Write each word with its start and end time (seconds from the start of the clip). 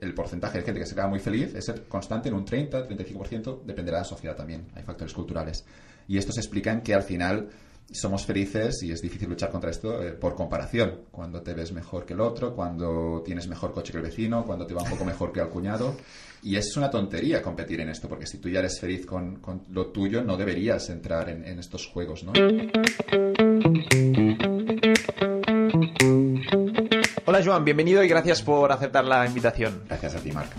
el 0.00 0.12
porcentaje 0.12 0.58
de 0.58 0.64
gente 0.64 0.80
que 0.80 0.86
se 0.86 0.94
queda 0.94 1.06
muy 1.06 1.18
feliz 1.18 1.54
es 1.54 1.64
ser 1.64 1.84
constante 1.84 2.28
en 2.28 2.34
un 2.34 2.44
30, 2.44 2.88
35%, 2.88 3.62
dependerá 3.64 3.98
de 3.98 4.02
la 4.02 4.08
sociedad 4.08 4.36
también, 4.36 4.66
hay 4.74 4.82
factores 4.82 5.14
culturales. 5.14 5.64
Y 6.06 6.18
esto 6.18 6.32
se 6.32 6.40
explica 6.40 6.70
en 6.72 6.82
que 6.82 6.94
al 6.94 7.02
final 7.02 7.48
somos 7.90 8.26
felices 8.26 8.82
y 8.82 8.92
es 8.92 9.00
difícil 9.00 9.30
luchar 9.30 9.50
contra 9.50 9.70
esto 9.70 10.02
eh, 10.02 10.12
por 10.12 10.34
comparación. 10.34 11.04
Cuando 11.10 11.40
te 11.40 11.54
ves 11.54 11.72
mejor 11.72 12.04
que 12.04 12.12
el 12.12 12.20
otro, 12.20 12.54
cuando 12.54 13.22
tienes 13.24 13.48
mejor 13.48 13.72
coche 13.72 13.92
que 13.92 13.98
el 13.98 14.04
vecino, 14.04 14.44
cuando 14.44 14.66
te 14.66 14.74
va 14.74 14.82
un 14.82 14.90
poco 14.90 15.06
mejor 15.06 15.32
que 15.32 15.40
al 15.40 15.48
cuñado. 15.48 15.96
Y 16.42 16.56
es 16.56 16.76
una 16.76 16.90
tontería 16.90 17.42
competir 17.42 17.80
en 17.80 17.88
esto, 17.88 18.08
porque 18.08 18.26
si 18.26 18.38
tú 18.38 18.50
ya 18.50 18.58
eres 18.58 18.78
feliz 18.78 19.06
con, 19.06 19.40
lo 19.70 19.86
tuyo, 19.86 20.22
no 20.22 20.36
deberías 20.36 20.90
entrar 20.90 21.30
en, 21.30 21.44
en 21.44 21.58
estos 21.58 21.86
juegos, 21.86 22.24
¿no? 22.24 22.32
Hola 27.38 27.46
Joan, 27.52 27.64
bienvenido 27.64 28.02
y 28.02 28.08
gracias 28.08 28.42
por 28.42 28.72
aceptar 28.72 29.04
la 29.04 29.24
invitación. 29.24 29.84
Gracias 29.86 30.16
a 30.16 30.18
ti, 30.18 30.32
Marc. 30.32 30.50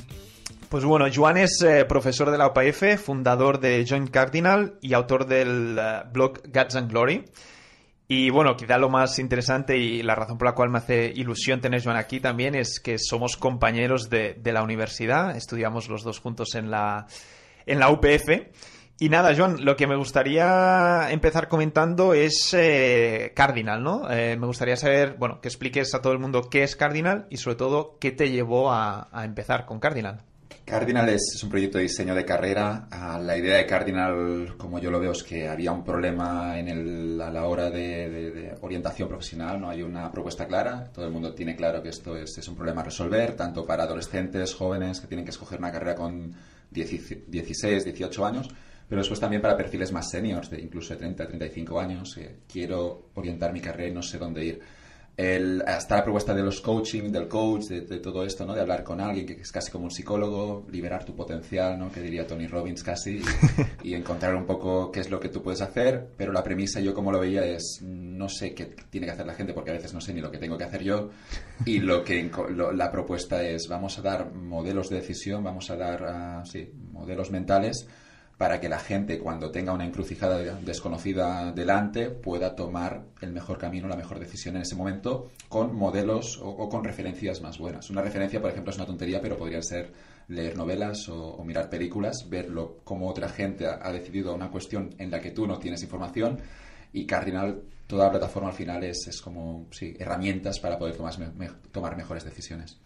Pues 0.69 0.85
bueno, 0.85 1.07
Joan 1.13 1.35
es 1.35 1.61
eh, 1.61 1.83
profesor 1.83 2.31
de 2.31 2.37
la 2.37 2.47
UPF, 2.47 3.03
fundador 3.03 3.59
de 3.59 3.85
Joint 3.85 4.09
Cardinal 4.09 4.77
y 4.81 4.93
autor 4.93 5.25
del 5.25 5.77
eh, 5.77 6.03
blog 6.13 6.39
Guts 6.45 6.77
and 6.77 6.89
Glory. 6.89 7.25
Y 8.07 8.29
bueno, 8.29 8.55
quizá 8.55 8.77
lo 8.77 8.87
más 8.87 9.19
interesante 9.19 9.77
y 9.77 10.03
la 10.03 10.15
razón 10.15 10.37
por 10.37 10.47
la 10.47 10.55
cual 10.55 10.69
me 10.69 10.77
hace 10.77 11.11
ilusión 11.13 11.59
tener 11.59 11.83
Joan 11.83 11.97
aquí 11.97 12.21
también 12.21 12.55
es 12.55 12.79
que 12.79 12.97
somos 12.97 13.35
compañeros 13.35 14.09
de, 14.09 14.35
de 14.35 14.53
la 14.53 14.63
universidad, 14.63 15.35
estudiamos 15.35 15.89
los 15.89 16.03
dos 16.03 16.21
juntos 16.21 16.55
en 16.55 16.71
la, 16.71 17.07
en 17.65 17.79
la 17.79 17.89
UPF. 17.89 18.29
Y 19.01 19.07
nada, 19.07 19.33
Joan, 19.33 19.63
lo 19.63 19.77
que 19.77 19.87
me 19.87 19.95
gustaría 19.95 21.09
empezar 21.09 21.47
comentando 21.47 22.13
es 22.13 22.53
eh, 22.53 23.31
Cardinal, 23.33 23.81
¿no? 23.81 24.01
me 24.09 24.45
gustaría 24.45 24.75
saber, 24.75 25.15
bueno, 25.17 25.39
que 25.39 25.47
expliques 25.47 25.95
a 25.95 26.01
todo 26.01 26.11
el 26.11 26.19
mundo 26.19 26.49
qué 26.49 26.63
es 26.63 26.75
Cardinal 26.75 27.25
y 27.29 27.37
sobre 27.37 27.55
todo 27.55 27.97
qué 27.97 28.11
te 28.11 28.29
llevó 28.29 28.73
a, 28.73 29.07
empezar 29.23 29.65
con 29.65 29.79
Cardinal. 29.79 30.21
Cardinal 30.65 31.07
es, 31.07 31.39
un 31.41 31.49
proyecto 31.49 31.77
de 31.77 31.85
diseño 31.85 32.13
de 32.13 32.25
carrera. 32.25 32.89
Ah, 32.91 33.17
la 33.19 33.37
idea 33.37 33.55
de 33.55 33.65
Cardinal, 33.65 34.55
como 34.57 34.79
yo 34.79 34.91
lo 34.91 34.99
veo, 34.99 35.13
es 35.13 35.23
que 35.23 35.47
había 35.47 35.71
un 35.71 35.85
problema 35.85 36.59
en 36.59 36.67
el, 36.67 37.21
a 37.21 37.31
la 37.31 37.45
hora 37.45 37.71
de, 37.71 38.53
orientación 38.59 39.07
profesional. 39.07 39.61
No 39.61 39.69
hay 39.69 39.81
una 39.81 40.11
propuesta 40.11 40.45
clara. 40.45 40.91
Todo 40.93 41.05
el 41.05 41.11
mundo 41.11 41.33
tiene 41.33 41.55
claro 41.55 41.81
que 41.81 41.89
esto 41.89 42.17
es, 42.17 42.47
un 42.49 42.55
problema 42.55 42.81
a 42.81 42.83
resolver, 42.83 43.37
tanto 43.37 43.65
para 43.65 43.83
adolescentes, 43.83 44.53
jóvenes 44.53 44.99
que 44.99 45.07
tienen 45.07 45.23
que 45.23 45.31
escoger 45.31 45.57
una 45.57 45.71
carrera 45.71 45.95
con 45.95 46.35
16, 46.69 47.85
18 47.85 48.25
años, 48.25 48.49
pero 48.89 49.01
después 49.01 49.19
también 49.19 49.41
para 49.41 49.55
perfiles 49.55 49.91
más 49.93 50.09
seniors, 50.09 50.49
de 50.49 50.59
incluso 50.59 50.93
de 50.93 50.99
30, 50.99 51.27
35 51.27 51.79
años. 51.79 52.19
quiero 52.51 53.11
orientar 53.13 53.53
mi 53.53 53.61
carrera 53.61 53.89
y 53.89 53.93
no 53.93 54.01
sé 54.01 54.17
dónde 54.17 54.43
ir 54.43 54.59
el, 55.19 55.61
hasta 55.67 55.97
la 55.97 56.03
propuesta 56.03 56.33
de 56.33 56.41
los 56.41 56.61
coaching, 56.61 57.11
del 57.11 57.27
coach, 57.27 57.65
de, 57.65 57.99
todo 57.99 58.23
esto, 58.23 58.45
¿no? 58.45 58.55
De 58.55 58.61
hablar 58.61 58.85
con 58.85 59.01
alguien 59.01 59.25
que 59.25 59.33
es 59.33 59.51
casi 59.51 59.69
como 59.69 59.83
un 59.83 59.91
psicólogo, 59.91 60.65
liberar 60.71 61.03
tu 61.03 61.13
potencial, 61.13 61.77
¿no? 61.77 61.91
Que 61.91 61.99
diría 61.99 62.25
Tony 62.25 62.47
Robbins 62.47 62.81
casi, 62.83 63.21
y, 63.83 63.95
encontrar 63.95 64.33
un 64.33 64.45
poco 64.45 64.89
qué 64.89 65.01
es 65.01 65.09
lo 65.09 65.19
que 65.19 65.27
tú 65.27 65.43
puedes 65.43 65.59
hacer, 65.59 66.11
pero 66.15 66.31
la 66.31 66.41
premisa 66.41 66.79
yo 66.79 66.93
como 66.93 67.11
lo 67.11 67.19
veía 67.19 67.43
es, 67.43 67.81
no 67.83 68.29
sé 68.29 68.53
qué 68.53 68.73
tiene 68.89 69.07
que 69.07 69.11
hacer 69.11 69.25
la 69.25 69.33
gente 69.33 69.53
porque 69.53 69.71
a 69.71 69.73
veces 69.73 69.93
no 69.93 69.99
sé 69.99 70.13
ni 70.13 70.21
lo 70.21 70.31
que 70.31 70.37
tengo 70.37 70.57
que 70.57 70.63
hacer 70.63 70.83
yo, 70.83 71.09
y 71.65 71.79
lo 71.79 72.01
que 72.01 72.31
la 72.73 72.89
propuesta 72.89 73.43
es, 73.43 73.67
vamos 73.67 73.99
a 73.99 74.01
dar 74.01 74.33
modelos 74.33 74.89
de 74.89 75.01
decisión, 75.01 75.43
vamos 75.43 75.69
a 75.69 75.75
dar, 75.75 76.01
uh, 76.01 76.45
sí, 76.45 76.71
modelos 76.93 77.29
mentales, 77.29 77.89
para 78.39 78.61
que 78.61 78.69
la 78.69 78.79
gente 78.79 79.19
cuando 79.19 79.51
tenga 79.51 79.73
una 79.73 79.85
encrucijada 79.85 80.39
desconocida 80.61 81.51
delante 81.51 82.09
pueda 82.09 82.55
tomar 82.55 83.03
el 83.19 83.33
mejor 83.33 83.57
camino, 83.57 83.89
la 83.89 83.97
mejor 83.97 84.17
decisión 84.17 84.55
en 84.55 84.61
ese 84.61 84.77
momento 84.77 85.29
con 85.49 85.75
modelos 85.75 86.39
o, 86.41 86.69
con 86.69 86.85
referencias 86.85 87.41
más 87.41 87.57
buenas. 87.57 87.89
Una 87.89 88.01
referencia, 88.01 88.39
por 88.39 88.49
ejemplo, 88.49 88.71
es 88.71 88.77
una 88.77 88.85
tontería, 88.85 89.19
pero 89.19 89.35
podría 89.35 89.61
ser 89.61 89.91
leer 90.29 90.55
novelas 90.55 91.09
o, 91.09 91.43
mirar 91.43 91.69
películas, 91.69 92.29
verlo 92.29 92.77
cómo 92.85 93.09
otra 93.09 93.27
gente 93.27 93.67
ha, 93.67 93.91
decidido 93.91 94.33
una 94.33 94.49
cuestión 94.49 94.95
en 94.99 95.11
la 95.11 95.19
que 95.19 95.31
tú 95.31 95.45
no 95.45 95.59
tienes 95.59 95.83
información 95.83 96.39
y 96.93 97.05
Cardinal, 97.05 97.61
toda 97.87 98.05
la 98.05 98.11
plataforma 98.11 98.51
al 98.51 98.55
final 98.55 98.85
es, 98.85 99.05
es 99.05 99.21
como 99.21 99.67
sí, 99.71 99.97
herramientas 99.99 100.61
para 100.61 100.79
poder 100.79 100.95
tomar, 100.95 101.13
tomar 101.73 101.97
mejores 101.97 102.23
decisiones. 102.23 102.79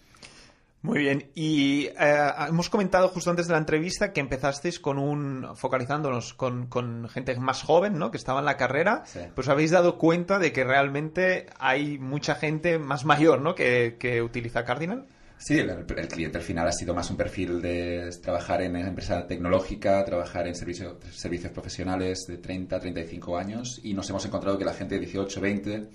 Muy 0.83 0.99
bien, 0.99 1.31
y 1.33 1.85
eh, 1.97 2.31
hemos 2.49 2.69
comentado 2.69 3.07
justo 3.07 3.29
antes 3.29 3.47
de 3.47 3.53
la 3.53 3.57
entrevista 3.57 4.11
que 4.11 4.19
empezasteis 4.19 4.81
con 4.81 4.99
un, 4.99 5.55
focalizándonos 5.55 6.33
con, 6.33 6.67
con 6.67 7.07
gente 7.07 7.37
más 7.37 7.63
joven, 7.63 7.97
¿no? 7.97 8.11
Que 8.11 8.17
estaba 8.17 8.41
en 8.41 8.45
la 8.45 8.57
carrera, 8.57 9.05
pues 9.33 9.47
habéis 9.47 9.71
dado 9.71 9.97
cuenta 9.97 10.39
de 10.39 10.51
que 10.51 10.65
realmente 10.65 11.45
hay 11.57 11.97
mucha 11.99 12.35
gente 12.35 12.79
más 12.79 13.05
mayor, 13.05 13.39
¿no? 13.39 13.55
Que, 13.55 13.95
que 13.97 14.21
utiliza 14.21 14.65
Cardinal. 14.65 15.07
Sí, 15.37 15.57
el, 15.57 15.85
cliente 16.09 16.37
al 16.37 16.43
final 16.43 16.67
ha 16.67 16.73
sido 16.73 16.93
más 16.93 17.09
un 17.09 17.15
perfil 17.15 17.61
de 17.61 18.09
trabajar 18.21 18.61
en 18.61 18.75
empresa 18.75 19.25
tecnológica, 19.25 20.03
trabajar 20.03 20.47
en 20.47 20.55
servicios 20.55 20.97
servicios 21.13 21.53
profesionales 21.53 22.25
de 22.27 22.39
30, 22.39 22.79
35 22.79 23.37
años 23.37 23.79
y 23.83 23.93
nos 23.93 24.09
hemos 24.09 24.25
encontrado 24.25 24.57
que 24.57 24.65
la 24.65 24.73
gente 24.73 24.95
de 24.95 25.01
18, 25.01 25.41
20 25.41 25.89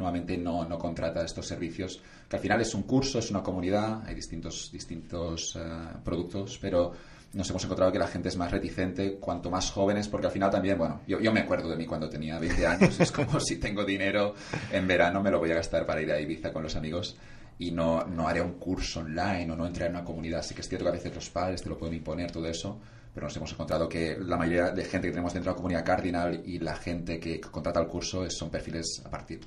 nuevamente 0.00 0.36
no, 0.36 0.64
no 0.64 0.78
contrata 0.78 1.24
estos 1.24 1.46
servicios, 1.46 2.00
que 2.28 2.36
al 2.36 2.42
final 2.42 2.60
es 2.60 2.74
un 2.74 2.82
curso, 2.82 3.18
es 3.18 3.30
una 3.30 3.42
comunidad, 3.42 4.02
hay 4.06 4.14
distintos, 4.14 4.70
distintos 4.72 5.56
eh, 5.56 5.60
productos, 6.02 6.58
pero 6.60 6.92
nos 7.32 7.48
hemos 7.48 7.62
encontrado 7.62 7.92
que 7.92 7.98
la 7.98 8.08
gente 8.08 8.28
es 8.28 8.36
más 8.36 8.50
reticente 8.50 9.18
cuanto 9.20 9.50
más 9.50 9.70
jóvenes, 9.70 10.08
porque 10.08 10.26
al 10.26 10.32
final 10.32 10.50
también, 10.50 10.76
bueno, 10.76 11.02
yo, 11.06 11.20
yo 11.20 11.32
me 11.32 11.40
acuerdo 11.40 11.68
de 11.68 11.76
mí 11.76 11.86
cuando 11.86 12.08
tenía 12.08 12.38
20 12.38 12.66
años, 12.66 12.98
es 12.98 13.12
como 13.12 13.38
si 13.40 13.56
tengo 13.56 13.84
dinero 13.84 14.34
en 14.72 14.88
verano, 14.88 15.22
me 15.22 15.30
lo 15.30 15.38
voy 15.38 15.52
a 15.52 15.54
gastar 15.54 15.86
para 15.86 16.02
ir 16.02 16.10
a 16.10 16.20
Ibiza 16.20 16.52
con 16.52 16.62
los 16.62 16.74
amigos 16.74 17.16
y 17.58 17.70
no, 17.70 18.04
no 18.04 18.26
haré 18.26 18.40
un 18.40 18.54
curso 18.54 19.00
online 19.00 19.52
o 19.52 19.56
no 19.56 19.66
entraré 19.66 19.90
en 19.90 19.96
una 19.96 20.04
comunidad. 20.04 20.40
Así 20.40 20.54
que 20.54 20.62
es 20.62 20.68
cierto 20.68 20.86
que 20.86 20.88
a 20.88 20.94
veces 20.94 21.14
los 21.14 21.28
padres 21.28 21.62
te 21.62 21.68
lo 21.68 21.76
pueden 21.76 21.94
imponer 21.94 22.32
todo 22.32 22.46
eso, 22.46 22.80
pero 23.14 23.26
nos 23.26 23.36
hemos 23.36 23.52
encontrado 23.52 23.88
que 23.88 24.16
la 24.18 24.36
mayoría 24.36 24.70
de 24.70 24.84
gente 24.84 25.08
que 25.08 25.12
tenemos 25.12 25.32
dentro 25.32 25.50
de 25.50 25.54
la 25.54 25.56
comunidad 25.56 25.84
Cardinal 25.84 26.42
y 26.44 26.58
la 26.58 26.76
gente 26.76 27.18
que 27.18 27.40
contrata 27.40 27.80
el 27.80 27.86
curso 27.86 28.28
son 28.30 28.50
perfiles 28.50 29.02
a 29.04 29.10
partir 29.10 29.40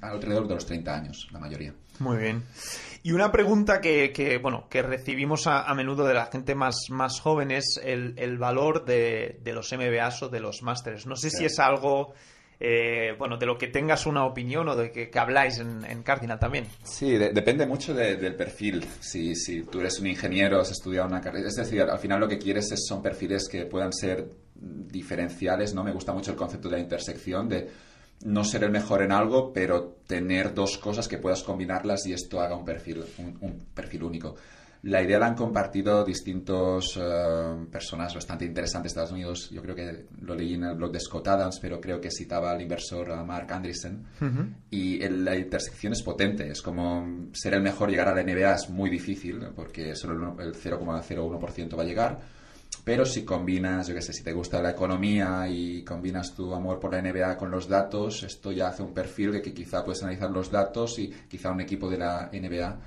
alrededor 0.00 0.48
de 0.48 0.54
los 0.54 0.66
30 0.66 0.94
años, 0.94 1.28
la 1.32 1.38
mayoría. 1.38 1.74
Muy 1.98 2.18
bien. 2.18 2.42
Y 3.02 3.12
una 3.12 3.30
pregunta 3.30 3.80
que, 3.80 4.38
bueno, 4.42 4.66
que 4.68 4.82
recibimos 4.82 5.46
a, 5.46 5.72
menudo 5.74 6.04
de 6.06 6.14
la 6.14 6.26
gente 6.26 6.54
más, 6.54 6.86
más 6.90 7.20
joven 7.20 7.50
es 7.50 7.80
el, 7.82 8.38
valor 8.38 8.84
de, 8.84 9.40
los 9.44 9.72
MBAs 9.72 10.24
o 10.24 10.28
de 10.28 10.40
los 10.40 10.62
másteres. 10.62 11.06
No 11.06 11.16
sé 11.16 11.30
si 11.30 11.44
es 11.44 11.58
algo 11.58 12.14
eh, 12.58 13.14
bueno, 13.18 13.36
de 13.36 13.46
lo 13.46 13.58
que 13.58 13.68
tengas 13.68 14.06
una 14.06 14.24
opinión 14.24 14.68
o 14.68 14.76
de 14.76 14.90
que, 14.90 15.10
habláis 15.18 15.58
en, 15.58 16.02
Cardinal 16.02 16.38
también. 16.38 16.66
Sí, 16.82 17.16
depende 17.18 17.66
mucho 17.66 17.94
del 17.94 18.34
perfil. 18.34 18.84
Si, 19.00 19.34
si 19.34 19.62
tú 19.62 19.80
eres 19.80 19.98
un 20.00 20.06
ingeniero, 20.06 20.60
has 20.60 20.70
estudiado 20.70 21.06
una 21.06 21.20
carrera, 21.20 21.48
es 21.48 21.56
decir, 21.56 21.82
al 21.82 21.98
final 21.98 22.20
lo 22.20 22.28
que 22.28 22.38
quieres 22.38 22.70
es, 22.72 22.86
son 22.86 23.02
perfiles 23.02 23.48
que 23.48 23.66
puedan 23.66 23.92
ser 23.92 24.26
diferenciales, 24.54 25.74
¿no? 25.74 25.84
Me 25.84 25.92
gusta 25.92 26.12
mucho 26.12 26.30
el 26.30 26.36
concepto 26.36 26.68
de 26.68 26.76
la 26.76 26.82
intersección, 26.82 27.48
de 27.48 27.68
no 28.24 28.44
ser 28.44 28.64
el 28.64 28.70
mejor 28.70 29.02
en 29.02 29.12
algo, 29.12 29.52
pero 29.52 29.96
tener 30.06 30.54
dos 30.54 30.78
cosas 30.78 31.08
que 31.08 31.18
puedas 31.18 31.42
combinarlas 31.42 32.06
y 32.06 32.14
esto 32.14 32.40
haga 32.40 32.56
un 32.56 32.64
perfil, 32.64 33.04
un 33.40 33.66
perfil 33.74 34.04
único. 34.04 34.36
La 34.86 35.02
idea 35.02 35.18
la 35.18 35.26
han 35.26 35.34
compartido 35.34 36.04
distintos 36.04 36.96
eh, 36.96 37.66
personas 37.72 38.14
bastante 38.14 38.44
interesantes 38.44 38.92
de 38.92 39.00
Estados 39.00 39.10
Unidos. 39.10 39.50
Yo 39.50 39.60
creo 39.60 39.74
que 39.74 40.06
lo 40.20 40.32
leí 40.36 40.54
en 40.54 40.62
el 40.62 40.76
blog 40.76 40.92
de 40.92 41.00
Scott 41.00 41.26
Adams, 41.26 41.58
pero 41.60 41.80
creo 41.80 42.00
que 42.00 42.08
citaba 42.08 42.52
al 42.52 42.62
inversor 42.62 43.24
Mark 43.24 43.52
Andreessen. 43.52 44.06
Y 44.70 45.00
la 45.08 45.36
intersección 45.36 45.92
es 45.92 46.04
potente. 46.04 46.48
Es 46.48 46.62
como 46.62 47.30
ser 47.32 47.54
el 47.54 47.62
mejor, 47.62 47.90
llegar 47.90 48.06
a 48.06 48.14
la 48.14 48.22
NBA 48.22 48.54
es 48.54 48.70
muy 48.70 48.88
difícil, 48.88 49.48
porque 49.56 49.96
solo 49.96 50.36
el 50.38 50.54
0,01% 50.54 51.76
va 51.76 51.82
a 51.82 51.86
llegar. 51.86 52.20
Pero 52.84 53.04
si 53.04 53.24
combinas, 53.24 53.88
yo 53.88 53.94
qué 53.94 54.02
sé, 54.02 54.12
si 54.12 54.22
te 54.22 54.32
gusta 54.32 54.62
la 54.62 54.70
economía 54.70 55.48
y 55.48 55.82
combinas 55.82 56.32
tu 56.32 56.54
amor 56.54 56.78
por 56.78 56.92
la 56.92 57.02
NBA 57.02 57.36
con 57.36 57.50
los 57.50 57.66
datos, 57.66 58.22
esto 58.22 58.52
ya 58.52 58.68
hace 58.68 58.84
un 58.84 58.94
perfil 58.94 59.32
de 59.32 59.42
que 59.42 59.52
quizá 59.52 59.84
puedes 59.84 60.04
analizar 60.04 60.30
los 60.30 60.48
datos 60.48 60.96
y 61.00 61.08
quizá 61.28 61.50
un 61.50 61.60
equipo 61.60 61.90
de 61.90 61.98
la 61.98 62.30
NBA 62.32 62.78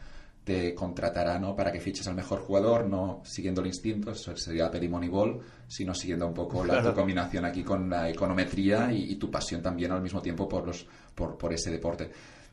te 0.43 0.73
contratará 0.73 1.37
¿no? 1.37 1.55
para 1.55 1.71
que 1.71 1.79
fiches 1.79 2.07
al 2.07 2.15
mejor 2.15 2.39
jugador, 2.39 2.87
no 2.87 3.21
siguiendo 3.23 3.61
el 3.61 3.67
instinto, 3.67 4.11
eso 4.11 4.35
sería 4.35 4.71
Peri 4.71 4.87
Moneyball, 4.87 5.39
sino 5.67 5.93
siguiendo 5.93 6.27
un 6.27 6.33
poco 6.33 6.65
la 6.65 6.93
combinación 6.93 7.45
aquí 7.45 7.63
con 7.63 7.89
la 7.89 8.09
econometría 8.09 8.91
y, 8.91 9.15
tu 9.15 9.29
pasión 9.29 9.61
también 9.61 9.91
al 9.91 10.01
mismo 10.01 10.21
tiempo 10.21 10.47
por, 10.47 10.65
los, 10.65 10.87
por, 11.13 11.37
por 11.37 11.53
ese 11.53 11.69
deporte. 11.69 12.09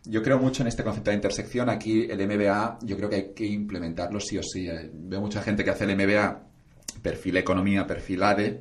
Yo 0.09 0.23
creo 0.23 0.39
mucho 0.39 0.63
en 0.63 0.69
este 0.69 0.85
concepto 0.85 1.11
de 1.11 1.17
intersección. 1.17 1.69
Aquí 1.69 2.07
el 2.09 2.27
MBA, 2.27 2.79
yo 2.83 2.97
creo 2.97 3.09
que 3.09 3.17
hay 3.17 3.33
que 3.35 3.45
implementarlo 3.45 4.21
sí 4.21 4.39
o 4.39 4.43
sí. 4.43 4.69
Eh, 4.69 4.89
veo 4.93 5.21
mucha 5.21 5.43
gente 5.43 5.65
que 5.65 5.71
hace 5.71 5.85
el 5.85 5.97
MBA 5.97 6.43
perfil 7.03 7.37
economía, 7.39 7.87
perfil 7.87 8.23
ADE. 8.23 8.61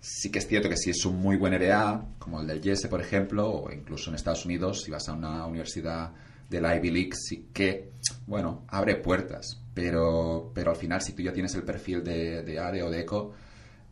Sí 0.00 0.30
que 0.30 0.38
es 0.38 0.46
cierto 0.46 0.68
que 0.68 0.76
si 0.76 0.90
es 0.90 1.04
un 1.04 1.20
muy 1.20 1.36
buen 1.36 1.52
MBA, 1.54 2.14
como 2.18 2.40
el 2.40 2.46
del 2.46 2.60
YESE, 2.60 2.88
por 2.88 3.00
ejemplo, 3.00 3.50
o 3.50 3.72
incluso 3.72 4.10
en 4.10 4.16
Estados 4.16 4.44
Unidos, 4.44 4.82
si 4.84 4.92
vas 4.92 5.08
a 5.08 5.14
una 5.14 5.44
universidad 5.46 6.12
del 6.48 6.64
Ivy 6.64 6.90
League 6.90 7.12
sí 7.14 7.48
que, 7.52 7.92
bueno, 8.26 8.64
abre 8.68 8.96
puertas, 8.96 9.60
pero, 9.74 10.50
pero 10.54 10.70
al 10.70 10.76
final 10.76 11.00
si 11.02 11.12
tú 11.12 11.22
ya 11.22 11.32
tienes 11.32 11.54
el 11.54 11.62
perfil 11.62 12.02
de, 12.02 12.42
de 12.42 12.58
ADE 12.58 12.82
o 12.82 12.90
de 12.90 13.00
ECO, 13.00 13.34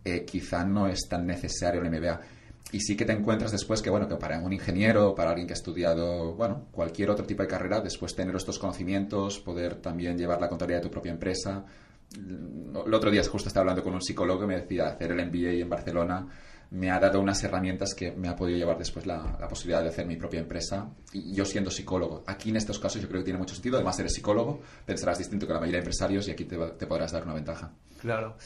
eh, 0.04 0.24
no 0.66 0.86
es 0.86 1.08
tan 1.08 1.26
necesario 1.26 1.82
el 1.82 1.90
MBA. 1.90 2.20
y 2.72 2.80
sí 2.80 2.96
que 2.96 3.04
te 3.04 3.12
encuentras 3.12 3.52
después 3.52 3.82
que, 3.82 3.90
bueno, 3.90 4.08
que 4.08 4.16
para 4.16 4.38
un 4.38 4.52
ingeniero, 4.52 5.14
para 5.14 5.30
alguien 5.30 5.46
que 5.46 5.52
ha 5.52 5.56
estudiado, 5.56 6.34
bueno, 6.34 6.66
cualquier 6.72 7.10
otro 7.10 7.26
tipo 7.26 7.42
de 7.42 7.48
carrera, 7.48 7.80
después 7.80 8.14
tener 8.14 8.34
estos 8.34 8.58
conocimientos, 8.58 9.38
poder 9.38 9.76
también 9.76 10.16
llevar 10.16 10.40
la 10.40 10.48
contabilidad 10.48 10.80
de 10.80 10.88
tu 10.88 10.92
propia 10.92 11.12
empresa. 11.12 11.64
El 12.14 12.94
otro 12.94 13.10
día 13.10 13.22
justo 13.24 13.48
estaba 13.48 13.62
hablando 13.62 13.82
con 13.82 13.94
un 13.94 14.02
psicólogo 14.02 14.40
que 14.40 14.46
me 14.46 14.60
decía, 14.60 14.86
hacer 14.86 15.12
el 15.12 15.26
MBA 15.26 15.62
en 15.62 15.68
Barcelona 15.68 16.28
me 16.70 16.90
ha 16.90 16.98
dado 16.98 17.20
unas 17.20 17.42
herramientas 17.44 17.94
que 17.94 18.12
me 18.12 18.28
ha 18.28 18.36
podido 18.36 18.58
llevar 18.58 18.78
después 18.78 19.06
la, 19.06 19.36
la, 19.38 19.48
posibilidad 19.48 19.82
de 19.82 19.88
hacer 19.88 20.06
mi 20.06 20.16
propia 20.16 20.40
empresa. 20.40 20.90
Y 21.12 21.32
yo 21.32 21.44
siendo 21.44 21.70
psicólogo, 21.70 22.24
aquí 22.26 22.50
en 22.50 22.56
estos 22.56 22.78
casos 22.78 23.00
yo 23.00 23.08
creo 23.08 23.20
que 23.20 23.26
tiene 23.26 23.38
mucho 23.38 23.54
sentido. 23.54 23.76
Además, 23.76 23.98
eres 24.00 24.14
psicólogo, 24.14 24.60
pensarás 24.84 25.18
distinto 25.18 25.46
que 25.46 25.52
la 25.52 25.60
mayoría 25.60 25.78
de 25.78 25.84
empresarios 25.84 26.28
y 26.28 26.32
aquí 26.32 26.44
te, 26.44 26.56
te 26.56 26.86
podrás 26.86 27.12
dar 27.12 27.24
una 27.24 27.34
ventaja. 27.34 27.70
Claro. 28.00 28.36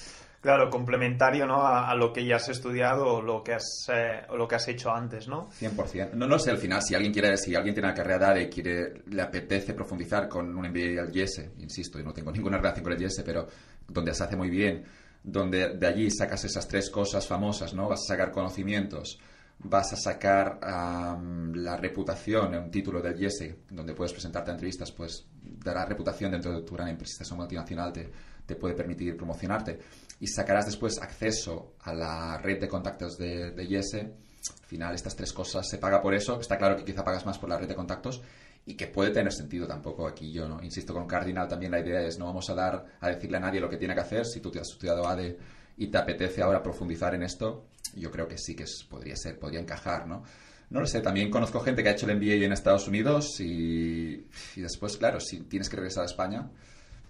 Claro, 0.40 0.70
complementario 0.70 1.46
¿no? 1.46 1.66
A, 1.66 1.94
lo 1.94 2.14
que 2.14 2.24
ya 2.24 2.36
has 2.36 2.48
estudiado 2.48 3.06
o 3.06 3.22
lo 3.22 3.44
que 3.44 3.52
has, 3.52 3.86
eh, 3.92 4.22
o 4.30 4.36
lo 4.38 4.48
que 4.48 4.54
has 4.54 4.66
hecho 4.68 4.90
antes, 4.90 5.28
¿no? 5.28 5.50
100%. 5.50 6.14
No, 6.14 6.26
no 6.26 6.38
sé, 6.38 6.50
al 6.50 6.56
final, 6.56 6.80
si 6.82 6.94
alguien 6.94 7.12
quiere, 7.12 7.36
si 7.36 7.54
alguien 7.54 7.74
tiene 7.74 7.88
una 7.88 7.94
carrera 7.94 8.32
de 8.32 8.44
y 8.44 8.48
quiere, 8.48 9.02
le 9.06 9.20
apetece 9.20 9.74
profundizar 9.74 10.28
con 10.30 10.56
un 10.56 10.66
MBA 10.66 11.02
al 11.02 11.14
IES, 11.14 11.50
insisto, 11.58 11.98
yo 11.98 12.04
no 12.04 12.14
tengo 12.14 12.32
ninguna 12.32 12.56
relación 12.56 12.84
con 12.84 12.94
el 12.94 13.02
IES, 13.02 13.22
pero 13.22 13.46
donde 13.86 14.14
se 14.14 14.24
hace 14.24 14.34
muy 14.34 14.48
bien, 14.48 14.82
donde 15.22 15.76
de 15.76 15.86
allí 15.86 16.10
sacas 16.10 16.44
esas 16.44 16.66
tres 16.66 16.90
cosas 16.90 17.26
famosas, 17.26 17.74
¿no? 17.74 17.88
Vas 17.88 18.02
a 18.04 18.14
sacar 18.14 18.30
conocimientos, 18.30 19.18
vas 19.58 19.92
a 19.92 19.96
sacar 19.96 20.58
la 20.62 21.76
reputación, 21.76 22.54
un 22.54 22.70
título 22.70 23.02
del 23.02 23.20
IES, 23.20 23.54
donde 23.70 23.94
puedes 23.94 24.12
presentarte 24.12 24.50
a 24.50 24.54
entrevistas, 24.54 24.90
pues 24.92 25.26
dará 25.42 25.84
reputación 25.84 26.32
dentro 26.32 26.52
de 26.52 26.62
tu 26.62 26.74
gran 26.74 26.88
empresa, 26.88 27.34
multinacional, 27.34 27.92
te, 27.92 28.10
te 28.46 28.56
puede 28.56 28.74
permitir 28.74 29.16
promocionarte 29.16 29.78
y 30.20 30.26
sacarás 30.26 30.66
después 30.66 30.98
acceso 31.00 31.74
a 31.80 31.94
la 31.94 32.38
red 32.38 32.60
de 32.60 32.68
contactos 32.68 33.16
de, 33.16 33.52
de 33.52 33.66
Yese. 33.66 34.00
Al 34.00 34.66
final, 34.66 34.94
estas 34.94 35.16
tres 35.16 35.32
cosas 35.32 35.68
se 35.68 35.78
paga 35.78 36.00
por 36.00 36.14
eso. 36.14 36.40
Está 36.40 36.56
claro 36.56 36.76
que 36.76 36.84
quizá 36.84 37.04
pagas 37.04 37.26
más 37.26 37.38
por 37.38 37.48
la 37.48 37.58
red 37.58 37.68
de 37.68 37.74
contactos 37.74 38.22
y 38.66 38.74
que 38.74 38.86
puede 38.86 39.10
tener 39.10 39.32
sentido 39.32 39.66
tampoco 39.66 40.06
aquí. 40.06 40.32
Yo 40.32 40.48
no 40.48 40.62
insisto 40.62 40.92
con 40.92 41.06
Cardinal 41.06 41.48
también 41.48 41.72
la 41.72 41.80
idea 41.80 42.02
es 42.02 42.18
no 42.18 42.26
vamos 42.26 42.48
a 42.50 42.54
dar 42.54 42.86
a 43.00 43.08
decirle 43.08 43.38
a 43.38 43.40
nadie 43.40 43.60
lo 43.60 43.68
que 43.68 43.76
tiene 43.76 43.94
que 43.94 44.00
hacer. 44.00 44.26
Si 44.26 44.40
tú 44.40 44.50
te 44.50 44.60
has 44.60 44.68
estudiado 44.68 45.06
ADE 45.06 45.36
y 45.76 45.88
te 45.88 45.98
apetece 45.98 46.42
ahora 46.42 46.62
profundizar 46.62 47.14
en 47.14 47.22
esto, 47.22 47.66
yo 47.94 48.10
creo 48.10 48.28
que 48.28 48.38
sí 48.38 48.54
que 48.54 48.64
podría 48.88 49.16
ser, 49.16 49.38
podría 49.38 49.60
encajar, 49.60 50.06
¿no? 50.06 50.22
No 50.70 50.80
lo 50.80 50.86
sé, 50.86 51.00
también 51.00 51.30
conozco 51.30 51.58
gente 51.60 51.82
que 51.82 51.88
ha 51.88 51.92
hecho 51.92 52.08
el 52.08 52.16
MBA 52.16 52.44
en 52.44 52.52
Estados 52.52 52.86
Unidos 52.86 53.40
y, 53.40 54.24
y 54.54 54.60
después, 54.60 54.96
claro, 54.98 55.18
si 55.18 55.40
tienes 55.40 55.68
que 55.68 55.74
regresar 55.74 56.04
a 56.04 56.06
España, 56.06 56.48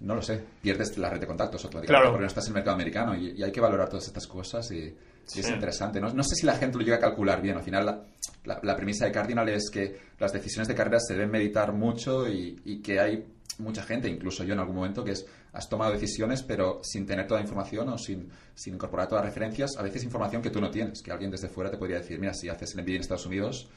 no 0.00 0.14
lo 0.14 0.22
sé, 0.22 0.42
pierdes 0.62 0.96
la 0.96 1.10
red 1.10 1.20
de 1.20 1.26
contactos 1.26 1.64
automáticamente 1.64 2.08
porque 2.08 2.22
no 2.22 2.26
estás 2.26 2.44
en 2.46 2.50
el 2.50 2.54
mercado 2.54 2.74
americano 2.74 3.14
y, 3.14 3.42
hay 3.42 3.52
que 3.52 3.60
valorar 3.60 3.88
todas 3.88 4.06
estas 4.06 4.26
cosas 4.26 4.70
y, 4.72 4.96
es 5.38 5.48
interesante. 5.48 6.00
No, 6.00 6.24
sé 6.24 6.34
si 6.34 6.46
la 6.46 6.56
gente 6.56 6.78
lo 6.78 6.84
llega 6.84 6.96
a 6.96 7.00
calcular 7.00 7.40
bien. 7.40 7.56
Al 7.56 7.62
final, 7.62 8.04
la, 8.44 8.76
premisa 8.76 9.04
de 9.04 9.12
Cardinal 9.12 9.48
es 9.48 9.70
que 9.70 9.96
las 10.18 10.32
decisiones 10.32 10.66
de 10.66 10.74
carrera 10.74 10.98
se 10.98 11.14
deben 11.14 11.30
meditar 11.30 11.72
mucho 11.72 12.26
y, 12.28 12.80
que 12.82 12.98
hay 12.98 13.24
mucha 13.58 13.82
gente, 13.82 14.08
incluso 14.08 14.42
yo 14.42 14.54
en 14.54 14.60
algún 14.60 14.76
momento, 14.76 15.04
que 15.04 15.12
es 15.12 15.26
has 15.52 15.68
tomado 15.68 15.92
decisiones 15.92 16.42
pero 16.44 16.80
sin 16.82 17.04
tener 17.06 17.26
toda 17.26 17.40
la 17.40 17.44
información 17.44 17.88
o 17.88 17.98
sin, 17.98 18.28
sin 18.54 18.74
incorporar 18.74 19.08
todas 19.08 19.24
las 19.24 19.34
referencias, 19.34 19.76
a 19.76 19.82
veces 19.82 20.04
información 20.04 20.42
que 20.42 20.50
tú 20.50 20.60
no 20.60 20.70
tienes, 20.70 21.02
que 21.02 21.10
alguien 21.10 21.30
desde 21.30 21.48
fuera 21.48 21.70
te 21.70 21.76
podría 21.76 21.98
decir, 21.98 22.18
mira, 22.18 22.32
si 22.34 22.48
haces 22.48 22.72
el 22.74 22.80
envío 22.80 22.94
en 22.96 23.00
Estados 23.00 23.26
Unidos, 23.26 23.68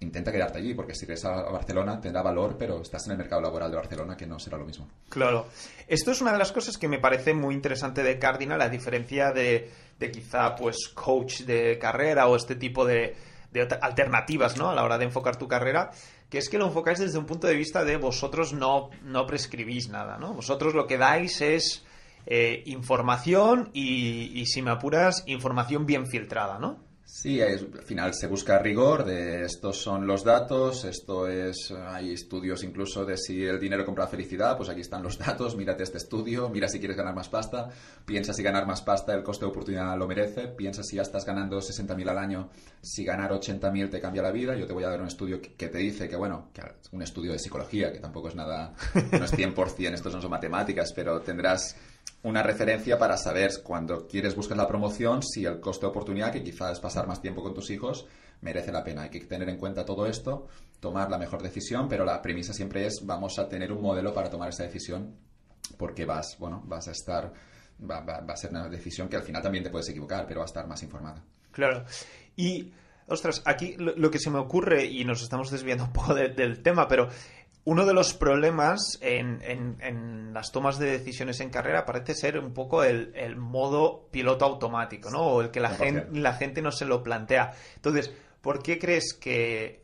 intenta 0.00 0.32
quedarte 0.32 0.58
allí, 0.58 0.74
porque 0.74 0.94
si 0.94 1.06
regresas 1.06 1.38
a 1.38 1.50
Barcelona 1.50 2.00
tendrá 2.00 2.22
valor, 2.22 2.56
pero 2.58 2.82
estás 2.82 3.06
en 3.06 3.12
el 3.12 3.18
mercado 3.18 3.42
laboral 3.42 3.70
de 3.70 3.76
Barcelona, 3.76 4.16
que 4.16 4.26
no 4.26 4.38
será 4.38 4.58
lo 4.58 4.64
mismo. 4.64 4.88
Claro. 5.08 5.46
Esto 5.86 6.10
es 6.10 6.20
una 6.20 6.32
de 6.32 6.38
las 6.38 6.52
cosas 6.52 6.76
que 6.76 6.88
me 6.88 6.98
parece 6.98 7.34
muy 7.34 7.54
interesante 7.54 8.02
de 8.02 8.18
Cardinal, 8.18 8.60
a 8.60 8.68
diferencia 8.68 9.32
de, 9.32 9.70
quizá 10.12 10.54
pues 10.54 10.88
coach 10.94 11.42
de 11.42 11.78
carrera 11.78 12.26
o 12.26 12.36
este 12.36 12.56
tipo 12.56 12.84
de, 12.84 13.16
alternativas 13.80 14.56
¿no? 14.56 14.70
a 14.70 14.74
la 14.74 14.84
hora 14.84 14.98
de 14.98 15.04
enfocar 15.04 15.36
tu 15.36 15.48
carrera, 15.48 15.90
que 16.28 16.38
es 16.38 16.48
que 16.48 16.58
lo 16.58 16.66
enfocáis 16.66 16.98
desde 16.98 17.18
un 17.18 17.26
punto 17.26 17.46
de 17.46 17.54
vista 17.54 17.84
de 17.84 17.96
vosotros 17.96 18.52
no, 18.52 18.90
no 19.02 19.26
prescribís 19.26 19.88
nada, 19.88 20.18
¿no? 20.18 20.34
Vosotros 20.34 20.74
lo 20.74 20.86
que 20.86 20.98
dais 20.98 21.40
es 21.40 21.84
eh, 22.26 22.62
información 22.66 23.70
y, 23.72 24.40
y, 24.40 24.46
si 24.46 24.60
me 24.60 24.70
apuras, 24.70 25.22
información 25.26 25.86
bien 25.86 26.06
filtrada, 26.06 26.58
¿no? 26.58 26.83
Sí, 27.06 27.40
al 27.42 27.58
final 27.84 28.14
se 28.14 28.26
busca 28.26 28.58
rigor 28.58 29.04
de 29.04 29.44
estos 29.44 29.76
son 29.76 30.06
los 30.06 30.24
datos, 30.24 30.84
esto 30.84 31.28
es, 31.28 31.70
hay 31.70 32.12
estudios 32.12 32.64
incluso 32.64 33.04
de 33.04 33.18
si 33.18 33.44
el 33.44 33.60
dinero 33.60 33.84
compra 33.84 34.06
felicidad, 34.06 34.56
pues 34.56 34.70
aquí 34.70 34.80
están 34.80 35.02
los 35.02 35.18
datos, 35.18 35.54
mírate 35.54 35.82
este 35.82 35.98
estudio, 35.98 36.48
mira 36.48 36.66
si 36.66 36.78
quieres 36.78 36.96
ganar 36.96 37.14
más 37.14 37.28
pasta, 37.28 37.68
piensa 38.06 38.32
si 38.32 38.42
ganar 38.42 38.66
más 38.66 38.80
pasta 38.80 39.14
el 39.14 39.22
coste 39.22 39.44
de 39.44 39.50
oportunidad 39.50 39.98
lo 39.98 40.08
merece, 40.08 40.48
piensa 40.48 40.82
si 40.82 40.96
ya 40.96 41.02
estás 41.02 41.26
ganando 41.26 41.58
60.000 41.58 42.08
al 42.08 42.18
año, 42.18 42.48
si 42.80 43.04
ganar 43.04 43.32
80.000 43.32 43.90
te 43.90 44.00
cambia 44.00 44.22
la 44.22 44.32
vida, 44.32 44.56
yo 44.56 44.66
te 44.66 44.72
voy 44.72 44.84
a 44.84 44.88
dar 44.88 45.02
un 45.02 45.08
estudio 45.08 45.42
que, 45.42 45.68
te 45.68 45.78
dice 45.78 46.08
que, 46.08 46.16
bueno, 46.16 46.48
que 46.54 46.62
un 46.92 47.02
estudio 47.02 47.32
de 47.32 47.38
psicología, 47.38 47.92
que 47.92 48.00
tampoco 48.00 48.28
es 48.28 48.34
nada, 48.34 48.74
no 49.12 49.24
es 49.24 49.32
100%, 49.32 49.92
estos 49.92 50.14
no 50.14 50.22
son 50.22 50.30
matemáticas, 50.30 50.92
pero 50.94 51.20
tendrás 51.20 51.76
una 52.24 52.42
referencia 52.42 52.98
para 52.98 53.16
saber 53.16 53.50
cuando 53.62 54.06
quieres 54.08 54.34
buscar 54.34 54.56
la 54.56 54.66
promoción 54.66 55.22
si 55.22 55.44
el 55.44 55.60
coste 55.60 55.86
de 55.86 55.90
oportunidad, 55.90 56.32
que 56.32 56.42
quizás 56.42 56.80
pasar 56.80 57.06
más 57.06 57.20
tiempo 57.20 57.42
con 57.42 57.54
tus 57.54 57.70
hijos, 57.70 58.06
merece 58.40 58.72
la 58.72 58.82
pena. 58.82 59.02
Hay 59.02 59.10
que 59.10 59.20
tener 59.20 59.48
en 59.48 59.58
cuenta 59.58 59.84
todo 59.84 60.06
esto, 60.06 60.48
tomar 60.80 61.10
la 61.10 61.18
mejor 61.18 61.42
decisión, 61.42 61.86
pero 61.86 62.04
la 62.04 62.20
premisa 62.22 62.54
siempre 62.54 62.86
es 62.86 63.04
vamos 63.04 63.38
a 63.38 63.48
tener 63.48 63.70
un 63.72 63.82
modelo 63.82 64.12
para 64.14 64.30
tomar 64.30 64.48
esa 64.48 64.64
decisión 64.64 65.14
porque 65.76 66.06
vas, 66.06 66.36
bueno, 66.38 66.62
vas 66.66 66.88
a 66.88 66.92
estar, 66.92 67.30
va, 67.90 67.98
a 67.98 68.36
ser 68.36 68.50
una 68.50 68.68
decisión 68.68 69.08
que 69.08 69.16
al 69.16 69.22
final 69.22 69.42
también 69.42 69.62
te 69.62 69.70
puedes 69.70 69.88
equivocar, 69.90 70.26
pero 70.26 70.40
va 70.40 70.44
a 70.44 70.46
estar 70.46 70.66
más 70.66 70.82
informada. 70.82 71.22
Claro. 71.50 71.84
Y, 72.36 72.72
ostras, 73.06 73.42
aquí 73.44 73.76
lo, 73.78 74.10
que 74.10 74.18
se 74.18 74.30
me 74.30 74.38
ocurre, 74.38 74.86
y 74.86 75.04
nos 75.04 75.22
estamos 75.22 75.50
desviando 75.50 75.84
un 75.84 75.92
poco 75.92 76.14
del 76.14 76.62
tema, 76.62 76.88
pero 76.88 77.08
uno 77.66 77.86
de 77.86 77.94
los 77.94 78.12
problemas 78.12 78.98
en, 79.00 80.32
las 80.34 80.52
tomas 80.52 80.78
de 80.78 80.90
decisiones 80.98 81.40
en 81.40 81.50
carrera 81.50 81.84
parece 81.84 82.14
ser 82.14 82.38
un 82.38 82.52
poco 82.52 82.84
el, 82.84 83.36
modo 83.36 84.06
piloto 84.10 84.44
automático, 84.44 85.10
¿no? 85.10 85.22
O 85.22 85.40
el 85.40 85.50
que 85.50 85.60
la 85.60 85.70
gente, 85.70 86.06
la 86.12 86.34
gente 86.34 86.60
no 86.60 86.70
se 86.70 86.84
lo 86.84 87.02
plantea. 87.02 87.52
Entonces, 87.76 88.12
¿por 88.40 88.62
qué 88.62 88.78
crees 88.78 89.14
que, 89.14 89.82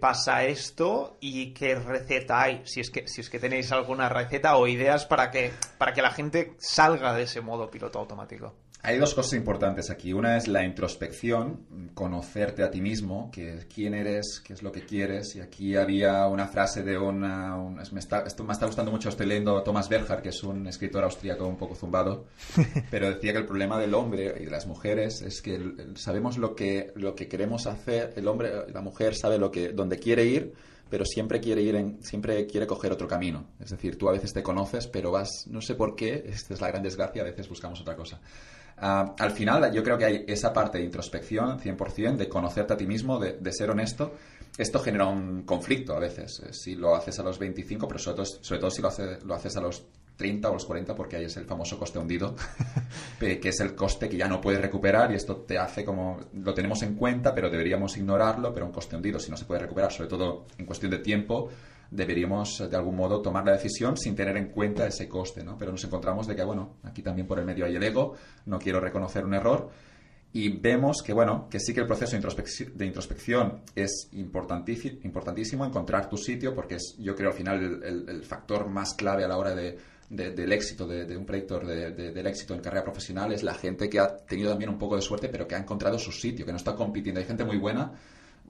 pasa 0.00 0.44
esto 0.44 1.16
y 1.20 1.52
qué 1.52 1.74
receta 1.74 2.42
hay? 2.42 2.62
Si 2.64 2.80
es 2.80 2.90
que, 2.90 3.08
si 3.08 3.20
es 3.20 3.28
que 3.28 3.40
tenéis 3.40 3.72
alguna 3.72 4.08
receta 4.08 4.56
o 4.56 4.66
ideas 4.68 5.04
para 5.04 5.30
que, 5.30 5.52
para 5.78 5.92
que 5.92 6.02
la 6.02 6.12
gente 6.12 6.54
salga 6.58 7.12
de 7.12 7.24
ese 7.24 7.40
modo 7.40 7.70
piloto 7.70 7.98
automático. 7.98 8.54
Hay 8.86 8.98
dos 8.98 9.14
cosas 9.14 9.32
importantes 9.32 9.90
aquí. 9.90 10.12
Una 10.12 10.36
es 10.36 10.46
la 10.46 10.64
introspección, 10.64 11.90
conocerte 11.92 12.62
a 12.62 12.70
ti 12.70 12.80
mismo, 12.80 13.32
que 13.32 13.66
quién 13.66 13.94
eres, 13.94 14.40
qué 14.46 14.52
es 14.52 14.62
lo 14.62 14.70
que 14.70 14.86
quieres. 14.86 15.34
Y 15.34 15.40
aquí 15.40 15.74
había 15.74 16.24
una 16.28 16.46
frase 16.46 16.84
de 16.84 16.96
una... 16.96 17.56
me 17.90 17.98
está, 17.98 18.20
esto 18.20 18.44
me 18.44 18.52
está 18.52 18.66
gustando 18.66 18.92
mucho, 18.92 19.08
estoy 19.08 19.26
leyendo 19.26 19.60
Thomas 19.64 19.88
Berger, 19.88 20.22
que 20.22 20.28
es 20.28 20.40
un 20.44 20.68
escritor 20.68 21.02
austríaco 21.02 21.48
un 21.48 21.56
poco 21.56 21.74
zumbado, 21.74 22.26
pero 22.92 23.10
decía 23.12 23.32
que 23.32 23.40
el 23.40 23.46
problema 23.46 23.76
del 23.76 23.92
hombre 23.92 24.36
y 24.38 24.44
de 24.44 24.50
las 24.52 24.68
mujeres 24.68 25.20
es 25.20 25.42
que 25.42 25.58
sabemos 25.96 26.38
lo 26.38 26.54
que, 26.54 26.92
lo 26.94 27.16
que 27.16 27.26
queremos 27.26 27.66
hacer, 27.66 28.12
el 28.14 28.28
hombre, 28.28 28.72
la 28.72 28.82
mujer 28.82 29.16
sabe 29.16 29.36
lo 29.36 29.50
que, 29.50 29.70
dónde 29.70 29.98
quiere 29.98 30.26
ir, 30.26 30.52
pero 30.88 31.04
siempre 31.04 31.40
quiere 31.40 31.60
ir 31.60 31.74
en, 31.74 32.00
siempre 32.04 32.46
quiere 32.46 32.68
coger 32.68 32.92
otro 32.92 33.08
camino. 33.08 33.48
Es 33.58 33.70
decir, 33.70 33.98
tú 33.98 34.08
a 34.08 34.12
veces 34.12 34.32
te 34.32 34.44
conoces, 34.44 34.86
pero 34.86 35.10
vas, 35.10 35.46
no 35.48 35.60
sé 35.60 35.74
por 35.74 35.96
qué, 35.96 36.22
esta 36.28 36.54
es 36.54 36.60
la 36.60 36.68
gran 36.68 36.84
desgracia, 36.84 37.22
a 37.22 37.24
veces 37.24 37.48
buscamos 37.48 37.80
otra 37.80 37.96
cosa. 37.96 38.20
Ah, 38.78 39.14
al 39.18 39.30
final, 39.30 39.72
yo 39.72 39.82
creo 39.82 39.96
que 39.96 40.04
hay 40.04 40.24
esa 40.26 40.52
parte 40.52 40.78
de 40.78 40.84
introspección, 40.84 41.58
100%, 41.58 42.16
de 42.16 42.28
conocerte 42.28 42.74
a 42.74 42.76
ti 42.76 42.86
mismo, 42.86 43.18
de, 43.18 43.52
ser 43.52 43.70
honesto. 43.70 44.14
Esto 44.58 44.80
genera 44.80 45.06
un 45.06 45.42
conflicto 45.42 45.94
a 45.94 45.98
veces, 45.98 46.40
eh, 46.40 46.52
si 46.52 46.74
lo 46.74 46.94
haces 46.94 47.18
a 47.18 47.22
los 47.22 47.38
25, 47.38 47.86
pero 47.88 47.98
sobre 47.98 48.16
todo, 48.16 48.26
sobre 48.26 48.60
todo 48.60 48.70
si 48.70 48.82
lo, 48.82 48.90
lo 49.24 49.34
haces 49.34 49.56
a 49.56 49.60
los 49.60 49.84
30 50.16 50.50
o 50.50 50.54
los 50.54 50.64
40, 50.64 50.94
porque 50.94 51.16
ahí 51.16 51.24
es 51.24 51.36
el 51.36 51.44
famoso 51.44 51.78
coste 51.78 51.98
hundido, 51.98 52.34
que 53.20 53.40
es 53.42 53.60
el 53.60 53.74
coste 53.74 54.08
que 54.08 54.16
ya 54.16 54.28
no 54.28 54.40
puedes 54.40 54.60
recuperar 54.60 55.12
y 55.12 55.14
esto 55.14 55.36
te 55.36 55.58
hace 55.58 55.84
como, 55.84 56.20
lo 56.32 56.54
tenemos 56.54 56.82
en 56.82 56.94
cuenta, 56.94 57.34
pero 57.34 57.50
deberíamos 57.50 57.96
ignorarlo, 57.96 58.52
pero 58.54 58.66
un 58.66 58.72
coste 58.72 58.96
hundido, 58.96 59.18
si 59.18 59.30
no 59.30 59.36
se 59.36 59.44
puede 59.44 59.60
recuperar, 59.60 59.92
sobre 59.92 60.08
todo 60.08 60.46
en 60.56 60.64
cuestión 60.64 60.90
de 60.90 60.98
tiempo, 60.98 61.50
deberíamos 61.90 62.64
de 62.70 62.76
algún 62.76 62.96
modo 62.96 63.22
tomar 63.22 63.44
la 63.44 63.52
decisión 63.52 63.96
sin 63.96 64.14
tener 64.14 64.36
en 64.36 64.46
cuenta 64.48 64.86
ese 64.86 65.08
coste, 65.08 65.44
¿no? 65.44 65.56
Pero 65.56 65.72
nos 65.72 65.84
encontramos 65.84 66.26
de 66.26 66.36
que, 66.36 66.44
bueno, 66.44 66.76
aquí 66.82 67.02
también 67.02 67.26
por 67.26 67.38
el 67.38 67.44
medio 67.44 67.64
hay 67.64 67.76
el 67.76 67.82
ego, 67.82 68.14
no 68.46 68.58
quiero 68.58 68.80
reconocer 68.80 69.24
un 69.24 69.34
error 69.34 69.70
y 70.36 70.50
vemos 70.50 71.02
que, 71.02 71.14
bueno, 71.14 71.48
que 71.48 71.58
sí 71.58 71.72
que 71.72 71.80
el 71.80 71.86
proceso 71.86 72.14
de 72.74 72.86
introspección, 72.86 73.62
es 73.74 74.10
importantísimo, 74.12 75.64
encontrar 75.64 76.10
tu 76.10 76.18
sitio 76.18 76.54
porque 76.54 76.74
es, 76.74 76.94
yo 76.98 77.14
creo, 77.14 77.30
al 77.30 77.36
final 77.36 77.82
el, 77.82 78.22
factor 78.22 78.68
más 78.68 78.92
clave 78.92 79.24
a 79.24 79.28
la 79.28 79.38
hora 79.38 79.54
de, 79.54 79.78
del 80.10 80.52
éxito 80.52 80.86
de, 80.86 81.16
un 81.16 81.24
predictor 81.24 81.66
del 81.66 82.26
éxito 82.26 82.54
en 82.54 82.60
carrera 82.60 82.84
profesional 82.84 83.32
es 83.32 83.42
la 83.42 83.54
gente 83.54 83.88
que 83.88 83.98
ha 83.98 84.14
tenido 84.14 84.50
también 84.50 84.68
un 84.68 84.78
poco 84.78 84.96
de 84.96 85.00
suerte 85.00 85.30
pero 85.30 85.48
que 85.48 85.54
ha 85.54 85.58
encontrado 85.58 85.98
su 85.98 86.12
sitio, 86.12 86.44
que 86.44 86.52
no 86.52 86.58
está 86.58 86.74
compitiendo. 86.74 87.18
Hay 87.18 87.26
gente 87.26 87.44
muy 87.44 87.56
buena 87.56 87.92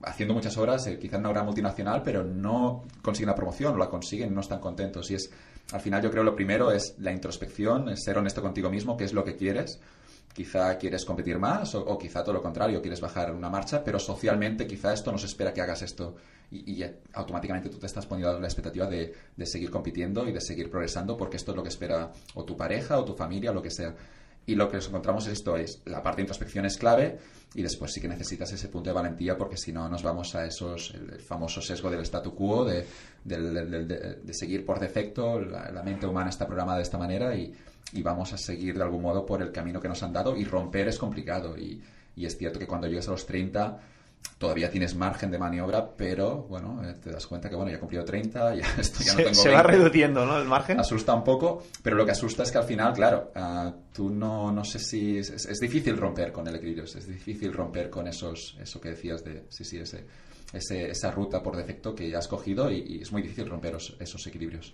haciendo 0.03 0.33
muchas 0.33 0.57
horas, 0.57 0.85
eh, 0.87 0.99
quizás 0.99 1.19
una 1.19 1.29
gran 1.29 1.45
multinacional, 1.45 2.03
pero 2.03 2.23
no 2.23 2.83
consiguen 3.01 3.27
la 3.27 3.35
promoción 3.35 3.75
o 3.75 3.77
la 3.77 3.89
consiguen 3.89 4.33
no 4.33 4.41
están 4.41 4.59
contentos. 4.59 5.09
Y 5.11 5.15
es, 5.15 5.31
al 5.71 5.81
final 5.81 6.01
yo 6.01 6.11
creo 6.11 6.23
lo 6.23 6.35
primero 6.35 6.71
es 6.71 6.95
la 6.99 7.11
introspección, 7.11 7.89
es 7.89 8.03
ser 8.03 8.17
honesto 8.17 8.41
contigo 8.41 8.69
mismo, 8.69 8.97
qué 8.97 9.05
es 9.05 9.13
lo 9.13 9.23
que 9.23 9.35
quieres. 9.35 9.79
quizá 10.33 10.77
quieres 10.77 11.03
competir 11.03 11.39
más 11.39 11.73
o, 11.73 11.97
quizá 11.97 12.23
todo 12.23 12.33
lo 12.33 12.43
contrario, 12.43 12.79
quieres 12.79 13.01
bajar 13.01 13.33
una 13.33 13.49
marcha, 13.49 13.83
pero 13.83 13.97
socialmente 13.97 14.67
quizá 14.67 14.93
esto 14.93 15.11
nos 15.11 15.23
espera 15.23 15.51
que 15.51 15.61
hagas 15.61 15.81
esto 15.81 16.15
y, 16.51 16.83
automáticamente 17.13 17.69
tú 17.69 17.79
te 17.79 17.87
estás 17.87 18.05
poniendo 18.05 18.39
la 18.39 18.45
expectativa 18.45 18.85
de, 18.85 19.13
de, 19.35 19.45
seguir 19.47 19.71
compitiendo 19.71 20.27
y 20.27 20.31
de 20.31 20.39
seguir 20.39 20.69
progresando 20.69 21.17
porque 21.17 21.37
esto 21.37 21.51
es 21.51 21.57
lo 21.57 21.63
que 21.63 21.69
espera 21.69 22.11
o 22.35 22.45
tu 22.45 22.55
pareja 22.55 22.99
o 22.99 23.03
tu 23.03 23.15
familia 23.15 23.49
o 23.49 23.53
lo 23.53 23.63
que 23.63 23.71
sea. 23.71 23.95
Y 24.47 24.55
lo 24.55 24.69
que 24.69 24.77
nos 24.77 24.87
encontramos 24.87 25.27
es 25.27 25.33
esto, 25.33 25.57
es 25.57 25.81
la 25.85 26.01
parte 26.01 26.17
de 26.17 26.21
introspección 26.23 26.65
es 26.65 26.77
clave 26.77 27.19
y 27.53 27.61
después 27.61 27.91
sí 27.91 27.99
que 27.99 28.07
necesitas 28.07 28.51
ese 28.53 28.69
punto 28.69 28.89
de 28.89 28.93
valentía 28.93 29.37
porque 29.37 29.57
si 29.57 29.73
no 29.73 29.89
nos 29.89 30.03
vamos 30.03 30.33
a 30.35 30.45
esos, 30.45 30.93
el 30.95 31.19
famoso 31.19 31.61
sesgo 31.61 31.91
del 31.91 31.99
statu 32.01 32.33
quo, 32.33 32.63
de, 32.63 32.85
de, 33.25 34.33
seguir 34.33 34.65
por 34.65 34.79
defecto, 34.79 35.39
la, 35.41 35.83
mente 35.83 36.07
humana 36.07 36.29
está 36.29 36.47
programada 36.47 36.77
de 36.77 36.83
esta 36.83 36.97
manera 36.97 37.35
y, 37.35 37.53
y 37.91 38.01
vamos 38.01 38.31
a 38.31 38.37
seguir 38.37 38.77
de 38.77 38.83
algún 38.83 39.01
modo 39.01 39.25
por 39.25 39.41
el 39.41 39.51
camino 39.51 39.81
que 39.81 39.89
nos 39.89 40.01
han 40.01 40.13
dado 40.13 40.37
y 40.37 40.45
romper 40.45 40.87
es 40.87 40.97
complicado 40.97 41.57
y, 41.57 41.81
y 42.15 42.25
es 42.25 42.37
cierto 42.37 42.57
que 42.57 42.67
cuando 42.67 42.87
llegues 42.87 43.07
a 43.09 43.11
los 43.11 43.25
30 43.25 43.79
todavía 44.37 44.69
tienes 44.69 44.95
margen 44.95 45.31
de 45.31 45.39
maniobra, 45.39 45.95
pero 45.95 46.43
bueno, 46.43 46.81
eh, 46.87 46.93
te 47.01 47.11
das 47.11 47.25
cuenta 47.25 47.49
que 47.49 47.55
bueno, 47.55 47.71
ya 47.71 47.77
he 47.77 47.79
cumplido 47.79 48.05
30, 48.05 48.55
ya 48.55 48.65
esto 48.77 48.99
ya 48.99 49.11
se, 49.11 49.17
no 49.17 49.23
tengo 49.29 49.41
Se 49.41 49.49
va 49.49 49.63
reduciendo, 49.63 50.25
¿no? 50.25 50.37
El 50.37 50.47
margen. 50.47 50.79
Asusta 50.79 51.13
un 51.13 51.23
poco, 51.23 51.63
pero 51.81 51.95
lo 51.95 52.05
que 52.05 52.11
asusta 52.11 52.43
es 52.43 52.51
que 52.51 52.57
al 52.57 52.65
final, 52.65 52.93
claro, 52.93 53.31
uh, 53.35 53.71
tú 53.91 54.09
no, 54.09 54.51
no 54.51 54.63
sé 54.63 54.79
si... 54.79 55.17
Es, 55.17 55.29
es, 55.29 55.59
difícil 55.59 55.97
romper 55.97 56.31
con 56.31 56.47
el 56.47 56.55
equilibrio, 56.55 56.83
es 56.83 57.07
difícil 57.07 57.51
romper 57.51 57.89
con 57.89 58.07
esos, 58.07 58.57
eso 58.61 58.79
que 58.79 58.89
decías 58.89 59.23
de, 59.23 59.45
sí, 59.49 59.63
sí, 59.63 59.79
ese, 59.79 60.05
ese 60.53 60.89
esa 60.91 61.11
ruta 61.11 61.41
por 61.41 61.57
defecto 61.57 61.95
que 61.95 62.09
ya 62.09 62.19
has 62.19 62.27
cogido 62.27 62.71
y, 62.71 62.83
y 62.87 63.01
es 63.01 63.11
muy 63.11 63.21
difícil 63.21 63.49
romper 63.49 63.75
os, 63.75 63.95
esos 63.99 64.25
equilibrios. 64.27 64.73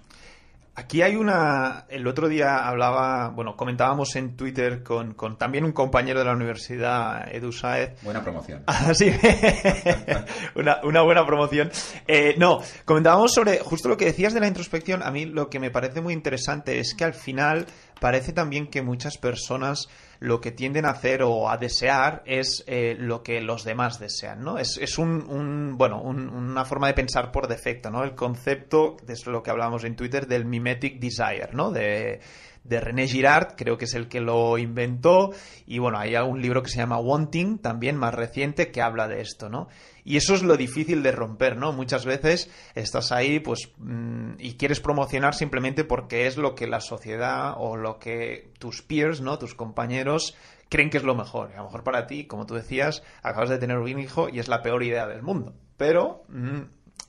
Aquí 0.76 1.04
hay 1.04 1.16
una. 1.16 1.86
El 1.88 2.08
otro 2.08 2.28
día 2.28 2.68
hablaba, 2.68 3.30
bueno, 3.30 3.56
comentábamos 3.56 4.16
en 4.16 4.36
Twitter 4.36 4.82
con, 4.82 5.14
con 5.14 5.38
también 5.38 5.66
un 5.66 5.72
compañero 5.72 6.18
de 6.18 6.26
la 6.26 6.34
universidad, 6.34 7.32
Edu 7.32 7.52
Saez. 7.52 8.02
Buena 8.02 8.24
promoción. 8.24 8.64
Ah, 8.76 8.92
sí, 8.94 9.12
una, 10.56 10.80
una, 10.84 11.04
buena 11.04 11.26
promoción. 11.28 11.70
Eh, 12.08 12.34
no, 12.40 12.60
comentábamos 12.86 13.34
sobre 13.34 13.60
justo 13.60 13.88
lo 13.88 13.98
que 13.98 14.06
decías 14.06 14.34
de 14.34 14.40
la 14.40 14.48
introspección. 14.48 15.04
A 15.04 15.12
mí 15.12 15.26
lo 15.26 15.48
que 15.48 15.60
me 15.60 15.70
parece 15.70 16.02
muy 16.02 16.14
interesante 16.14 16.80
es 16.80 16.96
que 16.96 17.04
al 17.04 17.14
final 17.14 17.68
parece 18.04 18.34
también 18.34 18.68
que 18.68 18.82
muchas 18.82 19.18
personas 19.18 19.88
lo 20.20 20.42
que 20.42 20.52
tienden 20.52 20.84
a 20.84 20.90
hacer 20.90 21.24
o 21.24 21.50
a 21.50 21.56
desear 21.56 22.22
es 22.26 22.62
eh, 22.68 22.98
lo 23.00 23.24
que 23.24 23.40
los 23.40 23.64
demás 23.64 23.98
desean, 23.98 24.44
¿no? 24.44 24.58
Es, 24.58 24.78
es 24.78 24.98
un, 24.98 25.78
bueno, 25.78 26.02
una 26.02 26.66
forma 26.66 26.88
de 26.88 26.96
pensar 26.96 27.32
por 27.32 27.48
defecto, 27.48 27.90
¿no? 27.92 28.04
El 28.04 28.14
concepto, 28.14 28.98
de 29.08 29.16
lo 29.28 29.42
que 29.42 29.52
hablábamos 29.52 29.86
en 29.86 29.96
Twitter, 29.96 30.28
del 30.28 30.44
mimetic 30.44 31.00
desire, 31.00 31.52
¿no? 31.54 31.72
De, 31.72 32.20
de 32.66 32.80
René 32.82 33.08
Girard, 33.08 33.56
creo 33.56 33.78
que 33.78 33.86
es 33.86 33.94
el 33.94 34.10
que 34.10 34.20
lo 34.20 34.58
inventó, 34.58 35.32
y 35.66 35.80
bueno, 35.80 35.98
hay 35.98 36.18
un 36.18 36.42
libro 36.42 36.62
que 36.62 36.70
se 36.70 36.80
llama 36.80 37.00
Wanting, 37.00 37.60
también 37.60 37.96
más 37.96 38.14
reciente, 38.14 38.70
que 38.70 38.82
habla 38.82 39.08
de 39.08 39.22
esto, 39.22 39.48
¿no? 39.48 39.70
Y 40.06 40.18
eso 40.18 40.36
es 40.36 40.44
lo 40.44 40.58
difícil 40.58 41.04
de 41.04 41.12
romper, 41.12 41.58
¿no? 41.58 41.72
Muchas 41.72 42.06
veces 42.06 42.50
estás 42.76 43.12
ahí, 43.12 43.40
pues, 43.40 43.70
mm, 43.78 44.34
y 44.40 44.54
quieres 44.56 44.80
promocionar 44.80 45.34
simplemente 45.34 45.84
porque 45.84 46.28
es 46.28 46.38
lo 46.38 46.56
que 46.56 46.68
la 46.68 46.82
sociedad 46.82 47.54
o 47.58 47.78
lo 47.78 48.00
que 48.00 48.52
tus 48.60 48.82
peers, 48.82 49.22
¿no? 49.22 49.40
Tus 49.40 49.56
compañeros 49.56 50.36
creen 50.70 50.90
que 50.90 50.98
es 50.98 51.04
lo 51.04 51.16
mejor. 51.16 51.52
Y 51.52 51.54
a 51.54 51.58
lo 51.58 51.66
mejor 51.66 51.84
para 51.84 52.08
ti, 52.08 52.26
como 52.26 52.46
tú 52.46 52.56
decías, 52.56 53.04
acabas 53.22 53.50
de 53.50 53.58
tener 53.58 53.78
un 53.78 54.00
hijo 54.00 54.28
y 54.30 54.40
es 54.40 54.48
la 54.48 54.62
peor 54.62 54.84
idea 54.84 55.08
del 55.08 55.22
mundo. 55.22 55.54
Pero, 55.78 56.24
mm, 56.30 56.62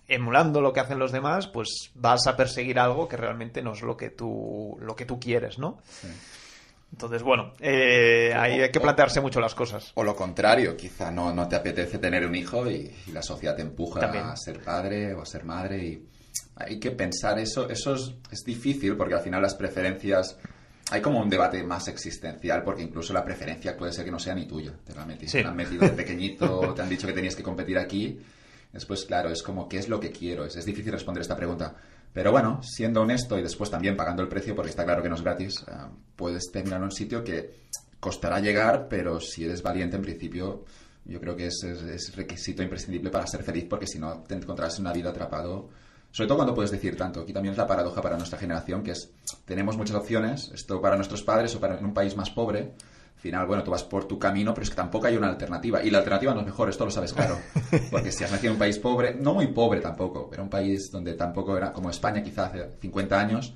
emulando 0.07 0.61
lo 0.61 0.73
que 0.73 0.81
hacen 0.81 0.99
los 0.99 1.13
demás, 1.13 1.47
pues 1.47 1.91
vas 1.95 2.27
a 2.27 2.37
perseguir 2.37 2.79
algo 2.79 3.09
que 3.09 3.17
realmente 3.17 3.63
no 3.63 3.73
es 3.73 3.83
lo 3.83 3.97
que 3.97 4.11
tú, 4.11 4.77
lo 4.81 4.95
que 4.95 5.07
tú 5.07 5.19
quieres, 5.19 5.59
¿no? 5.59 5.79
Entonces, 6.95 7.25
bueno, 7.25 7.55
eh, 7.59 8.33
ahí 8.37 8.61
hay 8.61 8.71
que 8.71 8.79
plantearse 8.79 9.21
mucho 9.21 9.41
las 9.41 9.53
cosas. 9.53 9.91
O 9.95 10.05
lo 10.05 10.15
contrario, 10.15 10.77
quizá 10.77 11.11
no, 11.11 11.35
no 11.35 11.49
te 11.49 11.57
apetece 11.57 11.99
tener 11.99 12.25
un 12.25 12.37
hijo 12.37 12.71
y, 12.71 12.89
la 13.13 13.21
sociedad 13.21 13.57
te 13.57 13.63
empuja 13.63 14.01
a 14.31 14.37
ser 14.37 14.63
padre 14.63 15.13
o 15.13 15.21
a 15.21 15.27
ser 15.27 15.45
madre 15.45 15.85
y 15.85 16.07
hay 16.55 16.79
que 16.79 16.93
pensar 16.93 17.37
eso. 17.41 17.69
Eso 17.69 17.97
es, 18.31 18.45
difícil 18.45 18.97
porque 18.97 19.15
al 19.15 19.23
final 19.23 19.43
las 19.43 19.57
preferencias... 19.57 20.39
Hay 20.91 21.01
como 21.01 21.19
un 21.19 21.29
debate 21.29 21.65
más 21.65 21.89
existencial 21.89 22.63
porque 22.63 22.83
incluso 22.83 23.13
la 23.13 23.25
preferencia 23.25 23.77
puede 23.77 23.93
ser 23.93 24.05
que 24.05 24.13
no 24.13 24.21
sea 24.21 24.37
ni 24.37 24.47
tuya. 24.47 24.73
Te 24.85 24.95
la, 24.95 25.03
han 25.03 25.57
metido 25.57 25.81
de 25.81 25.95
pequeñito, 25.95 26.75
te 26.75 26.83
han 26.83 26.89
dicho 26.89 27.09
que 27.09 27.13
tenías 27.13 27.35
que 27.35 27.43
competir 27.43 27.77
aquí. 27.77 28.21
Después, 28.73 29.05
claro, 29.05 29.31
es 29.31 29.43
como, 29.43 29.69
¿qué 29.69 29.79
es 29.79 29.89
lo 29.89 29.99
que 29.99 30.13
quiero? 30.13 30.45
Es, 30.45 30.55
es 30.55 30.65
difícil 30.65 30.93
responder 30.93 31.23
esta 31.23 31.37
pregunta. 31.37 31.75
Pero 32.15 32.31
bueno, 32.31 32.63
siendo 32.63 33.03
honesto 33.03 33.37
y 33.37 33.43
después 33.43 33.71
también 33.71 33.97
pagando 33.97 34.23
el 34.23 34.29
precio, 34.29 34.55
porque 34.55 34.71
está 34.71 34.85
claro 34.85 35.03
que 35.03 35.09
no 35.09 35.17
es 35.17 35.23
gratis, 35.23 35.65
eh, 35.67 35.73
puedes 36.15 36.45
terminar 36.53 36.79
en 36.79 36.85
un 36.85 36.93
sitio 36.93 37.25
que 37.25 37.65
costará 37.99 38.39
llegar, 38.39 38.87
pero 38.89 39.21
si 39.21 39.45
eres 39.45 39.63
valiente 39.63 39.97
en 39.97 40.03
principio, 40.03 40.65
yo 41.07 41.21
creo 41.21 41.35
que 41.35 41.49
es, 41.49 41.65
es, 41.65 42.15
requisito 42.15 42.63
imprescindible 42.63 43.11
para 43.11 43.27
ser 43.27 43.43
feliz, 43.43 43.67
porque 43.69 43.89
si 43.89 43.99
no 43.99 44.23
te 44.23 44.37
encontrarás 44.37 44.77
en 44.77 44.83
una 44.83 44.93
vida 44.93 45.11
atrapado. 45.11 45.69
Sobre 46.13 46.29
todo 46.29 46.39
cuando 46.39 46.55
puedes 46.55 46.71
decir 46.71 46.97
tanto. 46.97 47.23
Aquí 47.23 47.33
también 47.33 47.51
es 47.51 47.59
la 47.59 47.67
paradoja 47.67 48.01
para 48.01 48.17
nuestra 48.17 48.39
generación, 48.39 48.85
que 48.85 48.93
es, 48.93 49.11
tenemos 49.45 49.77
muchas 49.77 49.97
opciones, 49.97 50.53
esto 50.55 50.81
para 50.81 50.95
nuestros 50.95 51.25
padres 51.25 51.53
o 51.57 51.61
para 51.61 51.77
en 51.77 51.85
un 51.85 51.95
país 51.95 52.17
más 52.17 52.31
pobre, 52.31 52.75
final, 53.25 53.47
bueno, 53.47 53.65
tú 53.65 53.71
vas 53.71 53.83
por 53.83 54.05
tu 54.05 54.19
camino, 54.19 54.53
pero 54.53 54.65
es 54.65 54.71
que 54.71 54.77
tampoco 54.77 55.07
hay 55.07 55.17
una 55.17 55.29
alternativa. 55.29 55.83
Y 55.83 55.89
la 55.89 55.99
alternativa 55.99 56.35
no 56.35 56.41
es 56.41 56.47
mejor, 56.47 56.69
esto 56.69 56.85
lo 56.85 56.91
sabes 56.91 57.15
claro. 57.15 57.39
Porque 57.91 58.13
si 58.13 58.23
has 58.23 58.31
nacido 58.31 58.51
en 58.51 58.57
un 58.57 58.59
país 58.59 58.79
pobre, 58.79 59.15
no 59.15 59.33
muy 59.33 59.47
pobre 59.47 59.81
tampoco, 59.81 60.29
pero 60.29 60.43
un 60.43 60.51
país 60.51 60.91
donde 60.93 61.15
tampoco 61.15 61.57
era 61.57 61.73
como 61.73 61.89
España 61.89 62.23
quizá 62.23 62.47
hace 62.47 62.77
50 62.83 63.19
años, 63.19 63.55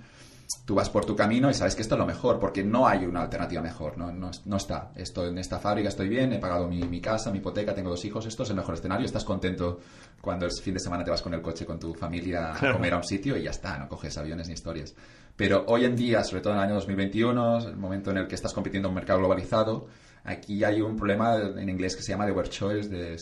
tú 0.65 0.75
vas 0.75 0.89
por 0.89 1.05
tu 1.05 1.15
camino 1.15 1.51
y 1.51 1.55
sabes 1.55 1.75
que 1.75 1.83
esto 1.83 1.97
es 1.97 1.99
lo 1.99 2.07
mejor, 2.07 2.39
porque 2.39 2.65
no 2.65 2.87
hay 2.87 3.05
una 3.05 3.21
alternativa 3.21 3.61
mejor, 3.61 3.99
no, 3.99 4.11
no, 4.11 4.31
no 4.47 4.57
está. 4.57 4.91
Esto, 4.97 5.27
en 5.27 5.37
esta 5.37 5.59
fábrica 5.59 5.91
estoy 5.91 6.09
bien, 6.09 6.33
he 6.33 6.39
pagado 6.39 6.67
mi, 6.67 6.83
mi, 6.85 7.03
casa, 7.03 7.31
mi 7.31 7.37
hipoteca, 7.37 7.75
tengo 7.75 7.91
dos 7.91 8.07
hijos, 8.07 8.25
esto 8.25 8.45
es 8.45 8.51
el 8.51 8.57
mejor 8.57 8.75
escenario, 8.75 9.05
estás 9.05 9.25
contento 9.25 9.81
cuando 10.23 10.47
el 10.47 10.53
fin 10.53 10.73
de 10.73 10.81
semana 10.81 11.05
te 11.05 11.11
vas 11.11 11.21
con 11.21 11.35
el 11.35 11.43
coche 11.43 11.67
con 11.67 11.79
tu 11.79 11.93
familia 11.93 12.55
a 12.55 12.73
comer 12.73 12.95
a 12.95 12.97
un 12.97 13.05
sitio 13.05 13.37
y 13.37 13.43
ya 13.43 13.51
está, 13.51 13.77
no 13.77 13.87
coges 13.87 14.17
aviones 14.17 14.49
ni 14.49 14.55
historias. 14.55 14.95
Pero 15.39 15.65
hoy 15.69 15.85
en 15.85 15.95
día, 15.95 16.25
sobre 16.25 16.43
todo 16.43 16.53
en 16.55 16.59
el 16.59 16.65
año 16.65 16.75
2021, 16.75 17.69
el 17.69 17.77
momento 17.77 18.11
en 18.11 18.17
el 18.17 18.27
que 18.27 18.35
estás 18.35 18.53
compitiendo 18.53 18.89
en 18.89 18.91
un 18.91 18.97
mercado 18.97 19.21
globalizado, 19.21 19.87
aquí 20.25 20.65
hay 20.65 20.81
un 20.81 20.97
problema 20.97 21.37
en 21.37 21.69
inglés 21.69 21.95
que 21.95 22.03
se 22.03 22.11
llama 22.11 22.27
de 22.27 22.33
overchoice, 22.33 22.89
de, 22.89 23.17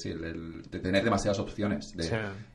de, 0.71 0.81
tener 0.81 1.05
demasiadas 1.05 1.39
opciones. 1.39 1.95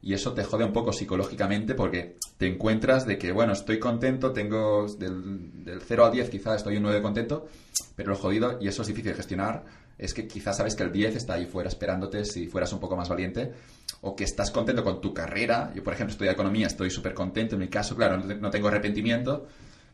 Y 0.02 0.16
eso 0.16 0.34
te 0.34 0.44
jode 0.44 0.66
un 0.66 0.74
poco 0.74 0.92
psicológicamente 0.92 1.76
porque 1.76 2.18
te 2.40 2.48
encuentras 2.48 3.06
de 3.06 3.20
que, 3.20 3.32
bueno, 3.32 3.54
estoy 3.54 3.78
contento, 3.78 4.32
tengo 4.32 4.88
del, 4.98 5.64
del 5.64 5.80
0 5.80 6.06
al 6.06 6.12
10 6.12 6.32
quizás 6.32 6.56
estoy 6.56 6.78
un 6.78 6.84
9 6.84 7.00
contento, 7.04 7.48
pero 7.96 8.10
lo 8.10 8.16
jodido, 8.16 8.58
y 8.60 8.68
eso 8.68 8.82
es 8.82 8.88
difícil 8.88 9.12
de 9.12 9.18
gestionar, 9.18 9.64
es 10.02 10.16
que 10.16 10.28
quizás 10.28 10.58
sabes 10.58 10.76
que 10.76 10.84
el 10.84 10.92
10 10.92 11.16
está 11.16 11.36
ahí 11.36 11.46
fuera 11.46 11.70
esperándote 11.70 12.26
si 12.26 12.48
fueras 12.48 12.74
un 12.74 12.80
poco 12.80 12.98
más 12.98 13.08
valiente 13.08 13.54
o 14.02 14.16
que 14.16 14.24
estás 14.24 14.50
contento 14.50 14.84
con 14.84 15.00
tu 15.00 15.14
carrera. 15.14 15.72
Yo, 15.76 15.84
por 15.84 15.94
ejemplo, 15.94 16.12
estudio 16.12 16.32
economía, 16.32 16.68
estoy 16.68 16.90
súper 16.90 17.14
contento. 17.14 17.56
En 17.56 17.62
mi 17.62 17.68
caso, 17.68 17.96
claro, 17.96 18.18
no 18.18 18.50
tengo 18.50 18.68
arrepentimiento, 18.68 19.46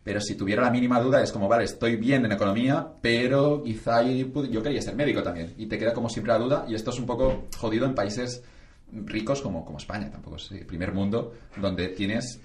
pero 0.05 0.21
si 0.21 0.35
tuviera 0.35 0.61
la 0.61 0.71
mínima 0.71 1.01
duda 1.01 1.21
es 1.21 1.33
como, 1.33 1.49
vale, 1.49 1.65
estoy 1.65 1.97
bien 1.97 2.23
en 2.23 2.31
economía, 2.31 2.87
pero 3.01 3.61
quizá 3.61 4.01
yo 4.01 4.63
quería 4.63 4.81
ser 4.81 4.95
médico 4.95 5.21
también. 5.21 5.53
Y 5.57 5.65
te 5.65 5.77
queda 5.77 5.93
como 5.93 6.07
siempre 6.07 6.31
la 6.31 6.39
duda 6.39 6.65
y 6.69 6.75
esto 6.75 6.91
es 6.91 6.99
un 6.99 7.05
poco 7.05 7.47
jodido 7.57 7.85
en 7.85 7.93
países 7.93 8.41
ricos 8.89 9.41
como, 9.41 9.65
como 9.65 9.77
España, 9.77 10.09
tampoco 10.09 10.37
es 10.37 10.49
el 10.53 10.65
primer 10.65 10.93
mundo, 10.93 11.33
donde 11.57 11.89
tienes 11.89 12.39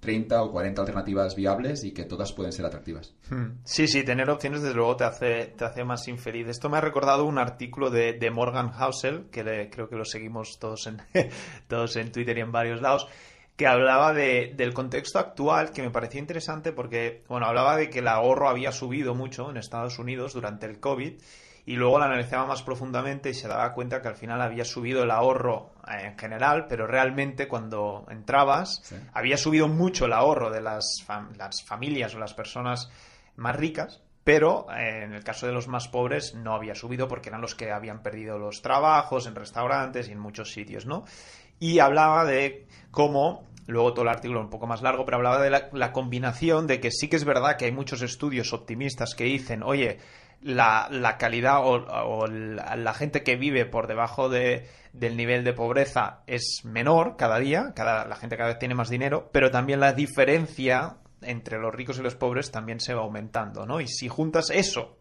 30 0.00 0.42
o 0.42 0.52
40 0.52 0.80
alternativas 0.80 1.34
viables 1.34 1.84
y 1.84 1.92
que 1.92 2.04
todas 2.04 2.32
pueden 2.32 2.52
ser 2.52 2.66
atractivas. 2.66 3.14
Hmm. 3.30 3.58
Sí, 3.64 3.88
sí, 3.88 4.04
tener 4.04 4.30
opciones 4.30 4.62
desde 4.62 4.74
luego 4.74 4.96
te 4.96 5.04
hace, 5.04 5.46
te 5.56 5.64
hace 5.64 5.84
más 5.84 6.06
infeliz. 6.08 6.48
Esto 6.48 6.68
me 6.68 6.78
ha 6.78 6.80
recordado 6.80 7.24
un 7.24 7.38
artículo 7.38 7.90
de, 7.90 8.12
de 8.12 8.30
Morgan 8.30 8.70
Housel, 8.70 9.26
que 9.30 9.68
creo 9.70 9.88
que 9.88 9.96
lo 9.96 10.04
seguimos 10.04 10.58
todos 10.58 10.86
en, 10.86 11.02
todos 11.68 11.96
en 11.96 12.12
Twitter 12.12 12.38
y 12.38 12.42
en 12.42 12.52
varios 12.52 12.80
lados, 12.80 13.08
que 13.56 13.66
hablaba 13.66 14.12
de, 14.12 14.52
del 14.54 14.74
contexto 14.74 15.18
actual, 15.18 15.72
que 15.72 15.82
me 15.82 15.90
parecía 15.90 16.20
interesante 16.20 16.72
porque, 16.72 17.24
bueno, 17.28 17.46
hablaba 17.46 17.76
de 17.76 17.88
que 17.88 18.00
el 18.00 18.08
ahorro 18.08 18.48
había 18.48 18.70
subido 18.70 19.14
mucho 19.14 19.50
en 19.50 19.56
Estados 19.56 19.98
Unidos 19.98 20.34
durante 20.34 20.66
el 20.66 20.78
COVID 20.78 21.14
y 21.66 21.74
luego 21.74 21.98
la 21.98 22.06
analizaba 22.06 22.46
más 22.46 22.62
profundamente 22.62 23.28
y 23.28 23.34
se 23.34 23.48
daba 23.48 23.74
cuenta 23.74 24.00
que 24.00 24.06
al 24.06 24.14
final 24.14 24.40
había 24.40 24.64
subido 24.64 25.02
el 25.02 25.10
ahorro 25.10 25.72
eh, 25.88 26.06
en 26.06 26.18
general, 26.18 26.66
pero 26.68 26.86
realmente 26.86 27.48
cuando 27.48 28.06
entrabas 28.08 28.94
había 29.12 29.36
subido 29.36 29.66
mucho 29.66 30.06
el 30.06 30.12
ahorro 30.12 30.50
de 30.50 30.60
las, 30.60 31.04
las 31.36 31.64
familias 31.64 32.14
o 32.14 32.20
las 32.20 32.34
personas 32.34 32.88
más 33.34 33.56
ricas, 33.56 34.00
pero 34.22 34.68
eh, 34.70 35.02
en 35.02 35.12
el 35.12 35.24
caso 35.24 35.48
de 35.48 35.52
los 35.52 35.66
más 35.66 35.88
pobres 35.88 36.36
no 36.36 36.54
había 36.54 36.76
subido 36.76 37.08
porque 37.08 37.30
eran 37.30 37.40
los 37.40 37.56
que 37.56 37.72
habían 37.72 38.00
perdido 38.00 38.38
los 38.38 38.62
trabajos 38.62 39.26
en 39.26 39.34
restaurantes 39.34 40.08
y 40.08 40.12
en 40.12 40.20
muchos 40.20 40.52
sitios, 40.52 40.86
¿no? 40.86 41.04
Y 41.58 41.80
hablaba 41.80 42.24
de 42.24 42.68
cómo 42.92 43.44
luego 43.66 43.92
todo 43.92 44.02
el 44.02 44.10
artículo 44.10 44.40
un 44.40 44.50
poco 44.50 44.68
más 44.68 44.82
largo, 44.82 45.04
pero 45.04 45.16
hablaba 45.16 45.42
de 45.42 45.50
la, 45.50 45.68
la, 45.72 45.92
combinación 45.92 46.68
de 46.68 46.78
que 46.78 46.92
sí 46.92 47.08
que 47.08 47.16
es 47.16 47.24
verdad 47.24 47.56
que 47.56 47.64
hay 47.64 47.72
muchos 47.72 48.02
estudios 48.02 48.52
optimistas 48.52 49.16
que 49.16 49.24
dicen, 49.24 49.64
oye, 49.64 49.98
la, 50.42 50.88
la 50.90 51.18
calidad 51.18 51.60
o, 51.62 52.26
la, 52.26 52.94
gente 52.94 53.22
que 53.22 53.36
vive 53.36 53.66
por 53.66 53.86
debajo 53.86 54.28
de, 54.28 54.66
del 54.92 55.16
nivel 55.16 55.44
de 55.44 55.52
pobreza 55.52 56.22
es 56.26 56.62
menor 56.64 57.16
cada 57.16 57.38
día, 57.38 57.72
cada, 57.74 58.06
la 58.06 58.16
gente 58.16 58.36
cada 58.36 58.50
vez 58.50 58.58
tiene 58.58 58.74
más 58.74 58.88
dinero, 58.88 59.28
pero 59.32 59.50
también 59.50 59.80
la 59.80 59.92
diferencia 59.92 60.98
entre 61.22 61.58
los 61.58 61.74
ricos 61.74 61.98
y 61.98 62.02
los 62.02 62.14
pobres 62.14 62.50
también 62.50 62.80
se 62.80 62.94
va 62.94 63.02
aumentando, 63.02 63.66
¿no? 63.66 63.80
Y 63.80 63.88
si 63.88 64.08
juntas 64.08 64.50
eso 64.50 64.98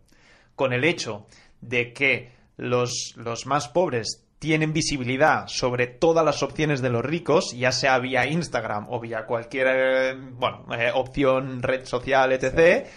con 0.56 0.74
el 0.74 0.84
hecho 0.84 1.28
de 1.62 1.94
que 1.94 2.32
los, 2.58 3.14
los 3.18 3.46
más 3.46 3.68
pobres 3.68 4.26
tienen 4.40 4.74
visibilidad 4.74 5.48
sobre 5.48 5.88
todas 5.88 6.24
las 6.26 6.44
opciones 6.44 6.82
de 6.82 6.90
los 6.90 7.04
ricos, 7.04 7.54
ya 7.56 7.72
sea 7.72 7.98
vía 8.00 8.28
Instagram 8.28 8.88
o 8.90 9.00
vía 9.00 9.26
cualquier 9.26 9.68
eh, 9.68 10.16
bueno, 10.16 10.66
eh, 10.78 10.92
opción, 10.94 11.62
red 11.64 11.86
social, 11.86 12.32
etc., 12.32 12.88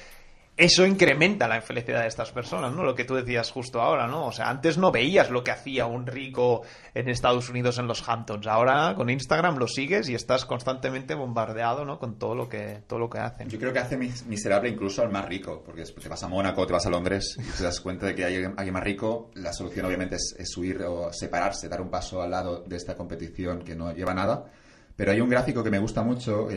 eso 0.59 0.85
incrementa 0.85 1.47
la 1.47 1.57
infelicidad 1.57 2.03
de 2.03 2.09
estas 2.09 2.33
personas, 2.33 2.73
¿no? 2.75 2.83
Lo 2.83 2.97
que 2.97 3.05
tú 3.05 3.15
decías 3.15 3.53
justo 3.53 3.81
ahora, 3.81 4.09
¿no? 4.09 4.27
O 4.27 4.33
sea, 4.33 4.50
antes 4.50 4.77
no 4.77 4.91
veías 4.91 5.31
lo 5.31 5.45
que 5.45 5.53
hacía 5.53 5.87
un 5.87 6.05
rico 6.05 6.62
en 6.95 7.09
Estados 7.09 7.49
Unidos 7.49 7.79
en 7.79 7.87
los 7.87 8.07
Hamptons. 8.09 8.45
Ahora 8.49 8.95
con 8.97 9.09
Instagram 9.09 9.57
lo 9.57 9.69
sigues 9.69 10.09
y 10.09 10.17
estás 10.17 10.45
constantemente 10.45 11.15
bombardeado, 11.15 11.85
¿no? 11.85 12.00
Con 12.00 12.19
todo 12.19 12.35
lo 12.35 12.49
que 12.49 12.83
todo 12.88 12.99
lo 12.99 13.09
que 13.09 13.19
hacen. 13.19 13.49
Yo 13.49 13.59
creo 13.61 13.73
que 13.73 13.79
hace 13.79 13.97
miserable 13.97 14.69
incluso 14.69 15.00
al 15.00 15.12
más 15.12 15.27
rico, 15.27 15.62
porque 15.65 15.85
te 15.85 16.09
vas 16.09 16.25
a 16.25 16.29
Mónaco, 16.29 16.67
te 16.67 16.73
vas 16.73 16.87
a 16.87 16.91
Londres 16.91 17.37
y 17.38 17.57
te 17.57 17.62
das 17.62 17.81
cuenta 17.81 18.07
de 18.07 18.17
que 18.17 18.25
hay 18.25 18.45
alguien 18.45 18.73
más 18.73 18.83
rico. 18.83 19.31
La 19.35 19.53
solución 19.53 19.87
obviamente 19.87 20.17
es, 20.17 20.35
es 20.37 20.57
huir 20.57 20.83
o 20.83 21.12
separarse, 21.12 21.69
dar 21.69 21.81
un 21.81 21.88
paso 21.88 22.21
al 22.21 22.33
lado 22.33 22.65
de 22.67 22.77
esta 22.77 22.97
competición 22.97 23.62
que 23.62 23.77
no 23.77 23.93
lleva 23.93 24.12
nada 24.12 24.50
pero 24.99 25.12
hay 25.12 25.21
un 25.21 25.28
gráfico 25.28 25.62
que 25.62 25.71
me 25.71 25.78
gusta 25.78 26.02
mucho, 26.02 26.49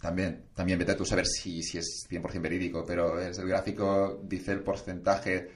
también, 0.00 0.46
también 0.52 0.80
vete 0.80 0.90
a 0.90 0.96
tú 0.96 1.04
saber 1.04 1.24
si, 1.28 1.62
si 1.62 1.78
es 1.78 2.08
100% 2.10 2.40
verídico, 2.40 2.84
pero 2.84 3.20
es 3.20 3.38
el 3.38 3.46
gráfico, 3.46 4.20
dice 4.24 4.50
el 4.50 4.62
porcentaje, 4.62 5.48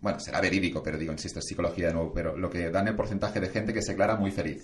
bueno, 0.00 0.20
será 0.20 0.40
verídico, 0.40 0.80
pero 0.80 0.96
digo, 0.96 1.10
insisto, 1.10 1.40
es 1.40 1.44
psicología 1.44 1.88
de 1.88 1.94
nuevo, 1.94 2.12
pero 2.12 2.36
lo 2.36 2.48
que 2.48 2.70
dan 2.70 2.86
el 2.86 2.94
porcentaje 2.94 3.40
de 3.40 3.48
gente 3.48 3.74
que 3.74 3.82
se 3.82 3.92
declara 3.92 4.14
muy 4.14 4.30
feliz. 4.30 4.62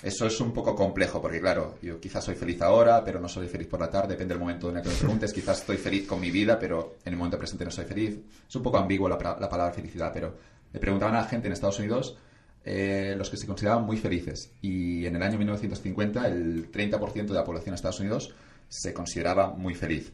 Eso 0.00 0.28
es 0.28 0.40
un 0.40 0.52
poco 0.52 0.76
complejo, 0.76 1.20
porque 1.20 1.40
claro, 1.40 1.76
yo 1.82 1.98
quizás 1.98 2.22
soy 2.22 2.36
feliz 2.36 2.62
ahora, 2.62 3.04
pero 3.04 3.18
no 3.18 3.28
soy 3.28 3.48
feliz 3.48 3.66
por 3.66 3.80
la 3.80 3.90
tarde, 3.90 4.10
depende 4.10 4.34
del 4.34 4.40
momento 4.40 4.70
en 4.70 4.76
el 4.76 4.82
que 4.84 4.90
me 4.90 4.94
preguntes, 4.94 5.32
quizás 5.32 5.58
estoy 5.58 5.76
feliz 5.76 6.06
con 6.06 6.20
mi 6.20 6.30
vida, 6.30 6.56
pero 6.56 6.98
en 7.04 7.14
el 7.14 7.18
momento 7.18 7.36
presente 7.36 7.64
no 7.64 7.72
soy 7.72 7.84
feliz. 7.84 8.16
Es 8.48 8.54
un 8.54 8.62
poco 8.62 8.78
ambiguo 8.78 9.08
la, 9.08 9.16
la 9.16 9.48
palabra 9.48 9.72
felicidad, 9.72 10.12
pero 10.14 10.36
le 10.72 10.78
preguntaban 10.78 11.16
a 11.16 11.22
la 11.22 11.26
gente 11.26 11.48
en 11.48 11.54
Estados 11.54 11.80
Unidos 11.80 12.16
eh, 12.64 13.14
los 13.16 13.28
que 13.28 13.36
se 13.36 13.46
consideraban 13.46 13.84
muy 13.84 13.96
felices. 13.96 14.52
Y 14.62 15.04
en 15.06 15.16
el 15.16 15.22
año 15.22 15.36
1950 15.38 16.26
el 16.26 16.70
30% 16.72 17.26
de 17.26 17.34
la 17.34 17.44
población 17.44 17.72
de 17.72 17.76
Estados 17.76 18.00
Unidos 18.00 18.34
se 18.68 18.94
consideraba 18.94 19.50
muy 19.50 19.74
feliz. 19.74 20.12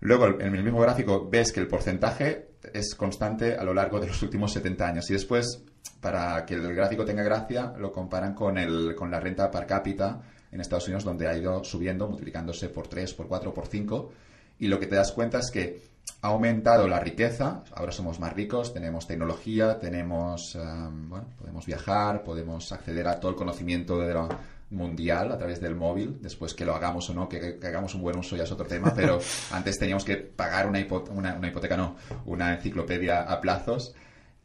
Luego, 0.00 0.26
en 0.26 0.54
el 0.54 0.62
mismo 0.62 0.80
gráfico, 0.80 1.26
ves 1.28 1.52
que 1.52 1.60
el 1.60 1.68
porcentaje 1.68 2.50
es 2.72 2.94
constante 2.94 3.56
a 3.56 3.64
lo 3.64 3.72
largo 3.72 3.98
de 3.98 4.08
los 4.08 4.22
últimos 4.22 4.52
70 4.52 4.86
años. 4.86 5.10
Y 5.10 5.14
después, 5.14 5.62
para 6.00 6.44
que 6.44 6.54
el 6.54 6.74
gráfico 6.74 7.04
tenga 7.04 7.22
gracia, 7.22 7.72
lo 7.78 7.92
comparan 7.92 8.34
con, 8.34 8.58
el, 8.58 8.94
con 8.94 9.10
la 9.10 9.18
renta 9.18 9.50
per 9.50 9.66
cápita 9.66 10.20
en 10.52 10.60
Estados 10.60 10.86
Unidos, 10.86 11.04
donde 11.04 11.26
ha 11.26 11.36
ido 11.36 11.64
subiendo, 11.64 12.06
multiplicándose 12.08 12.68
por 12.68 12.88
3, 12.88 13.14
por 13.14 13.26
4, 13.26 13.54
por 13.54 13.66
5. 13.66 14.12
Y 14.58 14.68
lo 14.68 14.78
que 14.78 14.86
te 14.86 14.96
das 14.96 15.12
cuenta 15.12 15.38
es 15.38 15.50
que 15.50 15.80
ha 16.22 16.28
aumentado 16.28 16.88
la 16.88 16.98
riqueza, 16.98 17.62
ahora 17.74 17.92
somos 17.92 18.18
más 18.18 18.32
ricos, 18.32 18.72
tenemos 18.72 19.06
tecnología, 19.06 19.78
tenemos, 19.78 20.54
em, 20.56 21.08
bueno, 21.08 21.26
podemos 21.38 21.66
viajar, 21.66 22.24
podemos 22.24 22.72
acceder 22.72 23.06
a 23.06 23.20
todo 23.20 23.30
el 23.30 23.36
conocimiento 23.36 23.98
de 23.98 24.14
la 24.14 24.28
mundial 24.70 25.30
a 25.30 25.38
través 25.38 25.60
del 25.60 25.76
móvil, 25.76 26.18
después 26.20 26.54
que 26.54 26.64
lo 26.64 26.74
hagamos 26.74 27.08
o 27.10 27.14
no, 27.14 27.28
que, 27.28 27.58
hagamos 27.62 27.94
un 27.94 28.02
buen 28.02 28.18
uso 28.18 28.36
ya 28.36 28.44
es 28.44 28.50
otro 28.50 28.66
tema, 28.66 28.92
pero 28.94 29.20
antes 29.52 29.78
teníamos 29.78 30.04
que 30.04 30.16
pagar 30.16 30.66
una, 30.66 30.84
una, 31.10 31.48
hipoteca, 31.48 31.76
no, 31.76 31.96
una 32.24 32.54
enciclopedia 32.54 33.22
a 33.22 33.40
plazos. 33.40 33.94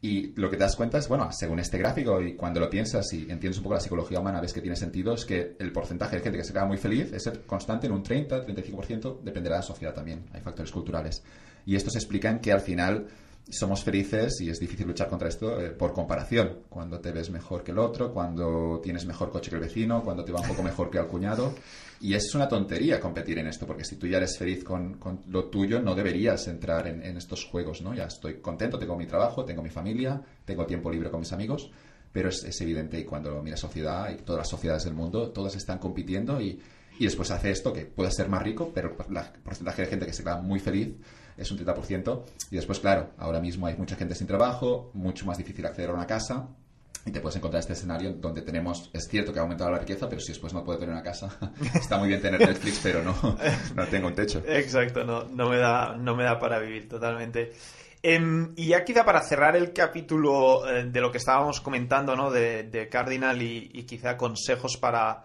Y 0.04 0.32
lo 0.34 0.50
que 0.50 0.56
te 0.56 0.64
das 0.64 0.74
cuenta 0.74 0.98
es, 0.98 1.06
bueno, 1.06 1.30
según 1.30 1.60
este 1.60 1.78
gráfico 1.78 2.20
y 2.20 2.34
cuando 2.34 2.58
lo 2.58 2.68
piensas 2.68 3.12
y 3.12 3.20
entiendes 3.30 3.58
un 3.58 3.62
poco 3.62 3.76
la 3.76 3.80
psicología 3.80 4.18
humana, 4.18 4.40
ves 4.40 4.52
que 4.52 4.60
tiene 4.60 4.74
sentido, 4.74 5.14
es 5.14 5.24
que 5.24 5.56
el 5.60 5.70
porcentaje 5.70 6.16
de 6.16 6.22
gente 6.22 6.38
que 6.38 6.44
se 6.44 6.52
queda 6.52 6.64
muy 6.64 6.76
feliz 6.76 7.12
es 7.12 7.30
constante 7.46 7.86
en 7.86 7.92
un 7.92 8.02
30-35%, 8.02 9.20
dependerá 9.22 9.56
de 9.56 9.60
la 9.60 9.62
sociedad 9.62 9.94
también, 9.94 10.24
hay 10.32 10.40
factores 10.40 10.72
culturales. 10.72 11.22
Y 11.66 11.76
estos 11.76 11.96
explican 11.96 12.40
que 12.40 12.52
al 12.52 12.60
final 12.60 13.06
somos 13.50 13.82
felices 13.82 14.40
y 14.40 14.50
es 14.50 14.60
difícil 14.60 14.86
luchar 14.86 15.08
contra 15.08 15.28
esto 15.28 15.60
eh, 15.60 15.70
por 15.70 15.92
comparación. 15.92 16.60
Cuando 16.68 17.00
te 17.00 17.12
ves 17.12 17.30
mejor 17.30 17.62
que 17.62 17.72
el 17.72 17.78
otro, 17.78 18.12
cuando 18.12 18.80
tienes 18.82 19.04
mejor 19.04 19.30
coche 19.30 19.50
que 19.50 19.56
el 19.56 19.62
vecino, 19.62 20.02
cuando 20.02 20.24
te 20.24 20.32
va 20.32 20.40
un 20.40 20.48
poco 20.48 20.62
mejor 20.62 20.90
que 20.90 20.98
al 20.98 21.08
cuñado. 21.08 21.54
Y 22.00 22.14
es 22.14 22.34
una 22.34 22.48
tontería 22.48 22.98
competir 22.98 23.38
en 23.38 23.46
esto, 23.46 23.66
porque 23.66 23.84
si 23.84 23.96
tú 23.96 24.06
ya 24.06 24.16
eres 24.16 24.36
feliz 24.36 24.64
con, 24.64 24.98
lo 25.28 25.44
tuyo, 25.44 25.80
no 25.80 25.94
deberías 25.94 26.48
entrar 26.48 26.86
en, 26.88 27.16
estos 27.16 27.44
juegos, 27.44 27.80
¿no? 27.80 27.94
Ya 27.94 28.04
estoy 28.04 28.40
contento, 28.40 28.78
tengo 28.78 28.96
mi 28.96 29.06
trabajo, 29.06 29.44
tengo 29.44 29.62
mi 29.62 29.70
familia, 29.70 30.20
tengo 30.44 30.66
tiempo 30.66 30.90
libre 30.90 31.10
con 31.10 31.20
mis 31.20 31.32
amigos, 31.32 31.70
pero 32.12 32.28
es, 32.30 32.60
evidente 32.60 32.98
y 32.98 33.04
cuando 33.04 33.40
mira 33.40 33.56
sociedad 33.56 34.10
y 34.10 34.16
todas 34.22 34.40
las 34.40 34.48
sociedades 34.48 34.84
del 34.84 34.94
mundo, 34.94 35.30
todas 35.30 35.54
están 35.54 35.78
compitiendo 35.78 36.40
y, 36.40 36.60
y 36.98 37.04
después 37.04 37.30
hace 37.30 37.52
esto 37.52 37.72
que 37.72 37.86
puede 37.86 38.10
ser 38.10 38.28
más 38.28 38.42
rico, 38.42 38.72
pero 38.74 38.96
porcentaje 38.96 39.82
de 39.82 39.88
gente 39.88 40.06
que 40.06 40.12
se 40.12 40.24
queda 40.24 40.38
muy 40.38 40.58
feliz 40.58 40.96
es 41.36 41.50
un 41.50 41.58
30%. 41.58 42.22
Y 42.50 42.56
después, 42.56 42.80
claro, 42.80 43.10
ahora 43.18 43.40
mismo 43.40 43.66
hay 43.66 43.76
mucha 43.76 43.96
gente 43.96 44.14
sin 44.14 44.26
trabajo, 44.26 44.90
mucho 44.94 45.26
más 45.26 45.38
difícil 45.38 45.64
acceder 45.66 45.90
a 45.90 45.94
una 45.94 46.06
casa. 46.06 46.48
Y 47.04 47.10
te 47.10 47.20
puedes 47.20 47.36
encontrar 47.36 47.60
este 47.60 47.72
escenario 47.72 48.12
donde 48.12 48.42
tenemos, 48.42 48.88
es 48.92 49.08
cierto 49.08 49.32
que 49.32 49.40
ha 49.40 49.42
aumentado 49.42 49.70
la 49.72 49.78
riqueza, 49.78 50.08
pero 50.08 50.20
si 50.20 50.28
después 50.28 50.54
no 50.54 50.62
puedo 50.62 50.78
tener 50.78 50.94
una 50.94 51.02
casa, 51.02 51.36
está 51.74 51.98
muy 51.98 52.08
bien 52.08 52.22
tener 52.22 52.38
Netflix, 52.38 52.78
pero 52.80 53.02
no, 53.02 53.16
no 53.74 53.86
tengo 53.88 54.06
un 54.06 54.14
techo. 54.14 54.40
Exacto, 54.46 55.02
no, 55.02 55.24
no, 55.24 55.48
me, 55.48 55.56
da, 55.56 55.96
no 55.96 56.14
me 56.14 56.22
da 56.22 56.38
para 56.38 56.60
vivir 56.60 56.88
totalmente. 56.88 57.52
Em, 58.04 58.52
y 58.56 58.68
ya 58.68 58.84
quizá 58.84 59.04
para 59.04 59.22
cerrar 59.22 59.54
el 59.54 59.72
capítulo 59.72 60.68
eh, 60.68 60.84
de 60.84 61.00
lo 61.00 61.12
que 61.12 61.18
estábamos 61.18 61.60
comentando, 61.60 62.16
¿no? 62.16 62.32
De, 62.32 62.88
Cardinal 62.90 63.40
y, 63.40 63.84
quizá 63.84 64.16
consejos 64.16 64.76
para, 64.76 65.24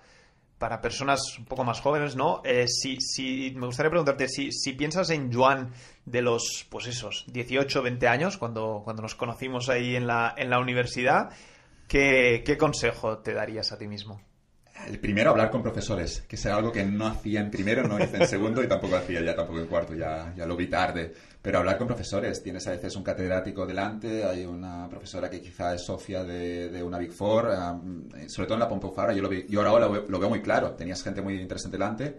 para 0.58 0.82
personas 0.82 1.22
un 1.38 1.46
poco 1.46 1.63
más 1.63 1.82
jóvenes, 1.82 2.15
¿no? 2.15 2.41
Eh, 2.43 2.67
si, 2.67 2.98
si, 3.00 3.54
me 3.56 3.67
gustaría 3.67 3.89
preguntarte 3.89 4.28
si, 4.28 4.52
si 4.52 4.74
piensas 4.74 5.10
en 5.12 5.32
Joan 5.32 5.72
de 6.06 6.22
los, 6.22 6.65
pues 6.70 6.88
esos, 6.88 7.26
18, 7.28 7.82
20 7.84 8.08
años, 8.08 8.38
cuando, 8.38 8.82
cuando 8.84 9.04
nos 9.04 9.15
conocimos 9.15 9.70
ahí 9.70 9.96
en 9.96 10.08
la, 10.08 10.34
en 10.36 10.50
la 10.50 10.60
universidad, 10.60 11.30
¿qué, 11.88 12.43
¿qué 12.46 12.58
consejo 12.58 13.20
te 13.20 13.34
darías 13.34 13.72
a 13.72 13.78
ti 13.78 13.88
mismo? 13.88 14.22
El 14.86 15.00
primero, 15.00 15.32
hablar 15.32 15.50
con 15.50 15.63
profesores, 15.63 16.24
que 16.28 16.36
es 16.36 16.46
algo 16.46 16.72
que 16.72 16.84
no 16.84 17.08
hacía 17.08 17.41
en 17.41 17.50
primero, 17.50 17.88
no 17.88 17.98
hice 18.00 18.17
en 18.17 18.28
segundo 18.28 18.63
y 18.63 18.67
tampoco 18.67 18.96
hacía 18.96 19.22
ya 19.22 19.36
tampoco 19.36 19.60
en 19.60 19.67
cuarto, 19.67 19.96
ya, 19.96 20.34
ya 20.36 20.46
lo 20.46 20.56
vi 20.56 20.67
tarde. 20.67 21.13
Pero 21.48 21.60
hablar 21.60 21.78
con 21.78 21.88
profesores, 21.88 22.44
tienes 22.44 22.68
a 22.68 22.72
veces 22.72 22.94
un 22.98 23.04
catedrático 23.04 23.66
delante, 23.66 24.26
hay 24.26 24.44
una 24.44 24.90
profesora 24.90 25.30
que 25.30 25.40
quizá 25.40 25.76
es 25.76 25.86
socia 25.86 26.26
de, 26.26 26.68
de 26.68 26.84
una 26.84 26.98
Big 26.98 27.14
Four, 27.14 27.50
sobre 28.28 28.48
todo 28.48 28.56
en 28.56 28.60
la 28.60 28.68
Pompeu 28.68 28.92
Fabra, 28.94 29.14
yo, 29.14 29.22
lo 29.22 29.30
vi, 29.30 29.46
yo 29.48 29.66
ahora 29.66 29.88
lo, 29.88 30.10
lo, 30.10 30.20
veo 30.20 30.28
muy 30.28 30.42
claro, 30.42 30.72
tenías 30.72 31.02
gente 31.02 31.22
muy 31.22 31.40
interesante 31.40 31.78
delante 31.78 32.18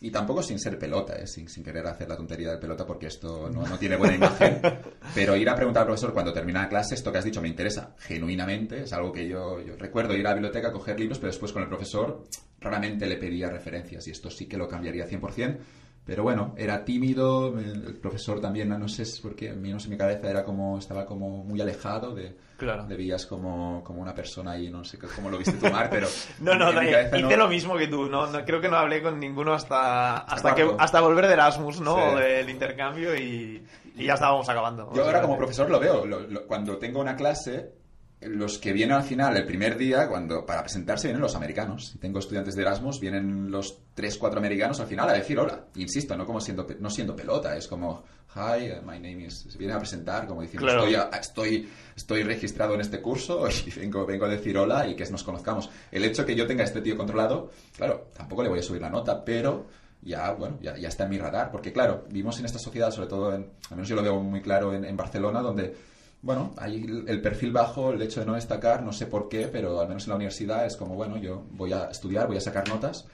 y 0.00 0.10
tampoco 0.10 0.42
sin 0.42 0.58
ser 0.58 0.76
pelota, 0.76 1.14
¿eh? 1.14 1.28
sin, 1.28 1.48
sin, 1.48 1.62
querer 1.62 1.86
hacer 1.86 2.08
la 2.08 2.16
tontería 2.16 2.50
de 2.50 2.58
pelota 2.58 2.84
porque 2.84 3.06
esto 3.06 3.48
no, 3.48 3.64
no, 3.64 3.78
tiene 3.78 3.94
buena 3.94 4.16
imagen. 4.16 4.60
Pero 5.14 5.36
ir 5.36 5.48
a 5.48 5.54
preguntar 5.54 5.82
al 5.82 5.86
profesor 5.86 6.12
cuando 6.12 6.32
termina 6.32 6.62
la 6.62 6.68
clase, 6.68 6.96
esto 6.96 7.12
que 7.12 7.18
has 7.18 7.24
dicho 7.24 7.40
me 7.40 7.46
interesa 7.46 7.94
genuinamente, 8.00 8.82
es 8.82 8.92
algo 8.92 9.12
que 9.12 9.28
yo, 9.28 9.60
yo 9.60 9.76
recuerdo 9.76 10.16
ir 10.16 10.26
a 10.26 10.30
la 10.30 10.34
biblioteca, 10.34 10.72
coger 10.72 10.98
libros, 10.98 11.20
pero 11.20 11.30
después 11.30 11.52
con 11.52 11.62
el 11.62 11.68
profesor 11.68 12.24
raramente 12.58 13.06
le 13.06 13.18
pedía 13.18 13.48
referencias 13.50 14.08
y 14.08 14.10
esto 14.10 14.30
sí 14.30 14.46
que 14.46 14.56
lo 14.56 14.66
cambiaría 14.66 15.06
100%. 15.06 15.58
Pero 16.06 16.22
bueno, 16.22 16.54
era 16.58 16.84
tímido, 16.84 17.58
el 17.58 17.96
profesor 17.96 18.38
también, 18.38 18.68
no 18.68 18.88
sé, 18.88 19.04
porque 19.22 19.50
a 19.50 19.54
mí 19.54 19.72
no 19.72 19.80
sé, 19.80 19.88
mi 19.88 19.96
cabeza 19.96 20.28
era 20.28 20.44
como, 20.44 20.78
estaba 20.78 21.06
como 21.06 21.42
muy 21.44 21.62
alejado 21.62 22.14
de, 22.14 22.36
claro. 22.58 22.84
de 22.84 22.94
vías 22.94 23.24
como, 23.24 23.82
como 23.82 24.02
una 24.02 24.14
persona 24.14 24.58
y 24.58 24.68
no 24.68 24.84
sé 24.84 24.98
cómo 24.98 25.30
lo 25.30 25.38
viste 25.38 25.54
tomar, 25.54 25.88
pero... 25.88 26.06
no, 26.40 26.54
no, 26.56 26.82
hice 26.82 27.36
lo 27.38 27.48
mismo 27.48 27.74
que 27.78 27.86
tú, 27.86 28.04
¿no? 28.04 28.30
creo 28.44 28.60
que 28.60 28.68
no 28.68 28.76
hablé 28.76 29.02
con 29.02 29.18
ninguno 29.18 29.54
hasta, 29.54 30.18
hasta, 30.18 30.54
que, 30.54 30.70
hasta 30.78 31.00
volver 31.00 31.26
de 31.26 31.32
Erasmus, 31.32 31.80
¿no? 31.80 32.16
Del 32.16 32.50
intercambio 32.50 33.16
y, 33.16 33.64
y, 33.96 34.04
ya 34.04 34.14
estábamos 34.14 34.46
acabando. 34.46 34.92
Yo 34.94 35.04
ahora 35.04 35.22
como 35.22 35.38
profesor 35.38 35.70
lo 35.70 35.80
veo, 35.80 36.04
cuando 36.46 36.76
tengo 36.76 37.00
una 37.00 37.16
clase 37.16 37.83
los 38.28 38.58
que 38.58 38.72
vienen 38.72 38.96
al 38.96 39.02
final, 39.02 39.36
el 39.36 39.44
primer 39.44 39.76
día, 39.76 40.08
cuando 40.08 40.44
para 40.44 40.62
presentarse 40.62 41.08
vienen 41.08 41.22
los 41.22 41.34
americanos. 41.34 41.88
Si 41.88 41.98
tengo 41.98 42.18
estudiantes 42.18 42.54
de 42.54 42.62
Erasmus, 42.62 43.00
vienen 43.00 43.50
los 43.50 43.78
3, 43.94 44.18
4 44.18 44.38
americanos 44.38 44.80
al 44.80 44.86
final 44.86 45.08
a 45.08 45.12
decir 45.12 45.38
hola. 45.38 45.66
Insisto, 45.76 46.16
no 46.16 46.26
como 46.26 46.40
siendo, 46.40 46.66
no 46.80 46.90
siendo 46.90 47.14
pelota, 47.14 47.56
es 47.56 47.68
como, 47.68 48.04
hi, 48.34 48.72
my 48.84 48.98
name 48.98 49.26
is... 49.26 49.46
Se 49.48 49.58
vienen 49.58 49.76
a 49.76 49.80
presentar 49.80 50.26
como 50.26 50.42
diciendo, 50.42 50.68
estoy, 50.68 50.96
estoy, 51.18 51.68
estoy 51.96 52.22
registrado 52.22 52.74
en 52.74 52.80
este 52.80 53.00
curso 53.00 53.46
y 53.66 53.70
vengo, 53.78 54.06
vengo 54.06 54.26
a 54.26 54.28
decir 54.28 54.56
hola 54.56 54.86
y 54.86 54.94
que 54.94 55.04
nos 55.10 55.22
conozcamos. 55.22 55.70
El 55.90 56.04
hecho 56.04 56.24
que 56.24 56.34
yo 56.34 56.46
tenga 56.46 56.64
este 56.64 56.80
tío 56.80 56.96
controlado, 56.96 57.50
claro, 57.76 58.08
tampoco 58.16 58.42
le 58.42 58.48
voy 58.48 58.58
a 58.58 58.62
subir 58.62 58.80
la 58.80 58.90
nota, 58.90 59.24
pero 59.24 59.66
ya, 60.02 60.32
bueno, 60.32 60.58
ya, 60.60 60.76
ya 60.76 60.88
está 60.88 61.04
en 61.04 61.10
mi 61.10 61.18
radar. 61.18 61.50
Porque 61.50 61.72
claro, 61.72 62.04
vivimos 62.08 62.38
en 62.38 62.46
esta 62.46 62.58
sociedad, 62.58 62.90
sobre 62.90 63.08
todo, 63.08 63.34
en, 63.34 63.50
al 63.70 63.76
menos 63.76 63.88
yo 63.88 63.96
lo 63.96 64.02
veo 64.02 64.20
muy 64.20 64.42
claro 64.42 64.74
en, 64.74 64.84
en 64.84 64.96
Barcelona, 64.96 65.40
donde 65.40 65.93
bueno, 66.24 66.54
hay 66.56 67.04
el 67.06 67.20
perfil 67.20 67.52
bajo, 67.52 67.92
el 67.92 68.00
hecho 68.00 68.20
de 68.20 68.26
no 68.26 68.34
destacar, 68.34 68.82
no 68.82 68.94
sé 68.94 69.04
por 69.04 69.28
qué, 69.28 69.46
pero 69.46 69.78
al 69.78 69.88
menos 69.88 70.04
en 70.04 70.08
la 70.08 70.16
universidad 70.16 70.64
es 70.64 70.74
como, 70.74 70.94
bueno, 70.94 71.18
yo 71.18 71.44
voy 71.50 71.74
a 71.74 71.90
estudiar, 71.90 72.26
voy 72.26 72.38
a 72.38 72.40
sacar 72.40 72.66
notas 72.66 73.04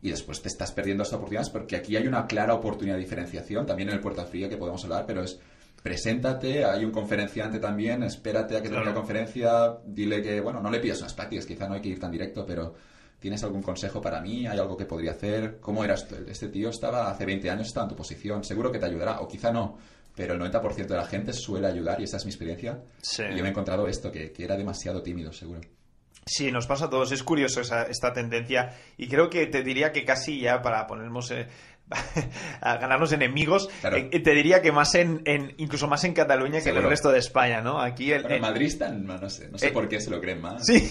y 0.00 0.10
después 0.10 0.40
te 0.40 0.46
estás 0.46 0.70
perdiendo 0.70 1.02
estas 1.02 1.16
oportunidades 1.16 1.50
porque 1.50 1.74
aquí 1.74 1.96
hay 1.96 2.06
una 2.06 2.28
clara 2.28 2.54
oportunidad 2.54 2.94
de 2.94 3.02
diferenciación, 3.02 3.66
también 3.66 3.88
en 3.88 3.96
el 3.96 4.00
Puerta 4.00 4.24
Fría 4.24 4.48
que 4.48 4.56
podemos 4.56 4.84
hablar, 4.84 5.04
pero 5.04 5.24
es 5.24 5.40
preséntate, 5.82 6.64
hay 6.64 6.84
un 6.84 6.92
conferenciante 6.92 7.58
también, 7.58 8.04
espérate 8.04 8.56
a 8.56 8.62
que 8.62 8.68
tenga 8.68 8.84
la 8.84 8.94
conferencia, 8.94 9.78
dile 9.84 10.22
que, 10.22 10.40
bueno, 10.40 10.60
no 10.60 10.70
le 10.70 10.78
pidas 10.78 11.00
unas 11.00 11.14
prácticas, 11.14 11.46
quizá 11.46 11.66
no 11.66 11.74
hay 11.74 11.80
que 11.80 11.88
ir 11.88 11.98
tan 11.98 12.12
directo, 12.12 12.46
pero 12.46 12.74
¿tienes 13.18 13.42
algún 13.42 13.62
consejo 13.62 14.00
para 14.00 14.20
mí? 14.20 14.46
¿Hay 14.46 14.58
algo 14.58 14.76
que 14.76 14.84
podría 14.84 15.10
hacer? 15.12 15.58
¿Cómo 15.58 15.82
eras? 15.82 16.06
Este 16.28 16.48
tío 16.48 16.68
estaba 16.68 17.10
hace 17.10 17.26
20 17.26 17.50
años, 17.50 17.66
estaba 17.66 17.86
en 17.86 17.90
tu 17.90 17.96
posición, 17.96 18.44
seguro 18.44 18.70
que 18.70 18.78
te 18.78 18.86
ayudará, 18.86 19.20
o 19.20 19.26
quizá 19.26 19.50
no, 19.50 19.78
pero 20.14 20.34
el 20.34 20.40
90% 20.40 20.86
de 20.86 20.96
la 20.96 21.06
gente 21.06 21.32
suele 21.32 21.66
ayudar 21.66 22.00
y 22.00 22.04
esa 22.04 22.16
es 22.16 22.24
mi 22.24 22.30
experiencia. 22.30 22.82
Sí. 23.02 23.22
Y 23.22 23.36
yo 23.36 23.42
me 23.42 23.48
he 23.48 23.50
encontrado 23.50 23.86
esto, 23.86 24.10
que, 24.10 24.32
que 24.32 24.44
era 24.44 24.56
demasiado 24.56 25.02
tímido, 25.02 25.32
seguro. 25.32 25.60
Sí, 26.26 26.52
nos 26.52 26.66
pasa 26.66 26.86
a 26.86 26.90
todos. 26.90 27.12
Es 27.12 27.22
curioso 27.22 27.60
esa, 27.60 27.82
esta 27.84 28.12
tendencia. 28.12 28.76
Y 28.96 29.08
creo 29.08 29.30
que 29.30 29.46
te 29.46 29.62
diría 29.62 29.92
que 29.92 30.04
casi 30.04 30.40
ya 30.40 30.62
para 30.62 30.86
ponernos 30.86 31.30
eh, 31.30 31.48
a 32.60 32.76
ganarnos 32.76 33.12
enemigos, 33.12 33.68
Claro. 33.80 33.96
eh, 33.96 34.20
te 34.20 34.30
diría 34.32 34.62
que 34.62 34.72
más 34.72 34.94
en, 34.94 35.22
en- 35.24 35.54
incluso 35.58 35.88
más 35.88 36.04
en 36.04 36.12
Cataluña 36.14 36.60
que 36.60 36.70
en 36.70 36.76
el 36.76 36.82
resto 36.84 37.10
de 37.10 37.18
España, 37.18 37.60
¿no? 37.60 37.80
Aquí 37.80 38.12
el, 38.12 38.22
Bueno, 38.22 38.36
en 38.36 38.42
Madrid 38.42 38.66
están, 38.66 39.04
no, 39.06 39.28
sé, 39.30 39.48
no 39.48 39.58
sé 39.58 39.68
Eh, 39.68 39.72
por 39.72 39.88
qué 39.88 40.00
se 40.00 40.10
lo 40.10 40.20
creen 40.20 40.40
más. 40.40 40.64
Sí. 40.66 40.90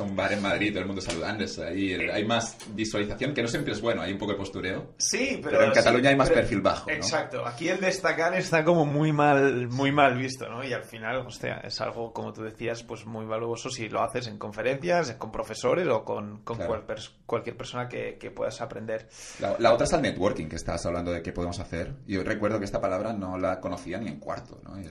Un 0.00 0.16
bar 0.16 0.32
en 0.32 0.42
Madrid, 0.42 0.70
todo 0.70 0.80
el 0.80 0.86
mundo 0.86 1.00
saludándose 1.02 1.64
ahí. 1.64 1.94
Hay 1.94 2.24
más 2.24 2.56
visualización, 2.74 3.32
que 3.34 3.42
no 3.42 3.48
siempre 3.48 3.72
es 3.72 3.80
bueno, 3.80 4.02
hay 4.02 4.12
un 4.12 4.18
poco 4.18 4.32
de 4.32 4.38
postureo. 4.38 4.94
Sí, 4.98 5.38
pero, 5.42 5.58
Pero 5.58 5.64
en 5.64 5.72
Cataluña 5.72 6.02
sí, 6.04 6.08
hay 6.08 6.16
más 6.16 6.28
pero- 6.28 6.40
perfil 6.40 6.60
bajo, 6.60 6.90
¿no? 6.90 6.96
Exacto. 6.96 7.46
Aquí 7.46 7.68
el 7.68 7.80
destacar 7.80 8.34
está 8.34 8.64
como 8.64 8.84
muy 8.86 9.12
mal, 9.12 9.68
muy 9.68 9.92
mal 9.92 10.16
visto, 10.16 10.48
¿no? 10.48 10.64
Y 10.64 10.72
al 10.72 10.84
final, 10.84 11.18
hostia, 11.26 11.60
es 11.64 11.80
algo, 11.80 12.12
como 12.12 12.32
tú 12.32 12.42
decías, 12.42 12.82
pues 12.82 13.06
muy 13.06 13.24
valuoso 13.26 13.70
si 13.70 13.88
lo 13.88 14.02
haces 14.02 14.26
en 14.26 14.38
conferencias, 14.38 15.12
con 15.12 15.30
profesores 15.30 15.86
o 15.88 16.04
con, 16.04 16.42
con 16.42 16.56
Claro. 16.56 16.84
cual 16.84 16.96
cualquier 17.26 17.56
persona 17.56 17.88
que, 17.88 18.16
que 18.18 18.30
puedas 18.30 18.60
aprender. 18.60 19.08
La, 19.40 19.56
la 19.58 19.75
otra 19.76 19.86
es 19.86 19.92
el 19.92 20.02
networking, 20.02 20.46
que 20.48 20.56
estabas 20.56 20.84
hablando 20.84 21.12
de 21.12 21.22
qué 21.22 21.32
podemos 21.32 21.58
hacer. 21.60 21.94
Yo 22.06 22.22
recuerdo 22.24 22.58
que 22.58 22.64
esta 22.64 22.80
palabra 22.80 23.12
no 23.12 23.38
la 23.38 23.60
conocía 23.60 23.98
ni 23.98 24.08
en 24.08 24.18
cuarto, 24.18 24.60
¿no? 24.64 24.78
Y, 24.80 24.86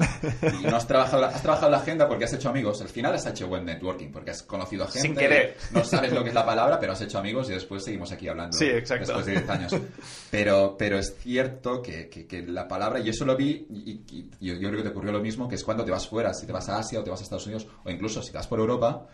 no 0.65 0.75
has 0.77 0.87
trabajado, 0.87 1.21
la, 1.21 1.27
has 1.27 1.41
trabajado 1.41 1.69
la 1.71 1.77
agenda 1.77 2.07
porque 2.07 2.25
has 2.25 2.33
hecho 2.33 2.49
amigos. 2.49 2.81
Al 2.81 2.87
final 2.87 3.13
has 3.13 3.25
hecho 3.25 3.47
buen 3.47 3.65
networking 3.65 4.11
porque 4.11 4.31
has 4.31 4.41
conocido 4.43 4.85
a 4.85 4.87
gente. 4.87 5.07
Sin 5.07 5.15
querer. 5.15 5.57
No 5.71 5.83
sabes 5.83 6.13
lo 6.13 6.23
que 6.23 6.29
es 6.29 6.35
la 6.35 6.45
palabra, 6.45 6.79
pero 6.79 6.93
has 6.93 7.01
hecho 7.01 7.17
amigos 7.19 7.49
y 7.49 7.53
después 7.53 7.83
seguimos 7.83 8.11
aquí 8.11 8.27
hablando. 8.27 8.57
Sí, 8.57 8.65
exacto. 8.65 9.05
Después 9.07 9.25
de 9.25 9.31
10 9.33 9.49
años. 9.49 9.75
Pero, 10.31 10.75
pero 10.77 10.97
es 10.99 11.15
cierto 11.17 11.81
que, 11.81 12.09
que- 12.09 12.25
que 12.27 12.41
la 12.43 12.67
palabra, 12.67 12.99
y 12.99 13.09
eso 13.09 13.25
lo 13.25 13.35
vi, 13.35 13.67
y, 13.69 13.91
y- 14.09 14.29
y 14.39 14.47
yo, 14.47 14.53
yo 14.55 14.69
creo 14.69 14.77
que 14.77 14.83
te 14.83 14.89
ocurrió 14.89 15.11
lo 15.11 15.19
mismo, 15.21 15.47
que 15.47 15.55
es 15.55 15.63
cuando 15.63 15.83
te 15.85 15.91
vas 15.91 16.07
fuera, 16.07 16.33
si 16.33 16.45
te 16.45 16.51
vas 16.53 16.69
a 16.69 16.77
Asia 16.79 16.99
o 16.99 17.03
te 17.03 17.09
vas 17.09 17.19
a 17.19 17.23
Estados 17.23 17.45
Unidos, 17.45 17.67
o 17.83 17.89
incluso 17.89 18.21
si 18.21 18.31
te 18.31 18.37
vas 18.37 18.47
por 18.47 18.59
Europa. 18.59 19.07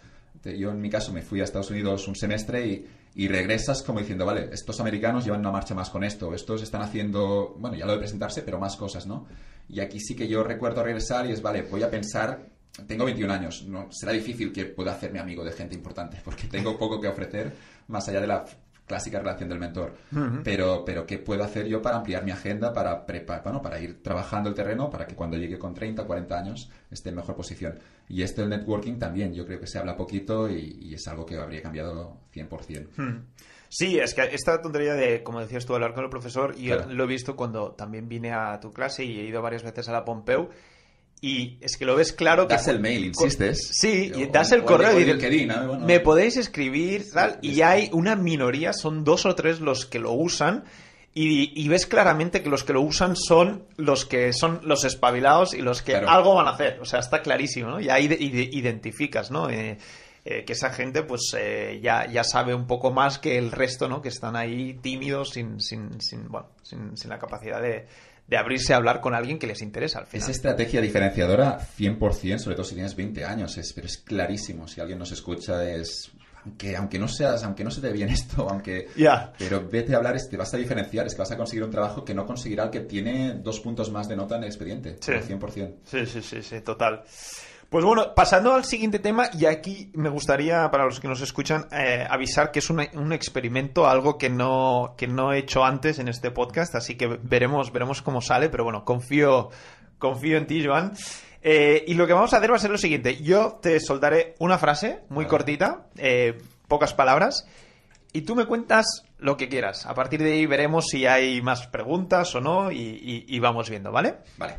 Yo 0.43 0.71
en 0.71 0.81
mi 0.81 0.89
caso 0.89 1.13
me 1.13 1.21
fui 1.21 1.41
a 1.41 1.43
Estados 1.43 1.69
Unidos 1.69 2.07
un 2.07 2.15
semestre 2.15 2.65
y, 2.65 2.87
y 3.15 3.27
regresas 3.27 3.83
como 3.83 3.99
diciendo, 3.99 4.25
vale, 4.25 4.49
estos 4.51 4.79
americanos 4.79 5.25
llevan 5.25 5.41
una 5.41 5.51
marcha 5.51 5.75
más 5.75 5.89
con 5.89 6.03
esto, 6.03 6.33
estos 6.33 6.61
están 6.61 6.81
haciendo, 6.81 7.55
bueno, 7.59 7.75
ya 7.75 7.85
lo 7.85 7.93
de 7.93 7.99
presentarse, 7.99 8.41
pero 8.41 8.59
más 8.59 8.75
cosas, 8.75 9.05
¿no? 9.05 9.27
Y 9.69 9.79
aquí 9.79 9.99
sí 9.99 10.15
que 10.15 10.27
yo 10.27 10.43
recuerdo 10.43 10.83
regresar 10.83 11.25
y 11.25 11.31
es, 11.31 11.41
vale, 11.41 11.63
voy 11.63 11.83
a 11.83 11.89
pensar, 11.89 12.49
tengo 12.87 13.05
21 13.05 13.33
años, 13.33 13.63
no, 13.67 13.91
será 13.91 14.11
difícil 14.13 14.51
que 14.51 14.65
pueda 14.65 14.93
hacerme 14.93 15.19
amigo 15.19 15.43
de 15.43 15.51
gente 15.51 15.75
importante, 15.75 16.21
porque 16.23 16.47
tengo 16.47 16.77
poco 16.77 16.99
que 16.99 17.07
ofrecer 17.07 17.53
más 17.87 18.07
allá 18.07 18.21
de 18.21 18.27
la 18.27 18.45
clásica 18.91 19.19
relación 19.19 19.49
del 19.49 19.59
mentor. 19.59 19.93
pero, 20.43 20.83
pero 20.85 21.05
¿qué 21.05 21.17
puedo 21.17 21.43
hacer 21.43 21.65
yo 21.67 21.81
para 21.81 21.97
ampliar 21.97 22.23
mi 22.25 22.31
agenda, 22.31 22.73
para, 22.73 23.05
prepa- 23.05 23.41
bueno, 23.43 23.61
para 23.61 23.79
ir 23.79 24.03
trabajando 24.03 24.49
el 24.49 24.55
terreno, 24.55 24.89
para 24.89 25.07
que 25.07 25.15
cuando 25.15 25.37
llegue 25.37 25.57
con 25.57 25.73
30 25.73 26.01
o 26.01 26.05
40 26.07 26.37
años 26.37 26.69
esté 26.91 27.09
en 27.09 27.15
mejor 27.15 27.35
posición? 27.35 27.79
Y 28.09 28.21
esto 28.23 28.41
del 28.41 28.49
networking 28.49 28.99
también, 28.99 29.33
yo 29.33 29.45
creo 29.45 29.59
que 29.59 29.67
se 29.67 29.77
habla 29.79 29.95
poquito 29.95 30.49
y, 30.49 30.77
y 30.81 30.93
es 30.95 31.07
algo 31.07 31.25
que 31.25 31.37
habría 31.37 31.61
cambiado 31.61 32.17
100%. 32.35 32.87
Hmm. 32.97 33.25
Sí, 33.69 33.97
es 33.99 34.13
que 34.13 34.23
esta 34.33 34.61
tontería 34.61 34.95
de, 34.95 35.23
como 35.23 35.39
decías 35.39 35.65
tú, 35.65 35.73
hablar 35.73 35.93
con 35.93 36.03
el 36.03 36.09
profesor, 36.09 36.53
y 36.57 36.67
Claro. 36.67 36.91
lo 36.93 37.05
he 37.05 37.07
visto 37.07 37.37
cuando 37.37 37.71
también 37.71 38.09
vine 38.09 38.33
a 38.33 38.59
tu 38.59 38.73
clase 38.73 39.05
y 39.05 39.17
he 39.19 39.23
ido 39.23 39.41
varias 39.41 39.63
veces 39.63 39.87
a 39.87 39.93
la 39.93 40.03
Pompeu, 40.03 40.49
y 41.21 41.57
es 41.61 41.77
que 41.77 41.85
lo 41.85 41.95
ves 41.95 42.11
claro 42.13 42.47
que... 42.47 42.55
Das 42.55 42.67
el 42.67 42.79
mail, 42.79 43.05
insistes. 43.05 43.69
Sí, 43.73 44.11
y 44.13 44.25
das 44.25 44.51
el 44.51 44.63
correo 44.63 44.91
me 45.79 45.99
podéis 45.99 46.35
escribir, 46.37 47.05
tal, 47.13 47.37
y 47.41 47.53
ya 47.53 47.71
hay 47.71 47.89
una 47.93 48.15
minoría, 48.15 48.73
son 48.73 49.03
dos 49.03 49.25
o 49.27 49.35
tres 49.35 49.59
los 49.59 49.85
que 49.85 49.99
lo 49.99 50.11
usan, 50.13 50.63
y, 51.13 51.51
y 51.61 51.67
ves 51.67 51.85
claramente 51.85 52.41
que 52.41 52.49
los 52.49 52.63
que 52.63 52.73
lo 52.73 52.81
usan 52.81 53.15
son 53.15 53.65
los 53.77 54.05
que 54.05 54.31
son 54.33 54.61
los 54.63 54.83
espabilados 54.85 55.53
y 55.53 55.61
los 55.61 55.81
que 55.81 55.91
Claro. 55.91 56.09
algo 56.09 56.35
van 56.35 56.47
a 56.47 56.51
hacer. 56.51 56.79
O 56.81 56.85
sea, 56.85 56.99
está 57.01 57.21
clarísimo, 57.21 57.69
¿no? 57.69 57.79
Y 57.81 57.89
ahí 57.89 58.07
de- 58.07 58.17
ide- 58.17 58.49
identificas, 58.53 59.29
¿no? 59.29 59.49
Eh, 59.49 59.77
eh, 60.23 60.45
que 60.45 60.53
esa 60.53 60.69
gente, 60.71 61.03
pues, 61.03 61.33
eh, 61.37 61.79
ya, 61.83 62.07
ya 62.09 62.23
sabe 62.23 62.55
un 62.55 62.65
poco 62.65 62.91
más 62.91 63.19
que 63.19 63.37
el 63.37 63.51
resto, 63.51 63.89
¿no? 63.89 64.01
Que 64.01 64.07
están 64.09 64.35
ahí 64.37 64.75
tímidos, 64.81 65.31
sin, 65.31 65.59
sin, 65.59 65.99
sin, 65.99 66.29
bueno, 66.29 66.47
sin, 66.63 66.95
sin 66.95 67.09
la 67.09 67.19
capacidad 67.19 67.61
de, 67.61 67.87
de 68.27 68.37
abrirse 68.37 68.73
a 68.73 68.77
hablar 68.77 69.01
con 69.01 69.13
alguien 69.13 69.37
que 69.37 69.47
les 69.47 69.61
interesa 69.61 69.99
al 69.99 70.07
final. 70.07 70.23
Es 70.23 70.29
estrategia 70.29 70.79
diferenciadora 70.81 71.59
100%, 71.59 72.37
sobre 72.39 72.55
todo 72.55 72.65
si 72.65 72.75
tienes 72.75 72.95
20 72.95 73.25
años, 73.25 73.57
es, 73.57 73.73
pero 73.73 73.87
es 73.87 73.97
clarísimo. 73.97 74.67
Si 74.67 74.79
alguien 74.79 74.99
nos 74.99 75.11
escucha, 75.11 75.63
es. 75.69 76.11
Aunque, 76.43 76.75
aunque 76.75 76.97
no 76.97 77.07
seas, 77.07 77.43
aunque 77.43 77.63
no 77.63 77.69
se 77.69 77.81
te 77.81 77.87
dé 77.87 77.93
bien 77.93 78.09
esto, 78.09 78.47
aunque. 78.49 78.87
Ya. 78.95 79.33
Pero 79.37 79.67
vete 79.69 79.93
a 79.93 79.97
hablar, 79.97 80.15
es, 80.15 80.29
te 80.29 80.37
vas 80.37 80.53
a 80.53 80.57
diferenciar, 80.57 81.05
es 81.05 81.13
que 81.13 81.19
vas 81.19 81.31
a 81.31 81.37
conseguir 81.37 81.63
un 81.63 81.71
trabajo 81.71 82.03
que 82.03 82.13
no 82.13 82.25
conseguirá 82.25 82.63
el 82.63 82.69
que 82.69 82.79
tiene 82.81 83.33
dos 83.35 83.59
puntos 83.59 83.91
más 83.91 84.07
de 84.07 84.15
nota 84.15 84.37
en 84.37 84.43
el 84.43 84.47
expediente. 84.47 84.97
Sí. 85.01 85.11
al 85.11 85.23
100%. 85.23 85.75
Sí, 85.83 86.05
sí, 86.05 86.21
sí, 86.21 86.41
sí, 86.41 86.61
total. 86.61 87.03
Pues 87.71 87.85
bueno, 87.85 88.13
pasando 88.13 88.53
al 88.53 88.65
siguiente 88.65 88.99
tema, 88.99 89.29
y 89.31 89.45
aquí 89.45 89.91
me 89.95 90.09
gustaría, 90.09 90.69
para 90.71 90.83
los 90.83 90.99
que 90.99 91.07
nos 91.07 91.21
escuchan, 91.21 91.67
eh, 91.71 92.05
avisar 92.09 92.51
que 92.51 92.59
es 92.59 92.69
una- 92.69 92.89
un 92.95 93.13
experimento, 93.13 93.87
algo 93.87 94.17
que 94.17 94.29
no, 94.29 94.93
que 94.97 95.07
no 95.07 95.31
he 95.31 95.37
hecho 95.37 95.63
antes 95.63 95.97
en 95.97 96.09
este 96.09 96.31
podcast, 96.31 96.75
así 96.75 96.95
que 96.97 97.07
veremos, 97.07 97.71
veremos 97.71 98.01
cómo 98.01 98.19
sale, 98.19 98.49
pero 98.49 98.65
bueno, 98.65 98.83
confío, 98.83 99.51
confío 99.99 100.35
en 100.37 100.47
ti, 100.47 100.65
Joan. 100.65 100.91
Eh, 101.41 101.85
y 101.87 101.93
lo 101.93 102.05
que 102.07 102.11
vamos 102.11 102.33
a 102.33 102.37
hacer 102.39 102.51
va 102.51 102.57
a 102.57 102.59
ser 102.59 102.71
lo 102.71 102.77
siguiente. 102.77 103.23
Yo 103.23 103.57
te 103.61 103.79
soltaré 103.79 104.35
una 104.39 104.57
frase 104.57 105.03
muy 105.07 105.23
Vale. 105.23 105.29
cortita, 105.29 105.85
eh, 105.95 106.39
pocas 106.67 106.93
palabras, 106.93 107.47
y 108.11 108.23
tú 108.23 108.35
me 108.35 108.47
cuentas 108.47 109.05
lo 109.17 109.37
que 109.37 109.47
quieras. 109.47 109.85
A 109.85 109.93
partir 109.95 110.21
de 110.21 110.33
ahí 110.33 110.45
veremos 110.45 110.87
si 110.89 111.05
hay 111.05 111.41
más 111.41 111.67
preguntas 111.67 112.35
o 112.35 112.41
no, 112.41 112.69
y, 112.69 112.79
y- 112.81 113.25
y 113.29 113.39
vamos 113.39 113.69
viendo, 113.69 113.93
¿vale? 113.93 114.15
Vale, 114.37 114.57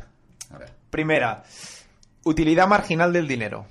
a 0.51 0.57
ver. 0.57 0.71
Primera, 0.89 1.43
utilidad 2.23 2.67
marginal 2.67 3.13
del 3.13 3.27
dinero. 3.27 3.65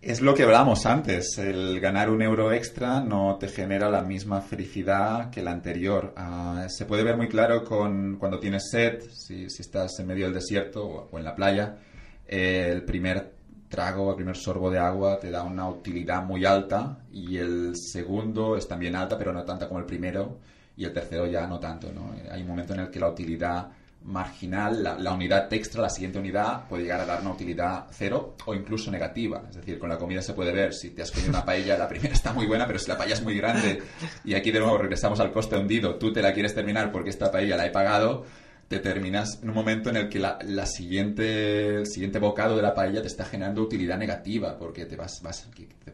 Es 0.00 0.20
lo 0.20 0.34
que 0.34 0.42
hablábamos 0.42 0.84
antes, 0.84 1.38
el 1.38 1.80
ganar 1.80 2.10
un 2.10 2.20
euro 2.20 2.52
extra 2.52 3.00
no 3.00 3.36
te 3.40 3.48
genera 3.48 3.88
la 3.88 4.02
misma 4.02 4.42
felicidad 4.42 5.30
que 5.30 5.42
la 5.42 5.52
anterior. 5.52 6.12
Ah, 6.14 6.66
se 6.68 6.84
puede 6.84 7.02
ver 7.02 7.16
muy 7.16 7.26
claro 7.26 7.64
con 7.64 8.16
cuando 8.18 8.38
tienes 8.38 8.68
sed, 8.70 9.00
si, 9.10 9.48
si 9.48 9.62
estás 9.62 9.98
en 9.98 10.06
medio 10.06 10.26
del 10.26 10.34
desierto 10.34 11.08
o, 11.10 11.18
en 11.18 11.24
la 11.24 11.34
playa, 11.34 11.78
el 12.26 12.82
primer 12.82 13.32
trago, 13.70 14.10
el 14.10 14.16
primer 14.16 14.36
sorbo 14.36 14.70
de 14.70 14.78
agua 14.78 15.18
te 15.18 15.30
da 15.30 15.42
una 15.42 15.66
utilidad 15.70 16.22
muy 16.22 16.44
alta 16.44 16.98
y 17.10 17.38
el 17.38 17.74
segundo 17.74 18.58
es 18.58 18.68
también 18.68 18.94
alta, 18.96 19.16
pero 19.16 19.32
no 19.32 19.42
tanta 19.42 19.68
como 19.68 19.80
el 19.80 19.86
primero 19.86 20.38
y 20.76 20.84
el 20.84 20.92
tercero 20.92 21.26
ya 21.26 21.46
no 21.46 21.58
tanto. 21.58 21.88
Hay 22.30 22.42
un 22.42 22.48
momento 22.48 22.74
en 22.74 22.80
el 22.80 22.90
que 22.90 23.00
la 23.00 23.08
utilidad 23.08 23.70
marginal, 24.04 24.82
la, 24.98 25.12
unidad 25.12 25.50
extra, 25.52 25.80
la 25.82 25.88
siguiente 25.88 26.18
unidad, 26.18 26.68
puede 26.68 26.82
llegar 26.82 27.00
a 27.00 27.06
dar 27.06 27.22
una 27.22 27.30
utilidad 27.30 27.86
cero 27.90 28.36
o 28.44 28.54
incluso 28.54 28.90
negativa. 28.90 29.44
Es 29.48 29.56
decir, 29.56 29.78
con 29.78 29.88
la 29.88 29.96
comida 29.96 30.20
se 30.20 30.34
puede 30.34 30.52
ver, 30.52 30.74
si 30.74 30.90
te 30.90 31.02
has 31.02 31.10
comido 31.10 31.30
una 31.30 31.44
paella, 31.44 31.78
la 31.78 31.88
primera 31.88 32.12
está 32.12 32.32
muy 32.32 32.46
buena, 32.46 32.66
pero 32.66 32.78
si 32.78 32.88
la 32.88 32.98
paella 32.98 33.14
es 33.14 33.22
muy 33.22 33.36
grande, 33.36 33.82
y 34.24 34.34
aquí 34.34 34.50
de 34.50 34.60
nuevo 34.60 34.76
regresamos 34.76 35.20
al 35.20 35.32
coste 35.32 35.56
hundido, 35.56 35.96
tú 35.96 36.12
te 36.12 36.20
la 36.20 36.34
quieres 36.34 36.54
terminar 36.54 36.92
porque 36.92 37.10
esta 37.10 37.30
paella 37.30 37.56
la 37.56 37.66
he 37.66 37.70
pagado, 37.70 38.24
te 38.68 38.78
terminas 38.78 39.40
en 39.42 39.48
un 39.48 39.54
momento 39.54 39.88
en 39.88 39.96
el 39.96 40.08
que 40.08 40.18
la 40.18 40.66
siguiente, 40.66 41.76
el 41.76 41.86
siguiente 41.86 42.18
bocado 42.18 42.56
de 42.56 42.62
la 42.62 42.74
paella 42.74 43.00
te 43.00 43.08
está 43.08 43.24
generando 43.24 43.62
utilidad 43.62 43.96
negativa, 43.96 44.58
porque 44.58 44.84
te 44.84 44.96
vas, 44.96 45.22
vas, 45.22 45.48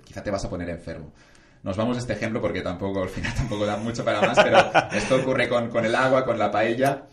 quizá 0.05 0.23
te 0.23 0.31
vas 0.31 0.45
a 0.45 0.51
poner 0.51 0.69
enfermo. 0.69 1.13
Nos 1.63 1.77
vamos 1.77 1.97
a 1.97 2.01
este 2.01 2.15
ejemplo 2.15 2.41
porque 2.41 2.63
tampoco, 2.63 3.03
al 3.03 3.09
final 3.09 3.35
tampoco 3.35 3.67
da 3.67 3.77
mucho 3.77 4.05
para 4.05 4.21
más, 4.21 4.39
pero 4.43 4.59
esto 4.93 5.17
ocurre 5.17 5.49
con, 5.49 5.69
con 5.69 5.85
el 5.85 5.95
agua, 5.95 6.25
con 6.25 6.39
la 6.39 6.51
paella, 6.51 7.05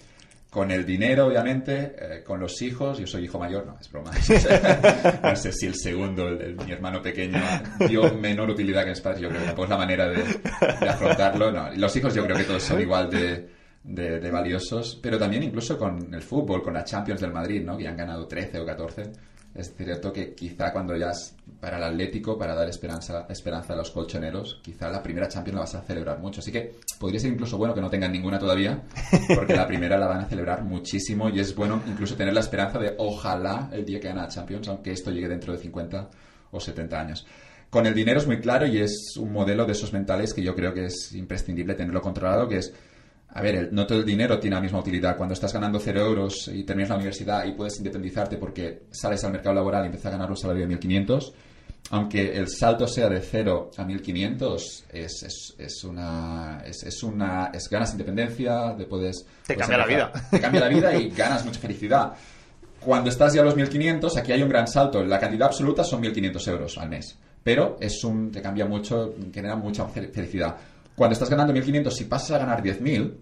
con 0.50 0.72
el 0.72 0.86
dinero, 0.86 1.28
obviamente, 1.28 1.96
eh, 2.00 2.24
con 2.24 2.40
los 2.40 2.62
hijos. 2.62 2.98
Yo 3.00 3.06
soy 3.08 3.26
hijo 3.26 3.38
mayor, 3.38 3.66
no, 3.66 3.78
es 3.80 3.92
broma. 3.92 4.12
no 5.24 5.36
sé 5.36 5.52
si 5.52 5.68
el 5.68 5.76
segundo, 5.76 6.28
el, 6.30 6.42
el- 6.42 6.56
mi 6.56 6.72
hermano 6.72 7.02
pequeño, 7.02 7.40
dio 7.88 8.14
menor 8.14 8.50
utilidad 8.50 8.84
que 8.84 8.92
mis 8.92 9.02
padres. 9.02 9.22
Yo 9.22 9.30
creo 9.30 9.42
que 9.42 9.48
tampoco 9.48 9.66
es 9.66 9.70
la 9.70 9.78
manera 9.78 10.08
de, 10.10 10.24
de 10.24 10.90
afrontarlo. 10.90 11.52
No. 11.52 11.70
Los 11.76 11.96
hijos 11.96 12.14
yo 12.14 12.24
creo 12.24 12.38
que 12.38 12.44
todos 12.46 12.64
son 12.64 12.82
igual 12.82 13.10
de, 13.10 13.50
de- 13.84 14.20
de 14.20 14.32
valiosos, 14.32 15.00
pero 15.02 15.18
también 15.18 15.44
incluso 15.44 15.78
con 15.78 16.14
el 16.14 16.22
fútbol, 16.22 16.64
con 16.64 16.74
la 16.74 16.84
Champions 16.84 17.22
del 17.22 17.32
Madrid, 17.34 17.64
¿no? 17.64 17.78
que 17.78 17.84
ya 17.84 17.90
han 17.92 17.98
ganado 17.98 18.26
13 18.28 18.60
o 18.60 18.66
14. 18.66 19.04
Es 19.58 19.74
cierto 19.76 20.14
que 20.14 20.36
quizá 20.36 20.72
cuando 20.72 20.96
ya 20.96 21.10
es 21.10 21.36
para 21.60 21.78
el 21.78 21.84
Atlético, 21.84 22.38
para 22.38 22.54
dar 22.54 22.70
esperanza, 22.70 23.26
esperanza 23.28 23.74
a 23.74 23.76
los 23.76 23.90
colchoneros, 23.90 24.60
quizá 24.62 24.88
la 24.88 25.02
primera 25.02 25.28
Champions 25.28 25.56
la 25.56 25.62
vas 25.62 25.74
a 25.74 25.82
celebrar 25.82 26.20
mucho. 26.20 26.42
Así 26.42 26.52
que 26.52 26.76
podría 27.00 27.20
ser 27.20 27.32
incluso 27.32 27.58
bueno 27.58 27.74
que 27.74 27.82
no 27.82 27.90
tengan 27.90 28.12
ninguna 28.12 28.38
todavía, 28.38 28.84
porque 29.36 29.56
la 29.56 29.66
primera 29.66 29.98
la 29.98 30.06
van 30.06 30.20
a 30.20 30.26
celebrar 30.26 30.64
muchísimo 30.64 31.30
y 31.30 31.40
es 31.40 31.56
bueno 31.56 31.82
incluso 31.88 32.16
tener 32.16 32.36
la 32.36 32.42
esperanza 32.42 32.78
de 32.78 32.94
ojalá 33.00 33.70
el 33.74 33.84
día 33.84 34.00
que 34.00 34.10
gana 34.10 34.28
Champions, 34.28 34.68
aunque 34.68 34.92
esto 34.92 35.10
llegue 35.10 35.28
dentro 35.28 35.54
de 35.54 35.60
50 35.60 36.10
o 36.52 36.60
70 36.60 37.00
años. 37.00 37.26
Con 37.72 37.88
el 37.88 37.96
dinero 37.96 38.20
es 38.20 38.28
muy 38.28 38.40
claro 38.40 38.68
y 38.68 38.78
es 38.78 39.18
un 39.18 39.34
modelo 39.34 39.66
de 39.66 39.72
esos 39.72 39.92
mentales 39.92 40.36
que 40.36 40.44
yo 40.44 40.56
creo 40.56 40.74
que 40.74 40.86
es 40.86 41.14
imprescindible 41.14 41.74
tenerlo 41.74 42.02
controlado, 42.02 42.48
que 42.48 42.58
es 42.58 42.74
a 43.30 43.42
ver, 43.42 43.56
el- 43.56 43.74
no 43.76 43.86
todo 43.86 44.00
el 44.00 44.06
dinero 44.06 44.40
tiene 44.40 44.56
la 44.56 44.62
misma 44.62 44.80
utilidad. 44.80 45.16
Cuando 45.18 45.34
estás 45.34 45.54
ganando 45.54 45.80
0 45.80 46.00
euros 46.02 46.48
y 46.54 46.64
terminas 46.64 46.90
la 46.90 46.96
universidad 46.96 47.46
y 47.46 47.52
puedes 47.54 47.78
independizarte 47.78 48.38
porque 48.38 48.84
sales 48.92 49.24
al 49.24 49.32
mercado 49.32 49.56
laboral 49.56 49.84
y 49.84 49.86
empiezas 49.88 50.08
a 50.08 50.12
ganar 50.18 50.30
un 50.30 50.38
salario 50.38 50.68
de 50.68 50.76
1.500, 50.76 51.34
aunque 51.92 52.36
el 52.38 52.50
salto 52.50 52.88
sea 52.88 53.08
de 53.10 53.22
0 53.22 53.72
a 53.78 53.84
1500, 53.86 54.86
es, 54.92 55.24
es, 55.24 55.56
es 55.58 55.84
una. 55.84 56.62
Es, 56.66 56.84
es, 56.84 57.04
una. 57.04 57.52
Es, 57.54 57.70
ganas 57.70 57.92
independencia, 57.92 58.74
de 58.74 58.86
puedes. 58.86 59.26
Te 59.46 59.54
puedes 59.54 59.60
cambia 59.70 59.78
la 59.78 59.86
vida. 59.86 60.12
Te 60.32 60.40
cambia 60.42 60.62
la 60.62 60.68
vida 60.70 60.96
y 60.96 61.10
ganas 61.12 61.46
mucha 61.46 61.60
felicidad. 61.60 62.14
Cuando 62.80 63.10
estás 63.10 63.34
ya 63.34 63.42
a 63.42 63.44
los 63.46 63.56
1500, 63.56 64.18
aquí 64.18 64.32
hay 64.32 64.42
un 64.42 64.50
gran 64.50 64.68
salto. 64.68 65.04
La 65.04 65.20
cantidad 65.20 65.48
absoluta 65.48 65.84
son 65.84 66.02
1500 66.02 66.48
euros 66.48 66.78
al 66.78 66.90
mes. 66.90 67.18
Pero 67.44 67.78
es 67.80 68.04
un. 68.04 68.32
Te 68.32 68.42
cambia 68.42 68.66
mucho, 68.66 69.14
genera 69.34 69.56
mucha 69.56 69.88
fel- 69.88 70.12
felicidad. 70.12 70.56
Cuando 70.98 71.14
estás 71.14 71.30
ganando 71.30 71.54
1500, 71.54 71.96
si 71.96 72.06
pasas 72.06 72.32
a 72.32 72.38
ganar 72.40 72.62
10.000, 72.64 73.14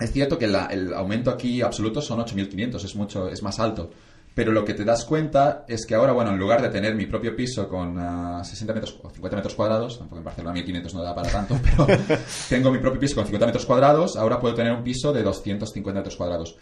es 0.00 0.12
cierto 0.12 0.38
que 0.38 0.46
la- 0.46 0.66
el 0.66 0.94
aumento 0.94 1.30
aquí 1.30 1.60
absoluto 1.60 2.00
son 2.00 2.20
8.500, 2.20 2.84
es 2.84 2.94
mucho, 2.94 3.28
es 3.28 3.42
más 3.42 3.58
alto. 3.58 3.90
Pero 4.36 4.52
lo 4.52 4.64
que 4.64 4.72
te 4.72 4.84
das 4.84 5.04
cuenta 5.04 5.64
es 5.66 5.84
que 5.84 5.96
ahora, 5.96 6.12
bueno, 6.12 6.30
en 6.30 6.38
lugar 6.38 6.62
de 6.62 6.68
tener 6.68 6.94
mi 6.94 7.06
propio 7.06 7.34
piso 7.34 7.68
con 7.68 7.98
ah, 7.98 8.40
60 8.44 8.72
metros 8.72 8.96
o 9.02 9.10
50 9.10 9.34
metros 9.36 9.54
cuadrados, 9.56 9.98
tampoco 9.98 10.18
en 10.18 10.24
Barcelona 10.24 10.52
1500 10.54 10.94
no 10.94 11.02
da 11.02 11.12
para 11.12 11.28
tanto, 11.28 11.58
pero 11.60 11.86
tengo 12.48 12.70
mi 12.70 12.78
propio 12.78 13.00
piso 13.00 13.16
con 13.16 13.24
50 13.24 13.46
metros 13.46 13.66
cuadrados, 13.66 14.16
ahora 14.16 14.38
puedo 14.38 14.54
tener 14.54 14.72
un 14.72 14.84
piso 14.84 15.12
de 15.12 15.24
250 15.24 15.98
metros 15.98 16.14
cuadrados. 16.14 16.56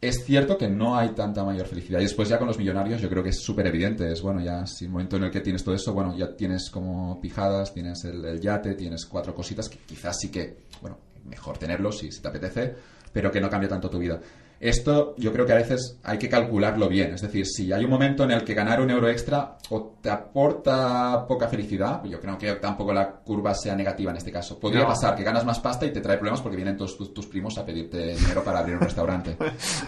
Es 0.00 0.24
cierto 0.24 0.56
que 0.56 0.68
no 0.68 0.96
hay 0.96 1.08
tanta 1.10 1.42
mayor 1.42 1.66
felicidad. 1.66 1.98
Y 1.98 2.04
después 2.04 2.28
ya 2.28 2.38
con 2.38 2.46
los 2.46 2.56
millonarios 2.56 3.00
yo 3.00 3.08
creo 3.08 3.22
que 3.22 3.30
es 3.30 3.40
súper 3.40 3.66
evidente. 3.66 4.12
Es 4.12 4.22
bueno, 4.22 4.40
ya 4.40 4.64
si 4.64 4.84
el 4.84 4.92
momento 4.92 5.16
en 5.16 5.24
el 5.24 5.30
que 5.30 5.40
tienes 5.40 5.64
todo 5.64 5.74
eso, 5.74 5.92
bueno, 5.92 6.16
ya 6.16 6.36
tienes 6.36 6.70
como 6.70 7.20
pijadas, 7.20 7.74
tienes 7.74 8.04
el, 8.04 8.40
yate, 8.40 8.74
tienes 8.74 9.06
cuatro 9.06 9.34
cositas 9.34 9.68
que 9.68 9.78
quizás 9.78 10.16
sí 10.20 10.30
que, 10.30 10.58
bueno, 10.80 10.98
mejor 11.24 11.58
tenerlos 11.58 11.98
si, 11.98 12.12
si 12.12 12.22
te 12.22 12.28
apetece, 12.28 12.74
pero 13.12 13.32
que 13.32 13.40
no 13.40 13.50
cambia 13.50 13.68
tanto 13.68 13.90
tu 13.90 13.98
vida. 13.98 14.20
Esto 14.60 15.14
yo 15.18 15.32
creo 15.32 15.46
que 15.46 15.52
a 15.52 15.56
veces 15.56 15.98
hay 16.02 16.18
que 16.18 16.28
calcularlo 16.28 16.88
bien. 16.88 17.14
Es 17.14 17.20
decir, 17.22 17.46
si 17.46 17.72
hay 17.72 17.84
un 17.84 17.90
momento 17.90 18.24
en 18.24 18.32
el 18.32 18.42
que 18.42 18.54
ganar 18.54 18.80
un 18.80 18.90
euro 18.90 19.08
extra 19.08 19.56
o 19.70 19.94
te 20.02 20.10
aporta 20.10 21.24
poca 21.28 21.46
felicidad, 21.46 22.02
yo 22.04 22.20
creo 22.20 22.36
que 22.36 22.52
tampoco 22.54 22.92
la 22.92 23.08
curva 23.08 23.54
sea 23.54 23.76
negativa 23.76 24.10
en 24.10 24.16
este 24.16 24.32
caso. 24.32 24.58
Podría 24.58 24.80
No. 24.82 24.88
pasar 24.88 25.14
que 25.14 25.22
ganas 25.22 25.44
más 25.44 25.60
pasta 25.60 25.86
y 25.86 25.92
te 25.92 26.00
trae 26.00 26.16
problemas 26.16 26.40
porque 26.40 26.56
vienen 26.56 26.76
todos 26.76 26.96
tus, 26.98 27.14
tus 27.14 27.26
primos 27.26 27.56
a 27.58 27.64
pedirte 27.64 28.14
dinero 28.16 28.42
para 28.42 28.58
abrir 28.58 28.74
un 28.76 28.80
restaurante. 28.82 29.36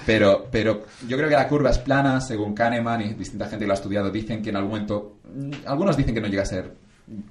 Pero, 0.07 0.47
pero 0.51 0.83
yo 1.09 1.17
creo 1.17 1.29
que 1.29 1.35
la 1.35 1.49
curva 1.49 1.71
es 1.71 1.79
plana, 1.79 2.21
según 2.21 2.55
Kahneman 2.55 3.01
y 3.03 3.15
distinta 3.15 3.47
gente 3.47 3.65
que 3.65 3.67
lo 3.67 3.73
ha 3.73 3.77
estudiado, 3.77 4.11
dicen 4.11 4.41
que 4.43 4.51
en 4.51 4.57
algún 4.57 4.71
momento, 4.73 5.17
algunos 5.67 5.97
dicen 5.97 6.15
que 6.15 6.21
no 6.21 6.29
llega 6.29 6.43
a 6.43 6.47
ser 6.47 6.75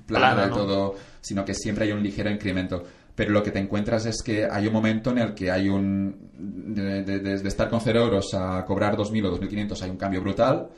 plano 0.05 0.25
Plana, 0.25 0.41
del 0.41 0.49
¿no? 0.49 0.55
todo, 0.57 0.95
sino 1.21 1.45
que 1.45 1.53
siempre 1.53 1.85
hay 1.85 1.93
un 1.93 2.03
ligero 2.03 2.29
incremento. 2.29 2.83
Pero 3.19 3.31
lo 3.31 3.43
que 3.43 3.51
te 3.51 3.59
encuentras 3.59 4.05
es 4.05 4.21
que 4.23 4.45
hay 4.49 4.65
un 4.67 4.71
momento 4.71 5.11
en 5.11 5.17
el 5.17 5.33
que 5.33 5.51
hay 5.51 5.67
un. 5.67 6.29
De, 6.73 7.03
de- 7.03 7.19
de- 7.19 7.37
de 7.39 7.47
estar 7.49 7.69
con 7.69 7.81
0 7.81 7.99
euros 8.01 8.33
a 8.33 8.63
cobrar 8.63 8.95
2.000 8.95 9.25
o 9.25 9.37
2.500 9.37 9.81
hay 9.81 9.89
un 9.89 9.97
cambio 9.97 10.21
brutal, 10.21 10.69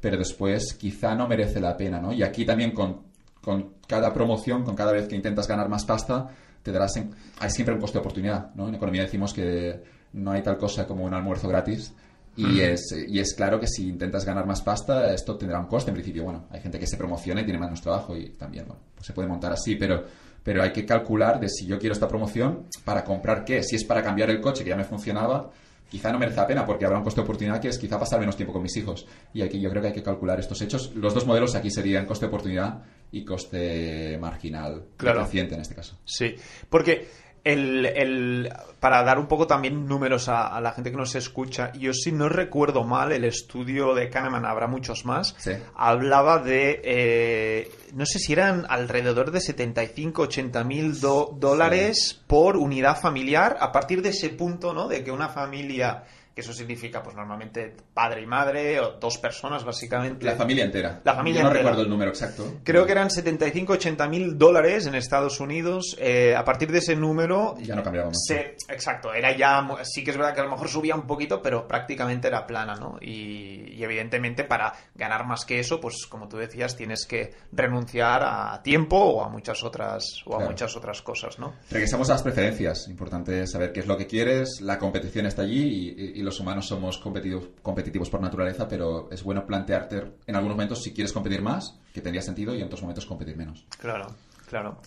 pero 0.00 0.16
después 0.16 0.72
quizá 0.72 1.14
no 1.14 1.28
merece 1.28 1.60
la 1.60 1.76
pena, 1.76 2.00
¿no? 2.00 2.10
Y 2.14 2.22
aquí 2.22 2.46
también 2.46 2.70
con, 2.70 3.02
con 3.42 3.74
cada 3.86 4.14
promoción, 4.14 4.64
con 4.64 4.74
cada 4.74 4.92
vez 4.92 5.08
que 5.08 5.14
intentas 5.14 5.46
ganar 5.46 5.68
más 5.68 5.84
pasta, 5.84 6.28
te 6.62 6.72
darás. 6.72 6.96
en- 6.96 7.10
hay 7.38 7.50
siempre 7.50 7.74
un 7.74 7.80
coste 7.82 7.98
de 7.98 8.00
oportunidad, 8.00 8.54
¿no? 8.54 8.66
En 8.68 8.74
economía 8.76 9.02
decimos 9.02 9.34
que 9.34 9.82
no 10.14 10.30
hay 10.30 10.42
tal 10.42 10.56
cosa 10.56 10.86
como 10.86 11.04
un 11.04 11.12
almuerzo 11.12 11.48
gratis. 11.48 11.92
Y 12.36 12.60
es, 12.60 12.94
y 13.08 13.18
es 13.18 13.34
claro 13.34 13.60
que 13.60 13.66
si 13.66 13.88
intentas 13.88 14.24
ganar 14.24 14.46
más 14.46 14.62
pasta, 14.62 15.12
esto 15.12 15.36
tendrá 15.36 15.58
un 15.60 15.66
coste 15.66 15.90
en 15.90 15.94
principio. 15.96 16.24
Bueno, 16.24 16.46
hay 16.50 16.60
gente 16.62 16.78
que 16.78 16.86
se 16.86 16.96
promociona 16.96 17.42
y 17.42 17.44
tiene 17.44 17.58
menos 17.58 17.82
trabajo 17.82 18.16
y 18.16 18.30
también, 18.30 18.64
bueno, 18.66 18.80
pues 18.94 19.06
se 19.06 19.12
puede 19.12 19.28
montar 19.28 19.52
así, 19.52 19.74
pero, 19.74 20.04
pero 20.42 20.62
hay 20.62 20.72
que 20.72 20.84
calcular 20.86 21.38
de 21.40 21.48
si 21.48 21.66
yo 21.66 21.78
quiero 21.78 21.92
esta 21.92 22.08
promoción, 22.08 22.66
para 22.84 23.04
comprar 23.04 23.44
qué. 23.44 23.62
Si 23.62 23.76
es 23.76 23.84
para 23.84 24.02
cambiar 24.02 24.30
el 24.30 24.40
coche 24.40 24.64
que 24.64 24.70
ya 24.70 24.76
me 24.76 24.84
funcionaba, 24.84 25.50
quizá 25.90 26.12
no 26.12 26.18
merece 26.18 26.36
la 26.38 26.46
pena 26.46 26.64
porque 26.64 26.84
habrá 26.84 26.98
un 26.98 27.04
coste 27.04 27.20
de 27.20 27.24
oportunidad 27.24 27.60
que 27.60 27.68
es 27.68 27.78
quizá 27.78 27.98
pasar 27.98 28.20
menos 28.20 28.36
tiempo 28.36 28.52
con 28.52 28.62
mis 28.62 28.76
hijos. 28.76 29.06
Y 29.34 29.42
aquí 29.42 29.60
yo 29.60 29.68
creo 29.70 29.82
que 29.82 29.88
hay 29.88 29.94
que 29.94 30.02
calcular 30.02 30.38
estos 30.38 30.60
hechos. 30.62 30.92
Los 30.94 31.14
dos 31.14 31.26
modelos 31.26 31.54
aquí 31.54 31.70
serían 31.70 32.06
coste 32.06 32.26
de 32.26 32.28
oportunidad 32.28 32.82
y 33.12 33.24
coste 33.24 34.16
marginal, 34.18 34.84
Claro. 34.96 35.20
creciente 35.22 35.54
en 35.56 35.60
este 35.62 35.74
caso. 35.74 35.98
Sí, 36.04 36.36
porque 36.68 37.08
el, 37.44 37.86
el- 37.86 38.52
para 38.80 39.02
dar 39.02 39.18
un 39.18 39.26
poco 39.26 39.46
también 39.46 39.86
números 39.86 40.28
a, 40.28 40.46
a 40.46 40.60
la 40.60 40.72
gente 40.72 40.90
que 40.90 40.96
nos 40.96 41.14
escucha, 41.14 41.70
yo 41.74 41.92
si 41.92 42.12
no 42.12 42.28
recuerdo 42.30 42.82
mal, 42.84 43.12
el 43.12 43.24
estudio 43.24 43.94
de 43.94 44.08
Kahneman, 44.08 44.44
habrá 44.46 44.66
muchos 44.66 45.04
más, 45.04 45.34
Sí. 45.38 45.52
hablaba 45.76 46.38
de, 46.38 46.80
eh, 46.84 47.70
no 47.94 48.06
sé 48.06 48.18
si 48.18 48.32
eran 48.32 48.64
alrededor 48.68 49.30
de 49.32 49.40
75, 49.40 50.22
80 50.22 50.64
mil 50.64 50.98
dólares 51.00 52.20
por 52.26 52.56
unidad 52.56 52.98
familiar, 53.00 53.56
a 53.60 53.72
partir 53.72 54.02
de 54.02 54.10
ese 54.10 54.30
punto, 54.30 54.72
¿no? 54.72 54.88
De 54.88 55.04
que 55.04 55.10
una 55.10 55.28
familia, 55.28 56.04
que 56.40 56.44
eso 56.50 56.52
significa 56.54 57.02
pues 57.02 57.14
normalmente 57.14 57.74
padre 57.92 58.22
y 58.22 58.26
madre, 58.26 58.80
o 58.80 58.92
dos 58.98 59.18
personas 59.18 59.64
básicamente. 59.64 60.24
La 60.24 60.36
familia 60.36 60.64
entera. 60.64 61.00
La 61.04 61.14
familia 61.14 61.40
Yo 61.40 61.44
no 61.44 61.50
entera. 61.50 61.62
recuerdo 61.64 61.82
el 61.82 61.90
número 61.90 62.10
exacto. 62.10 62.60
Creo 62.64 62.86
que 62.86 62.92
eran 62.92 63.10
75, 63.10 63.74
80 63.74 64.08
mil 64.08 64.38
dólares 64.38 64.86
en 64.86 64.94
Estados 64.94 65.38
Unidos. 65.40 65.96
Eh, 65.98 66.34
a 66.36 66.44
partir 66.44 66.72
de 66.72 66.78
ese 66.78 66.96
número, 66.96 67.56
Ya 67.60 67.74
no 67.76 67.82
cambiaba 67.82 68.08
mucho. 68.08 68.18
se- 68.26 68.56
exacto, 68.68 69.12
era 69.12 69.36
ya, 69.36 69.66
sí 69.84 70.02
que 70.02 70.10
es 70.12 70.16
verdad 70.16 70.34
que 70.34 70.40
a 70.40 70.44
lo 70.44 70.50
mejor 70.50 70.68
subía 70.68 70.94
un 70.94 71.06
poquito, 71.06 71.42
pero 71.42 71.66
prácticamente 71.68 72.28
era 72.28 72.46
plana, 72.46 72.74
¿no? 72.74 72.98
Y, 73.00 73.74
y 73.74 73.84
evidentemente 73.84 74.44
para 74.44 74.72
ganar 74.94 75.26
más 75.26 75.44
que 75.44 75.60
eso, 75.60 75.80
pues 75.80 76.06
como 76.08 76.28
tú 76.28 76.36
decías, 76.38 76.76
tienes 76.76 77.06
que 77.06 77.34
renunciar 77.52 78.22
a 78.24 78.62
tiempo 78.62 78.96
o 78.96 79.24
a 79.24 79.28
muchas 79.28 79.62
otras, 79.62 80.04
o 80.26 80.34
a 80.34 80.38
Claro. 80.38 80.50
muchas 80.52 80.76
otras 80.76 81.02
cosas, 81.02 81.38
¿no? 81.38 81.54
Regresamos 81.70 82.08
a 82.10 82.14
las 82.14 82.22
preferencias. 82.22 82.88
Importante 82.88 83.46
saber 83.46 83.72
qué 83.72 83.80
es 83.80 83.86
lo 83.86 83.96
que 83.96 84.06
quieres. 84.06 84.60
La 84.60 84.78
competición 84.78 85.26
está 85.26 85.42
allí 85.42 85.62
y, 85.62 85.88
y- 86.02 86.20
y 86.20 86.22
los 86.30 86.40
humanos 86.40 86.66
somos 86.66 86.98
competitivos, 86.98 87.48
competitivos 87.62 88.08
por 88.08 88.20
naturaleza, 88.20 88.68
pero 88.68 89.08
es 89.10 89.22
bueno 89.22 89.44
plantearte 89.44 90.02
en 90.26 90.36
algunos 90.36 90.56
momentos 90.56 90.82
si 90.82 90.92
quieres 90.92 91.12
competir 91.12 91.42
más, 91.42 91.76
que 91.92 92.00
tendría 92.00 92.22
sentido, 92.22 92.54
y 92.54 92.60
en 92.60 92.66
otros 92.66 92.82
momentos 92.82 93.04
competir 93.04 93.36
menos. 93.36 93.64
Claro, 93.78 94.06
claro. 94.48 94.78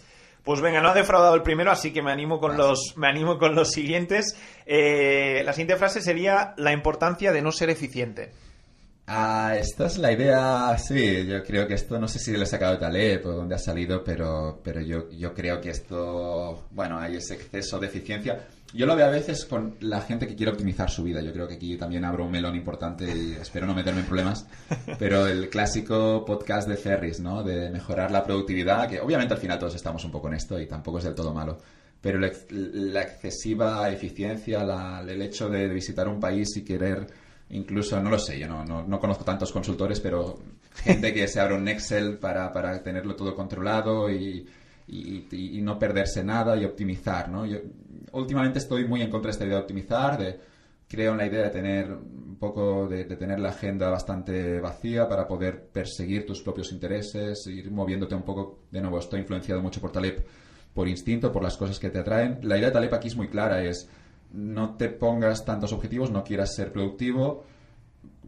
Pues 0.44 0.62
venga, 0.62 0.82
no 0.82 0.90
ha 0.90 0.94
defraudado 0.94 1.36
el 1.36 1.42
primero, 1.42 1.72
así 1.72 1.92
que 1.92 2.02
me 2.02 2.12
animo 2.12 2.40
con 2.40 2.58
los, 2.58 2.94
me 2.98 3.08
animo 3.08 3.38
con 3.38 3.56
los 3.56 3.72
siguientes. 3.72 4.38
Eh, 4.66 5.42
la 5.46 5.54
siguiente 5.54 5.78
frase 5.78 6.02
sería 6.02 6.54
la 6.58 6.74
importancia 6.74 7.32
de 7.32 7.42
no 7.42 7.52
ser 7.52 7.70
eficiente. 7.70 8.32
Ah, 9.06 9.56
esta 9.58 9.88
es 9.88 9.98
la 9.98 10.14
idea, 10.14 10.78
sí, 10.78 11.26
yo 11.28 11.44
creo 11.44 11.68
que 11.68 11.74
esto, 11.74 12.00
no 12.00 12.08
sé 12.08 12.20
si 12.20 12.32
lo 12.32 12.44
he 12.44 12.46
sacado 12.46 12.74
de 12.74 12.80
Taleb 12.80 13.26
o 13.26 13.32
dónde 13.34 13.56
ha 13.56 13.60
salido, 13.60 14.02
pero, 14.02 14.62
pero 14.64 14.80
yo, 14.80 15.10
yo 15.12 15.34
creo 15.34 15.60
que 15.60 15.72
esto, 15.72 16.68
bueno, 16.72 16.98
hay 16.98 17.18
ese 17.18 17.34
exceso 17.34 17.80
de 17.80 17.88
eficiencia. 17.88 18.48
Yo 18.74 18.86
lo 18.88 18.96
veo 18.96 19.06
a 19.06 19.10
veces 19.12 19.46
con 19.46 19.76
la 19.82 20.02
gente 20.02 20.28
que 20.28 20.36
quiere 20.36 20.52
optimizar 20.52 20.90
su 20.90 21.04
vida. 21.04 21.22
Yo 21.22 21.32
creo 21.32 21.48
que 21.48 21.54
aquí 21.56 21.78
también 21.78 22.04
abro 22.06 22.26
un 22.26 22.32
melón 22.32 22.56
importante 22.56 23.06
y 23.06 23.34
espero 23.34 23.68
no 23.68 23.76
meterme 23.76 24.00
en 24.02 24.08
problemas. 24.08 24.48
Pero 24.98 25.28
el 25.28 25.50
clásico 25.50 26.26
podcast 26.26 26.68
de 26.68 26.76
Ferris, 26.76 27.20
¿no? 27.20 27.44
De 27.44 27.70
mejorar 27.70 28.10
la 28.12 28.24
productividad, 28.24 28.90
que 28.90 29.00
obviamente 29.00 29.36
al 29.36 29.40
final 29.40 29.60
todos 29.60 29.76
estamos 29.76 30.04
un 30.06 30.12
poco 30.12 30.28
en 30.28 30.34
esto 30.36 30.60
y 30.60 30.66
tampoco 30.66 30.98
es 30.98 31.04
del 31.04 31.14
todo 31.14 31.34
malo. 31.34 31.60
Pero 32.02 32.20
la, 32.20 32.32
la 32.50 33.02
excesiva 33.04 33.90
eficiencia, 33.92 34.64
la- 34.64 35.02
el 35.08 35.22
hecho 35.22 35.50
de 35.50 35.68
visitar 35.68 36.08
un 36.08 36.20
país 36.20 36.58
y 36.58 36.64
querer 36.64 37.06
incluso, 37.50 38.02
no 38.02 38.10
lo 38.10 38.18
sé, 38.18 38.40
yo 38.40 38.48
no, 38.48 38.66
no, 38.66 38.82
no 38.88 39.00
conozco 39.00 39.24
tantos 39.24 39.52
consultores, 39.52 40.00
pero 40.00 40.40
gente 40.74 41.14
que 41.14 41.28
se 41.28 41.40
abre 41.40 41.56
un 41.56 41.68
Excel 41.68 42.18
para, 42.18 42.52
para 42.52 42.82
tenerlo 42.82 43.16
todo 43.16 43.36
controlado 43.36 44.10
y, 44.10 44.48
y- 44.88 45.28
y 45.32 45.62
no 45.62 45.78
perderse 45.78 46.24
nada 46.24 46.58
y 46.58 46.66
optimizar, 46.66 47.30
¿no? 47.30 47.46
Yo 47.46 47.60
últimamente 48.14 48.60
estoy 48.60 48.88
muy 48.88 49.02
en 49.02 49.10
contra 49.10 49.28
de 49.28 49.32
esta 49.34 49.46
idea 49.46 49.58
de 49.58 49.62
optimizar, 49.62 50.18
de 50.18 50.40
creo 50.88 51.12
en 51.14 51.18
la 51.18 51.26
idea 51.26 51.44
de 51.44 51.50
tener 51.50 51.92
un 51.92 52.38
poco 52.40 52.88
de, 52.88 53.06
tener 53.06 53.40
la 53.40 53.50
agenda 53.50 53.90
bastante 53.90 54.60
vacía 54.60 55.08
para 55.08 55.28
poder 55.28 55.68
perseguir 55.68 56.26
tus 56.26 56.42
propios 56.42 56.72
intereses, 56.72 57.46
ir 57.48 57.72
moviéndote 57.72 58.16
un 58.16 58.24
poco, 58.24 58.60
de 58.72 58.82
nuevo, 58.82 59.00
estoy 59.00 59.22
influenciado 59.22 59.62
mucho 59.62 59.82
por 59.82 59.92
Taleb 59.92 60.24
por 60.74 60.88
instinto, 60.88 61.32
por 61.32 61.44
las 61.44 61.56
cosas 61.56 61.80
que 61.80 61.90
te 61.90 62.00
atraen. 62.00 62.40
La 62.42 62.58
idea 62.58 62.68
de 62.68 62.74
Taleb 62.74 62.94
aquí 62.94 63.08
es 63.08 63.16
muy 63.16 63.28
clara, 63.28 63.64
es 63.64 63.88
no 64.32 64.76
te 64.76 64.90
pongas 64.90 65.46
tantos 65.46 65.72
objetivos, 65.72 66.12
no 66.12 66.24
quieras 66.24 66.56
ser 66.56 66.72
productivo. 66.72 67.44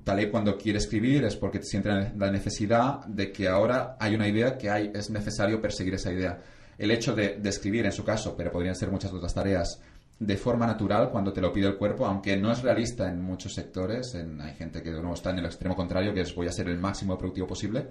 Taleb 0.03 0.29
cuando 0.29 0.57
quiere 0.57 0.77
escribir 0.77 1.23
es 1.23 1.35
porque 1.35 1.61
siente 1.63 1.89
la 1.89 2.31
necesidad 2.31 3.03
de 3.05 3.31
que 3.31 3.47
ahora 3.47 3.97
hay 3.99 4.13
una 4.13 4.27
idea 4.27 4.57
que 4.57 4.69
hay, 4.69 4.91
es 4.93 5.09
necesario 5.09 5.61
perseguir 5.61 5.95
esa 5.95 6.11
idea. 6.11 6.39
El 6.77 6.91
hecho 6.91 7.13
de, 7.15 7.39
escribir, 7.45 7.85
en 7.85 7.91
su 7.91 8.03
caso, 8.03 8.35
pero 8.35 8.51
podrían 8.51 8.75
ser 8.75 8.89
muchas 8.91 9.13
otras 9.13 9.33
tareas, 9.33 9.79
de 10.19 10.37
forma 10.37 10.65
natural 10.65 11.09
cuando 11.09 11.33
te 11.33 11.41
lo 11.41 11.51
pide 11.51 11.67
el 11.67 11.75
cuerpo, 11.77 12.05
aunque 12.05 12.37
no 12.37 12.51
es 12.51 12.61
realista 12.61 13.09
en 13.09 13.21
muchos 13.21 13.53
sectores, 13.53 14.15
en- 14.15 14.39
hay 14.41 14.53
gente 14.55 14.81
que 14.81 14.91
de 14.91 14.99
nuevo 14.99 15.13
está 15.15 15.31
en 15.31 15.39
el 15.39 15.45
extremo 15.45 15.75
contrario, 15.75 16.13
que 16.13 16.21
es 16.21 16.33
voy 16.35 16.47
a 16.47 16.51
ser 16.51 16.67
el 16.69 16.77
máximo 16.77 17.17
productivo 17.17 17.47
posible. 17.47 17.87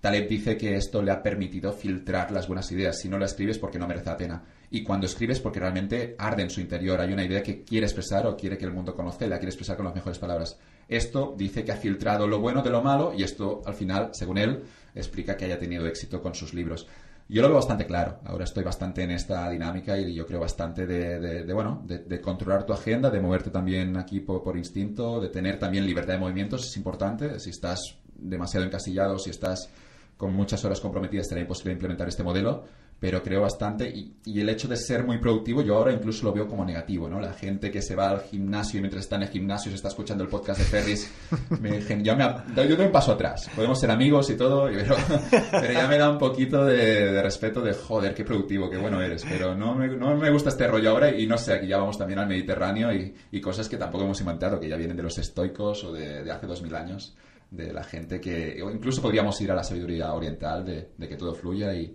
Taleb 0.00 0.28
dice 0.28 0.58
que 0.58 0.76
esto 0.76 1.00
le 1.00 1.10
ha 1.10 1.22
permitido 1.22 1.72
filtrar 1.72 2.30
las 2.30 2.46
buenas 2.46 2.70
ideas. 2.72 2.98
Si 3.00 3.08
no 3.08 3.18
la 3.18 3.24
escribes 3.24 3.58
porque 3.58 3.78
no 3.78 3.88
merece 3.88 4.04
la 4.10 4.18
pena. 4.18 4.42
Y 4.70 4.82
cuando 4.82 5.06
escribes 5.06 5.40
porque 5.40 5.60
realmente 5.60 6.14
arde 6.18 6.42
en 6.42 6.50
su 6.50 6.60
interior. 6.60 7.00
Hay 7.00 7.10
una 7.14 7.24
idea 7.24 7.42
que 7.42 7.62
quiere 7.62 7.86
expresar 7.86 8.26
o 8.26 8.36
quiere 8.36 8.58
que 8.58 8.66
el 8.66 8.70
mundo 8.72 8.94
conozca 8.94 9.26
la 9.26 9.38
quiere 9.38 9.48
expresar 9.48 9.76
con 9.76 9.86
las 9.86 9.94
mejores 9.94 10.18
palabras. 10.18 10.58
Esto 10.90 11.34
dice 11.38 11.64
que 11.64 11.72
ha 11.72 11.76
filtrado 11.76 12.28
lo 12.28 12.38
bueno 12.38 12.60
de 12.62 12.68
lo 12.68 12.82
malo 12.82 13.14
y 13.16 13.22
esto 13.22 13.62
al 13.64 13.72
final, 13.72 14.10
según 14.12 14.36
él, 14.36 14.64
explica 14.94 15.38
que 15.38 15.46
haya 15.46 15.58
tenido 15.58 15.86
éxito 15.86 16.20
con 16.20 16.34
sus 16.34 16.52
libros. 16.52 16.86
Yo 17.28 17.40
lo 17.40 17.48
veo 17.48 17.56
bastante 17.56 17.86
claro. 17.86 18.18
Ahora 18.24 18.44
estoy 18.44 18.64
bastante 18.64 19.02
en 19.02 19.10
esta 19.10 19.48
dinámica 19.50 19.98
y 19.98 20.14
yo 20.14 20.26
creo 20.26 20.40
bastante 20.40 20.86
de, 20.86 21.18
de- 21.18 21.44
de, 21.44 21.52
bueno, 21.54 21.82
de, 21.86 22.20
controlar 22.20 22.64
tu 22.66 22.72
agenda, 22.72 23.10
de 23.10 23.20
moverte 23.20 23.50
también 23.50 23.96
aquí 23.96 24.20
por, 24.20 24.42
por 24.42 24.56
instinto, 24.58 25.20
de 25.20 25.28
tener 25.28 25.58
también 25.58 25.86
libertad 25.86 26.14
de 26.14 26.18
movimientos. 26.20 26.66
Es 26.66 26.76
importante. 26.76 27.40
Si 27.40 27.50
estás 27.50 27.80
demasiado 28.14 28.66
encasillado, 28.66 29.18
si 29.18 29.30
estás 29.30 29.70
con 30.16 30.34
muchas 30.34 30.64
horas 30.64 30.80
comprometidas 30.80 31.26
será 31.28 31.40
imposible 31.40 31.72
implementar 31.72 32.08
este 32.08 32.22
modelo, 32.22 32.64
pero 33.04 33.22
creo 33.22 33.42
bastante 33.42 33.86
y, 33.86 34.14
y, 34.24 34.40
el 34.40 34.48
hecho 34.48 34.66
de 34.66 34.78
ser 34.78 35.04
muy 35.04 35.18
productivo 35.18 35.60
yo 35.60 35.76
ahora 35.76 35.92
incluso 35.92 36.24
lo 36.24 36.32
veo 36.32 36.48
como 36.48 36.64
negativo, 36.64 37.06
¿no? 37.06 37.20
La 37.20 37.34
gente 37.34 37.70
que 37.70 37.82
se 37.82 37.94
va 37.94 38.08
al 38.08 38.22
gimnasio 38.22 38.78
y 38.78 38.80
mientras 38.80 39.04
está 39.04 39.16
en 39.16 39.24
el 39.24 39.28
gimnasio 39.28 39.70
se 39.70 39.76
está 39.76 39.88
escuchando 39.88 40.24
el 40.24 40.30
podcast 40.30 40.60
de 40.60 40.64
Ferris, 40.64 41.12
me, 41.60 41.82
ya 42.02 42.16
me, 42.16 42.24
yo 42.66 42.76
doy 42.76 42.86
un 42.86 42.90
paso 42.92 43.12
atrás. 43.12 43.50
Podemos 43.54 43.78
ser 43.78 43.90
amigos 43.90 44.30
y 44.30 44.38
todo, 44.38 44.70
pero, 44.72 44.96
pero 45.50 45.72
ya 45.74 45.86
me 45.86 45.98
da 45.98 46.08
un 46.08 46.16
poquito 46.16 46.64
de, 46.64 47.12
de, 47.12 47.22
respeto 47.22 47.60
de, 47.60 47.74
joder, 47.74 48.14
qué 48.14 48.24
productivo, 48.24 48.70
qué 48.70 48.78
bueno 48.78 49.02
eres, 49.02 49.22
pero 49.28 49.54
no 49.54 49.74
me, 49.74 49.86
no 49.88 50.16
me 50.16 50.30
gusta 50.30 50.48
este 50.48 50.66
rollo 50.66 50.88
ahora 50.88 51.14
y 51.14 51.26
no 51.26 51.36
sé, 51.36 51.52
aquí 51.52 51.66
ya 51.66 51.76
vamos 51.76 51.98
también 51.98 52.20
al 52.20 52.26
Mediterráneo 52.26 52.90
y, 52.90 53.14
y 53.32 53.38
cosas 53.38 53.68
que 53.68 53.76
tampoco 53.76 54.04
hemos 54.04 54.20
inventado, 54.20 54.58
que 54.58 54.70
ya 54.70 54.76
vienen 54.76 54.96
de 54.96 55.02
los 55.02 55.18
estoicos 55.18 55.84
o 55.84 55.92
de, 55.92 56.24
de 56.24 56.30
hace 56.30 56.46
dos 56.46 56.62
mil 56.62 56.74
años 56.74 57.14
de 57.50 57.70
la 57.70 57.84
gente 57.84 58.18
que, 58.18 58.62
o 58.62 58.70
incluso 58.70 59.02
podríamos 59.02 59.38
ir 59.42 59.52
a 59.52 59.54
la 59.54 59.62
sabiduría 59.62 60.10
oriental 60.14 60.64
de, 60.64 60.92
de 60.96 61.06
que 61.06 61.16
todo 61.16 61.34
fluya 61.34 61.74
y, 61.74 61.94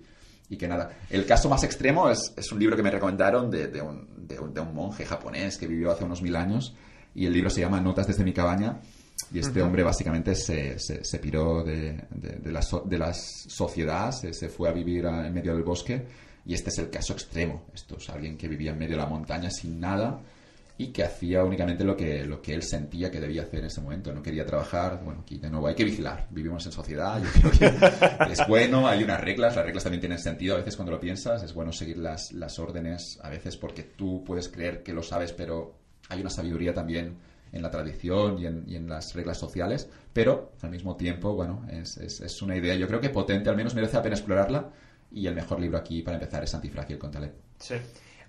y, 0.50 0.58
que 0.58 0.68
nada. 0.68 0.92
El 1.10 1.26
caso 1.26 1.50
más 1.50 1.64
extremo 1.64 2.10
es, 2.10 2.34
es 2.36 2.52
un 2.52 2.60
libro 2.60 2.76
que 2.76 2.84
me 2.84 2.92
recomendaron 2.92 3.50
de, 3.50 3.68
de, 3.68 3.82
un, 3.82 4.08
de, 4.28 4.40
un, 4.40 4.54
de, 4.54 4.62
un, 4.62 4.74
monje 4.74 5.06
japonés 5.06 5.58
que 5.58 5.68
vivió 5.68 5.92
hace 5.92 6.04
unos 6.04 6.22
mil 6.22 6.36
años 6.36 6.74
y 7.14 7.26
el 7.26 7.34
libro 7.34 7.50
se 7.50 7.62
llama 7.62 7.80
Notas 7.80 8.08
desde 8.08 8.24
mi 8.24 8.34
cabaña 8.34 8.80
y 9.32 9.40
este 9.40 9.60
uh 9.60 9.64
-huh. 9.64 9.66
hombre 9.68 9.84
básicamente 9.84 10.34
se, 10.36 10.80
se, 10.80 11.04
se 11.04 11.20
piró 11.20 11.64
de, 11.64 12.06
de, 12.10 12.52
la 12.52 12.62
so, 12.62 12.84
de 12.86 12.98
las 12.98 13.46
sociedades, 13.48 14.20
se, 14.22 14.34
se, 14.34 14.50
fue 14.50 14.70
a 14.70 14.72
vivir 14.72 15.06
a, 15.06 15.28
en 15.28 15.34
medio 15.34 15.54
del 15.54 15.64
bosque 15.64 16.06
y 16.46 16.54
este 16.54 16.70
es 16.70 16.80
el 16.80 16.90
caso 16.90 17.14
extremo. 17.14 17.66
Esto 17.74 17.98
es 17.98 18.10
alguien 18.10 18.38
que 18.38 18.48
vivía 18.48 18.72
en 18.72 18.80
medio 18.80 18.96
de 18.96 19.04
la 19.04 19.10
montaña 19.10 19.52
sin 19.52 19.80
nada 19.80 20.20
y 20.80 20.94
que 20.94 21.04
hacía 21.04 21.44
únicamente 21.44 21.84
lo 21.84 21.98
que, 21.98 22.24
lo 22.24 22.42
que 22.42 22.54
él 22.54 22.64
sentía 22.64 23.12
que 23.12 23.20
debía 23.20 23.42
hacer 23.42 23.60
en 23.60 23.66
ese 23.66 23.82
momento. 23.82 24.14
No 24.14 24.24
quería 24.24 24.46
trabajar. 24.46 25.02
Bueno, 25.04 25.24
aquí 25.24 25.38
de 25.38 25.50
nuevo 25.50 25.68
hay 25.68 25.76
que 25.76 25.84
vigilar. 25.84 26.28
Vivimos 26.30 26.66
en 26.66 26.72
sociedad. 26.72 27.22
Yo 27.22 27.50
creo 27.52 27.52
que 27.52 28.32
es 28.32 28.48
bueno. 28.48 28.88
Hay 28.88 29.04
unas 29.04 29.20
reglas. 29.20 29.58
Las 29.58 29.66
reglas 29.66 29.84
también 29.84 30.00
tienen 30.00 30.20
sentido. 30.20 30.56
A 30.56 30.60
veces 30.60 30.78
cuando 30.78 30.94
lo 30.94 31.00
piensas 31.02 31.44
es 31.44 31.54
bueno 31.54 31.74
seguir 31.74 31.98
las, 31.98 32.32
las 32.32 32.60
órdenes. 32.60 33.20
A 33.22 33.30
veces 33.30 33.58
porque 33.58 33.84
tú 33.84 34.24
puedes 34.26 34.48
creer 34.48 34.82
que 34.82 34.94
lo 34.94 35.04
sabes, 35.04 35.34
pero 35.34 35.76
hay 36.08 36.22
una 36.22 36.30
sabiduría 36.30 36.74
también 36.74 37.18
en 37.52 37.62
la 37.62 37.72
tradición 37.72 38.40
y 38.40 38.46
en, 38.46 38.64
y 38.66 38.78
en 38.78 38.88
las 38.88 39.14
reglas 39.14 39.38
sociales. 39.38 39.90
Pero 40.14 40.54
al 40.62 40.70
mismo 40.70 40.96
tiempo, 40.96 41.34
bueno, 41.34 41.68
es, 41.70 41.98
es, 41.98 42.22
es, 42.22 42.42
una 42.42 42.56
idea 42.56 42.76
yo 42.76 42.88
creo 42.88 43.02
que 43.02 43.10
potente. 43.10 43.50
Al 43.50 43.58
menos 43.58 43.76
merece 43.76 43.98
la 43.98 44.04
pena 44.04 44.16
explorarla. 44.16 44.70
Y 45.12 45.28
el 45.28 45.36
mejor 45.36 45.60
libro 45.60 45.78
aquí 45.78 46.04
para 46.04 46.16
empezar 46.16 46.42
es 46.42 46.56
Antifrágil 46.56 46.98
con 46.98 47.12
Taleb. 47.12 47.34
Sí. 47.60 47.76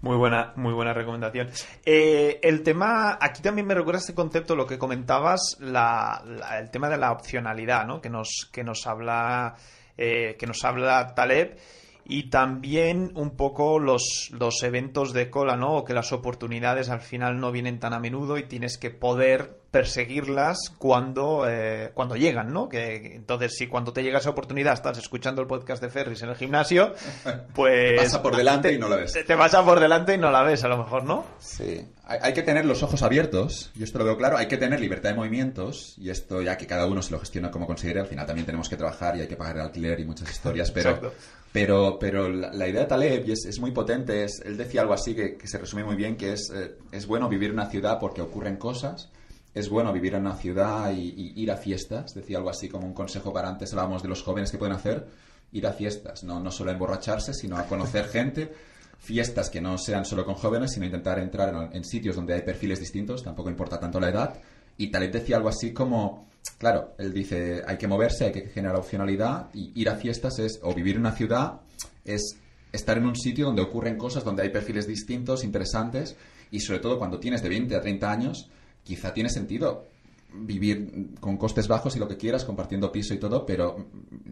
Muy 0.02 0.16
buena, 0.16 0.54
muy 0.56 0.72
buena 0.72 0.94
recomendación. 0.94 1.50
Eh, 1.84 2.40
el 2.42 2.62
tema, 2.62 3.18
aquí 3.20 3.42
también 3.42 3.66
me 3.66 3.74
recuerda 3.74 4.00
este 4.00 4.14
concepto, 4.14 4.56
lo 4.56 4.66
que 4.66 4.78
comentabas, 4.78 5.58
la, 5.60 6.22
la, 6.24 6.58
el 6.58 6.70
tema 6.70 6.88
de 6.88 6.96
la 6.96 7.12
opcionalidad, 7.12 7.86
¿no? 7.86 8.00
Que 8.00 8.08
nos, 8.08 8.48
que 8.50 8.64
nos 8.64 8.86
habla, 8.86 9.56
eh, 9.98 10.36
que 10.38 10.46
nos 10.46 10.64
habla 10.64 11.14
Taleb 11.14 11.58
y 12.04 12.30
también 12.30 13.12
un 13.14 13.36
poco 13.36 13.78
los, 13.78 14.30
los 14.32 14.62
eventos 14.62 15.12
de 15.12 15.30
cola, 15.30 15.56
¿no? 15.56 15.76
O 15.76 15.84
que 15.84 15.94
las 15.94 16.12
oportunidades 16.12 16.90
al 16.90 17.00
final 17.00 17.40
no 17.40 17.52
vienen 17.52 17.78
tan 17.78 17.92
a 17.92 18.00
menudo 18.00 18.38
y 18.38 18.44
tienes 18.44 18.78
que 18.78 18.90
poder 18.90 19.60
perseguirlas 19.70 20.58
cuando, 20.78 21.48
eh, 21.48 21.92
cuando 21.94 22.16
llegan, 22.16 22.52
¿no? 22.52 22.68
Que, 22.68 23.14
entonces, 23.14 23.54
si 23.56 23.68
cuando 23.68 23.92
te 23.92 24.02
llega 24.02 24.18
esa 24.18 24.30
oportunidad 24.30 24.74
estás 24.74 24.98
escuchando 24.98 25.40
el 25.40 25.46
podcast 25.46 25.80
de 25.80 25.90
Ferris 25.90 26.22
en 26.22 26.30
el 26.30 26.36
gimnasio, 26.36 26.94
pues... 27.54 27.90
Te 27.90 27.96
pasa 27.96 28.22
por 28.22 28.36
delante 28.36 28.68
te, 28.68 28.74
y 28.74 28.78
no 28.78 28.88
la 28.88 28.96
ves. 28.96 29.12
Te, 29.12 29.22
te, 29.22 29.36
pasa 29.36 29.64
por 29.64 29.78
delante 29.78 30.14
y 30.14 30.18
no 30.18 30.30
la 30.30 30.42
ves, 30.42 30.64
a 30.64 30.68
lo 30.68 30.78
mejor, 30.78 31.04
¿no? 31.04 31.24
Sí. 31.38 31.86
Hay, 32.04 32.18
hay, 32.22 32.32
que 32.32 32.42
tener 32.42 32.64
los 32.64 32.82
ojos 32.82 33.02
abiertos, 33.02 33.70
yo 33.76 33.84
esto 33.84 33.98
lo 33.98 34.04
veo 34.04 34.16
claro, 34.16 34.36
hay 34.36 34.48
que 34.48 34.56
tener 34.56 34.80
libertad 34.80 35.10
de 35.10 35.14
movimientos, 35.14 35.94
y 35.98 36.10
esto 36.10 36.42
ya 36.42 36.56
que 36.56 36.66
cada 36.66 36.86
uno 36.86 37.00
se 37.02 37.12
lo 37.12 37.20
gestiona 37.20 37.52
como 37.52 37.66
considere, 37.68 38.00
al 38.00 38.06
final 38.06 38.26
también 38.26 38.46
tenemos 38.46 38.68
que 38.68 38.76
trabajar 38.76 39.16
y 39.16 39.20
hay 39.20 39.28
que 39.28 39.36
pagar 39.36 39.56
el 39.56 39.62
alquiler 39.62 40.00
y 40.00 40.04
muchas 40.04 40.28
historias, 40.30 40.72
pero... 40.72 41.12
Pero, 41.52 41.98
pero 41.98 42.28
la, 42.28 42.52
la, 42.52 42.68
idea 42.68 42.82
de 42.82 42.86
Taleb 42.86 43.28
es, 43.28 43.44
es 43.44 43.58
muy 43.58 43.72
potente. 43.72 44.24
Es, 44.24 44.40
él 44.44 44.56
decía 44.56 44.82
algo 44.82 44.92
así 44.92 45.14
que, 45.14 45.36
que, 45.36 45.48
se 45.48 45.58
resume 45.58 45.84
muy 45.84 45.96
bien, 45.96 46.16
que 46.16 46.32
es, 46.32 46.50
eh, 46.54 46.76
es 46.92 47.06
bueno 47.06 47.28
vivir 47.28 47.48
en 47.48 47.54
una 47.54 47.66
ciudad 47.66 47.98
porque 47.98 48.22
ocurren 48.22 48.56
cosas, 48.56 49.10
es 49.52 49.68
bueno 49.68 49.92
vivir 49.92 50.14
en 50.14 50.22
una 50.22 50.36
ciudad 50.36 50.92
y, 50.92 51.08
y, 51.08 51.42
ir 51.42 51.50
a 51.50 51.56
fiestas. 51.56 52.14
Decía 52.14 52.38
algo 52.38 52.50
así 52.50 52.68
como 52.68 52.86
un 52.86 52.94
consejo 52.94 53.32
para 53.32 53.48
antes 53.48 53.72
hablábamos 53.72 54.02
de 54.02 54.08
los 54.08 54.22
jóvenes 54.22 54.52
que 54.52 54.58
pueden 54.58 54.76
hacer, 54.76 55.08
ir 55.52 55.66
a 55.66 55.72
fiestas, 55.72 56.22
no, 56.22 56.38
no 56.38 56.52
solo 56.52 56.70
a 56.70 56.74
emborracharse, 56.74 57.34
sino 57.34 57.56
a 57.56 57.64
conocer 57.64 58.04
gente. 58.08 58.52
Fiestas 59.00 59.50
que 59.50 59.60
no 59.60 59.76
sean 59.78 60.04
solo 60.04 60.24
con 60.26 60.34
jóvenes, 60.34 60.72
sino 60.72 60.86
intentar 60.86 61.18
entrar 61.18 61.48
en, 61.48 61.76
en 61.76 61.84
sitios 61.84 62.14
donde 62.14 62.34
hay 62.34 62.42
perfiles 62.42 62.78
distintos, 62.78 63.24
tampoco 63.24 63.50
importa 63.50 63.80
tanto 63.80 63.98
la 63.98 64.10
edad. 64.10 64.34
Y 64.76 64.88
Taleb 64.88 65.10
decía 65.10 65.36
algo 65.36 65.48
así 65.48 65.72
como, 65.72 66.29
claro, 66.58 66.94
él 66.98 67.12
dice, 67.12 67.62
hay 67.66 67.76
que 67.78 67.88
moverse, 67.88 68.26
hay 68.26 68.32
que 68.32 68.48
generar 68.48 68.76
opcionalidad 68.76 69.48
y 69.54 69.72
ir 69.80 69.88
a 69.88 69.96
fiestas 69.96 70.38
es, 70.38 70.60
o 70.62 70.74
vivir 70.74 70.96
en 70.96 71.02
una 71.02 71.12
ciudad, 71.12 71.60
es 72.04 72.36
estar 72.72 72.98
en 72.98 73.06
un 73.06 73.16
sitio 73.16 73.46
donde 73.46 73.62
ocurren 73.62 73.96
cosas, 73.96 74.24
donde 74.24 74.42
hay 74.42 74.50
perfiles 74.50 74.86
distintos, 74.86 75.44
interesantes 75.44 76.16
y 76.50 76.60
sobre 76.60 76.80
todo 76.80 76.98
cuando 76.98 77.18
tienes 77.18 77.42
de 77.42 77.48
20 77.48 77.76
a 77.76 77.80
30 77.80 78.10
años, 78.10 78.50
quizá 78.84 79.12
tiene 79.12 79.30
sentido 79.30 79.86
vivir 80.34 81.10
con 81.20 81.36
costes 81.36 81.68
bajos 81.68 81.96
y 81.96 81.98
lo 81.98 82.08
que 82.08 82.16
quieras, 82.16 82.44
compartiendo 82.44 82.92
piso 82.92 83.14
y 83.14 83.18
todo, 83.18 83.44
pero 83.46 83.88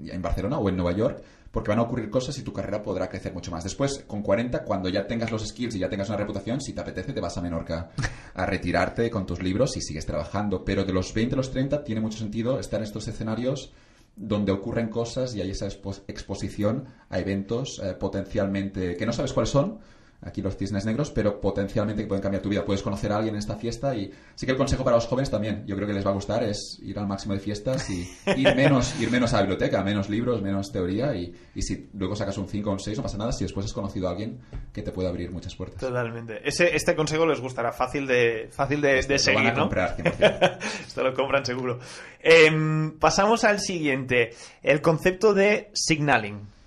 en 0.07 0.23
Barcelona 0.23 0.59
o 0.59 0.69
en 0.69 0.77
Nueva 0.77 0.93
York, 0.93 1.23
porque 1.51 1.71
van 1.71 1.79
a 1.79 1.83
ocurrir 1.83 2.11
cosas 2.11 2.37
y 2.39 2.43
tu 2.43 2.53
carrera 2.53 2.83
podrá 2.83 3.09
crecer 3.09 3.33
mucho 3.33 3.51
más. 3.51 3.65
Después, 3.65 4.05
con 4.07 4.23
40, 4.23 4.65
cuando 4.65 4.89
ya 4.89 5.07
tengas 5.07 5.31
los 5.31 5.47
skills 5.47 5.75
y 5.75 5.79
ya 5.79 5.89
tengas 5.89 6.09
una 6.09 6.19
reputación, 6.19 6.61
si 6.61 6.73
te 6.73 6.81
apetece, 6.81 7.13
te 7.13 7.21
vas 7.21 7.37
a 7.37 7.43
Menorca 7.43 7.91
a 8.35 8.47
retirarte 8.47 9.11
con 9.11 9.27
tus 9.27 9.43
libros 9.43 9.77
y 9.77 9.81
sigues 9.81 10.07
trabajando. 10.07 10.65
Pero 10.65 10.85
de 10.85 10.93
los 10.93 11.15
20 11.15 11.35
a 11.35 11.39
los 11.39 11.51
30 11.51 11.85
tiene 11.85 12.01
mucho 12.01 12.19
sentido 12.19 12.61
estar 12.61 12.81
en 12.81 12.85
estos 12.85 13.09
escenarios 13.09 13.73
donde 14.17 14.53
ocurren 14.53 14.89
cosas 14.89 15.35
y 15.35 15.41
hay 15.41 15.51
esa 15.51 15.67
expo 15.67 15.95
exposición 16.09 16.87
a 17.09 17.21
eventos 17.21 17.81
eh, 17.83 17.95
potencialmente 17.95 18.97
que 18.97 19.07
no 19.07 19.13
sabes 19.13 19.33
cuáles 19.33 19.51
son, 19.51 19.79
aquí 20.21 20.43
los 20.43 20.57
cisnes 20.57 20.85
negros, 20.85 21.11
pero 21.11 21.41
potencialmente 21.41 22.03
que 22.03 22.09
pueden 22.09 22.23
cambiar 22.23 22.43
tu 22.43 22.49
vida. 22.49 22.65
Puedes 22.65 22.83
conocer 22.83 23.13
a 23.13 23.17
alguien 23.17 23.35
en 23.35 23.39
esta 23.39 23.57
fiesta 23.57 23.95
y 23.95 24.11
sí 24.35 24.47
que 24.47 24.53
el 24.53 24.59
consejo 24.59 24.85
para 24.85 24.97
los 24.97 25.07
jóvenes 25.07 25.31
también, 25.31 25.65
yo 25.67 25.77
creo 25.77 25.87
que 25.87 25.95
les 25.95 26.05
va 26.05 26.11
a 26.11 26.15
gustar, 26.15 26.43
es 26.43 26.79
ir 26.83 26.99
al 26.99 27.07
máximo 27.07 27.35
de 27.35 27.41
fiestas 27.41 27.89
y 27.91 28.09
ir 28.37 28.55
menos, 28.57 29.01
ir 29.01 29.11
menos 29.11 29.33
a 29.33 29.37
la 29.37 29.43
biblioteca, 29.43 29.83
menos 29.83 30.09
libros, 30.09 30.43
menos 30.43 30.73
teoría 30.73 31.15
y, 31.15 31.33
y 31.55 31.63
si 31.63 31.89
luego 31.95 32.17
sacas 32.17 32.37
un 32.39 32.49
5 32.49 32.69
o 32.69 32.73
un 32.73 32.81
6 32.81 32.97
no 32.97 33.03
pasa 33.03 33.19
nada 33.19 33.33
si 33.33 33.45
después 33.45 33.67
has 33.67 33.73
conocido 33.73 34.09
a 34.09 34.11
alguien 34.11 34.41
que 34.73 34.83
te 34.83 34.91
puede 34.91 35.09
abrir 35.09 35.31
muchas 35.31 35.55
puertas. 35.55 35.81
Totalmente. 35.81 36.41
Ese, 36.47 36.75
este 36.75 36.97
consejo 36.97 37.27
les 37.27 37.41
gustará, 37.41 37.73
fácil 37.73 38.07
de, 38.07 38.49
fácil 38.51 38.81
de, 38.81 38.99
este 38.99 39.15
de 39.15 39.19
seguir, 39.19 39.45
van 39.45 39.53
a 39.53 39.55
¿no? 39.55 39.61
comprar, 39.63 39.97
Esto 40.87 41.03
lo 41.03 41.15
compran 41.15 41.45
seguro. 41.45 41.79
Eh, 42.21 42.51
pasamos 42.99 43.45
al 43.45 43.61
siguiente, 43.61 44.31
el 44.63 44.81
concepto 44.81 45.33
de 45.33 45.71
signaling. 45.75 46.58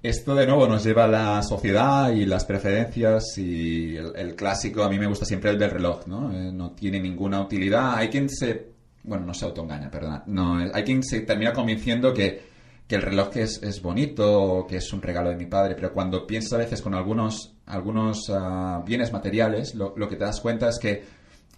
Esto 0.00 0.36
de 0.36 0.46
nuevo 0.46 0.68
nos 0.68 0.84
lleva 0.84 1.04
a 1.04 1.08
la 1.08 1.42
sociedad 1.42 2.12
y 2.12 2.24
las 2.24 2.44
preferencias 2.44 3.36
y 3.36 3.96
el, 3.96 4.36
clásico, 4.36 4.84
a 4.84 4.88
mí 4.88 4.96
me 4.96 5.08
gusta 5.08 5.24
siempre 5.24 5.50
el 5.50 5.58
del 5.58 5.72
reloj, 5.72 6.06
¿no? 6.06 6.32
Eh, 6.32 6.52
no 6.52 6.70
tiene 6.70 7.00
ninguna 7.00 7.40
utilidad. 7.40 7.96
Hay 7.96 8.08
quien 8.08 8.28
se, 8.30 8.68
bueno, 9.02 9.26
no 9.26 9.34
se 9.34 9.44
autoengaña, 9.44 9.90
perdona. 9.90 10.22
No, 10.26 10.56
hay 10.72 10.84
quien 10.84 11.02
se 11.02 11.22
termina 11.22 11.52
convenciendo 11.52 12.14
que, 12.14 12.40
que 12.86 12.94
el 12.94 13.02
reloj 13.02 13.36
es, 13.38 13.60
es 13.60 13.82
bonito 13.82 14.40
o 14.40 14.66
que 14.68 14.76
es 14.76 14.92
un 14.92 15.02
regalo 15.02 15.30
de 15.30 15.36
mi 15.36 15.46
padre, 15.46 15.74
pero 15.74 15.92
cuando 15.92 16.28
piensas 16.28 16.52
a 16.52 16.58
veces 16.58 16.80
con 16.80 16.94
algunos, 16.94 17.56
algunos 17.66 18.28
uh, 18.28 18.84
bienes 18.86 19.12
materiales, 19.12 19.74
lo, 19.74 19.94
lo 19.96 20.08
que 20.08 20.14
te 20.14 20.24
das 20.24 20.40
cuenta 20.40 20.68
es 20.68 20.78
que 20.78 21.02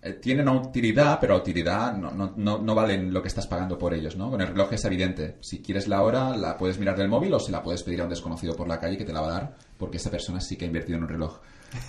eh, 0.02 0.14
tienen 0.14 0.48
utilidad, 0.48 1.18
pero 1.20 1.36
utilidad 1.36 1.94
no, 1.94 2.10
no, 2.10 2.32
no, 2.34 2.58
no, 2.58 2.74
valen 2.74 3.12
lo 3.12 3.20
que 3.20 3.28
estás 3.28 3.46
pagando 3.46 3.76
por 3.76 3.92
ellos, 3.92 4.16
¿no? 4.16 4.30
Con 4.30 4.40
el 4.40 4.46
reloj 4.46 4.72
es 4.72 4.84
evidente. 4.86 5.36
Si 5.40 5.60
quieres 5.60 5.88
la 5.88 6.02
hora, 6.02 6.34
la 6.36 6.56
puedes 6.56 6.78
mirar 6.78 6.96
del 6.96 7.08
móvil 7.08 7.34
o 7.34 7.38
se 7.38 7.52
la 7.52 7.62
puedes 7.62 7.82
pedir 7.82 8.00
a 8.00 8.04
un 8.04 8.10
desconocido 8.10 8.56
por 8.56 8.66
la 8.66 8.80
calle 8.80 8.96
que 8.96 9.04
te 9.04 9.12
la 9.12 9.20
va 9.20 9.28
a 9.28 9.32
dar, 9.32 9.56
porque 9.76 9.98
esa 9.98 10.10
persona 10.10 10.40
sí 10.40 10.56
que 10.56 10.64
ha 10.64 10.68
invertido 10.68 10.96
en 10.96 11.04
un 11.04 11.10
reloj. 11.10 11.40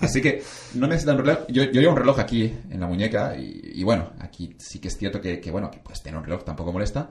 Así 0.02 0.20
que 0.20 0.42
no 0.74 0.86
necesitan 0.86 1.16
un 1.16 1.24
reloj. 1.24 1.46
Yo, 1.48 1.64
yo 1.64 1.80
llevo 1.80 1.92
un 1.92 1.98
reloj 1.98 2.18
aquí 2.18 2.54
en 2.70 2.80
la 2.80 2.86
muñeca 2.86 3.34
y, 3.34 3.72
y, 3.76 3.82
bueno, 3.82 4.10
aquí 4.20 4.54
sí 4.58 4.78
que 4.78 4.88
es 4.88 4.96
cierto 4.98 5.18
que, 5.18 5.40
que, 5.40 5.50
bueno, 5.50 5.70
que 5.70 5.78
puedes 5.78 6.02
tener 6.02 6.18
un 6.18 6.24
reloj 6.24 6.44
tampoco 6.44 6.70
molesta, 6.70 7.08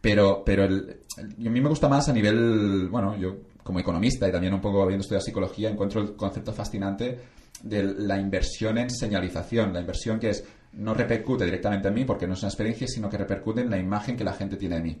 pero, 0.00 0.42
pero 0.44 0.64
el, 0.64 1.00
el, 1.16 1.46
a 1.46 1.50
mí 1.50 1.60
me 1.60 1.68
gusta 1.68 1.88
más 1.88 2.08
a 2.08 2.12
nivel, 2.12 2.88
bueno, 2.88 3.16
yo 3.16 3.36
como 3.62 3.78
economista 3.78 4.28
y 4.28 4.32
también 4.32 4.52
un 4.52 4.60
poco 4.60 4.82
habiendo 4.82 5.02
estudiado 5.02 5.24
psicología, 5.24 5.70
encuentro 5.70 6.00
el 6.00 6.16
concepto 6.16 6.52
fascinante 6.52 7.18
de 7.62 7.82
la 7.82 8.18
inversión 8.18 8.78
en 8.78 8.90
señalización, 8.90 9.72
la 9.72 9.80
inversión 9.80 10.18
que 10.18 10.30
es 10.30 10.44
no 10.72 10.94
repercute 10.94 11.44
directamente 11.44 11.88
en 11.88 11.94
mí 11.94 12.04
porque 12.04 12.26
no 12.26 12.34
es 12.34 12.42
una 12.42 12.48
experiencia, 12.48 12.86
sino 12.86 13.10
que 13.10 13.18
repercute 13.18 13.60
en 13.60 13.70
la 13.70 13.78
imagen 13.78 14.16
que 14.16 14.24
la 14.24 14.32
gente 14.32 14.56
tiene 14.56 14.76
de 14.76 14.82
mí. 14.82 14.98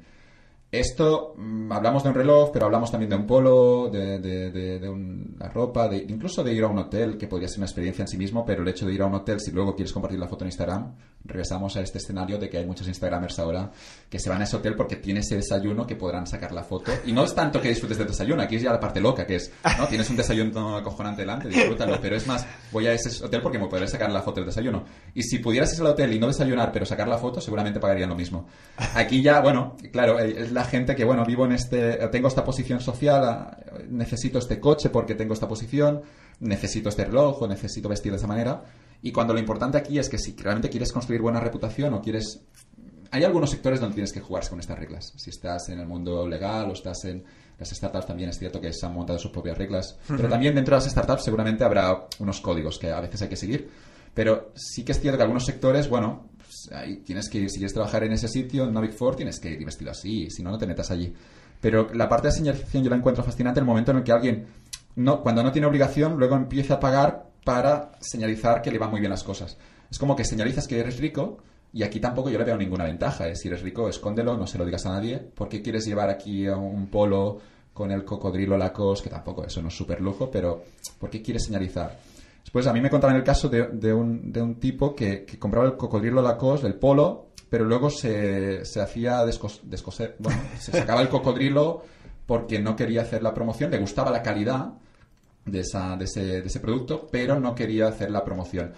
Esto, 0.72 1.34
mmm, 1.36 1.72
hablamos 1.72 2.04
de 2.04 2.10
un 2.10 2.14
reloj, 2.14 2.50
pero 2.52 2.66
hablamos 2.66 2.92
también 2.92 3.10
de 3.10 3.16
un 3.16 3.26
polo, 3.26 3.88
de, 3.90 4.20
de, 4.20 4.50
de, 4.52 4.78
de 4.78 4.88
una 4.88 5.48
ropa, 5.48 5.88
de, 5.88 5.98
incluso 6.08 6.44
de 6.44 6.54
ir 6.54 6.62
a 6.62 6.68
un 6.68 6.78
hotel, 6.78 7.18
que 7.18 7.26
podría 7.26 7.48
ser 7.48 7.58
una 7.58 7.66
experiencia 7.66 8.02
en 8.02 8.08
sí 8.08 8.16
mismo, 8.16 8.44
pero 8.46 8.62
el 8.62 8.68
hecho 8.68 8.86
de 8.86 8.94
ir 8.94 9.02
a 9.02 9.06
un 9.06 9.14
hotel, 9.14 9.40
si 9.40 9.50
luego 9.50 9.74
quieres 9.74 9.92
compartir 9.92 10.20
la 10.20 10.28
foto 10.28 10.44
en 10.44 10.48
Instagram, 10.48 10.94
regresamos 11.24 11.76
a 11.76 11.80
este 11.80 11.98
escenario 11.98 12.38
de 12.38 12.48
que 12.48 12.58
hay 12.58 12.66
muchos 12.66 12.86
Instagramers 12.86 13.38
ahora 13.40 13.70
que 14.08 14.18
se 14.18 14.30
van 14.30 14.40
a 14.40 14.44
ese 14.44 14.56
hotel 14.56 14.74
porque 14.74 14.96
tiene 14.96 15.20
ese 15.20 15.36
desayuno 15.36 15.86
que 15.86 15.96
podrán 15.96 16.26
sacar 16.26 16.52
la 16.52 16.62
foto. 16.62 16.92
Y 17.04 17.12
no 17.12 17.24
es 17.24 17.34
tanto 17.34 17.60
que 17.60 17.68
disfrutes 17.68 17.98
del 17.98 18.06
desayuno, 18.06 18.40
aquí 18.42 18.56
es 18.56 18.62
ya 18.62 18.72
la 18.72 18.80
parte 18.80 19.00
loca, 19.00 19.26
que 19.26 19.36
es, 19.36 19.52
¿no? 19.76 19.86
Tienes 19.88 20.08
un 20.08 20.16
desayuno 20.16 20.76
acojonante 20.76 21.22
delante, 21.22 21.48
disfrútalo, 21.48 21.98
pero 22.00 22.14
es 22.14 22.26
más, 22.28 22.46
voy 22.70 22.86
a 22.86 22.92
ese 22.92 23.24
hotel 23.24 23.42
porque 23.42 23.58
me 23.58 23.66
podré 23.66 23.88
sacar 23.88 24.12
la 24.12 24.22
foto 24.22 24.36
del 24.36 24.46
desayuno. 24.46 24.84
Y 25.14 25.22
si 25.24 25.40
pudieras 25.40 25.74
ir 25.74 25.80
al 25.80 25.88
hotel 25.88 26.12
y 26.12 26.20
no 26.20 26.28
desayunar, 26.28 26.70
pero 26.72 26.86
sacar 26.86 27.08
la 27.08 27.18
foto, 27.18 27.40
seguramente 27.40 27.80
pagarían 27.80 28.08
lo 28.08 28.14
mismo. 28.14 28.46
Aquí 28.94 29.20
ya, 29.20 29.40
bueno, 29.40 29.76
claro, 29.92 30.18
es 30.20 30.52
la 30.52 30.59
la 30.60 30.66
gente 30.66 30.94
que, 30.94 31.04
bueno, 31.04 31.24
vivo 31.24 31.46
en 31.46 31.52
este, 31.52 31.92
tengo 32.08 32.28
esta 32.28 32.44
posición 32.44 32.80
social, 32.80 33.56
necesito 33.88 34.38
este 34.38 34.60
coche 34.60 34.90
porque 34.90 35.14
tengo 35.14 35.32
esta 35.32 35.48
posición, 35.48 36.02
necesito 36.40 36.90
este 36.90 37.06
reloj 37.06 37.40
o 37.40 37.48
necesito 37.48 37.88
vestir 37.88 38.12
de 38.12 38.18
esa 38.18 38.26
manera. 38.26 38.62
Y 39.00 39.10
cuando 39.10 39.32
lo 39.32 39.40
importante 39.40 39.78
aquí 39.78 39.98
es 39.98 40.10
que 40.10 40.18
si 40.18 40.36
realmente 40.36 40.68
quieres 40.68 40.92
construir 40.92 41.22
buena 41.22 41.40
reputación 41.40 41.94
o 41.94 42.02
quieres... 42.02 42.42
Hay 43.10 43.24
algunos 43.24 43.48
sectores 43.48 43.80
donde 43.80 43.94
tienes 43.94 44.12
que 44.12 44.20
jugarse 44.20 44.50
con 44.50 44.60
estas 44.60 44.78
reglas. 44.78 45.14
Si 45.16 45.30
estás 45.30 45.70
en 45.70 45.80
el 45.80 45.86
mundo 45.86 46.28
legal 46.28 46.68
o 46.68 46.74
estás 46.74 47.06
en 47.06 47.24
las 47.58 47.70
startups, 47.70 48.06
también 48.06 48.28
es 48.28 48.38
cierto 48.38 48.60
que 48.60 48.70
se 48.74 48.84
han 48.84 48.92
montado 48.92 49.18
sus 49.18 49.30
propias 49.30 49.56
reglas. 49.56 49.98
Pero 50.06 50.28
también 50.28 50.54
dentro 50.54 50.76
de 50.76 50.84
las 50.84 50.92
startups 50.92 51.24
seguramente 51.24 51.64
habrá 51.64 52.06
unos 52.18 52.40
códigos 52.42 52.78
que 52.78 52.90
a 52.90 53.00
veces 53.00 53.22
hay 53.22 53.28
que 53.28 53.36
seguir. 53.36 53.70
Pero 54.12 54.52
sí 54.54 54.84
que 54.84 54.92
es 54.92 55.00
cierto 55.00 55.16
que 55.16 55.22
algunos 55.22 55.46
sectores, 55.46 55.88
bueno, 55.88 56.28
ahí 56.72 56.96
tienes 56.98 57.28
que 57.28 57.38
ir, 57.38 57.50
si 57.50 57.58
quieres 57.58 57.74
trabajar 57.74 58.04
en 58.04 58.12
ese 58.12 58.28
sitio, 58.28 58.64
en 58.64 58.72
Navic 58.72 58.96
4, 58.96 59.16
tienes 59.16 59.40
que 59.40 59.50
ir 59.50 59.64
vestido 59.64 59.90
así, 59.90 60.30
si 60.30 60.42
no, 60.42 60.50
no 60.50 60.58
te 60.58 60.66
metas 60.66 60.90
allí. 60.90 61.12
Pero 61.60 61.88
la 61.92 62.08
parte 62.08 62.28
de 62.28 62.32
señalización 62.32 62.84
yo 62.84 62.90
la 62.90 62.96
encuentro 62.96 63.22
fascinante 63.22 63.60
el 63.60 63.66
momento 63.66 63.90
en 63.90 63.98
el 63.98 64.02
que 64.02 64.12
alguien, 64.12 64.46
no, 64.96 65.22
cuando 65.22 65.42
no 65.42 65.52
tiene 65.52 65.66
obligación, 65.66 66.16
luego 66.18 66.36
empieza 66.36 66.74
a 66.74 66.80
pagar 66.80 67.30
para 67.44 67.92
señalizar 68.00 68.62
que 68.62 68.70
le 68.70 68.78
van 68.78 68.90
muy 68.90 69.00
bien 69.00 69.10
las 69.10 69.24
cosas. 69.24 69.56
Es 69.90 69.98
como 69.98 70.16
que 70.16 70.24
señalizas 70.24 70.66
que 70.66 70.78
eres 70.78 70.98
rico 70.98 71.38
y 71.72 71.82
aquí 71.82 72.00
tampoco 72.00 72.30
yo 72.30 72.38
le 72.38 72.44
veo 72.44 72.56
ninguna 72.56 72.84
ventaja. 72.84 73.28
¿eh? 73.28 73.36
Si 73.36 73.48
eres 73.48 73.62
rico, 73.62 73.88
escóndelo, 73.88 74.36
no 74.36 74.46
se 74.46 74.58
lo 74.58 74.64
digas 74.64 74.86
a 74.86 74.90
nadie. 74.90 75.18
¿Por 75.18 75.48
qué 75.48 75.62
quieres 75.62 75.84
llevar 75.86 76.10
aquí 76.10 76.48
un 76.48 76.86
polo 76.88 77.38
con 77.72 77.90
el 77.90 78.04
cocodrilo 78.04 78.56
Lacoste? 78.56 79.04
Que 79.04 79.10
tampoco, 79.10 79.44
eso 79.44 79.62
no 79.62 79.68
es 79.68 79.76
súper 79.76 80.00
lujo, 80.00 80.30
pero 80.30 80.64
¿por 80.98 81.10
qué 81.10 81.22
quieres 81.22 81.44
señalizar? 81.44 81.98
Después 82.42 82.66
a 82.66 82.72
mí 82.72 82.80
me 82.80 82.90
contaban 82.90 83.16
el 83.16 83.24
caso 83.24 83.48
de, 83.48 83.68
de, 83.68 83.92
un, 83.92 84.32
de 84.32 84.42
un, 84.42 84.56
tipo 84.56 84.94
que, 84.94 85.24
que, 85.24 85.38
compraba 85.38 85.66
el 85.66 85.76
cocodrilo 85.76 86.22
Lacoste, 86.22 86.66
el 86.66 86.74
polo, 86.74 87.30
pero 87.48 87.64
luego 87.64 87.90
se, 87.90 88.64
se 88.64 88.80
hacía 88.80 89.24
descoser, 89.24 90.16
bueno, 90.18 90.40
se 90.58 90.72
sacaba 90.78 91.02
el 91.02 91.08
cocodrilo 91.08 91.82
porque 92.26 92.60
no 92.60 92.76
quería 92.76 93.02
hacer 93.02 93.22
la 93.22 93.34
promoción, 93.34 93.70
le 93.70 93.78
gustaba 93.78 94.10
la 94.10 94.22
calidad 94.22 94.74
de, 95.44 95.60
esa, 95.60 95.96
de, 95.96 96.04
ese, 96.04 96.24
de 96.42 96.46
ese 96.46 96.60
producto, 96.60 97.08
pero 97.10 97.40
no 97.40 97.54
quería 97.54 97.88
hacer 97.88 98.10
la 98.10 98.24
promoción. 98.24 98.72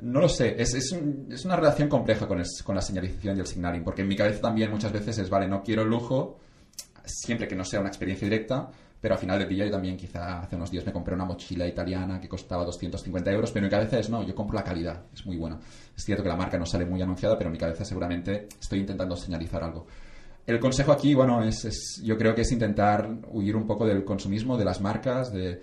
No 0.00 0.20
lo 0.20 0.28
sé, 0.28 0.60
es, 0.60 0.74
es, 0.74 0.92
un, 0.92 1.28
es 1.32 1.44
una 1.44 1.56
relación 1.56 1.88
compleja 1.88 2.28
con, 2.28 2.38
el, 2.38 2.46
con, 2.64 2.76
la 2.76 2.82
señalización 2.82 3.36
y 3.36 3.40
el 3.40 3.46
signaling, 3.46 3.82
porque 3.82 4.02
en 4.02 4.08
mi 4.08 4.16
cabeza 4.16 4.40
también 4.40 4.70
muchas 4.70 4.92
veces 4.92 5.18
es, 5.18 5.30
vale, 5.30 5.48
no 5.48 5.62
quiero 5.62 5.84
lujo, 5.84 6.38
siempre 7.04 7.48
que 7.48 7.56
no 7.56 7.64
sea 7.64 7.80
una 7.80 7.88
experiencia 7.88 8.28
directa, 8.28 8.70
pero 9.06 9.14
al 9.14 9.20
final 9.20 9.38
del 9.38 9.48
día 9.48 9.64
yo 9.66 9.70
también 9.70 9.96
quizá 9.96 10.40
hace 10.40 10.56
unos 10.56 10.68
días 10.68 10.84
me 10.84 10.92
compré 10.92 11.14
una 11.14 11.24
mochila 11.24 11.64
italiana 11.64 12.20
que 12.20 12.28
costaba 12.28 12.64
250 12.64 13.30
euros, 13.30 13.52
pero 13.52 13.64
mi 13.64 13.70
cabeza 13.70 14.00
es, 14.00 14.10
no, 14.10 14.26
yo 14.26 14.34
compro 14.34 14.56
la 14.56 14.64
calidad, 14.64 15.04
es 15.14 15.24
muy 15.24 15.36
buena. 15.36 15.60
Es 15.96 16.02
cierto 16.04 16.24
que 16.24 16.28
la 16.28 16.34
marca 16.34 16.58
no 16.58 16.66
sale 16.66 16.86
muy 16.86 17.00
anunciada, 17.00 17.38
pero 17.38 17.46
en 17.46 17.52
mi 17.52 17.58
cabeza 17.58 17.84
seguramente 17.84 18.48
estoy 18.60 18.80
intentando 18.80 19.14
señalizar 19.14 19.62
algo. 19.62 19.86
El 20.44 20.58
consejo 20.58 20.90
aquí, 20.90 21.14
bueno, 21.14 21.40
es, 21.44 21.64
es 21.64 22.02
yo 22.02 22.18
creo 22.18 22.34
que 22.34 22.40
es 22.40 22.50
intentar 22.50 23.08
huir 23.28 23.54
un 23.54 23.64
poco 23.64 23.86
del 23.86 24.04
consumismo, 24.04 24.58
de 24.58 24.64
las 24.64 24.80
marcas, 24.80 25.32
de 25.32 25.60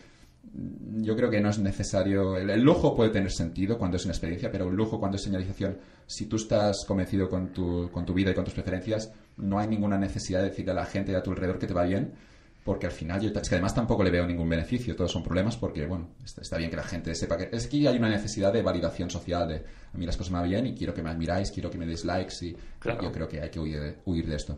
yo 1.01 1.13
creo 1.17 1.29
que 1.29 1.41
no 1.41 1.49
es 1.49 1.59
necesario. 1.59 2.37
El, 2.37 2.61
lujo 2.61 2.95
puede 2.95 3.09
tener 3.09 3.31
sentido 3.33 3.77
cuando 3.77 3.97
es 3.97 4.05
una 4.05 4.13
experiencia, 4.13 4.49
pero 4.49 4.69
el 4.69 4.75
lujo 4.75 5.01
cuando 5.01 5.17
es 5.17 5.23
señalización, 5.23 5.79
si 6.07 6.27
tú 6.27 6.37
estás 6.37 6.85
convencido 6.87 7.27
con 7.27 7.51
tu, 7.51 7.91
con 7.91 8.05
tu 8.05 8.13
vida 8.13 8.31
y 8.31 8.35
con 8.35 8.45
tus 8.45 8.53
preferencias, 8.53 9.11
no 9.35 9.59
hay 9.59 9.67
ninguna 9.67 9.97
necesidad 9.97 10.39
de 10.39 10.49
decirle 10.49 10.71
a 10.71 10.75
la 10.75 10.85
gente 10.85 11.13
a 11.13 11.21
tu 11.21 11.31
alrededor 11.31 11.59
que 11.59 11.67
te 11.67 11.73
va 11.73 11.83
bien, 11.83 12.13
porque 12.63 12.85
al 12.85 12.91
final 12.91 13.19
yo 13.21 13.29
es 13.29 13.49
que 13.49 13.55
además 13.55 13.75
tampoco 13.75 14.03
le 14.03 14.11
veo 14.11 14.25
ningún 14.25 14.47
beneficio, 14.47 14.95
todos 14.95 15.11
son 15.11 15.23
problemas 15.23 15.57
porque, 15.57 15.85
bueno, 15.85 16.09
está, 16.23 16.57
bien 16.57 16.69
que 16.69 16.77
la 16.77 16.83
gente 16.83 17.13
sepa 17.13 17.37
que 17.37 17.49
es 17.51 17.67
que 17.67 17.87
hay 17.87 17.97
una 17.97 18.09
necesidad 18.09 18.53
de 18.53 18.61
validación 18.61 19.09
social, 19.09 19.47
de 19.47 19.55
a 19.93 19.97
mí 19.97 20.05
las 20.05 20.15
cosas 20.15 20.31
me 20.31 20.39
van 20.39 20.49
bien 20.49 20.67
y 20.67 20.75
quiero 20.75 20.93
que 20.93 21.03
me 21.03 21.09
admiráis, 21.09 21.51
quiero 21.51 21.69
que 21.69 21.77
me 21.77 21.85
deis 21.85 22.05
likes 22.05 22.35
y 22.41 22.55
yo 22.85 23.11
creo 23.11 23.27
que 23.27 23.41
hay 23.41 23.49
que 23.49 23.59
huir, 23.59 23.97
huir 24.05 24.27
de 24.27 24.35
esto. 24.35 24.57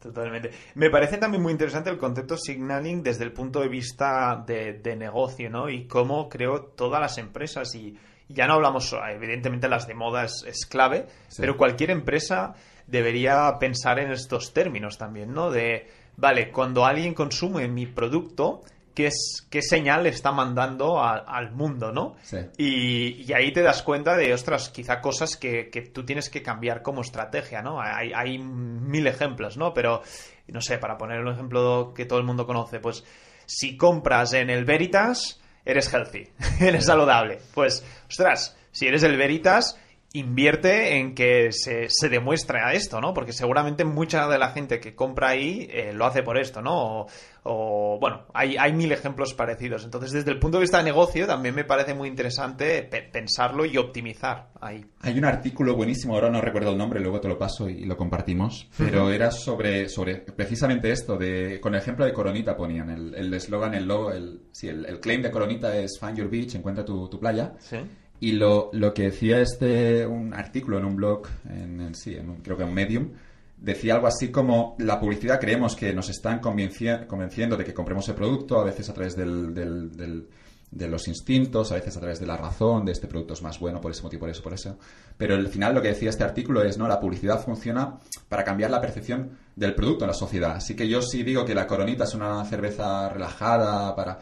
Totalmente. 0.00 0.50
Me 0.74 0.88
parece 0.88 1.18
también 1.18 1.42
muy 1.42 1.52
interesante 1.52 1.90
el 1.90 1.98
concepto 1.98 2.36
signaling 2.36 3.02
desde 3.02 3.24
el 3.24 3.32
punto 3.32 3.60
de 3.60 3.68
vista 3.68 4.42
de, 4.46 4.96
negocio, 4.96 5.50
¿no? 5.50 5.68
Y 5.68 5.86
cómo 5.86 6.28
creo 6.28 6.62
todas 6.62 7.00
las 7.00 7.18
empresas, 7.18 7.74
y 7.74 7.96
ya 8.26 8.46
no 8.46 8.54
hablamos, 8.54 8.96
evidentemente 9.12 9.68
las 9.68 9.86
de 9.86 9.94
moda 9.94 10.24
es, 10.24 10.66
clave, 10.66 11.06
pero 11.36 11.58
cualquier 11.58 11.90
empresa 11.90 12.54
debería 12.86 13.56
pensar 13.60 13.98
en 13.98 14.10
estos 14.10 14.54
términos 14.54 14.96
también, 14.96 15.34
¿no? 15.34 15.50
De, 15.50 15.86
vale, 16.20 16.50
cuando 16.50 16.84
alguien 16.84 17.14
consume 17.14 17.66
mi 17.66 17.86
producto, 17.86 18.62
qué, 18.94 19.06
es, 19.06 19.46
qué 19.50 19.62
señal 19.62 20.06
está 20.06 20.32
mandando 20.32 21.02
al 21.02 21.52
mundo, 21.52 21.92
¿no? 21.92 22.16
Y, 22.58 23.32
ahí 23.32 23.52
te 23.52 23.62
das 23.62 23.82
cuenta 23.82 24.16
de, 24.16 24.32
ostras, 24.32 24.68
quizá 24.68 25.00
cosas 25.00 25.36
que, 25.36 25.70
tú 25.92 26.04
tienes 26.04 26.28
que 26.28 26.42
cambiar 26.42 26.82
como 26.82 27.00
estrategia, 27.00 27.62
¿no? 27.62 27.80
Hay, 27.80 28.12
hay, 28.14 28.38
mil 28.38 29.06
ejemplos, 29.06 29.56
¿no? 29.56 29.72
Pero, 29.72 30.02
no 30.48 30.60
sé, 30.60 30.78
para 30.78 30.98
poner 30.98 31.20
un 31.20 31.32
ejemplo 31.32 31.92
que 31.94 32.04
todo 32.04 32.18
el 32.18 32.26
mundo 32.26 32.46
conoce, 32.46 32.78
pues 32.78 33.04
si 33.46 33.76
compras 33.76 34.34
en 34.34 34.50
el 34.50 34.64
Veritas, 34.64 35.40
eres 35.64 35.92
healthy, 35.92 36.28
eres 36.60 36.86
saludable. 36.86 37.38
Pues, 37.54 37.84
ostras, 38.08 38.56
si 38.72 38.86
eres 38.86 39.02
el 39.02 39.16
Veritas 39.16 39.78
invierte 40.12 40.96
en 40.96 41.14
que 41.14 41.52
se, 41.52 41.86
se 41.88 42.08
demuestre 42.08 42.58
a 42.60 42.72
esto, 42.72 43.00
¿no? 43.00 43.14
Porque 43.14 43.32
seguramente 43.32 43.84
mucha 43.84 44.26
de 44.26 44.38
la 44.38 44.50
gente 44.50 44.80
que 44.80 44.94
compra 44.94 45.28
ahí 45.28 45.68
eh, 45.70 45.92
lo 45.92 46.04
hace 46.04 46.22
por 46.24 46.36
esto, 46.36 46.60
¿no? 46.60 47.06
O, 47.44 47.98
bueno, 48.00 48.26
hay, 48.34 48.56
hay 48.56 48.72
mil 48.72 48.90
ejemplos 48.90 49.34
parecidos. 49.34 49.84
Entonces, 49.84 50.10
desde 50.10 50.32
el 50.32 50.38
punto 50.40 50.58
de 50.58 50.62
vista 50.62 50.78
de 50.78 50.84
negocio, 50.84 51.26
también 51.26 51.54
me 51.54 51.64
parece 51.64 51.94
muy 51.94 52.08
interesante 52.08 52.82
pensarlo 52.82 53.64
y 53.64 53.78
optimizar 53.78 54.48
ahí. 54.60 54.84
Hay 55.00 55.16
un 55.16 55.24
artículo 55.24 55.76
buenísimo, 55.76 56.14
ahora 56.14 56.28
no 56.28 56.40
recuerdo 56.40 56.72
el 56.72 56.78
nombre, 56.78 57.00
luego 57.00 57.20
te 57.20 57.28
lo 57.28 57.38
paso 57.38 57.68
y 57.68 57.84
lo 57.84 57.96
compartimos, 57.96 58.68
pero 58.76 59.10
era 59.10 59.30
sobre, 59.30 59.88
sobre 59.88 60.16
precisamente 60.16 60.90
esto, 60.90 61.16
de, 61.16 61.60
con 61.60 61.74
el 61.74 61.80
ejemplo 61.80 62.04
de 62.04 62.12
Coronita 62.12 62.56
ponían, 62.56 62.90
el 62.90 63.32
eslogan, 63.32 63.74
el, 63.74 63.86
logo, 63.86 64.12
el, 64.12 64.42
sí, 64.52 64.68
el, 64.68 64.84
el, 64.84 65.00
claim 65.00 65.22
de 65.22 65.30
Coronita 65.30 65.74
es 65.76 65.98
Find 65.98 66.16
Your 66.16 66.28
Beach, 66.28 66.56
encuentra 66.56 66.84
tu, 66.84 67.08
tu 67.08 67.18
playa. 67.18 67.54
Sí. 67.58 67.78
Y 68.20 68.32
lo, 68.32 68.70
lo, 68.74 68.92
que 68.92 69.04
decía 69.04 69.40
este, 69.40 70.06
un 70.06 70.34
artículo 70.34 70.78
en 70.78 70.84
un 70.84 70.94
blog, 70.94 71.26
en, 71.48 71.94
sí, 71.94 72.14
en 72.14 72.36
creo 72.42 72.56
que 72.56 72.64
en 72.64 72.74
Medium, 72.74 73.12
decía 73.56 73.94
algo 73.94 74.06
así 74.06 74.30
como 74.30 74.76
la 74.78 75.00
publicidad 75.00 75.40
creemos 75.40 75.74
que 75.74 75.92
nos 75.92 76.08
están 76.10 76.38
convenciendo 76.38 77.56
de 77.56 77.64
que 77.64 77.74
compremos 77.74 78.08
el 78.08 78.14
producto, 78.14 78.60
a 78.60 78.64
veces 78.64 78.88
a 78.90 78.94
través 78.94 79.16
del, 79.16 79.54
del, 79.54 80.28
de 80.70 80.88
los 80.88 81.08
instintos, 81.08 81.72
a 81.72 81.74
veces 81.74 81.96
a 81.96 82.00
través 82.00 82.20
de 82.20 82.26
la 82.26 82.36
razón, 82.36 82.84
de 82.84 82.92
este 82.92 83.08
producto 83.08 83.34
es 83.34 83.42
más 83.42 83.58
bueno 83.58 83.80
por 83.80 83.90
ese 83.90 84.02
motivo, 84.02 84.20
por 84.20 84.30
eso, 84.30 84.42
por 84.42 84.54
eso. 84.54 84.78
Pero 85.16 85.34
al 85.34 85.48
final 85.48 85.74
lo 85.74 85.82
que 85.82 85.88
decía 85.88 86.10
este 86.10 86.24
artículo 86.24 86.62
es, 86.62 86.78
no, 86.78 86.86
la 86.86 87.00
publicidad 87.00 87.42
funciona 87.42 87.98
para 88.28 88.44
cambiar 88.44 88.70
la 88.70 88.80
percepción 88.80 89.38
del 89.56 89.74
producto 89.74 90.04
en 90.04 90.08
la 90.08 90.14
sociedad. 90.14 90.52
Así 90.52 90.76
que 90.76 90.88
yo 90.88 91.02
sí 91.02 91.22
digo 91.22 91.44
que 91.44 91.54
la 91.54 91.66
coronita 91.66 92.04
es 92.04 92.14
una 92.14 92.44
cerveza 92.44 93.08
relajada 93.08 93.94
para... 93.96 94.20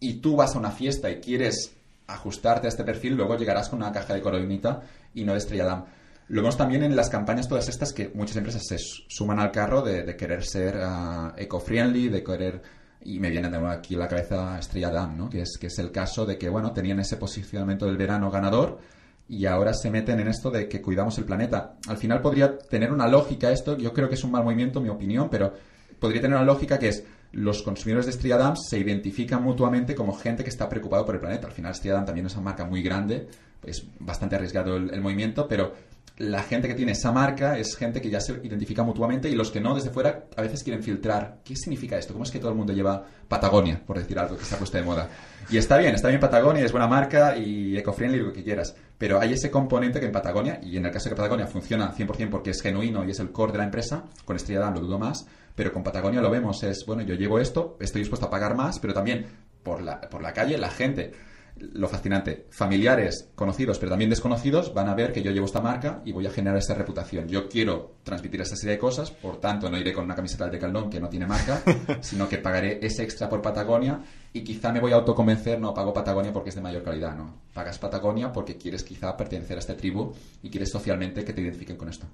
Y 0.00 0.14
tú 0.14 0.36
vas 0.36 0.54
a 0.54 0.58
una 0.58 0.70
fiesta 0.70 1.10
y 1.10 1.20
quieres 1.20 1.75
ajustarte 2.06 2.66
a 2.66 2.70
este 2.70 2.84
perfil, 2.84 3.14
luego 3.14 3.36
llegarás 3.36 3.68
con 3.68 3.80
una 3.80 3.92
caja 3.92 4.14
de 4.14 4.20
coronita 4.20 4.82
y 5.14 5.24
no 5.24 5.32
de 5.32 5.38
Estrella 5.38 5.64
Damm. 5.64 5.84
Lo 6.28 6.42
vemos 6.42 6.56
también 6.56 6.82
en 6.82 6.96
las 6.96 7.08
campañas 7.08 7.48
todas 7.48 7.68
estas 7.68 7.92
que 7.92 8.10
muchas 8.14 8.36
empresas 8.36 8.62
se 8.66 8.78
suman 8.78 9.38
al 9.38 9.52
carro 9.52 9.82
de, 9.82 10.16
querer 10.16 10.44
ser 10.44 10.76
uh, 10.76 11.32
eco-friendly, 11.36 12.08
de 12.08 12.24
querer... 12.24 12.62
Y 13.02 13.20
me 13.20 13.30
viene 13.30 13.48
de 13.48 13.58
nuevo 13.58 13.72
aquí 13.72 13.94
la 13.94 14.08
cabeza 14.08 14.58
Estrella 14.58 14.90
Damm, 14.90 15.16
¿no? 15.16 15.30
Que 15.30 15.42
es, 15.42 15.56
que 15.60 15.68
es 15.68 15.78
el 15.78 15.92
caso 15.92 16.26
de 16.26 16.36
que, 16.36 16.48
bueno, 16.48 16.72
tenían 16.72 16.98
ese 16.98 17.16
posicionamiento 17.16 17.86
del 17.86 17.96
verano 17.96 18.32
ganador 18.32 18.80
y 19.28 19.46
ahora 19.46 19.74
se 19.74 19.90
meten 19.90 20.18
en 20.18 20.28
esto 20.28 20.50
de 20.50 20.68
que 20.68 20.82
cuidamos 20.82 21.16
el 21.18 21.24
planeta. 21.24 21.76
Al 21.86 21.98
final 21.98 22.20
podría 22.20 22.58
tener 22.58 22.92
una 22.92 23.06
lógica 23.06 23.52
esto, 23.52 23.76
yo 23.76 23.92
creo 23.92 24.08
que 24.08 24.16
es 24.16 24.24
un 24.24 24.32
mal 24.32 24.42
movimiento, 24.42 24.80
mi 24.80 24.88
opinión, 24.88 25.28
pero 25.30 25.52
podría 26.00 26.20
tener 26.20 26.36
una 26.36 26.46
lógica 26.46 26.78
que 26.78 26.88
es 26.88 27.04
los 27.32 27.62
consumidores 27.62 28.06
de 28.06 28.12
Estrella 28.12 28.54
se 28.56 28.78
identifican 28.78 29.42
mutuamente 29.42 29.94
como 29.94 30.14
gente 30.14 30.42
que 30.42 30.50
está 30.50 30.68
preocupado 30.68 31.04
por 31.04 31.14
el 31.14 31.20
planeta. 31.20 31.46
Al 31.46 31.52
final 31.52 31.72
Estrella 31.72 32.04
también 32.04 32.26
es 32.26 32.34
una 32.34 32.42
marca 32.42 32.64
muy 32.64 32.82
grande, 32.82 33.28
es 33.64 33.86
bastante 33.98 34.36
arriesgado 34.36 34.76
el, 34.76 35.00
movimiento, 35.00 35.46
pero 35.48 35.74
la 36.18 36.42
gente 36.42 36.66
que 36.66 36.74
tiene 36.74 36.92
esa 36.92 37.12
marca 37.12 37.58
es 37.58 37.76
gente 37.76 38.00
que 38.00 38.08
ya 38.08 38.20
se 38.20 38.32
identifica 38.42 38.82
mutuamente 38.82 39.28
y 39.28 39.34
los 39.34 39.50
que 39.50 39.60
no 39.60 39.74
desde 39.74 39.90
fuera 39.90 40.24
a 40.34 40.42
veces 40.42 40.62
quieren 40.62 40.82
filtrar. 40.82 41.40
¿Qué 41.44 41.54
significa 41.56 41.98
esto? 41.98 42.14
¿Cómo 42.14 42.24
es 42.24 42.30
que 42.30 42.38
todo 42.38 42.50
el 42.50 42.56
mundo 42.56 42.72
lleva 42.72 43.04
Patagonia, 43.28 43.82
por 43.84 43.98
decir 43.98 44.18
algo 44.18 44.38
que 44.38 44.44
se 44.44 44.54
ha 44.54 44.58
puesto 44.58 44.78
de 44.78 44.84
moda? 44.84 45.10
Y 45.50 45.58
está 45.58 45.76
bien, 45.76 45.94
está 45.94 46.08
bien 46.08 46.20
Patagonia, 46.20 46.64
es 46.64 46.72
buena 46.72 46.88
marca 46.88 47.36
y 47.36 47.76
eco-friendly, 47.76 48.20
lo 48.20 48.32
que 48.32 48.42
quieras. 48.42 48.74
Pero 48.96 49.20
hay 49.20 49.34
ese 49.34 49.50
componente 49.50 50.00
que 50.00 50.06
en 50.06 50.12
Patagonia, 50.12 50.58
y 50.62 50.76
en 50.78 50.86
el 50.86 50.90
caso 50.90 51.04
de 51.04 51.10
que 51.10 51.16
Patagonia 51.16 51.46
funciona 51.46 51.94
100% 51.94 52.30
porque 52.30 52.50
es 52.50 52.62
genuino 52.62 53.04
y 53.04 53.10
es 53.10 53.20
el 53.20 53.30
core 53.30 53.52
de 53.52 53.58
la 53.58 53.64
empresa, 53.64 54.04
con 54.24 54.36
Estrella 54.36 54.60
Damm 54.60 54.74
lo 54.74 54.80
dudo 54.80 54.98
más, 54.98 55.26
pero 55.56 55.72
con 55.72 55.82
Patagonia 55.82 56.20
lo 56.20 56.30
vemos, 56.30 56.62
es, 56.62 56.84
bueno, 56.86 57.02
yo 57.02 57.14
llevo 57.14 57.40
esto, 57.40 57.76
estoy 57.80 58.02
dispuesto 58.02 58.26
a 58.26 58.30
pagar 58.30 58.54
más, 58.54 58.78
pero 58.78 58.94
también 58.94 59.26
por 59.64 59.82
la, 59.82 60.00
por 60.02 60.22
la 60.22 60.32
calle 60.32 60.58
la 60.58 60.70
gente, 60.70 61.12
lo 61.56 61.88
fascinante, 61.88 62.46
familiares, 62.50 63.30
conocidos, 63.34 63.78
pero 63.78 63.90
también 63.90 64.10
desconocidos, 64.10 64.74
van 64.74 64.88
a 64.88 64.94
ver 64.94 65.12
que 65.12 65.22
yo 65.22 65.30
llevo 65.30 65.46
esta 65.46 65.62
marca 65.62 66.02
y 66.04 66.12
voy 66.12 66.26
a 66.26 66.30
generar 66.30 66.58
esa 66.58 66.74
reputación. 66.74 67.26
Yo 67.28 67.48
quiero 67.48 67.96
transmitir 68.02 68.42
esta 68.42 68.56
serie 68.56 68.74
de 68.74 68.78
cosas, 68.78 69.10
por 69.10 69.40
tanto 69.40 69.70
no 69.70 69.78
iré 69.78 69.94
con 69.94 70.04
una 70.04 70.14
camiseta 70.14 70.48
de 70.48 70.58
Caldón 70.58 70.90
que 70.90 71.00
no 71.00 71.08
tiene 71.08 71.26
marca, 71.26 71.62
sino 72.00 72.28
que 72.28 72.38
pagaré 72.38 72.78
ese 72.82 73.02
extra 73.02 73.28
por 73.28 73.40
Patagonia 73.40 74.00
y 74.36 74.44
quizá 74.44 74.70
me 74.70 74.80
voy 74.80 74.92
a 74.92 74.96
autoconvencer, 74.96 75.58
no, 75.58 75.72
pago 75.72 75.92
Patagonia 75.94 76.32
porque 76.32 76.50
es 76.50 76.54
de 76.54 76.60
mayor 76.60 76.82
calidad, 76.82 77.16
¿no? 77.16 77.46
pagas 77.56 77.78
Patagonia 77.78 78.30
porque 78.30 78.58
quieres 78.58 78.84
quizá 78.84 79.16
pertenecer 79.16 79.56
a 79.56 79.60
esta 79.60 79.74
tribu 79.74 80.12
y 80.42 80.50
quieres 80.50 80.70
socialmente 80.70 81.24
que 81.24 81.32
te 81.32 81.40
identifiquen 81.40 81.78
con 81.78 81.88
esto. 81.88 82.06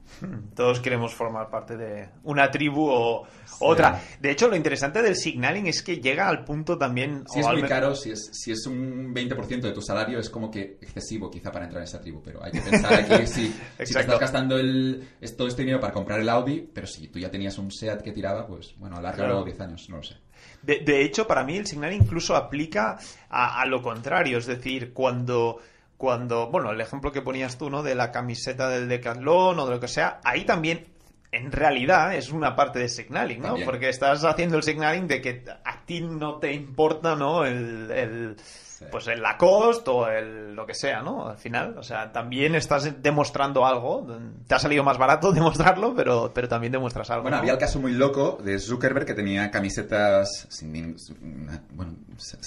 Todos 0.54 0.78
queremos 0.78 1.12
formar 1.12 1.50
parte 1.50 1.76
de 1.76 2.08
una 2.22 2.48
tribu 2.48 2.88
o 2.88 3.26
otra. 3.58 4.00
De 4.20 4.30
hecho, 4.30 4.46
lo 4.46 4.54
interesante 4.54 5.02
del 5.02 5.16
signaling 5.16 5.66
es 5.66 5.82
que 5.82 5.96
llega 5.96 6.28
al 6.28 6.44
punto 6.44 6.78
también... 6.78 7.24
Si 7.26 7.40
es 7.40 7.46
muy 7.48 7.62
caro, 7.62 7.96
si 7.96 8.12
es, 8.12 8.30
si 8.32 8.52
es 8.52 8.64
un 8.66 9.12
20% 9.12 9.62
de 9.62 9.72
tu 9.72 9.82
salario, 9.82 10.20
es 10.20 10.30
como 10.30 10.48
que 10.48 10.78
excesivo 10.80 11.28
quizá 11.28 11.50
para 11.50 11.64
entrar 11.64 11.82
en 11.82 11.88
esa 11.88 12.00
tribu, 12.00 12.22
pero 12.22 12.42
hay 12.44 12.52
que 12.52 12.60
pensar 12.60 12.94
aquí 12.94 13.26
si, 13.26 13.48
si 13.84 13.94
te 13.94 14.00
estás 14.00 14.20
gastando 14.20 14.56
el, 14.56 15.08
todo 15.36 15.48
este 15.48 15.62
dinero 15.62 15.80
para 15.80 15.92
comprar 15.92 16.20
el 16.20 16.28
Audi, 16.28 16.70
pero 16.72 16.86
si 16.86 17.08
tú 17.08 17.18
ya 17.18 17.32
tenías 17.32 17.58
un 17.58 17.72
SEAT 17.72 18.00
que 18.00 18.12
tiraba, 18.12 18.46
pues 18.46 18.76
bueno, 18.78 18.96
alárgalo 18.96 19.42
10 19.42 19.60
años, 19.60 19.88
no 19.88 19.96
lo 19.96 20.02
sé. 20.04 20.14
De, 20.62 21.02
hecho, 21.02 21.26
para 21.26 21.42
mí 21.42 21.56
el 21.56 21.66
signaling 21.66 22.02
incluso 22.02 22.36
aplica 22.36 22.98
a, 23.28 23.64
lo 23.66 23.82
contrario, 23.82 24.38
es 24.38 24.46
decir, 24.46 24.92
cuando 24.92 25.58
cuando, 25.96 26.50
bueno, 26.50 26.72
el 26.72 26.80
ejemplo 26.80 27.12
que 27.12 27.22
ponías 27.22 27.58
tú, 27.58 27.70
¿no? 27.70 27.84
De 27.84 27.94
la 27.94 28.10
camiseta 28.10 28.68
del 28.68 28.88
Decathlon 28.88 29.56
o 29.60 29.66
de 29.66 29.70
lo 29.70 29.78
que 29.78 29.86
sea, 29.86 30.20
ahí 30.24 30.44
también 30.44 30.88
en 31.30 31.52
realidad 31.52 32.14
es 32.14 32.30
una 32.32 32.56
parte 32.56 32.80
de 32.80 32.88
signaling, 32.88 33.40
¿no? 33.40 33.54
Porque 33.64 33.88
estás 33.88 34.24
haciendo 34.24 34.56
el 34.56 34.64
signaling 34.64 35.06
de 35.06 35.20
que 35.20 35.44
a 35.64 35.84
ti 35.84 36.00
no 36.00 36.38
te 36.38 36.52
importa, 36.52 37.14
¿no? 37.14 37.44
el, 37.44 38.36
pues 38.91 39.09
el 39.09 39.22
Lacoste 39.22 39.91
o 39.91 40.09
el 40.09 40.55
lo 40.55 40.66
que 40.66 40.74
sea, 40.74 41.03
¿no? 41.03 41.28
Al 41.28 41.39
final, 41.39 41.76
o 41.78 41.83
sea, 41.83 42.12
también 42.12 42.55
estás 42.55 43.03
demostrando 43.03 43.66
algo. 43.66 44.07
Te 44.47 44.55
ha 44.55 44.59
salido 44.59 44.85
más 44.85 44.99
barato 44.99 45.33
demostrarlo, 45.33 45.95
pero, 45.95 46.33
pero 46.35 46.49
también 46.49 46.72
demuestras 46.72 47.11
algo. 47.11 47.22
Bueno, 47.22 47.39
había 47.39 47.53
el 47.53 47.59
caso 47.59 47.80
muy 47.80 47.93
loco 47.93 48.39
de 48.43 48.59
Zuckerberg 48.59 49.07
que 49.07 49.14
tenía 49.14 49.51
camisetas 49.51 50.47
sin, 50.51 50.97
bueno, 51.70 51.97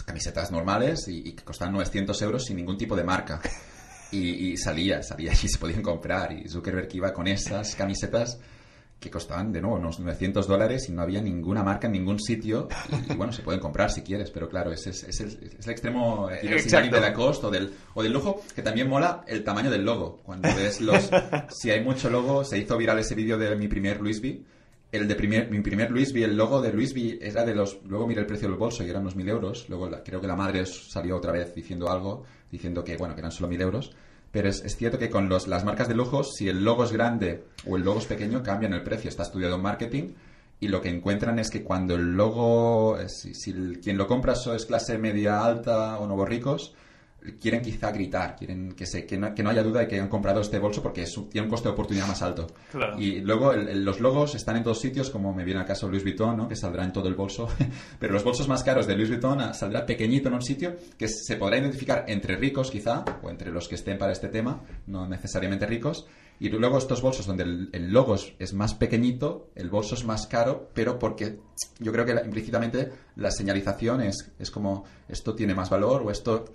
camisetas 0.05 0.51
normales 0.51 1.07
y, 1.07 1.33
que 1.33 1.43
costaban 1.43 1.73
900 1.73 2.21
euros 2.21 2.45
sin 2.45 2.57
ningún 2.57 2.77
tipo 2.77 2.95
de 2.95 3.03
marca. 3.03 3.41
Y, 4.11 4.51
y 4.51 4.57
salía, 4.57 5.01
salía 5.03 5.33
y 5.33 5.35
se 5.47 5.57
podían 5.57 5.81
comprar. 5.81 6.31
Y 6.31 6.47
Zuckerberg 6.47 6.89
iba 6.93 7.11
con 7.11 7.27
esas 7.27 7.75
camisetas 7.75 8.39
que 9.05 9.11
costaban 9.11 9.51
de 9.51 9.61
nuevo 9.61 9.77
unos 9.77 9.99
900 9.99 10.47
dólares 10.47 10.89
y 10.89 10.91
no 10.91 11.03
había 11.03 11.21
ninguna 11.21 11.63
marca 11.63 11.85
en 11.85 11.93
ningún 11.93 12.19
sitio. 12.19 12.67
Y, 13.07 13.13
bueno, 13.13 13.31
se 13.31 13.43
pueden 13.43 13.61
comprar 13.61 13.91
si 13.91 14.01
quieres, 14.01 14.31
pero 14.31 14.49
claro, 14.49 14.71
ese 14.71 14.89
es, 14.89 15.19
el, 15.21 15.37
extremo 15.67 16.29
eh, 16.31 16.41
de 16.41 16.99
la 16.99 17.13
costa 17.13 17.47
o 17.47 17.51
del, 17.51 17.71
o 17.93 18.01
del 18.01 18.11
lujo, 18.11 18.41
que 18.55 18.63
también 18.63 18.89
mola 18.89 19.23
el 19.27 19.43
tamaño 19.43 19.69
del 19.69 19.85
logo. 19.85 20.21
Cuando 20.23 20.49
ves 20.55 20.81
los. 20.81 21.11
si 21.49 21.69
hay 21.69 21.83
mucho 21.83 22.09
logo, 22.09 22.43
se 22.43 22.57
hizo 22.57 22.75
viral 22.77 22.97
ese 22.97 23.13
vídeo 23.13 23.37
de 23.37 23.55
mi 23.55 23.67
primer 23.67 24.01
Louis 24.01 24.19
V. 24.19 24.41
El 24.91 25.07
de 25.07 25.15
primer, 25.15 25.51
mi 25.51 25.61
primer 25.61 25.91
Louis 25.91 26.11
V, 26.11 26.23
el 26.23 26.35
logo 26.35 26.61
de 26.61 26.73
Louis 26.73 26.91
V 26.93 27.19
era 27.21 27.45
de 27.45 27.53
los. 27.53 27.79
Luego 27.83 28.07
miré 28.07 28.21
el 28.21 28.27
precio 28.27 28.47
del 28.47 28.57
bolso 28.57 28.83
y 28.83 28.89
eran 28.89 29.03
unos 29.03 29.15
mil 29.15 29.29
euros. 29.29 29.69
Luego 29.69 29.87
creo 30.03 30.19
que 30.19 30.27
la 30.27 30.35
madre 30.35 30.65
salió 30.65 31.17
otra 31.17 31.31
vez 31.31 31.53
diciendo 31.53 31.91
algo, 31.91 32.23
diciendo 32.51 32.83
que, 32.83 32.97
bueno, 32.97 33.13
que 33.13 33.21
eran 33.21 33.31
solo 33.31 33.49
mil 33.49 33.61
euros 33.61 33.95
pero 34.35 34.49
es, 34.49 34.75
cierto 34.75 34.99
que 34.99 35.09
con 35.09 35.29
los, 35.29 35.47
las 35.47 35.63
marcas 35.63 35.87
de 35.87 35.95
lujo, 35.95 36.25
si 36.25 36.49
el 36.49 36.65
logo 36.65 36.83
es 36.83 36.91
grande 36.91 37.45
o 37.65 37.77
el 37.77 37.83
logo 37.83 37.99
es 37.99 38.05
pequeño, 38.05 38.43
cambian 38.43 38.73
el 38.73 38.83
precio. 38.83 39.07
Está 39.07 39.23
estudiado 39.23 39.55
en 39.55 39.61
marketing 39.61 40.09
y 40.59 40.67
lo 40.67 40.81
que 40.81 40.89
encuentran 40.89 41.39
es 41.39 41.49
que 41.49 41.63
cuando 41.63 41.95
el 41.95 42.17
logo, 42.17 42.97
si, 43.07 43.53
quien 43.81 43.97
lo 43.97 44.07
compra 44.07 44.33
es 44.33 44.65
clase 44.65 44.97
media 44.97 45.41
alta 45.45 45.97
o 45.99 46.05
nuevos 46.05 46.27
ricos, 46.27 46.75
quieren 47.39 47.61
quizá 47.61 47.91
gritar, 47.91 48.35
quieren 48.35 48.73
que, 48.73 48.85
se, 48.85 49.05
que, 49.05 49.17
no, 49.17 49.33
que 49.33 49.43
no 49.43 49.49
haya 49.49 49.63
duda 49.63 49.81
de 49.81 49.87
que 49.87 49.99
han 49.99 50.07
comprado 50.07 50.41
este 50.41 50.59
bolso 50.59 50.81
porque 50.81 51.03
es, 51.03 51.13
tiene 51.29 51.45
un 51.45 51.49
coste 51.49 51.69
de 51.69 51.73
oportunidad 51.73 52.07
más 52.07 52.21
alto. 52.21 52.47
Y 52.97 53.19
luego 53.21 53.53
los 53.53 53.99
logos 53.99 54.35
están 54.35 54.57
en 54.57 54.63
todos 54.63 54.79
sitios, 54.79 55.09
como 55.09 55.33
me 55.33 55.43
viene 55.43 55.59
al 55.59 55.65
caso 55.65 55.87
Louis 55.87 56.03
Vuitton, 56.03 56.37
¿no? 56.37 56.47
que 56.47 56.55
saldrá 56.55 56.83
en 56.83 56.93
todo 56.93 57.07
el 57.07 57.15
bolso, 57.15 57.47
pero 57.99 58.13
los 58.13 58.23
bolsos 58.23 58.47
más 58.47 58.63
caros 58.63 58.87
de 58.87 58.95
Louis 58.95 59.09
Vuitton 59.09 59.41
ah, 59.41 59.53
saldrá 59.53 59.85
pequeñito 59.85 60.29
en 60.29 60.35
un 60.35 60.41
sitio 60.41 60.75
que 60.97 61.07
se 61.07 61.35
podrá 61.35 61.57
identificar 61.57 62.05
entre 62.07 62.35
ricos 62.35 62.71
quizá, 62.71 63.03
o 63.21 63.29
entre 63.29 63.51
los 63.51 63.67
que 63.67 63.75
estén 63.75 63.97
para 63.97 64.11
este 64.11 64.29
tema, 64.29 64.61
no 64.87 65.07
necesariamente 65.07 65.65
ricos, 65.65 66.05
y 66.39 66.49
luego 66.49 66.77
estos 66.77 67.01
bolsos 67.01 67.25
donde 67.25 67.43
el, 67.43 67.91
logo 67.91 68.15
es, 68.15 68.53
más 68.53 68.73
pequeñito, 68.73 69.51
el 69.55 69.69
bolso 69.69 69.95
es 69.95 70.03
más 70.03 70.27
caro, 70.27 70.69
pero 70.73 70.99
porque 70.99 71.39
yo 71.79 71.93
creo 71.93 72.05
que 72.05 72.11
implícitamente 72.11 72.91
la 73.15 73.31
señalización 73.31 74.01
es, 74.01 74.31
es 74.37 74.51
como 74.51 74.83
esto 75.07 75.33
tiene 75.33 75.55
más 75.55 75.69
valor 75.69 76.01
o 76.03 76.11
esto 76.11 76.45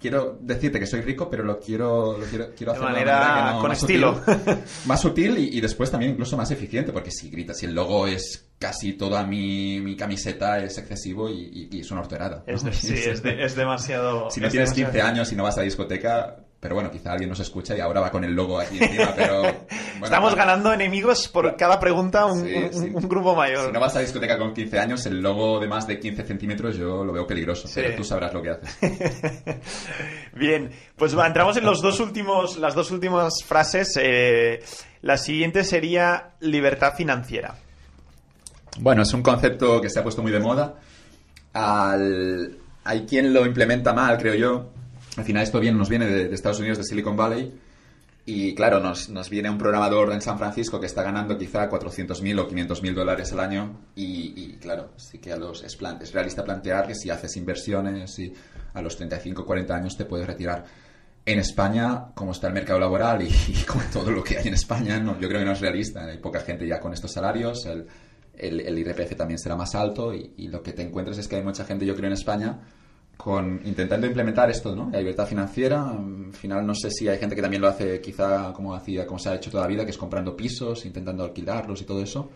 quiero 0.00 0.38
decirte 0.40 0.78
que 0.78 0.86
soy 0.86 1.00
rico, 1.00 1.28
pero 1.30 1.42
lo 1.42 1.58
quiero, 1.58 2.16
lo 2.18 2.24
quiero, 2.26 2.54
quiero 2.54 2.72
hacer 2.72 2.84
de 2.84 2.92
manera, 2.92 3.58
con 3.60 3.72
estilo. 3.72 4.20
más 4.86 5.00
sutil 5.00 5.38
y, 5.38 5.60
después 5.60 5.90
también 5.90 6.12
incluso 6.12 6.36
más 6.36 6.50
eficiente, 6.50 6.92
porque 6.92 7.10
si 7.10 7.30
gritas, 7.30 7.58
si 7.58 7.66
el 7.66 7.74
logo 7.74 8.06
es 8.06 8.48
casi 8.58 8.94
toda 8.94 9.24
mi, 9.24 9.80
mi 9.80 9.96
camiseta, 9.96 10.62
es 10.62 10.78
excesivo 10.78 11.28
y, 11.28 11.68
y, 11.70 11.80
es 11.80 11.90
una 11.90 12.00
orterada. 12.00 12.44
Es, 12.46 12.62
sí, 12.72 12.94
es, 12.94 13.56
demasiado. 13.56 14.30
Si 14.30 14.40
no 14.40 14.48
tienes 14.48 14.72
15 14.72 15.00
años 15.02 15.32
y 15.32 15.36
no 15.36 15.42
vas 15.42 15.56
a 15.56 15.60
la 15.60 15.64
discoteca, 15.64 16.45
pero 16.58 16.74
bueno, 16.74 16.90
quizá 16.90 17.12
alguien 17.12 17.28
nos 17.28 17.38
escucha 17.40 17.76
y 17.76 17.80
ahora 17.80 18.00
va 18.00 18.10
con 18.10 18.24
el 18.24 18.32
logo 18.32 18.58
aquí 18.58 18.78
encima, 18.82 19.12
pero... 19.14 19.42
Estamos 20.02 20.34
ganando 20.34 20.72
enemigos 20.72 21.28
por 21.28 21.54
cada 21.56 21.78
pregunta 21.78 22.26
un, 22.26 22.42
grupo 23.08 23.34
mayor. 23.34 23.66
Si 23.66 23.72
no 23.72 23.80
vas 23.80 23.94
a 23.96 24.00
discoteca 24.00 24.38
con 24.38 24.54
15 24.54 24.78
años, 24.78 25.06
el 25.06 25.20
logo 25.20 25.60
de 25.60 25.68
más 25.68 25.86
de 25.86 25.98
15 25.98 26.24
centímetros 26.24 26.76
yo 26.76 27.04
lo 27.04 27.12
veo 27.12 27.26
peligroso, 27.26 27.68
pero 27.74 27.94
tú 27.94 28.04
sabrás 28.04 28.32
lo 28.32 28.42
que 28.42 28.50
haces. 28.50 28.78
Bien, 30.34 30.70
pues 30.96 31.12
entramos 31.12 31.56
en 31.56 31.64
los 31.64 31.82
dos 31.82 32.00
últimos, 32.00 32.56
las 32.58 32.74
dos 32.74 32.90
últimas 32.90 33.34
frases. 33.44 33.98
Eh, 34.00 34.62
la 35.02 35.18
siguiente 35.18 35.62
sería 35.62 36.32
libertad 36.40 36.94
financiera. 36.94 37.54
Bueno, 38.78 39.02
es 39.02 39.12
un 39.12 39.22
concepto 39.22 39.80
que 39.80 39.90
se 39.90 40.00
ha 40.00 40.02
puesto 40.02 40.22
muy 40.22 40.32
de 40.32 40.40
moda. 40.40 40.74
Hay 41.52 43.06
quien 43.06 43.32
lo 43.32 43.46
implementa 43.46 43.92
mal, 43.92 44.18
creo 44.18 44.34
yo 44.34 44.75
al 45.16 45.24
final 45.24 45.42
esto 45.42 45.60
bien, 45.60 45.76
nos 45.76 45.88
viene 45.88 46.06
de, 46.06 46.34
Estados 46.34 46.60
Unidos, 46.60 46.78
de 46.78 46.84
Silicon 46.84 47.16
Valley, 47.16 47.52
y 48.28 48.54
claro, 48.56 48.80
nos, 48.80 49.08
nos, 49.08 49.30
viene 49.30 49.48
un 49.48 49.56
programador 49.56 50.12
en 50.12 50.20
San 50.20 50.36
Francisco 50.36 50.80
que 50.80 50.86
está 50.86 51.04
ganando 51.04 51.38
quizá 51.38 51.70
400.000 51.70 52.40
o 52.40 52.48
500.000 52.48 52.94
dólares 52.94 53.32
al 53.32 53.38
año 53.38 53.86
y, 53.94 54.56
claro, 54.56 54.90
sí 54.96 55.18
que 55.18 55.32
a 55.32 55.36
los, 55.36 55.62
es, 55.62 55.78
es 56.00 56.12
realista 56.12 56.42
plantear 56.42 56.88
que 56.88 56.96
si 56.96 57.08
haces 57.08 57.36
inversiones 57.36 58.18
y 58.18 58.32
a 58.74 58.82
los 58.82 58.96
35 58.96 59.46
40 59.46 59.74
años 59.76 59.96
te 59.96 60.06
puedes 60.06 60.26
retirar. 60.26 60.64
En 61.24 61.38
España, 61.38 62.06
como 62.14 62.32
está 62.32 62.48
el 62.48 62.54
mercado 62.54 62.80
laboral 62.80 63.22
y, 63.22 63.30
como 63.64 63.84
todo 63.92 64.10
lo 64.10 64.24
que 64.24 64.38
hay 64.38 64.48
en 64.48 64.54
España, 64.54 64.98
no, 64.98 65.20
yo 65.20 65.28
creo 65.28 65.40
que 65.40 65.46
no 65.46 65.52
es 65.52 65.60
realista. 65.60 66.04
Hay 66.04 66.18
poca 66.18 66.40
gente 66.40 66.66
ya 66.66 66.80
con 66.80 66.92
estos 66.92 67.12
salarios, 67.12 67.64
el, 67.66 67.86
el, 68.36 68.60
el 68.60 68.78
IRPF 68.78 69.14
también 69.14 69.38
será 69.38 69.54
más 69.54 69.76
alto 69.76 70.12
y, 70.12 70.32
y 70.36 70.48
lo 70.48 70.64
que 70.64 70.72
te 70.72 70.82
encuentras 70.82 71.16
es 71.18 71.28
que 71.28 71.36
hay 71.36 71.44
mucha 71.44 71.64
gente, 71.64 71.86
yo 71.86 71.94
creo, 71.94 72.08
en 72.08 72.14
España 72.14 72.58
con 73.16 73.60
intentando 73.64 74.06
implementar 74.06 74.50
esto, 74.50 74.74
¿no? 74.74 74.90
La 74.90 74.98
libertad 74.98 75.26
financiera. 75.26 75.90
Al 75.90 76.32
final 76.32 76.66
no 76.66 76.74
sé 76.74 76.90
si 76.90 77.08
hay 77.08 77.18
gente 77.18 77.34
que 77.34 77.42
también 77.42 77.62
lo 77.62 77.68
hace 77.68 78.00
quizá 78.00 78.52
como 78.52 78.74
hacía, 78.74 79.06
como 79.06 79.18
se 79.18 79.30
ha 79.30 79.34
hecho 79.34 79.50
toda 79.50 79.64
la 79.64 79.68
vida, 79.68 79.84
que 79.84 79.90
es 79.90 79.98
comprando 79.98 80.36
pisos, 80.36 80.84
intentando 80.84 81.24
alquilarlos 81.24 81.80
y 81.80 81.84
todo 81.84 82.02
eso. 82.02 82.30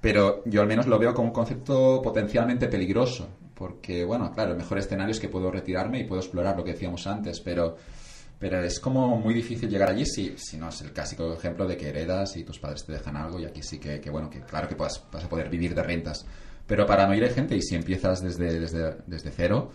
Pero 0.00 0.42
yo 0.44 0.60
al 0.60 0.68
menos 0.68 0.86
lo 0.86 0.98
veo 0.98 1.14
como 1.14 1.28
un 1.28 1.34
concepto 1.34 2.00
potencialmente 2.02 2.68
peligroso, 2.68 3.28
porque 3.54 4.04
bueno, 4.04 4.30
claro, 4.32 4.52
el 4.52 4.58
mejor 4.58 4.78
escenario 4.78 5.12
es 5.12 5.20
que 5.20 5.28
puedo 5.28 5.50
retirarme 5.50 6.00
y 6.00 6.04
puedo 6.04 6.20
explorar 6.20 6.56
lo 6.56 6.64
que 6.64 6.72
decíamos 6.72 7.06
antes, 7.06 7.40
pero 7.40 7.76
pero 8.38 8.62
es 8.62 8.78
como 8.80 9.16
muy 9.16 9.32
difícil 9.32 9.70
llegar 9.70 9.88
allí 9.88 10.04
si, 10.04 10.34
si 10.36 10.58
no 10.58 10.68
es 10.68 10.80
el 10.82 10.92
clásico 10.92 11.32
ejemplo 11.32 11.66
de 11.66 11.78
que 11.78 11.88
heredas 11.88 12.36
y 12.36 12.44
tus 12.44 12.58
padres 12.58 12.84
te 12.84 12.92
dejan 12.92 13.16
algo 13.16 13.40
y 13.40 13.46
aquí 13.46 13.62
sí 13.62 13.78
que, 13.78 14.00
que 14.00 14.10
bueno, 14.10 14.28
que 14.28 14.40
claro 14.40 14.68
que 14.68 14.74
vas, 14.74 15.02
vas 15.10 15.24
a 15.24 15.28
poder 15.28 15.48
vivir 15.48 15.74
de 15.74 15.82
rentas. 15.82 16.26
Pero 16.66 16.86
para 16.86 17.06
no 17.06 17.14
ir 17.14 17.22
de 17.22 17.30
gente 17.30 17.56
y 17.56 17.62
si 17.62 17.74
empiezas 17.74 18.22
desde, 18.22 18.60
desde, 18.60 18.96
desde 19.06 19.30
cero, 19.30 19.70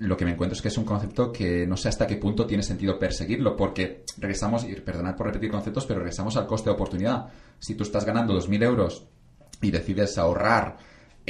lo 0.00 0.16
que 0.16 0.24
me 0.24 0.32
encuentro 0.32 0.56
es 0.56 0.62
que 0.62 0.68
es 0.68 0.78
un 0.78 0.84
concepto 0.84 1.30
que 1.30 1.66
no 1.66 1.76
sé 1.76 1.88
hasta 1.88 2.06
qué 2.06 2.16
punto 2.16 2.46
tiene 2.46 2.62
sentido 2.62 2.98
perseguirlo, 2.98 3.54
porque 3.54 4.04
regresamos, 4.16 4.64
y 4.64 4.74
perdonad 4.76 5.14
por 5.14 5.26
repetir 5.26 5.50
conceptos, 5.50 5.84
pero 5.84 6.00
regresamos 6.00 6.36
al 6.36 6.46
coste 6.46 6.70
de 6.70 6.74
oportunidad. 6.74 7.26
Si 7.58 7.74
tú 7.74 7.84
estás 7.84 8.06
ganando 8.06 8.34
2.000 8.34 8.62
euros 8.64 9.06
y 9.60 9.70
decides 9.70 10.16
ahorrar 10.16 10.78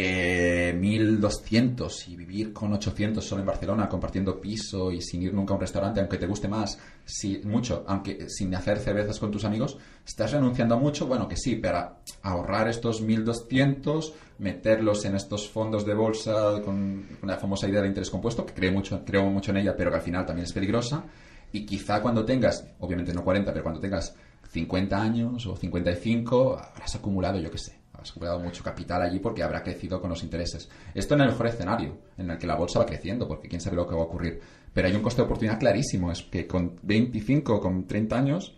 eh, 0.03 0.74
1.200 0.74 2.09
y 2.09 2.16
vivir 2.16 2.53
con 2.53 2.72
800 2.72 3.22
solo 3.22 3.42
en 3.42 3.46
Barcelona, 3.46 3.88
compartiendo 3.88 4.40
piso 4.40 4.90
y 4.90 5.03
sin 5.03 5.22
ir 5.22 5.34
nunca 5.34 5.53
a 5.53 5.57
un 5.57 5.61
restaurante, 5.61 6.01
aunque 6.01 6.16
te 6.16 6.26
guste 6.26 6.48
más, 6.48 6.78
si, 7.05 7.42
mucho, 7.44 7.84
aunque 7.86 8.28
sin 8.30 8.55
hacer 8.55 8.78
cervezas 8.78 9.18
con 9.18 9.30
tus 9.30 9.44
amigos, 9.44 9.76
estás 10.07 10.32
renunciando 10.32 10.74
a 10.74 10.78
mucho, 10.78 11.07
bueno, 11.07 11.28
que 11.28 11.36
sí, 11.36 11.57
para 11.57 11.98
ahorrar 12.22 12.68
estos 12.68 13.03
1.200, 13.03 14.12
meterlos 14.38 15.05
en 15.05 15.16
estos 15.16 15.51
fondos 15.51 15.84
de 15.84 15.92
bolsa 15.92 16.62
con, 16.64 17.07
la 17.22 17.36
famosa 17.36 17.68
idea 17.68 17.82
de 17.82 17.88
interés 17.88 18.09
compuesto, 18.09 18.46
que 18.46 18.55
creo 18.55 18.72
mucho, 18.72 19.05
creo 19.05 19.24
mucho 19.26 19.51
en 19.51 19.59
ella, 19.59 19.76
pero 19.76 19.90
que 19.90 19.96
al 19.96 20.03
final 20.03 20.24
también 20.24 20.46
es 20.46 20.53
peligrosa, 20.53 21.05
y 21.53 21.66
quizá 21.66 22.01
cuando 22.01 22.24
tengas, 22.24 22.66
obviamente 22.78 23.12
no 23.12 23.22
40, 23.22 23.53
pero 23.53 23.62
cuando 23.62 23.80
tengas 23.80 24.14
50 24.51 25.01
años 25.01 25.46
o 25.46 25.57
55, 25.57 26.59
habrás 26.59 26.94
acumulado, 26.94 27.38
yo 27.38 27.51
qué 27.51 27.59
sé, 27.59 27.80
has 28.03 28.11
acumulado 28.11 28.40
mucho 28.40 28.62
capital 28.62 29.03
allí 29.03 29.18
porque 29.18 29.42
habrá 29.42 29.62
crecido 29.62 30.01
con 30.01 30.11
los 30.11 30.22
intereses. 30.22 30.68
Esto 30.94 31.14
en 31.14 31.22
el 31.22 31.28
mejor 31.28 31.46
escenario, 31.46 31.98
en 32.16 32.30
el 32.30 32.38
que 32.38 32.46
la 32.46 32.57
bolsa 32.57 32.78
va 32.78 32.86
creciendo, 32.86 33.28
porque 33.28 33.48
quién 33.48 33.61
sabe 33.61 33.76
lo 33.76 33.86
que 33.86 33.94
va 33.94 34.03
a 34.03 34.05
ocurrir. 34.05 34.40
Pero 34.72 34.88
hay 34.88 34.94
un 34.94 35.03
coste 35.03 35.22
de 35.22 35.26
oportunidad 35.26 35.59
clarísimo, 35.59 36.11
es 36.12 36.22
que 36.22 36.46
con 36.46 36.78
25 36.82 37.55
o 37.55 37.61
con 37.61 37.86
30 37.86 38.16
años 38.16 38.57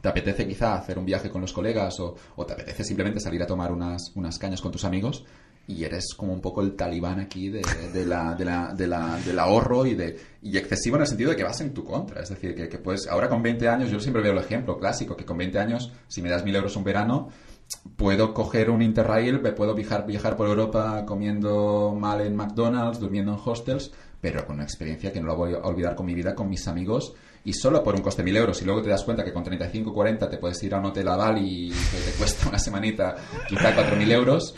te 0.00 0.08
apetece 0.08 0.46
quizá 0.46 0.74
hacer 0.74 0.98
un 0.98 1.04
viaje 1.04 1.30
con 1.30 1.40
los 1.40 1.52
colegas 1.52 1.98
o, 2.00 2.14
te 2.46 2.52
apetece 2.52 2.84
simplemente 2.84 3.20
salir 3.20 3.42
a 3.42 3.46
tomar 3.46 3.72
unas, 3.72 4.12
unas 4.14 4.38
cañas 4.38 4.60
con 4.60 4.70
tus 4.70 4.84
amigos 4.84 5.24
y 5.68 5.84
eres 5.84 6.14
como 6.16 6.32
un 6.32 6.40
poco 6.40 6.62
el 6.62 6.74
talibán 6.74 7.20
aquí 7.20 7.50
de, 7.50 7.62
la, 8.06 8.34
del 8.34 9.38
ahorro 9.38 9.84
y, 9.84 9.94
de, 9.94 10.18
y 10.42 10.56
excesivo 10.56 10.96
en 10.96 11.02
el 11.02 11.08
sentido 11.08 11.30
de 11.30 11.36
que 11.36 11.44
vas 11.44 11.60
en 11.60 11.74
tu 11.74 11.84
contra. 11.84 12.22
Es 12.22 12.30
decir, 12.30 12.54
que, 12.54 12.70
que 12.70 12.78
pues 12.78 13.06
ahora 13.06 13.28
con 13.28 13.42
20 13.42 13.68
años, 13.68 13.90
yo 13.90 14.00
siempre 14.00 14.22
veo 14.22 14.32
el 14.32 14.38
ejemplo 14.38 14.78
clásico, 14.78 15.14
que 15.14 15.26
con 15.26 15.36
20 15.36 15.58
años, 15.58 15.92
si 16.08 16.22
me 16.22 16.30
das 16.30 16.42
1.000 16.42 16.56
euros 16.56 16.74
un 16.76 16.84
verano, 16.84 17.28
puedo 17.96 18.32
coger 18.32 18.70
un 18.70 18.82
Interrail, 18.82 19.40
me 19.40 19.52
puedo 19.52 19.74
viajar, 19.74 20.06
viajar 20.06 20.36
por 20.36 20.48
Europa 20.48 21.04
comiendo 21.06 21.94
mal 21.98 22.20
en 22.20 22.36
McDonald's, 22.36 23.00
durmiendo 23.00 23.32
en 23.32 23.38
hostels, 23.44 23.92
pero 24.20 24.46
con 24.46 24.56
una 24.56 24.64
experiencia 24.64 25.12
que 25.12 25.20
no 25.20 25.28
la 25.28 25.34
voy 25.34 25.54
a 25.54 25.58
olvidar 25.58 25.94
con 25.94 26.06
mi 26.06 26.14
vida, 26.14 26.34
con 26.34 26.48
mis 26.48 26.66
amigos, 26.66 27.14
y 27.44 27.52
solo 27.52 27.82
por 27.82 27.94
un 27.94 28.02
coste 28.02 28.22
de 28.22 28.30
1.000 28.30 28.36
euros. 28.36 28.62
Y 28.62 28.64
luego 28.64 28.82
te 28.82 28.90
das 28.90 29.04
cuenta 29.04 29.24
que 29.24 29.32
con 29.32 29.44
35 29.44 29.92
40 29.92 30.28
te 30.28 30.38
puedes 30.38 30.62
ir 30.62 30.74
a 30.74 30.78
un 30.78 30.86
hotel 30.86 31.08
a 31.08 31.16
Bali 31.16 31.70
que 31.70 32.10
te 32.10 32.16
cuesta 32.18 32.48
una 32.48 32.58
semanita 32.58 33.16
quizá 33.48 33.74
4.000 33.74 34.12
euros, 34.12 34.54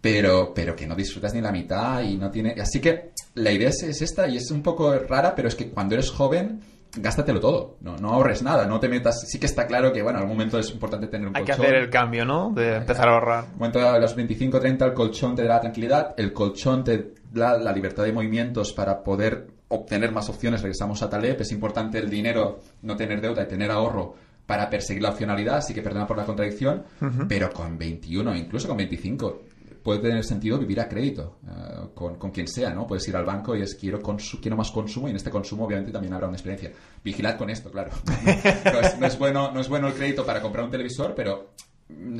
pero, 0.00 0.52
pero 0.54 0.74
que 0.76 0.86
no 0.86 0.94
disfrutas 0.94 1.34
ni 1.34 1.40
la 1.40 1.52
mitad 1.52 2.02
y 2.02 2.16
no 2.16 2.30
tiene... 2.30 2.54
Así 2.60 2.80
que 2.80 3.12
la 3.34 3.52
idea 3.52 3.68
es, 3.68 3.82
es 3.82 4.02
esta 4.02 4.28
y 4.28 4.36
es 4.36 4.50
un 4.50 4.62
poco 4.62 4.92
rara, 4.98 5.34
pero 5.34 5.48
es 5.48 5.54
que 5.54 5.70
cuando 5.70 5.94
eres 5.94 6.10
joven 6.10 6.60
gástatelo 6.96 7.40
todo, 7.40 7.76
no, 7.80 7.96
no 7.96 8.10
ahorres 8.12 8.42
nada, 8.42 8.66
no 8.66 8.80
te 8.80 8.88
metas. 8.88 9.20
Sí 9.28 9.38
que 9.38 9.46
está 9.46 9.66
claro 9.66 9.92
que, 9.92 10.02
bueno, 10.02 10.18
en 10.18 10.22
algún 10.24 10.36
momento 10.36 10.58
es 10.58 10.70
importante 10.70 11.06
tener 11.06 11.28
un 11.28 11.36
Hay 11.36 11.42
colchón. 11.42 11.60
que 11.60 11.66
hacer 11.66 11.74
el 11.82 11.90
cambio, 11.90 12.24
¿no? 12.24 12.50
De 12.54 12.76
empezar 12.76 13.08
a 13.08 13.12
ahorrar. 13.12 13.44
A 13.60 13.98
los 13.98 14.16
25, 14.16 14.60
30, 14.60 14.84
el 14.86 14.94
colchón 14.94 15.34
te 15.34 15.44
da 15.44 15.54
la 15.54 15.60
tranquilidad, 15.60 16.14
el 16.16 16.32
colchón 16.32 16.84
te 16.84 17.14
da 17.32 17.56
la 17.58 17.72
libertad 17.72 18.04
de 18.04 18.12
movimientos 18.12 18.72
para 18.72 19.02
poder 19.04 19.48
obtener 19.68 20.10
más 20.12 20.28
opciones. 20.28 20.62
Regresamos 20.62 21.02
a 21.02 21.08
Taleb, 21.08 21.40
es 21.40 21.52
importante 21.52 21.98
el 21.98 22.10
dinero, 22.10 22.60
no 22.82 22.96
tener 22.96 23.20
deuda 23.20 23.42
y 23.44 23.46
tener 23.48 23.70
ahorro 23.70 24.14
para 24.46 24.68
perseguir 24.68 25.02
la 25.04 25.10
opcionalidad, 25.10 25.58
así 25.58 25.72
que 25.72 25.80
perdona 25.80 26.08
por 26.08 26.16
la 26.16 26.24
contradicción, 26.24 26.82
pero 27.28 27.52
con 27.52 27.78
21, 27.78 28.34
incluso 28.34 28.66
con 28.66 28.76
25, 28.78 29.42
puede 29.82 30.00
tener 30.00 30.24
sentido 30.24 30.58
vivir 30.58 30.80
a 30.80 30.88
crédito 30.88 31.38
eh, 31.46 31.88
con, 31.94 32.16
con, 32.16 32.30
quien 32.30 32.48
sea, 32.48 32.70
¿no? 32.70 32.86
Puedes 32.86 33.06
ir 33.08 33.16
al 33.16 33.24
banco 33.24 33.56
y 33.56 33.62
es 33.62 33.74
quiero, 33.74 34.00
quiero 34.40 34.56
más 34.56 34.70
consumo 34.70 35.08
y 35.08 35.10
en 35.10 35.16
este 35.16 35.30
consumo 35.30 35.64
obviamente 35.64 35.92
también 35.92 36.12
habrá 36.14 36.26
una 36.26 36.36
experiencia. 36.36 36.72
Vigilad 37.02 37.36
con 37.36 37.50
esto, 37.50 37.70
claro. 37.70 37.90
no, 39.00 39.06
es, 39.06 39.18
bueno, 39.18 39.50
no 39.52 39.60
es 39.60 39.68
bueno 39.68 39.88
el 39.88 39.94
crédito 39.94 40.24
para 40.24 40.40
comprar 40.40 40.64
un 40.64 40.70
televisor, 40.70 41.14
pero 41.14 41.50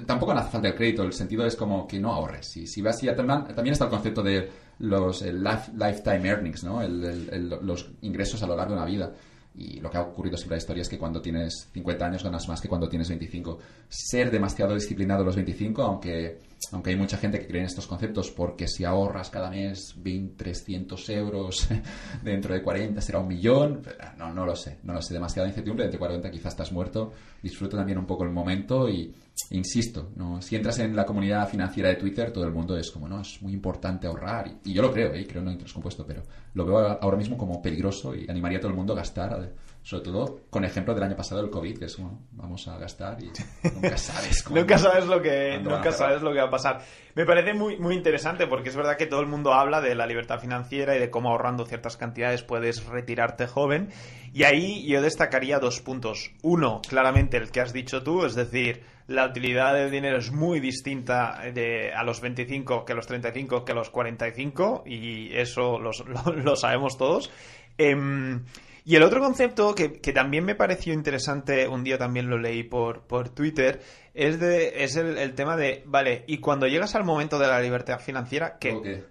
tampoco 0.07 0.35
no 0.35 0.41
hace 0.41 0.51
falta 0.51 0.69
el 0.69 0.75
crédito. 0.75 1.03
El 1.03 1.13
sentido 1.13 1.45
es 1.47 1.57
como 1.57 1.87
que 1.87 1.99
no 1.99 2.13
ahorres. 2.13 2.47
Si, 2.47 2.67
si 2.67 2.83
vas 2.83 3.03
y 3.03 3.07
también 3.07 3.73
está 3.73 3.85
el 3.85 3.91
concepto 3.91 4.23
de 4.23 4.49
los 4.81 5.23
lifetime 5.23 6.29
earnings, 6.29 6.65
¿no? 6.65 6.83
los 6.83 7.91
ingresos 8.03 8.43
a 8.43 8.47
lo 8.47 8.57
largo 8.57 8.75
de 8.75 8.81
una 8.81 8.87
vida. 8.87 9.13
Y 9.55 9.81
lo 9.81 9.91
que 9.91 9.99
ha 9.99 10.03
ocurrido 10.03 10.37
siempre 10.37 10.55
en 10.55 10.59
la 10.59 10.63
historia 10.63 10.83
es 10.83 10.89
que 10.89 10.99
cuando 10.99 11.21
tienes 11.21 11.69
50 11.73 12.07
años 12.07 12.23
ganas 12.23 12.49
más 12.49 12.61
que 12.61 12.69
cuando 12.69 12.89
tienes 12.89 13.09
25. 13.09 13.59
Ser 13.89 14.31
demasiado 14.31 14.75
disciplinado 14.75 15.23
a 15.23 15.27
los 15.27 15.35
25, 15.35 15.83
aunque, 15.83 16.39
aunque 16.73 16.91
hay 16.91 16.97
mucha 16.97 17.17
gente 17.17 17.41
que 17.41 17.47
cree 17.47 17.61
en 17.61 17.67
estos 17.67 17.87
conceptos, 17.87 18.31
porque 18.31 18.69
si 18.69 18.85
ahorras 18.85 19.31
cada 19.31 19.51
mes 19.51 19.95
20, 19.97 20.37
300 20.37 21.09
euros, 21.11 21.69
dentro 22.23 22.55
de 22.55 22.63
40 22.63 23.01
será 23.01 23.19
un 23.19 23.29
millón. 23.29 23.83
No, 24.17 24.33
no 24.33 24.45
lo 24.45 24.55
sé, 24.55 24.79
no 24.83 24.93
lo 24.93 25.03
sé. 25.03 25.15
Demasiada 25.15 25.49
incertidumbre, 25.49 25.85
dentro 25.85 25.99
de 25.99 26.07
40 26.07 26.31
quizás 26.31 26.53
estás 26.53 26.73
muerto. 26.73 27.13
Disfruta 27.43 27.77
también 27.77 27.99
un 27.99 28.07
poco 28.07 28.25
el 28.25 28.31
momento 28.31 28.89
y, 28.89 29.13
insisto, 29.51 30.11
¿no? 30.17 30.41
si 30.41 30.57
entras 30.57 30.79
en 30.79 30.95
la 30.95 31.05
comunidad 31.05 31.49
financiera 31.49 31.89
de 31.89 31.97
Twitter, 31.97 32.33
todo 32.33 32.45
el 32.45 32.53
mundo 32.53 32.77
es 32.77 32.91
como, 32.91 33.09
no, 33.09 33.21
es 33.21 33.41
muy 33.43 33.53
importante 33.53 34.07
ahorrar. 34.07 34.51
Y, 34.65 34.73
yo 34.73 34.83
lo 34.83 34.93
creo, 34.93 35.13
¿eh? 35.13 35.27
creo 35.27 35.43
en 35.43 35.49
el 35.49 35.55
interés 35.55 35.73
compuesto, 35.73 36.05
pero 36.07 36.23
lo 36.55 36.65
veo 36.65 36.79
ahora 37.01 37.17
mismo 37.17 37.37
como 37.37 37.61
peligroso 37.61 38.15
y 38.15 38.29
animaría 38.29 38.59
a 38.59 38.61
todo 38.61 38.71
el 38.71 38.77
mundo 38.77 38.93
a 38.93 38.97
gastar, 38.97 39.53
sobre 39.83 40.05
todo 40.05 40.41
con 40.51 40.65
ejemplo 40.65 40.95
del 40.95 41.05
año 41.05 41.17
pasado 41.17 41.41
del 41.41 41.51
COVID, 41.51 41.79
que 41.79 41.87
es, 41.87 41.97
bueno, 41.97 42.21
vamos 42.33 42.69
a 42.69 42.77
gastar 42.79 43.19
y 43.23 43.31
nunca 43.75 43.97
sabes 43.97 44.43
cómo, 44.43 44.61
nunca 44.61 44.79
sabes 44.79 45.07
lo 45.07 45.23
que 45.23 45.59
Nunca 45.59 45.93
sabes 45.93 46.23
lo 46.23 46.33
que 46.33 46.39
va 46.39 46.47
a 46.47 46.51
pasar. 46.51 46.83
Me 47.15 47.25
parece 47.25 47.55
muy, 47.55 47.77
muy 47.79 47.95
interesante 47.95 48.47
porque 48.47 48.69
es 48.69 48.77
verdad 48.77 48.97
que 48.97 49.07
todo 49.07 49.21
el 49.21 49.27
mundo 49.27 49.53
habla 49.53 49.81
de 49.81 49.95
la 49.95 50.07
libertad 50.07 50.39
financiera 50.39 50.97
y 50.97 51.01
de 51.01 51.11
cómo 51.11 51.31
ahorrando 51.31 51.67
ciertas 51.67 51.97
cantidades 51.97 52.43
puedes 52.43 52.85
retirarte 52.87 53.47
joven. 53.47 53.91
Y 54.33 54.45
ahí 54.45 54.87
yo 54.87 55.03
destacaría 55.03 55.59
dos 55.59 55.81
puntos. 55.81 56.31
Uno, 56.43 56.81
claramente 56.89 57.30
el 57.37 57.51
que 57.51 57.61
has 57.61 57.73
dicho 57.73 58.03
tú, 58.03 58.25
es 58.25 58.35
decir, 58.35 58.83
la 59.07 59.27
utilidad 59.27 59.75
del 59.75 59.91
dinero 59.91 60.19
es 60.19 60.31
muy 60.31 60.61
distinta 60.61 61.41
de, 61.53 61.93
a 61.93 62.05
los 62.05 62.21
25 62.21 62.85
que 62.85 62.93
a 62.93 62.97
los 62.97 63.07
35 63.07 63.65
que 63.65 63.73
a 63.73 63.75
los 63.75 63.91
45 63.91 64.85
y 64.87 65.33
eso 65.35 65.79
lo, 65.79 65.91
lo, 66.33 66.57
sabemos 66.57 66.97
todos. 66.97 67.31
Em, 67.77 68.45
y 68.85 68.97
el 68.97 69.03
otro 69.03 69.21
concepto 69.21 69.75
que, 69.75 69.89
también 70.13 70.45
me 70.45 70.55
pareció 70.55 70.93
interesante, 70.93 71.69
un 71.69 71.85
día 71.85 71.99
también 71.99 72.29
lo 72.29 72.39
leí 72.39 72.63
por, 72.63 73.03
por 73.03 73.29
Twitter, 73.29 73.81
es, 74.13 74.41
de, 74.41 74.85
es 74.85 74.97
el, 74.97 75.35
tema 75.35 75.57
de, 75.57 75.85
vale, 75.87 76.25
y 76.27 76.39
cuando 76.39 76.67
llegas 76.67 76.95
al 76.95 77.05
momento 77.05 77.39
de 77.39 77.47
la 77.47 77.61
libertad 77.61 78.01
financiera, 78.01 78.59
¿qué? 78.59 79.05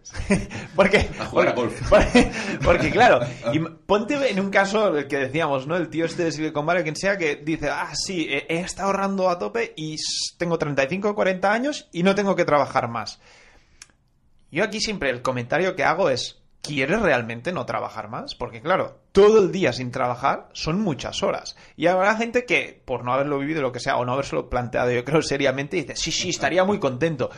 porque, 0.75 1.09
a 1.19 1.25
jugar 1.25 1.47
a 1.49 1.53
golf. 1.53 1.81
Porque, 2.63 2.91
claro, 2.91 3.19
y 3.53 3.59
ponte 3.85 4.29
en 4.29 4.39
un 4.39 4.49
caso 4.49 4.97
el 4.97 5.07
que 5.07 5.17
decíamos, 5.17 5.67
¿no? 5.67 5.77
El 5.77 5.89
tío 5.89 6.05
este 6.05 6.25
de 6.25 6.31
Silicon 6.31 6.65
Valley, 6.65 6.83
quien 6.83 6.95
sea, 6.95 7.17
que 7.17 7.37
dice, 7.37 7.69
ah, 7.69 7.91
sí, 7.93 8.27
he, 8.29 8.59
estado 8.59 8.89
ahorrando 8.89 9.29
a 9.29 9.39
tope 9.39 9.73
y 9.77 9.95
tengo 10.37 10.57
35 10.57 11.09
o 11.09 11.15
40 11.15 11.51
años 11.51 11.89
y 11.91 12.03
no 12.03 12.15
tengo 12.15 12.35
que 12.35 12.45
trabajar 12.45 12.89
más. 12.89 13.21
Yo 14.51 14.63
aquí 14.63 14.81
siempre 14.81 15.09
el 15.09 15.21
comentario 15.21 15.75
que 15.75 15.83
hago 15.83 16.09
es, 16.09 16.41
¿quieres 16.61 17.01
realmente 17.01 17.51
no 17.51 17.65
trabajar 17.65 18.09
más? 18.09 18.35
Porque 18.35 18.61
claro, 18.61 18.98
todo 19.11 19.39
el 19.39 19.51
día 19.51 19.73
sin 19.73 19.91
trabajar 19.91 20.49
son 20.53 20.81
muchas 20.81 21.23
horas. 21.23 21.55
Y 21.75 21.87
habrá 21.87 22.15
gente 22.15 22.45
que, 22.45 22.81
por 22.85 23.03
no 23.03 23.13
haberlo 23.13 23.39
vivido, 23.39 23.61
lo 23.61 23.71
que 23.71 23.79
sea, 23.79 23.97
o 23.97 24.05
no 24.05 24.13
habérselo 24.13 24.49
planteado, 24.49 24.91
yo 24.91 25.03
creo 25.03 25.21
seriamente, 25.21 25.77
dice, 25.77 25.95
sí, 25.95 26.11
sí, 26.11 26.29
estaría 26.29 26.63
muy 26.63 26.79
contento. 26.79 27.29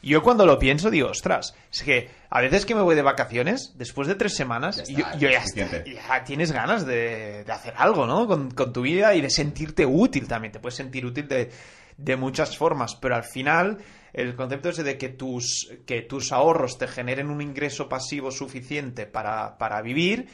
Y 0.00 0.10
yo 0.10 0.22
cuando 0.22 0.46
lo 0.46 0.58
pienso 0.58 0.90
digo, 0.90 1.08
ostras, 1.08 1.54
es 1.72 1.82
que 1.82 2.08
a 2.30 2.40
veces 2.40 2.64
que 2.64 2.74
me 2.74 2.82
voy 2.82 2.94
de 2.94 3.02
vacaciones, 3.02 3.74
después 3.76 4.06
de 4.06 4.14
tres 4.14 4.34
semanas, 4.34 4.84
yo, 4.88 5.04
ya, 5.18 5.42
ya, 5.44 6.24
tienes 6.24 6.52
ganas 6.52 6.86
de, 6.86 7.44
hacer 7.48 7.74
algo, 7.76 8.06
¿no? 8.06 8.26
Con, 8.28 8.52
con, 8.52 8.72
tu 8.72 8.82
vida 8.82 9.14
y 9.14 9.20
de 9.20 9.30
sentirte 9.30 9.84
útil 9.84 10.28
también. 10.28 10.52
Te 10.52 10.60
puedes 10.60 10.76
sentir 10.76 11.04
útil 11.04 11.26
de, 11.26 11.50
de 11.96 12.16
muchas 12.16 12.56
formas, 12.56 12.94
pero 12.94 13.16
al 13.16 13.24
final 13.24 13.78
el 14.12 14.36
concepto 14.36 14.70
es 14.70 14.76
de 14.76 14.96
que 14.96 15.10
tus, 15.10 15.68
que 15.84 16.02
tus 16.02 16.32
ahorros 16.32 16.78
te 16.78 16.88
generen 16.88 17.28
un 17.28 17.42
ingreso 17.42 17.88
pasivo 17.88 18.30
suficiente 18.30 19.06
para, 19.06 19.58
para 19.58 19.82
vivir, 19.82 20.28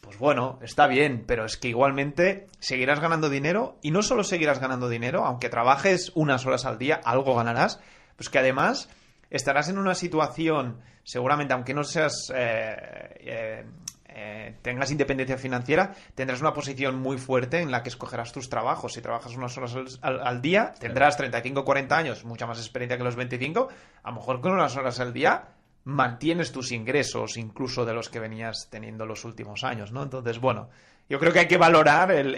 pues 0.00 0.18
bueno, 0.18 0.58
está 0.62 0.86
bien, 0.86 1.24
pero 1.26 1.44
es 1.44 1.56
que 1.56 1.68
igualmente 1.68 2.48
seguirás 2.58 3.00
ganando 3.00 3.28
dinero 3.28 3.78
y 3.82 3.90
no 3.90 4.02
solo 4.02 4.24
seguirás 4.24 4.58
ganando 4.58 4.88
dinero, 4.88 5.24
aunque 5.24 5.48
trabajes 5.48 6.12
unas 6.14 6.46
horas 6.46 6.64
al 6.64 6.78
día, 6.78 7.00
algo 7.04 7.34
ganarás, 7.34 7.80
pues 8.16 8.28
que 8.28 8.38
además 8.38 8.88
estarás 9.30 9.68
en 9.68 9.78
una 9.78 9.94
situación, 9.94 10.80
seguramente, 11.04 11.54
aunque 11.54 11.74
no 11.74 11.84
seas 11.84 12.32
eh, 12.34 12.74
eh, 13.20 13.64
eh, 14.08 14.56
tengas 14.62 14.90
independencia 14.90 15.38
financiera, 15.38 15.94
tendrás 16.14 16.40
una 16.40 16.52
posición 16.52 16.98
muy 16.98 17.16
fuerte 17.16 17.60
en 17.60 17.70
la 17.70 17.82
que 17.82 17.90
escogerás 17.90 18.32
tus 18.32 18.48
trabajos. 18.48 18.94
Si 18.94 19.00
trabajas 19.00 19.36
unas 19.36 19.56
horas 19.56 19.98
al, 20.02 20.42
día, 20.42 20.72
tendrás 20.78 21.16
35 21.16 21.64
40 21.64 21.96
años, 21.96 22.24
mucha 22.24 22.46
más 22.46 22.58
experiencia 22.58 22.98
que 22.98 23.04
los 23.04 23.16
25. 23.16 23.68
A 24.02 24.10
lo 24.10 24.16
mejor 24.16 24.40
con 24.40 24.52
unas 24.52 24.76
horas 24.76 24.98
al 24.98 25.12
día 25.12 25.44
mantienes 25.84 26.52
tus 26.52 26.72
ingresos, 26.72 27.36
incluso 27.36 27.84
de 27.84 27.94
los 27.94 28.08
que 28.08 28.20
venías 28.20 28.68
teniendo 28.70 29.06
los 29.06 29.24
últimos 29.24 29.64
años, 29.64 29.92
¿no? 29.92 30.02
Entonces, 30.02 30.38
bueno, 30.40 30.68
yo 31.08 31.18
creo 31.18 31.32
que 31.32 31.40
hay 31.40 31.48
que 31.48 31.56
valorar 31.56 32.12
el, 32.12 32.34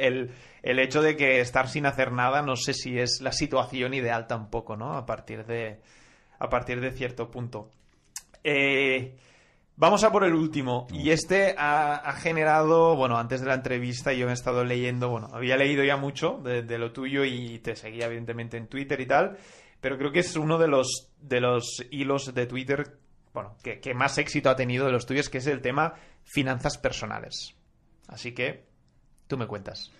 el, 0.62 0.78
hecho 0.78 1.02
de 1.02 1.16
que 1.16 1.40
estar 1.40 1.68
sin 1.68 1.86
hacer 1.86 2.12
nada, 2.12 2.42
no 2.42 2.56
sé 2.56 2.72
si 2.74 2.98
es 2.98 3.20
la 3.20 3.32
situación 3.32 3.94
ideal 3.94 4.26
tampoco, 4.26 4.76
¿no? 4.76 4.96
A 4.96 5.04
partir 5.04 5.44
de, 5.44 5.80
a 6.38 6.48
partir 6.48 6.80
de 6.80 6.92
cierto 6.92 7.30
punto. 7.30 7.70
Eh, 8.42 9.16
Vamos 9.76 10.04
a 10.04 10.12
por 10.12 10.24
el 10.24 10.34
último. 10.34 10.86
Y 10.92 11.10
este 11.10 11.54
ha, 11.56 12.12
generado, 12.12 12.94
bueno, 12.94 13.16
antes 13.16 13.40
de 13.40 13.46
la 13.46 13.54
entrevista 13.54 14.12
yo 14.12 14.28
he 14.28 14.32
estado 14.32 14.64
leyendo, 14.64 15.08
bueno, 15.08 15.28
había 15.32 15.56
leído 15.56 15.82
ya 15.82 15.96
mucho 15.96 16.40
de, 16.42 16.78
lo 16.78 16.92
tuyo 16.92 17.24
y 17.24 17.58
te 17.58 17.74
seguía 17.74 18.06
evidentemente 18.06 18.56
en 18.58 18.68
Twitter 18.68 19.00
y 19.00 19.06
tal, 19.06 19.38
pero 19.80 19.96
creo 19.96 20.12
que 20.12 20.20
es 20.20 20.36
uno 20.36 20.58
de 20.58 20.68
los, 20.68 21.08
de 21.20 21.40
los 21.40 21.84
hilos 21.90 22.34
de 22.34 22.46
Twitter, 22.46 22.98
bueno, 23.34 23.56
que, 23.62 23.80
que 23.80 23.94
más 23.94 24.18
éxito 24.18 24.50
ha 24.50 24.56
tenido 24.56 24.86
de 24.86 24.92
los 24.92 25.06
tuyos, 25.06 25.28
que 25.28 25.38
es 25.38 25.46
el 25.46 25.60
tema 25.60 25.94
finanzas 26.24 26.78
personales. 26.78 27.54
Así 28.08 28.32
que, 28.32 28.64
tú 29.26 29.36
me 29.36 29.46
cuentas. 29.46 29.90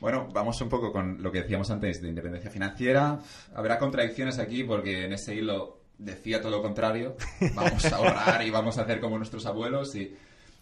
Bueno, 0.00 0.28
vamos 0.32 0.60
un 0.60 0.68
poco 0.68 0.92
con 0.92 1.22
lo 1.22 1.32
que 1.32 1.42
decíamos 1.42 1.70
antes 1.70 2.00
de 2.00 2.08
independencia 2.08 2.50
financiera. 2.50 3.18
Habrá 3.54 3.78
contradicciones 3.78 4.38
aquí 4.38 4.64
porque 4.64 5.04
en 5.04 5.12
ese 5.12 5.34
hilo 5.34 5.80
decía 5.98 6.40
todo 6.40 6.52
lo 6.52 6.62
contrario, 6.62 7.16
vamos 7.54 7.84
a 7.84 7.96
ahorrar 7.96 8.46
y 8.46 8.50
vamos 8.50 8.78
a 8.78 8.82
hacer 8.82 9.00
como 9.00 9.18
nuestros 9.18 9.44
abuelos 9.46 9.94
y, 9.96 10.16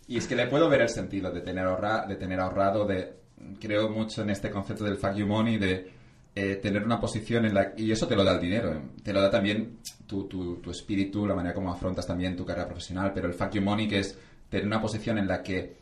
y 0.09 0.17
es 0.17 0.27
que 0.27 0.37
le 0.37 0.47
puedo 0.47 0.69
ver 0.69 0.81
el 0.81 0.89
sentido 0.89 1.31
de 1.31 1.43
tener, 1.43 1.67
ahorra, 1.67 2.07
de 2.07 2.17
tener 2.17 2.41
ahorrado, 2.41 2.87
de 2.87 3.17
creo 3.61 3.91
mucho 3.91 4.23
en 4.23 4.31
este 4.31 4.51
concepto 4.51 4.85
del 4.85 4.97
fuck 4.97 5.15
you 5.15 5.27
money, 5.27 5.59
de 5.59 5.93
eh, 6.37 6.57
tener 6.57 6.85
una 6.85 7.01
posición 7.01 7.47
en 7.47 7.55
la... 7.55 7.73
Y 7.77 7.91
eso 7.91 8.07
te 8.07 8.15
lo 8.15 8.23
da 8.23 8.35
el 8.35 8.41
dinero, 8.41 8.73
eh, 8.73 8.81
te 9.03 9.13
lo 9.13 9.21
da 9.21 9.31
también 9.31 9.79
tu, 10.07 10.29
tu, 10.29 10.57
tu, 10.59 10.71
espíritu, 10.71 11.27
la 11.27 11.35
manera 11.35 11.55
como 11.55 11.73
afrontas 11.73 12.07
también 12.07 12.37
tu 12.37 12.47
carrera 12.47 12.69
profesional, 12.69 13.11
pero 13.13 13.27
el 13.27 13.35
fuck 13.35 13.51
you 13.53 13.63
money 13.63 13.89
que 13.89 13.99
es 13.99 14.17
tener 14.49 14.67
una 14.67 14.81
posición 14.81 15.19
en 15.19 15.27
la 15.27 15.43
que 15.43 15.79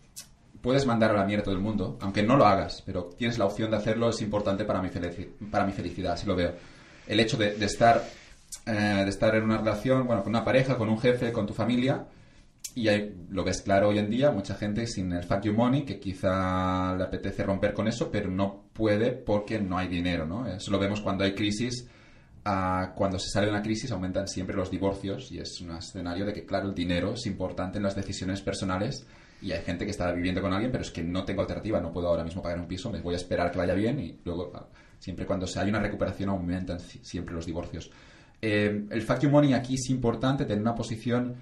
puedes 0.63 0.87
mandar 0.87 1.11
a 1.11 1.15
la 1.15 1.25
mierda 1.27 1.45
todo 1.45 1.55
el 1.55 1.61
mundo, 1.61 1.99
aunque 2.01 2.23
no 2.23 2.37
lo 2.37 2.47
hagas, 2.47 2.83
pero 2.87 3.11
tienes 3.19 3.37
la 3.37 3.45
opción 3.45 3.71
de 3.71 3.77
hacerlo, 3.77 4.09
es 4.09 4.23
importante 4.23 4.65
para 4.65 4.81
mi, 4.81 4.89
para 5.51 5.67
mi 5.67 5.73
felicidad, 5.73 6.15
así 6.15 6.27
lo 6.27 6.35
veo. 6.35 6.55
El 7.07 7.21
hecho 7.21 7.37
de, 7.37 7.55
de 7.55 7.67
estar 7.67 8.03
eh, 8.67 9.03
de 9.05 9.11
estar 9.11 9.35
en 9.35 9.45
una 9.45 9.59
relación, 9.59 10.07
bueno, 10.07 10.23
con 10.23 10.31
una 10.31 10.45
pareja, 10.45 10.77
con 10.77 10.89
un 10.89 10.99
jefe, 10.99 11.33
con 11.33 11.47
tu 11.47 11.53
familia, 11.53 12.07
y 12.75 12.89
ahí 12.89 13.15
lo 13.31 13.45
ves 13.45 13.63
claro 13.63 13.89
hoy 13.89 13.99
en 13.99 14.11
día, 14.11 14.31
mucha 14.31 14.55
gente 14.55 14.87
sin 14.87 15.13
el 15.13 15.23
fuck 15.23 15.43
you 15.43 15.53
money, 15.53 15.85
que 15.85 16.01
quizá 16.01 16.95
le 16.97 17.05
apetece 17.05 17.45
romper 17.45 17.73
con 17.73 17.87
eso, 17.87 18.11
pero 18.11 18.29
no 18.31 18.65
puede 18.73 19.13
porque 19.13 19.61
no 19.61 19.79
hay 19.79 19.89
dinero, 19.89 20.27
¿no? 20.27 20.47
Eso 20.47 20.71
lo 20.73 20.79
vemos 20.79 21.01
cuando 21.01 21.25
hay 21.25 21.35
crisis. 21.35 21.89
Ah, 22.45 22.93
cuando 22.95 23.19
se 23.19 23.31
sale 23.31 23.47
de 23.47 23.53
una 23.53 23.63
crisis 23.63 23.91
aumentan 23.91 24.29
siempre 24.29 24.55
los 24.55 24.71
divorcios 24.71 25.33
y 25.33 25.39
es 25.39 25.63
un 25.63 25.71
escenario 25.71 26.27
de 26.27 26.35
que, 26.35 26.45
claro, 26.45 26.69
el 26.69 26.75
dinero 26.75 27.15
es 27.15 27.27
importante 27.27 27.79
en 27.79 27.85
las 27.85 27.97
decisiones 27.97 28.43
personales 28.43 29.07
y 29.41 29.53
hay 29.53 29.63
gente 29.63 29.87
que 29.87 29.93
está 29.93 30.13
viviendo 30.13 30.43
con 30.43 30.53
alguien, 30.53 30.71
pero 30.71 30.83
es 30.83 30.91
que 30.91 31.03
no 31.03 31.25
tengo 31.25 31.41
alternativa, 31.41 31.81
no 31.81 31.93
puedo 31.93 32.09
ahora 32.09 32.25
mismo 32.25 32.43
pagar 32.43 32.59
un 32.59 32.67
piso, 32.67 32.91
me 32.91 33.01
voy 33.01 33.15
a 33.15 33.17
esperar 33.17 33.51
que 33.51 33.59
vaya 33.59 33.75
bien 33.75 33.99
y 33.99 34.19
luego, 34.25 34.53
ah, 34.55 34.67
siempre 34.99 35.25
cuando 35.27 35.47
hay 35.57 35.69
una 35.69 35.81
recuperación 35.81 36.29
aumentan 36.29 36.81
siempre 36.81 37.35
los 37.35 37.47
divorcios. 37.47 37.91
Eh, 38.43 38.85
el 38.91 39.07
you 39.21 39.31
money 39.31 39.55
aquí 39.55 39.75
es 39.75 39.89
importante, 39.89 40.45
tener 40.45 40.61
una 40.61 40.75
posición 40.75 41.37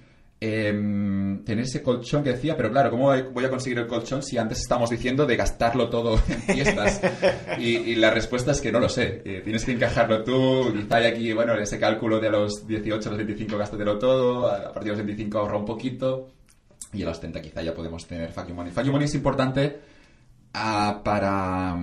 Em, 0.44 1.44
tener 1.44 1.66
ese 1.66 1.84
colchón 1.84 2.24
que 2.24 2.30
decía, 2.30 2.56
pero 2.56 2.68
claro, 2.68 2.90
¿cómo 2.90 3.12
voy 3.32 3.44
a 3.44 3.48
conseguir 3.48 3.78
el 3.78 3.86
colchón 3.86 4.24
si 4.24 4.38
antes 4.38 4.58
estamos 4.58 4.90
diciendo 4.90 5.24
de 5.24 5.36
gastarlo 5.36 5.88
todo 5.88 6.20
en 6.28 6.42
fiestas? 6.42 7.00
y, 7.60 7.94
la 7.94 8.10
respuesta 8.10 8.50
es 8.50 8.60
que 8.60 8.72
no 8.72 8.80
lo 8.80 8.88
sé. 8.88 9.22
Eh, 9.24 9.42
tienes 9.44 9.64
que 9.64 9.70
encajarlo 9.70 10.24
tú. 10.24 10.72
Quizá 10.74 10.96
hay 10.96 11.06
aquí, 11.06 11.32
bueno, 11.32 11.54
ese 11.54 11.78
cálculo 11.78 12.18
de 12.18 12.28
los 12.28 12.66
18 12.66 13.08
a 13.08 13.12
los 13.12 13.18
25 13.18 13.56
gástatelo 13.56 14.00
todo, 14.00 14.48
a 14.48 14.72
partir 14.72 14.82
de 14.82 14.88
los 14.88 15.06
25 15.06 15.38
ahorra 15.38 15.58
un 15.58 15.64
poquito. 15.64 16.32
Y 16.92 17.04
a 17.04 17.06
los 17.06 17.20
30 17.20 17.40
quizá 17.40 17.62
ya 17.62 17.72
podemos 17.72 18.04
tener 18.04 18.32
Fuck 18.32 18.48
Money. 18.48 18.72
Fuck 18.72 18.86
Money 18.86 19.04
es 19.04 19.14
importante 19.14 19.78
ah, 20.54 21.02
para, 21.04 21.78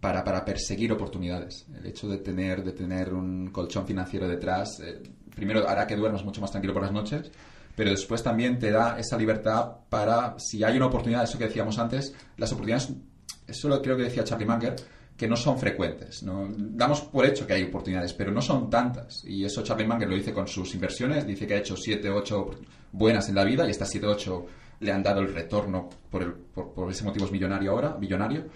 para, 0.00 0.24
para, 0.24 0.44
perseguir 0.46 0.92
oportunidades. 0.92 1.66
El 1.78 1.84
hecho 1.84 2.08
de 2.08 2.16
tener, 2.16 2.64
de 2.64 2.72
tener 2.72 3.12
un 3.12 3.50
colchón 3.50 3.86
financiero 3.86 4.26
detrás, 4.26 4.80
eh, 4.80 5.02
primero 5.34 5.68
hará 5.68 5.86
que 5.86 5.94
duermas 5.94 6.24
mucho 6.24 6.40
más 6.40 6.50
tranquilo 6.50 6.72
por 6.72 6.84
las 6.84 6.92
noches 6.92 7.30
pero 7.78 7.90
después 7.90 8.24
también 8.24 8.58
te 8.58 8.72
da 8.72 8.98
esa 8.98 9.16
libertad 9.16 9.70
para, 9.88 10.36
si 10.40 10.64
hay 10.64 10.76
una 10.76 10.86
oportunidad, 10.86 11.22
eso 11.22 11.38
que 11.38 11.44
decíamos 11.44 11.78
antes, 11.78 12.12
las 12.36 12.50
oportunidades, 12.50 12.92
eso 13.46 13.68
lo 13.68 13.80
creo 13.80 13.96
que 13.96 14.02
decía 14.02 14.24
Charlie 14.24 14.46
Munger, 14.46 14.74
que 15.16 15.28
no 15.28 15.36
son 15.36 15.60
frecuentes. 15.60 16.24
¿no? 16.24 16.48
Damos 16.56 17.02
por 17.02 17.24
hecho 17.24 17.46
que 17.46 17.52
hay 17.52 17.62
oportunidades, 17.62 18.14
pero 18.14 18.32
no 18.32 18.42
son 18.42 18.68
tantas. 18.68 19.22
Y 19.24 19.44
eso 19.44 19.62
Charlie 19.62 19.86
Munger 19.86 20.08
lo 20.08 20.16
dice 20.16 20.32
con 20.32 20.48
sus 20.48 20.74
inversiones, 20.74 21.24
dice 21.24 21.46
que 21.46 21.54
ha 21.54 21.58
hecho 21.58 21.76
7, 21.76 22.10
8 22.10 22.50
buenas 22.90 23.28
en 23.28 23.36
la 23.36 23.44
vida 23.44 23.64
y 23.64 23.70
estas 23.70 23.90
7, 23.90 24.08
8 24.08 24.46
le 24.80 24.90
han 24.90 25.04
dado 25.04 25.20
el 25.20 25.32
retorno 25.32 25.88
por, 26.10 26.22
el, 26.24 26.32
por, 26.32 26.90
ese 26.90 27.04
motivo 27.04 27.26
es 27.26 27.30
millonario 27.30 27.70
ahora, 27.70 27.96
millonario. 27.96 28.46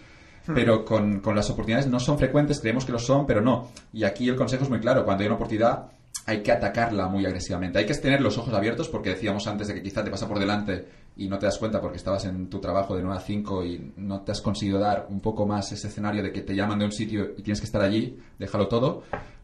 Hmm. 0.48 0.52
Pero 0.52 0.84
con, 0.84 1.20
con 1.20 1.36
las 1.36 1.48
oportunidades 1.48 1.86
no 1.86 2.00
son 2.00 2.18
frecuentes, 2.18 2.58
creemos 2.58 2.84
que 2.84 2.90
lo 2.90 2.98
son, 2.98 3.24
pero 3.24 3.40
no. 3.40 3.70
Y 3.92 4.02
aquí 4.02 4.28
el 4.28 4.34
consejo 4.34 4.64
es 4.64 4.68
muy 4.68 4.80
claro, 4.80 5.04
cuando 5.04 5.22
hay 5.22 5.28
una 5.28 5.36
oportunidad 5.36 5.92
hay 6.26 6.42
que 6.42 6.52
atacarla 6.52 7.08
muy 7.08 7.26
agresivamente. 7.26 7.78
Hay 7.78 7.86
que 7.86 7.94
tener 7.94 8.20
los 8.20 8.38
ojos 8.38 8.54
abiertos 8.54 8.88
porque 8.88 9.10
decíamos 9.10 9.46
antes 9.46 9.68
de 9.68 9.74
que 9.74 9.82
quizá 9.82 10.04
te 10.04 10.10
pasa 10.10 10.28
por 10.28 10.38
delante 10.38 10.86
y 11.16 11.28
no 11.28 11.38
te 11.38 11.46
das 11.46 11.58
cuenta 11.58 11.80
porque 11.80 11.96
estabas 11.96 12.24
en 12.24 12.48
tu 12.48 12.60
trabajo 12.60 12.96
de 12.96 13.02
9 13.02 13.16
a 13.16 13.20
5 13.20 13.64
y 13.64 13.92
no 13.96 14.20
te 14.22 14.32
has 14.32 14.40
conseguido 14.40 14.78
dar 14.78 15.06
un 15.10 15.20
poco 15.20 15.46
más 15.46 15.72
ese 15.72 15.88
escenario 15.88 16.22
de 16.22 16.32
que 16.32 16.42
te 16.42 16.54
llaman 16.54 16.78
de 16.78 16.84
un 16.86 16.92
sitio 16.92 17.32
y 17.36 17.42
tienes 17.42 17.60
que 17.60 17.66
estar 17.66 17.82
allí, 17.82 18.18
déjalo 18.38 18.68
todo. 18.68 19.02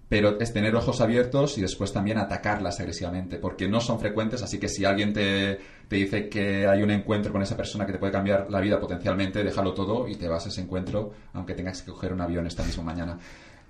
Pero 0.09 0.41
es 0.41 0.55
tener 0.55 0.75
ojos 0.75 1.03
abiertos 1.03 1.59
y 1.59 1.61
después 1.61 1.93
también 1.93 2.17
atacarlas 2.17 2.81
agresivamente, 2.81 3.37
porque 3.37 3.69
no 3.69 3.79
son 3.79 4.01
frecuentes, 4.01 4.43
así 4.43 4.59
que 4.59 4.67
si 4.67 4.87
alguien 4.87 5.13
te, 5.13 5.61
te 5.87 5.97
dice 5.97 6.31
que 6.31 6.67
hay 6.67 6.83
un 6.83 6.91
encuentro 6.91 7.31
con 7.31 7.43
esa 7.43 7.59
persona 7.59 7.85
que 7.85 7.93
te 7.93 7.99
puede 7.99 8.13
cambiar 8.13 8.47
la 8.49 8.59
vida 8.63 8.81
potencialmente, 8.81 9.45
déjalo 9.45 9.75
todo 9.75 10.09
y 10.09 10.15
te 10.15 10.27
vas 10.27 10.47
a 10.47 10.49
ese 10.49 10.63
encuentro, 10.63 11.13
aunque 11.35 11.53
tengas 11.53 11.83
que 11.83 11.91
coger 11.91 12.15
un 12.15 12.23
avión 12.23 12.47
esta 12.47 12.65
misma 12.65 12.85
mañana 12.85 13.19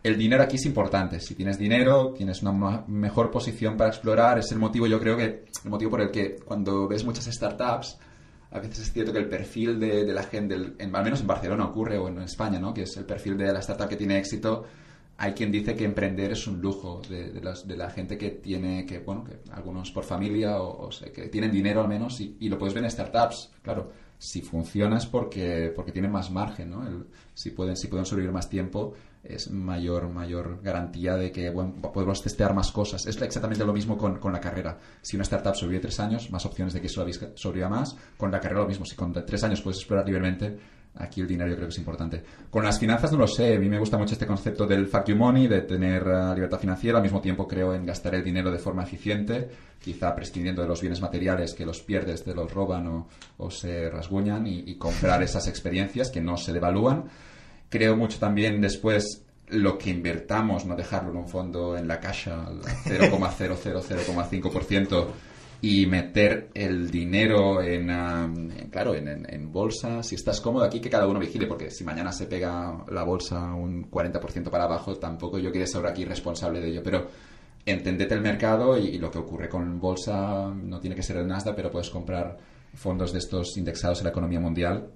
el 0.03 0.17
dinero 0.17 0.43
aquí 0.43 0.57
es 0.57 0.67
importante. 0.67 1.21
Si 1.21 1.35
tienes 1.35 1.59
dinero, 1.59 2.15
tienes 2.17 2.43
una 2.43 2.85
mejor 2.87 3.31
posición 3.31 3.77
para 3.77 3.91
explorar. 3.91 4.39
Es 4.39 4.53
el 4.53 4.59
motivo, 4.59 4.87
yo 4.87 5.01
creo 5.01 5.17
que, 5.17 5.45
el 5.65 5.71
motivo 5.71 5.91
por 5.91 6.01
el 6.01 6.11
que 6.11 6.37
cuando 6.37 6.87
ves 6.87 7.05
muchas 7.05 7.27
startups, 7.27 7.99
a 8.51 8.61
veces 8.61 8.79
es 8.79 8.93
cierto 8.93 9.13
que 9.13 9.19
el 9.19 9.29
perfil 9.29 9.79
de, 9.79 10.05
la 10.13 10.23
gente, 10.23 10.57
en, 10.79 10.95
al 10.95 11.05
menos 11.05 11.21
en 11.21 11.27
Barcelona 11.27 11.67
ocurre, 11.67 11.99
o 11.99 12.09
en 12.09 12.21
España, 12.21 12.59
¿no? 12.59 12.73
que 12.73 12.83
es 12.83 12.97
el 12.97 13.05
perfil 13.05 13.37
de 13.37 13.53
la 13.53 13.59
startup 13.59 13.89
que 13.89 13.97
tiene 13.97 14.19
éxito, 14.19 14.65
hay 15.21 15.33
quien 15.33 15.51
dice 15.51 15.75
que 15.75 15.85
emprender 15.85 16.31
es 16.31 16.47
un 16.47 16.61
lujo 16.61 17.03
de, 17.09 17.33
de, 17.33 17.77
la 17.77 17.91
gente 17.91 18.17
que 18.17 18.31
tiene, 18.31 18.87
que 18.87 19.01
bueno, 19.01 19.25
que 19.25 19.41
algunos 19.51 19.91
por 19.91 20.05
familia 20.05 20.63
o, 20.63 20.91
que 21.13 21.29
tienen 21.29 21.51
dinero 21.51 21.81
al 21.81 21.89
menos 21.89 22.21
y, 22.21 22.37
y, 22.39 22.49
lo 22.49 22.57
puedes 22.57 22.73
ver 22.73 22.85
en 22.85 22.91
startups, 22.91 23.51
claro. 23.61 23.91
Si 24.17 24.43
funciona 24.43 24.97
es 24.97 25.07
porque, 25.07 25.73
porque 25.75 25.93
tienen 25.93 26.11
más 26.11 26.31
margen, 26.31 26.71
¿no? 26.71 26.85
si, 27.35 27.51
pueden, 27.51 27.77
si 27.77 27.87
pueden 27.87 28.05
sobrevivir 28.05 28.33
más 28.33 28.49
tiempo, 28.49 28.95
es 29.23 29.51
mayor, 29.51 30.09
mayor 30.09 30.61
garantía 30.63 31.17
de 31.17 31.31
que 31.31 31.51
bueno, 31.51 31.75
podemos 31.93 32.23
testear 32.23 32.55
más 32.55 32.73
cosas. 32.73 33.07
Es 33.07 33.21
exactamente 33.21 33.65
lo 33.65 33.73
mismo 33.73 33.97
con, 33.97 34.19
con 34.19 34.33
la 34.33 34.41
carrera. 34.41 34.79
Si 35.03 35.17
una 35.17 35.23
startup 35.23 35.55
sobrevive 35.55 35.83
tres 35.83 36.01
años, 36.01 36.31
más 36.31 36.45
opciones 36.47 36.75
de 36.75 36.81
que 36.81 36.89
sobreviva 36.89 37.69
más. 37.69 37.97
Con 38.17 38.33
la 38.33 38.41
carrera 38.41 38.63
lo 38.63 38.69
mismo. 38.69 38.85
Si 38.85 38.97
con 38.97 39.13
tres 39.13 39.45
años 39.45 39.63
puedes 39.63 39.79
explorar 39.79 40.05
libremente, 40.05 40.59
aquí 40.99 41.21
el 41.21 41.27
dinero 41.27 41.51
yo 41.51 41.57
creo 41.57 41.69
que 41.69 41.73
es 41.73 41.79
importante. 41.79 42.23
Con 42.51 42.65
las 42.65 42.79
finanzas 42.79 43.13
no 43.13 43.19
lo 43.19 43.27
sé. 43.27 43.57
A 43.57 43.59
mí 43.59 43.69
me 43.69 43.79
gusta 43.79 43.97
mucho 43.97 44.15
este 44.15 44.27
concepto 44.27 44.67
del 44.67 44.87
fuck 44.87 45.07
you 45.07 45.17
money, 45.17 45.47
de 45.47 45.63
tener 45.63 46.07
uh, 46.07 46.35
libertad 46.35 46.59
financiera. 46.59 46.99
Al 46.99 47.05
mismo 47.05 47.21
tiempo 47.21 47.47
creo 47.47 47.75
en 47.75 47.87
gastar 47.87 48.15
el 48.15 48.25
dinero 48.25 48.51
de 48.51 48.59
forma 48.59 48.83
eficiente, 48.83 49.49
quizá 49.81 50.15
prescindiendo 50.15 50.63
de 50.63 50.69
los 50.69 50.81
bienes 50.81 51.01
materiales 51.01 51.55
que 51.55 51.65
los 51.65 51.81
pierdes, 51.81 52.25
te 52.25 52.35
los 52.35 52.53
roban 52.53 52.87
o, 52.87 53.09
o 53.39 53.51
se 53.51 53.89
rasguñan 53.91 54.47
y, 54.47 54.65
y 54.67 54.77
comprar 54.77 55.23
esas 55.29 55.47
experiencias 55.49 56.11
que 56.11 56.21
no 56.21 56.37
se 56.37 56.53
devalúan 56.53 57.05
Creo 57.69 57.97
mucho 57.97 58.19
también 58.19 58.61
después 58.63 59.23
lo 59.49 59.79
que 59.79 59.91
invertamos, 59.91 60.65
no 60.65 60.75
dejarlo 60.75 61.11
en 61.11 61.19
un 61.19 61.29
fondo 61.29 61.77
en 61.77 61.87
la 61.87 62.01
caja 62.01 62.47
al 62.47 62.63
0,000,5% 62.63 65.07
y 65.61 65.87
meter 65.87 66.51
el 66.55 66.91
dinero 66.91 67.63
en, 67.63 67.89
claro, 68.71 68.95
en, 68.95 69.53
bolsa. 69.53 70.03
Si 70.03 70.15
estás 70.15 70.41
cómodo 70.41 70.65
aquí, 70.65 70.81
que 70.81 70.91
cada 70.91 71.09
uno 71.09 71.19
vigile, 71.19 71.47
porque 71.47 71.71
si 71.71 71.85
mañana 71.85 72.13
se 72.13 72.27
pega 72.27 72.85
la 72.91 73.03
bolsa 73.03 73.55
un 73.55 73.91
40% 73.91 74.51
para 74.51 74.65
abajo, 74.65 74.97
tampoco 74.97 75.39
yo 75.39 75.51
quiero 75.51 75.67
ser 75.67 75.87
aquí 75.87 76.05
responsable 76.05 76.61
de 76.61 76.69
ello. 76.69 76.83
Pero 76.85 77.09
entendete 77.67 78.15
el 78.15 78.21
mercado 78.21 78.79
y, 78.79 78.99
lo 78.99 79.11
que 79.11 79.19
ocurre 79.19 79.49
con 79.49 79.81
bolsa 79.81 80.49
no 80.55 80.81
tiene 80.81 80.95
que 80.95 81.03
ser 81.03 81.17
el 81.17 81.27
Nasdaq, 81.27 81.57
pero 81.57 81.71
puedes 81.71 81.91
comprar 81.91 82.37
fondos 82.75 83.13
de 83.13 83.19
estos 83.19 83.57
indexados 83.57 83.99
en 83.99 84.05
la 84.05 84.11
economía 84.11 84.41
mundial 84.41 84.91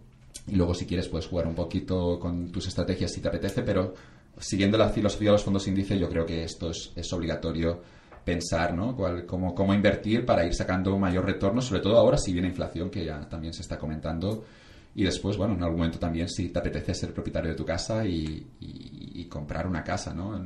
y 0.47 0.57
luego, 0.57 0.75
si 0.75 0.87
quieres, 0.87 1.09
puedes 1.09 1.27
jugar 1.27 1.47
un 1.47 1.55
poquito 1.55 2.19
con 2.19 2.51
tus 2.51 2.67
estrategias 2.67 3.13
si 3.13 3.21
te 3.21 3.29
apetece, 3.29 3.63
pero 3.63 3.95
siguiendo 4.39 4.77
la 4.77 4.89
filosofía 4.89 5.29
de 5.29 5.33
los 5.33 5.45
fondos 5.45 5.69
índice, 5.69 5.99
yo 5.99 6.09
creo 6.09 6.27
que 6.27 6.43
esto 6.43 6.71
es, 6.71 7.13
obligatorio 7.13 7.81
pensar, 8.25 8.75
¿no? 8.75 8.97
cómo, 9.27 9.55
cómo, 9.55 9.75
invertir 9.75 10.25
para 10.25 10.45
ir 10.45 10.55
sacando 10.55 10.99
mayor 10.99 11.25
retorno, 11.25 11.61
sobre 11.61 11.81
todo 11.81 11.97
ahora 11.99 12.17
si 12.17 12.33
viene 12.33 12.49
inflación, 12.49 12.91
que 12.91 13.05
ya 13.05 13.29
también 13.29 13.53
se 13.53 13.63
está 13.63 13.79
comentando. 13.79 14.45
Y 14.95 15.05
después, 15.05 15.37
bueno, 15.37 15.55
en 15.55 15.63
algún 15.63 15.79
momento 15.79 15.99
también 15.99 16.29
si 16.29 16.51
te 16.51 16.59
apetece 16.59 16.95
ser 16.95 17.15
propietario 17.15 17.51
de 17.51 17.57
tu 17.57 17.65
casa 17.65 18.05
y, 18.05 18.47
comprar 19.31 19.67
una 19.67 19.83
casa, 19.83 20.13
¿no? 20.13 20.39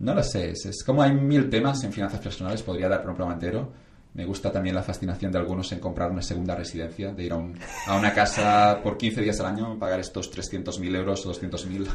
No 0.00 0.14
lo 0.14 0.22
sé, 0.24 0.50
es, 0.50 0.82
como 0.84 1.00
hay 1.00 1.12
mil 1.12 1.48
temas 1.48 1.84
en 1.84 1.92
finanzas 1.92 2.18
personales, 2.18 2.60
podría 2.60 2.88
dar 2.88 2.98
para 2.98 3.10
un 3.10 3.16
programa 3.16 3.34
entero 3.34 3.72
me 4.14 4.26
gusta 4.26 4.52
también 4.52 4.74
la 4.74 4.82
fascinación 4.82 5.32
de 5.32 5.38
algunos 5.38 5.72
en 5.72 5.80
comprar 5.80 6.10
una 6.10 6.20
segunda 6.20 6.54
residencia, 6.54 7.12
de 7.12 7.24
ir 7.24 7.32
a, 7.32 7.36
un, 7.36 7.58
a 7.86 7.96
una 7.96 8.12
casa 8.12 8.80
por 8.82 8.98
15 8.98 9.22
días 9.22 9.40
al 9.40 9.46
año, 9.46 9.78
pagar 9.78 10.00
estos 10.00 10.30
300.000 10.30 10.96
euros 10.96 11.24
o 11.24 11.32
200.000, 11.32 11.88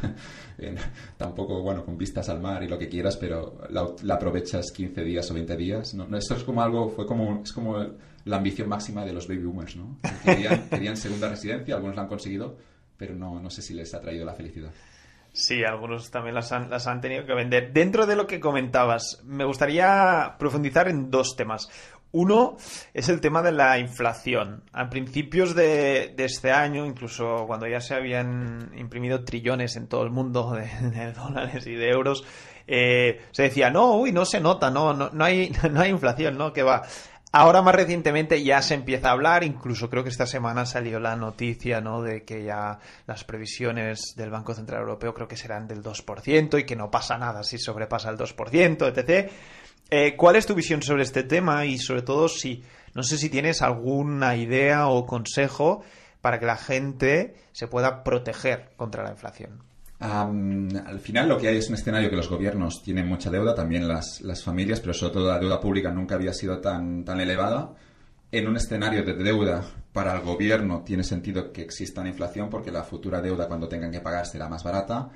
tampoco, 1.17 1.61
bueno, 1.61 1.85
con 1.85 1.97
vistas 1.97 2.29
al 2.29 2.39
mar 2.39 2.63
y 2.63 2.67
lo 2.67 2.79
que 2.79 2.89
quieras, 2.89 3.17
pero 3.17 3.59
la, 3.69 4.15
aprovechas 4.15 4.71
15 4.71 5.03
días 5.03 5.29
o 5.29 5.33
20 5.35 5.57
días. 5.57 5.93
¿no? 5.93 6.17
Esto 6.17 6.35
es 6.35 6.43
como 6.43 6.61
algo, 6.61 6.89
fue 6.89 7.05
como, 7.05 7.43
es 7.43 7.53
como 7.53 7.85
la 8.25 8.37
ambición 8.37 8.67
máxima 8.67 9.05
de 9.05 9.13
los 9.13 9.27
baby 9.27 9.43
boomers, 9.43 9.75
¿no? 9.75 9.97
Querían, 10.23 10.69
querían 10.69 10.97
segunda 10.97 11.29
residencia, 11.29 11.75
algunos 11.75 11.95
la 11.95 12.01
han 12.03 12.07
conseguido, 12.07 12.57
pero 12.97 13.15
no, 13.15 13.39
no 13.39 13.49
sé 13.49 13.61
si 13.61 13.73
les 13.73 13.93
ha 13.93 14.01
traído 14.01 14.25
la 14.25 14.33
felicidad. 14.33 14.71
Sí, 15.39 15.63
algunos 15.63 16.09
también 16.09 16.33
las 16.33 16.51
han, 16.51 16.67
las 16.67 16.87
han 16.87 16.99
tenido 16.99 17.23
que 17.27 17.35
vender. 17.35 17.71
Dentro 17.71 18.07
de 18.07 18.15
lo 18.15 18.25
que 18.25 18.39
comentabas, 18.39 19.21
me 19.23 19.45
gustaría 19.45 20.35
profundizar 20.39 20.87
en 20.87 21.11
dos 21.11 21.35
temas. 21.35 21.69
Uno 22.11 22.57
es 22.93 23.09
el 23.09 23.21
tema 23.21 23.41
de 23.41 23.51
la 23.51 23.77
inflación. 23.79 24.63
A 24.71 24.89
principios 24.89 25.55
de, 25.55 26.15
este 26.17 26.51
año, 26.51 26.85
incluso 26.85 27.45
cuando 27.47 27.67
ya 27.67 27.81
se 27.81 27.95
habían 27.95 28.71
imprimido 28.77 29.23
trillones 29.23 29.75
en 29.75 29.87
todo 29.87 30.03
el 30.03 30.11
mundo 30.11 30.51
de, 30.51 31.13
dólares 31.13 31.67
y 31.67 31.73
de 31.73 31.89
euros, 31.89 32.23
eh, 32.65 33.21
se 33.31 33.43
decía, 33.43 33.69
no, 33.69 33.95
uy, 33.97 34.11
no 34.11 34.25
se 34.25 34.39
nota, 34.39 34.71
no, 34.71 34.93
no, 34.93 35.23
hay, 35.23 35.51
no 35.71 35.81
hay 35.81 35.89
inflación, 35.89 36.37
¿no? 36.37 36.53
Que 36.53 36.63
va. 36.63 36.83
Ahora 37.33 37.61
más 37.61 37.75
recientemente 37.75 38.41
ya 38.41 38.61
se 38.61 38.73
empieza 38.73 39.09
a 39.09 39.11
hablar, 39.11 39.43
incluso 39.43 39.89
creo 39.89 40.01
que 40.01 40.09
esta 40.09 40.25
semana 40.25 40.65
salió 40.65 40.99
la 40.99 41.17
noticia 41.17 41.81
¿no? 41.81 42.01
de 42.01 42.23
que 42.23 42.45
ya 42.45 42.79
las 43.05 43.25
previsiones 43.25 44.13
del 44.15 44.29
Banco 44.29 44.53
Central 44.53 44.81
Europeo 44.81 45.13
creo 45.13 45.27
que 45.27 45.35
serán 45.35 45.67
del 45.67 45.83
2% 45.83 46.59
y 46.59 46.63
que 46.63 46.77
no 46.77 46.89
pasa 46.89 47.17
nada 47.17 47.43
si 47.43 47.57
sobrepasa 47.57 48.09
el 48.09 48.17
2%, 48.17 48.87
etc. 48.87 49.29
Eh, 49.89 50.15
¿Cuál 50.17 50.35
es 50.35 50.45
tu 50.45 50.53
visión 50.53 50.81
sobre 50.81 51.03
este 51.03 51.23
tema? 51.23 51.65
Y 51.65 51.77
sobre 51.77 52.01
todo, 52.01 52.27
si 52.27 52.63
no 52.93 53.03
sé 53.03 53.17
si 53.17 53.29
tienes 53.29 53.61
alguna 53.61 54.35
idea 54.35 54.87
o 54.87 55.05
consejo 55.05 55.83
para 56.19 56.39
que 56.39 56.45
la 56.45 56.57
gente 56.57 57.35
se 57.51 57.67
pueda 57.67 58.03
proteger 58.03 58.71
contra 58.75 59.03
la 59.03 59.11
inflación. 59.11 59.63
al 59.99 60.99
final 60.99 61.29
lo 61.29 61.37
que 61.37 61.47
hay 61.47 61.57
es 61.57 61.69
un 61.69 61.75
escenario 61.75 62.09
que 62.09 62.15
los 62.15 62.29
gobiernos 62.29 62.81
tienen 62.83 63.07
mucha 63.07 63.29
deuda, 63.29 63.55
también 63.55 63.87
las, 63.87 64.21
las 64.21 64.43
familias, 64.43 64.79
pero 64.79 64.93
sobre 64.93 65.13
todo 65.13 65.27
la 65.29 65.39
deuda 65.39 65.59
pública 65.59 65.91
nunca 65.91 66.15
había 66.15 66.33
sido 66.33 66.59
tan, 66.59 67.05
tan 67.05 67.21
elevada. 67.21 67.73
En 68.31 68.47
un 68.47 68.57
escenario 68.57 69.03
de 69.03 69.13
deuda 69.13 69.63
para 69.93 70.13
el 70.13 70.21
gobierno 70.21 70.83
tiene 70.83 71.03
sentido 71.03 71.53
que 71.53 71.61
exista 71.61 72.01
una 72.01 72.09
inflación 72.09 72.49
porque 72.49 72.71
la 72.71 72.83
futura 72.83 73.21
deuda 73.21 73.47
cuando 73.47 73.69
tengan 73.69 73.91
que 73.91 74.01
pagar 74.01 74.25
será 74.25 74.49
más 74.49 74.63
barata. 74.63 75.09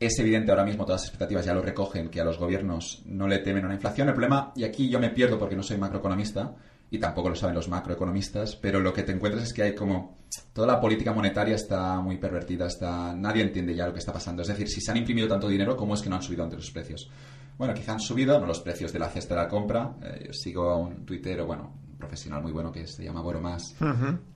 Es 0.00 0.18
evidente 0.20 0.52
ahora 0.52 0.64
mismo, 0.64 0.84
todas 0.84 1.00
las 1.00 1.08
expectativas 1.08 1.44
ya 1.44 1.54
lo 1.54 1.60
recogen, 1.60 2.08
que 2.08 2.20
a 2.20 2.24
los 2.24 2.38
gobiernos 2.38 3.02
no 3.06 3.26
le 3.26 3.38
temen 3.38 3.64
una 3.64 3.74
inflación. 3.74 4.08
El 4.08 4.14
problema, 4.14 4.52
y 4.54 4.62
aquí 4.62 4.88
yo 4.88 5.00
me 5.00 5.10
pierdo 5.10 5.38
porque 5.38 5.56
no 5.56 5.62
soy 5.62 5.76
macroeconomista, 5.76 6.54
y 6.90 6.98
tampoco 6.98 7.28
lo 7.28 7.34
saben 7.34 7.54
los 7.54 7.68
macroeconomistas, 7.68 8.56
pero 8.56 8.80
lo 8.80 8.92
que 8.92 9.02
te 9.02 9.12
encuentras 9.12 9.44
es 9.44 9.52
que 9.52 9.62
hay 9.62 9.74
como 9.74 10.18
toda 10.52 10.66
la 10.66 10.80
política 10.80 11.12
monetaria 11.12 11.56
está 11.56 12.00
muy 12.00 12.16
pervertida, 12.16 12.66
está 12.66 13.14
nadie 13.14 13.42
entiende 13.42 13.74
ya 13.74 13.86
lo 13.86 13.92
que 13.92 13.98
está 13.98 14.12
pasando. 14.12 14.42
Es 14.42 14.48
decir, 14.48 14.68
si 14.68 14.80
se 14.80 14.90
han 14.90 14.96
imprimido 14.96 15.28
tanto 15.28 15.48
dinero, 15.48 15.76
¿cómo 15.76 15.94
es 15.94 16.00
que 16.00 16.08
no 16.08 16.16
han 16.16 16.22
subido 16.22 16.44
ante 16.44 16.56
los 16.56 16.70
precios? 16.70 17.10
Bueno, 17.58 17.74
quizá 17.74 17.92
han 17.92 18.00
subido, 18.00 18.38
no 18.38 18.46
los 18.46 18.60
precios 18.60 18.92
de 18.92 19.00
la 19.00 19.08
cesta 19.08 19.34
de 19.34 19.42
la 19.42 19.48
compra. 19.48 19.96
Eh, 20.02 20.28
sigo 20.32 20.70
a 20.70 20.76
un 20.76 21.04
tuitero, 21.04 21.44
bueno, 21.44 21.72
profesional 21.98 22.42
muy 22.42 22.52
bueno 22.52 22.70
que 22.70 22.86
se 22.86 23.04
llama 23.04 23.20
Boro 23.20 23.40
Más, 23.40 23.74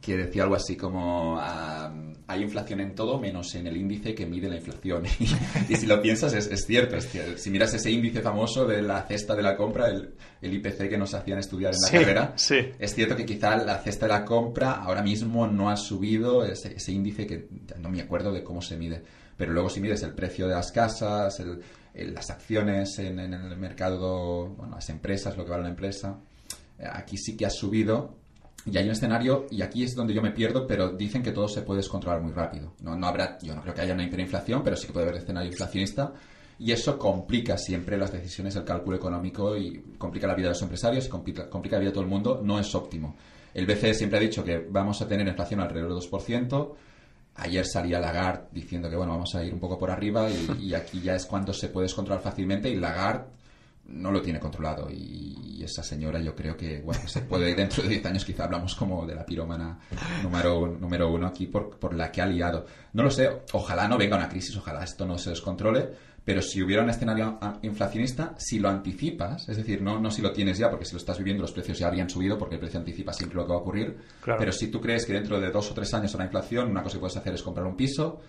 que 0.01 0.17
decía 0.17 0.43
algo 0.43 0.57
así 0.57 0.77
como 0.77 1.41
hay 1.41 2.43
inflación 2.43 2.81
en 2.81 2.95
todo 2.95 3.19
menos 3.19 3.55
en 3.55 3.67
el 3.67 3.77
índice 3.77 4.15
que 4.15 4.27
mide 4.27 4.49
la 4.49 4.57
inflación. 4.57 5.05
y, 5.69 5.77
si 5.77 5.87
lo 5.87 6.03
piensas 6.03 6.33
es, 6.35 6.67
cierto, 6.67 6.97
si 7.37 7.51
miras 7.51 7.73
ese 7.75 7.91
índice 7.91 8.21
famoso 8.21 8.67
de 8.67 8.83
la 8.83 9.03
cesta 9.03 9.35
de 9.35 9.43
la 9.43 9.57
compra, 9.57 9.89
el, 9.89 10.15
IPC 10.43 10.89
que 10.89 10.99
nos 10.99 11.15
hacían 11.15 11.39
estudiar 11.39 11.73
en 11.75 11.81
la 11.81 11.91
carrera, 11.91 12.35
es 12.79 12.95
cierto 12.95 13.15
que 13.17 13.25
quizá 13.25 13.57
la 13.57 13.79
cesta 13.79 14.07
de 14.07 14.13
la 14.13 14.25
compra 14.25 14.73
ahora 14.73 15.03
mismo 15.03 15.47
no 15.47 15.71
ha 15.71 15.77
subido 15.77 16.45
ese, 16.45 16.93
índice 16.93 17.27
que 17.27 17.49
no 17.79 17.91
me 17.91 18.01
acuerdo 18.01 18.33
de 18.33 18.43
cómo 18.43 18.61
se 18.61 18.77
mide. 18.77 19.03
Pero 19.37 19.53
luego 19.53 19.71
si 19.71 19.81
mides 19.81 20.03
el 20.03 20.13
precio 20.13 20.49
de 20.49 20.55
las 20.55 20.73
casas, 20.73 21.43
las 21.95 22.31
acciones 22.31 22.99
en, 22.99 23.19
en, 23.19 23.35
el 23.35 23.57
mercado, 23.57 24.49
bueno, 24.49 24.75
las 24.75 24.89
empresas, 24.91 25.37
lo 25.37 25.45
que 25.45 25.51
vale 25.51 25.63
la 25.63 25.71
empresa, 25.71 26.19
aquí 26.91 27.17
sí 27.17 27.37
que 27.37 27.47
ha 27.47 27.51
subido 27.51 28.23
y 28.65 28.77
hay 28.79 28.85
un 28.85 28.93
escenario, 28.93 29.47
y 29.51 29.61
aquí 29.63 29.83
es 29.83 29.95
donde 29.95 30.15
yo 30.15 30.23
me 30.23 30.31
pierdo, 30.31 30.67
pero 30.67 30.91
dicen 30.91 31.23
que 31.23 31.33
todo 31.33 31.49
se 31.49 31.63
puede 31.63 31.79
descontrolar 31.79 32.23
muy 32.23 32.33
rápido. 32.33 32.75
No, 32.81 32.95
no 32.95 33.07
habrá, 33.09 33.39
yo 33.43 33.55
no 33.55 33.63
creo 33.63 33.75
que 33.75 33.81
haya 33.81 33.95
una 33.95 34.05
hiperinflación, 34.05 34.63
pero 34.63 34.77
sí 34.77 34.87
que 34.87 34.93
puede 34.93 35.09
haber 35.09 35.21
escenario 35.21 35.51
inflacionista. 35.51 36.13
Y 36.61 36.71
eso 36.71 36.97
complica 36.97 37.59
siempre 37.59 37.97
las 37.97 38.13
decisiones 38.13 38.55
del 38.55 38.65
cálculo 38.65 38.97
económico 38.97 39.57
y 39.57 39.97
complica 39.99 40.29
la 40.29 40.35
vida 40.35 40.47
de 40.47 40.51
los 40.51 40.63
empresarios 40.63 41.07
y 41.07 41.09
complica, 41.09 41.51
complica 41.51 41.77
la 41.77 41.81
vida 41.81 41.91
de 41.91 41.95
todo 41.95 42.05
el 42.05 42.11
mundo. 42.11 42.41
No 42.43 42.61
es 42.61 42.73
óptimo. 42.75 43.17
El 43.53 43.67
BCE 43.67 43.95
siempre 43.95 44.19
ha 44.19 44.23
dicho 44.23 44.45
que 44.45 44.59
vamos 44.59 45.03
a 45.03 45.09
tener 45.09 45.27
inflación 45.27 45.59
alrededor 45.59 46.01
del 46.01 46.09
2%. 46.09 46.75
Ayer 47.35 47.67
salía 47.67 47.99
Lagarde 47.99 48.47
diciendo 48.53 48.89
que 48.89 48.95
bueno, 48.95 49.13
vamos 49.13 49.35
a 49.35 49.43
ir 49.43 49.53
un 49.53 49.59
poco 49.59 49.77
por 49.77 49.91
arriba 49.91 50.31
y, 50.31 50.69
y 50.69 50.75
aquí 50.75 51.01
ya 51.01 51.17
es 51.17 51.27
cuando 51.27 51.53
se 51.53 51.69
puede 51.69 51.87
descontrolar 51.87 52.23
fácilmente 52.23 52.69
y 52.69 52.77
Lagarde 52.77 53.25
no 53.87 54.11
lo 54.11 54.23
tiene 54.23 54.41
controlado. 54.41 54.89
Y, 54.91 55.39
esa 55.63 55.85
señora 55.85 56.19
yo 56.19 56.35
creo 56.35 56.57
que 56.57 56.81
bueno 56.81 57.07
se 57.07 57.21
puede 57.21 57.55
dentro 57.55 57.85
de 57.85 57.91
10 57.91 58.07
años 58.07 58.25
quizá 58.25 58.47
hablamos 58.47 58.75
como 58.75 59.07
de 59.07 59.15
la 59.15 59.25
piromana 59.25 59.79
número, 60.21 60.67
número 60.67 61.09
uno 61.09 61.29
aquí 61.29 61.47
por, 61.47 61.79
por 61.79 61.95
la 61.95 62.11
que 62.11 62.21
ha 62.21 62.27
liado. 62.27 62.67
No 62.95 63.05
lo 63.05 63.13
sé 63.13 63.43
ojalá 63.53 63.87
no 63.87 63.97
venga 63.97 64.17
una 64.17 64.29
crisis 64.29 64.57
ojalá 64.57 64.83
esto 64.83 65.07
no 65.07 65.19
se 65.19 65.31
descontrole 65.31 65.91
pero 66.25 66.43
si 66.43 66.61
hubiera 66.63 66.83
un 66.83 66.91
escenario 66.91 67.39
inflacionista 67.63 68.35
si 68.39 68.59
lo 68.59 68.71
anticipas 68.71 69.49
es 69.49 69.57
decir 69.57 69.83
no, 69.83 70.01
no 70.01 70.11
si 70.11 70.21
lo 70.21 70.33
tienes 70.33 70.59
ya 70.59 70.69
porque 70.69 70.85
si 70.85 70.95
lo 70.95 70.99
estás 70.99 71.19
viviendo 71.19 71.43
los 71.43 71.53
precios 71.53 71.79
ya 71.79 71.87
habrían 71.87 72.11
subido 72.11 72.37
porque 72.37 72.57
el 72.57 72.61
precio 72.61 72.81
anticipa 72.81 73.13
siempre 73.13 73.37
lo 73.37 73.47
que 73.47 73.53
va 73.53 73.59
a 73.59 73.61
ocurrir 73.61 73.99
pero 74.25 74.51
si 74.51 74.67
tú 74.67 74.81
crees 74.81 75.07
que 75.07 75.13
dentro 75.13 75.41
de 75.41 75.53
dos 75.53 75.71
o 75.71 75.75
tres 75.75 75.95
años 75.95 76.13
habrá 76.15 76.27
inflación 76.27 76.71
una 76.71 76.83
cosa 76.83 76.97
que 76.97 77.01
puedes 77.01 77.17
hacer 77.17 77.35
es 77.35 77.43
comprar 77.43 77.67
un 77.69 77.77
piso 77.77 78.21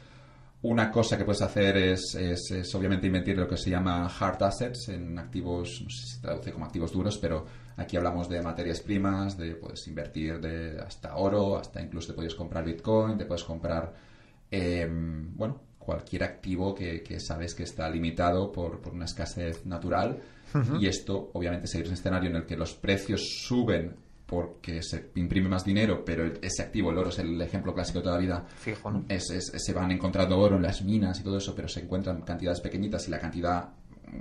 una 0.63 0.89
cosa 0.89 1.17
que 1.17 1.25
puedes 1.25 1.41
hacer 1.41 1.75
es, 1.77 2.15
es, 2.15 2.73
obviamente 2.73 3.07
invertir 3.07 3.37
lo 3.37 3.47
que 3.47 3.57
se 3.57 3.69
llama 3.69 4.07
hard 4.07 4.43
assets 4.43 4.89
en 4.89 5.19
activos, 5.19 5.81
no 5.83 5.89
sé 5.89 6.01
si 6.01 6.07
se 6.07 6.21
traduce 6.21 6.53
como 6.53 6.65
activos 6.65 6.93
duros, 6.93 7.17
pero 7.17 7.45
aquí 7.75 7.97
hablamos 7.97 8.29
de 8.29 8.41
materias 8.41 8.79
primas, 8.79 9.37
de 9.37 9.55
puedes 9.55 9.85
invertir 9.87 10.39
de 10.39 10.79
hasta 10.79 11.17
oro, 11.17 11.57
hasta 11.57 11.81
incluso 11.81 12.07
te 12.07 12.13
puedes 12.13 12.33
comprar 12.33 12.63
Bitcoin, 12.63 13.17
te 13.17 13.25
puedes 13.25 13.43
comprar, 13.43 13.93
em, 14.49 15.35
bueno, 15.35 15.61
cualquier 15.77 16.23
activo 16.23 16.73
que, 16.73 17.19
sabes 17.19 17.53
que 17.53 17.63
está 17.63 17.89
limitado 17.89 18.49
por, 18.49 18.79
por 18.79 18.93
una 18.93 19.05
escasez 19.05 19.65
natural. 19.65 20.17
Y 20.79 20.85
esto, 20.85 21.31
obviamente, 21.33 21.67
sería 21.67 21.87
un 21.87 21.93
escenario 21.93 22.29
en 22.29 22.35
el 22.37 22.45
que 22.45 22.55
los 22.55 22.73
precios 22.75 23.21
suben 23.45 23.95
porque 24.25 24.81
se 24.81 25.11
imprime 25.15 25.49
más 25.49 25.65
dinero, 25.65 26.03
pero 26.05 26.25
ese 26.41 26.61
activo, 26.61 26.91
el 26.91 26.97
oro 26.97 27.09
es 27.09 27.19
el 27.19 27.39
ejemplo 27.41 27.73
clásico 27.73 27.99
de 27.99 28.03
toda 28.03 28.15
la 28.15 28.21
vida. 28.21 28.45
Fijo, 28.55 28.91
se 29.17 29.73
van 29.73 29.91
encontrando 29.91 30.39
oro 30.39 30.55
en 30.55 30.63
las 30.63 30.81
minas 30.81 31.19
y 31.19 31.23
todo 31.23 31.37
eso, 31.37 31.53
pero 31.53 31.67
se 31.67 31.81
encuentran 31.81 32.21
cantidades 32.21 32.61
pequeñitas 32.61 33.07
y 33.07 33.11
la 33.11 33.19
cantidad 33.19 33.69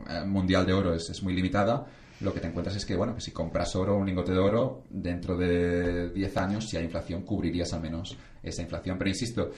eh, 0.09 0.25
mundial 0.27 0.67
de 0.67 0.73
oro 0.73 0.95
es, 0.95 1.23
muy 1.23 1.35
limitada. 1.35 1.87
Lo 2.21 2.33
que 2.33 2.41
te 2.41 2.47
encuentras 2.47 2.77
es 2.77 2.87
que, 2.87 2.95
bueno, 2.95 3.15
que 3.15 3.21
si 3.21 3.33
compras 3.33 3.75
oro, 3.75 3.97
un 3.97 4.07
lingote 4.07 4.33
de 4.33 4.39
oro, 4.39 4.85
dentro 4.91 5.37
de 5.37 6.11
10 6.11 6.37
años, 6.37 6.69
si 6.69 6.77
hay 6.77 6.85
inflación, 6.85 7.23
cubrirías 7.23 7.73
al 7.73 7.81
menos 7.81 8.17
esa 8.43 8.63
inflación. 8.63 8.97
Pero 8.97 9.11
insisto, 9.11 9.51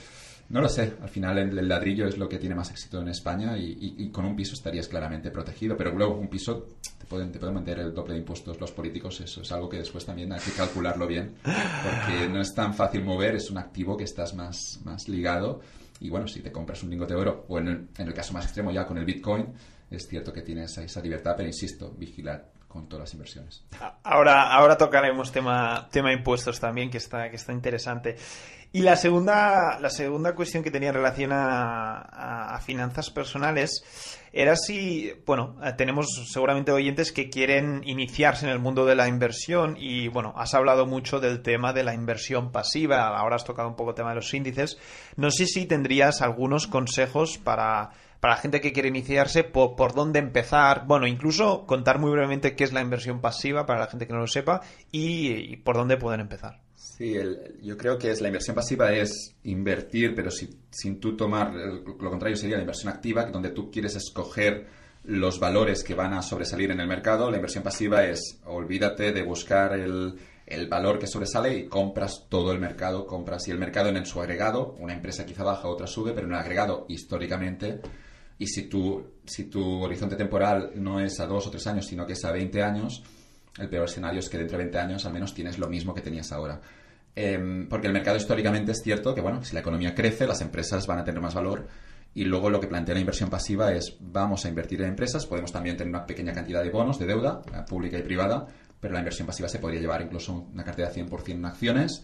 no 0.49 0.61
lo 0.61 0.69
sé, 0.69 0.93
al 1.01 1.09
final 1.09 1.37
el, 1.37 1.67
ladrillo 1.67 2.07
es 2.07 2.17
lo 2.17 2.29
que 2.29 2.37
tiene 2.37 2.55
más 2.55 2.69
éxito 2.69 3.01
en 3.01 3.09
España 3.09 3.57
y, 3.57 4.09
con 4.11 4.25
un 4.25 4.35
piso 4.35 4.53
estarías 4.53 4.87
claramente 4.87 5.31
protegido, 5.31 5.75
pero 5.75 5.91
luego 5.91 6.15
un 6.15 6.27
piso 6.27 6.69
te 7.05 7.09
pueden, 7.09 7.31
te 7.31 7.39
pueden 7.39 7.55
meter 7.55 7.79
el 7.79 7.93
doble 7.93 8.13
de 8.13 8.19
impuestos 8.19 8.59
los 8.59 8.71
políticos, 8.71 9.21
eso 9.21 9.41
es 9.41 9.51
algo 9.51 9.69
que 9.69 9.77
después 9.77 10.05
también 10.05 10.33
hay 10.33 10.39
que 10.39 10.51
calcularlo 10.51 11.05
bien, 11.05 11.35
porque 11.43 12.27
no 12.27 12.41
es 12.41 12.53
tan 12.53 12.73
fácil 12.73 13.03
mover, 13.03 13.35
es 13.35 13.51
un 13.51 13.59
activo 13.59 13.95
que 13.95 14.05
estás 14.05 14.33
más, 14.33 14.79
más 14.83 15.07
ligado 15.07 15.61
y 15.99 16.09
bueno, 16.09 16.27
si 16.27 16.41
te 16.41 16.51
compras 16.51 16.81
un 16.83 16.89
lingote 16.89 17.13
de 17.13 17.19
oro 17.19 17.45
o 17.47 17.59
en 17.59 17.67
el, 17.67 17.87
en 17.97 18.07
el 18.07 18.13
caso 18.13 18.33
más 18.33 18.45
extremo 18.45 18.71
ya 18.71 18.85
con 18.85 18.97
el 18.97 19.05
Bitcoin, 19.05 19.53
es 19.89 20.07
cierto 20.07 20.33
que 20.33 20.41
tienes 20.41 20.77
esa 20.77 21.01
libertad, 21.01 21.35
pero 21.37 21.47
insisto, 21.47 21.93
vigilar 21.95 22.49
con 22.67 22.89
todas 22.89 23.03
las 23.03 23.13
inversiones. 23.13 23.63
Ahora, 24.03 24.51
ahora 24.51 24.77
tocaremos 24.77 25.31
tema, 25.31 25.87
tema 25.91 26.11
impuestos 26.11 26.59
también, 26.59 26.89
que 26.89 26.97
está, 26.97 27.29
que 27.29 27.37
está 27.37 27.53
interesante. 27.53 28.17
Y 28.75 28.81
la 28.81 28.97
segunda, 28.97 29.79
la 29.79 29.89
segunda 29.89 30.35
cuestión 30.35 30.61
que 30.61 30.69
tenía 30.69 30.89
en 30.89 30.95
relación 30.95 31.31
a, 31.31 32.59
finanzas 32.65 33.09
personales 33.09 33.85
era 34.33 34.57
si, 34.57 35.13
bueno, 35.25 35.55
eh, 35.63 35.71
tenemos 35.77 36.07
seguramente 36.29 36.73
oyentes 36.73 37.13
que 37.13 37.29
quieren 37.29 37.83
iniciarse 37.85 38.45
en 38.45 38.51
el 38.51 38.59
mundo 38.59 38.85
de 38.85 38.95
la 38.95 39.07
inversión 39.07 39.77
y, 39.79 40.09
bueno, 40.09 40.33
has 40.35 40.53
hablado 40.55 40.85
mucho 40.85 41.21
del 41.21 41.41
tema 41.41 41.71
de 41.71 41.85
la 41.85 41.93
inversión 41.93 42.51
pasiva, 42.51 43.17
ahora 43.17 43.37
has 43.37 43.45
tocado 43.45 43.69
un 43.69 43.77
poco 43.77 43.91
el 43.91 43.95
tema 43.95 44.09
de 44.09 44.15
los 44.15 44.33
índices. 44.33 44.77
No 45.15 45.31
sé 45.31 45.45
si 45.45 45.67
tendrías 45.67 46.21
algunos 46.21 46.67
consejos 46.67 47.37
para, 47.37 47.91
para 48.19 48.33
la 48.33 48.41
gente 48.41 48.59
que 48.59 48.73
quiere 48.73 48.89
iniciarse, 48.89 49.45
por, 49.45 49.77
por, 49.77 49.93
dónde 49.93 50.19
empezar, 50.19 50.85
bueno, 50.85 51.07
incluso 51.07 51.65
contar 51.65 51.97
muy 51.97 52.11
brevemente 52.11 52.57
qué 52.57 52.65
es 52.65 52.73
la 52.73 52.81
inversión 52.81 53.21
pasiva 53.21 53.65
para 53.65 53.79
la 53.79 53.87
gente 53.87 54.05
que 54.05 54.11
no 54.11 54.19
lo 54.19 54.27
sepa 54.27 54.59
y 54.91 55.55
por 55.63 55.77
dónde 55.77 55.95
pueden 55.95 56.19
empezar. 56.19 56.64
Sí, 56.97 57.13
yo 57.61 57.77
creo 57.77 57.97
que 57.97 58.09
es 58.09 58.21
la 58.21 58.29
inversión 58.29 58.55
pasiva 58.55 58.93
es 58.93 59.35
invertir, 59.43 60.15
pero 60.15 60.31
sin 60.31 60.99
tú 61.01 61.17
tomar, 61.17 61.53
lo 61.53 62.09
contrario 62.09 62.37
sería 62.37 62.55
la 62.55 62.61
inversión 62.61 62.93
activa, 62.93 63.25
donde 63.25 63.49
tú 63.49 63.69
quieres 63.69 63.97
escoger 63.97 64.65
los 65.03 65.37
valores 65.37 65.83
que 65.83 65.93
van 65.93 66.13
a 66.13 66.21
sobresalir 66.21 66.71
en 66.71 66.79
el 66.79 66.87
mercado. 66.87 67.29
La 67.29 67.35
inversión 67.35 67.65
pasiva 67.65 68.05
es 68.05 68.39
olvídate 68.45 69.11
de 69.11 69.23
buscar 69.23 69.73
el, 69.73 70.17
valor 70.69 70.97
que 70.97 71.07
sobresale 71.07 71.57
y 71.57 71.67
compras 71.67 72.27
todo 72.29 72.53
el 72.53 72.59
mercado, 72.59 73.05
compras 73.05 73.45
y 73.49 73.51
el 73.51 73.57
mercado 73.57 73.89
en 73.89 74.05
su 74.05 74.21
agregado, 74.21 74.77
una 74.79 74.93
empresa 74.93 75.25
quizá 75.25 75.43
baja, 75.43 75.67
otra 75.67 75.87
sube, 75.87 76.13
pero 76.13 76.27
en 76.27 76.33
el 76.33 76.39
agregado 76.39 76.85
históricamente, 76.87 77.81
y 78.39 78.47
si 78.47 78.69
tu, 78.69 79.05
si 79.25 79.45
tu 79.45 79.83
horizonte 79.83 80.15
temporal 80.15 80.71
no 80.75 81.01
es 81.01 81.19
a 81.19 81.27
dos 81.27 81.45
o 81.47 81.51
tres 81.51 81.67
años, 81.67 81.87
sino 81.87 82.05
que 82.05 82.13
es 82.13 82.23
a 82.23 82.31
20 82.31 82.63
años, 82.63 83.03
el 83.57 83.67
peor 83.67 83.85
escenario 83.85 84.21
es 84.21 84.29
que 84.29 84.37
dentro 84.37 84.57
de 84.57 84.63
20 84.63 84.79
años 84.79 85.05
al 85.05 85.13
menos 85.13 85.33
tienes 85.33 85.57
lo 85.57 85.67
mismo 85.67 85.93
que 85.93 86.01
tenías 86.01 86.31
ahora. 86.31 86.61
Em, 87.15 87.69
porque 87.69 87.87
el 87.87 87.93
mercado 87.93 88.17
históricamente 88.17 88.73
es 88.73 88.81
cierto 88.83 89.15
que, 89.15 89.21
bueno, 89.21 89.43
si 89.43 89.53
la 89.53 89.61
economía 89.61 89.95
crece, 89.95 90.27
las 90.27 90.41
empresas 90.41 90.85
van 90.85 90.99
a 90.99 91.03
tener 91.03 91.21
más 91.21 91.33
valor. 91.33 91.67
Y 92.13 92.25
luego 92.25 92.49
lo 92.49 92.59
que 92.59 92.67
plantea 92.67 92.95
la 92.95 93.01
inversión 93.01 93.29
pasiva 93.29 93.73
es, 93.73 93.97
vamos 93.99 94.45
a 94.45 94.49
invertir 94.49 94.81
en 94.81 94.89
empresas, 94.89 95.25
podemos 95.25 95.51
también 95.51 95.77
tener 95.77 95.89
una 95.89 96.05
pequeña 96.05 96.33
cantidad 96.33 96.63
de 96.63 96.69
bonos 96.69 96.99
de 96.99 97.05
deuda, 97.05 97.41
eh, 97.53 97.63
pública 97.67 97.97
y 97.97 98.03
privada, 98.03 98.47
pero 98.79 98.93
la 98.93 98.99
inversión 98.99 99.25
pasiva 99.25 99.49
se 99.49 99.59
podría 99.59 99.81
llevar 99.81 100.01
incluso 100.01 100.47
una 100.53 100.63
cartera 100.63 100.91
100% 100.91 101.31
en 101.31 101.45
acciones. 101.45 102.03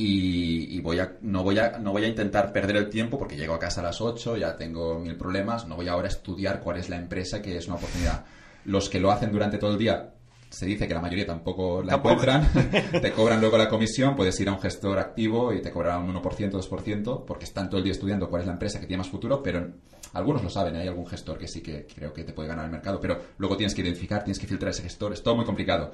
Y, 0.00 0.80
voy 0.80 1.00
a, 1.00 1.16
no, 1.22 1.42
voy 1.42 1.58
a, 1.58 1.78
no 1.80 1.90
voy 1.90 2.04
a 2.04 2.08
intentar 2.08 2.52
perder 2.52 2.76
el 2.76 2.88
tiempo 2.88 3.18
porque 3.18 3.36
llego 3.36 3.54
a 3.54 3.58
casa 3.58 3.80
a 3.80 3.84
las 3.84 4.00
8, 4.00 4.36
ya 4.36 4.56
tengo 4.56 5.00
mil 5.00 5.16
problemas, 5.16 5.66
no 5.66 5.74
voy 5.74 5.88
ahora 5.88 6.06
a 6.06 6.10
estudiar 6.10 6.60
cuál 6.60 6.76
es 6.76 6.88
la 6.88 6.96
empresa 6.96 7.42
que 7.42 7.56
es 7.56 7.66
una 7.66 7.76
oportunidad. 7.76 8.24
Los 8.64 8.88
que 8.88 9.00
lo 9.00 9.10
hacen 9.10 9.32
durante 9.32 9.58
todo 9.58 9.72
el 9.72 9.78
día 9.78 10.12
se 10.50 10.66
dice 10.66 10.88
que 10.88 10.94
la 10.94 11.00
mayoría 11.00 11.26
tampoco 11.26 11.82
la 11.82 11.96
encuentran, 11.96 12.48
te 13.02 13.12
cobran 13.12 13.40
luego 13.40 13.58
la 13.58 13.68
comisión, 13.68 14.16
puedes 14.16 14.38
ir 14.40 14.48
a 14.48 14.52
un 14.52 14.60
gestor 14.60 14.98
activo 14.98 15.52
y 15.52 15.60
te 15.60 15.70
cobrarán 15.70 16.04
un 16.04 16.14
1%, 16.14 16.50
2%, 16.50 17.24
porque 17.24 17.44
están 17.44 17.68
todo 17.68 17.78
el 17.78 17.84
día 17.84 17.92
estudiando 17.92 18.28
cuál 18.30 18.42
es 18.42 18.46
la 18.46 18.54
empresa 18.54 18.80
que 18.80 18.86
tiene 18.86 18.98
más 18.98 19.10
futuro, 19.10 19.42
pero 19.42 19.66
algunos 20.14 20.42
lo 20.42 20.48
saben, 20.48 20.76
¿eh? 20.76 20.80
hay 20.80 20.88
algún 20.88 21.06
gestor 21.06 21.38
que 21.38 21.48
sí 21.48 21.60
que 21.60 21.86
creo 21.86 22.12
que 22.12 22.24
te 22.24 22.32
puede 22.32 22.48
ganar 22.48 22.64
el 22.64 22.70
mercado, 22.70 22.98
pero 23.00 23.18
luego 23.36 23.56
tienes 23.56 23.74
que 23.74 23.82
identificar, 23.82 24.24
tienes 24.24 24.38
que 24.38 24.46
filtrar 24.46 24.70
ese 24.70 24.82
gestor, 24.82 25.12
es 25.12 25.22
todo 25.22 25.36
muy 25.36 25.44
complicado. 25.44 25.92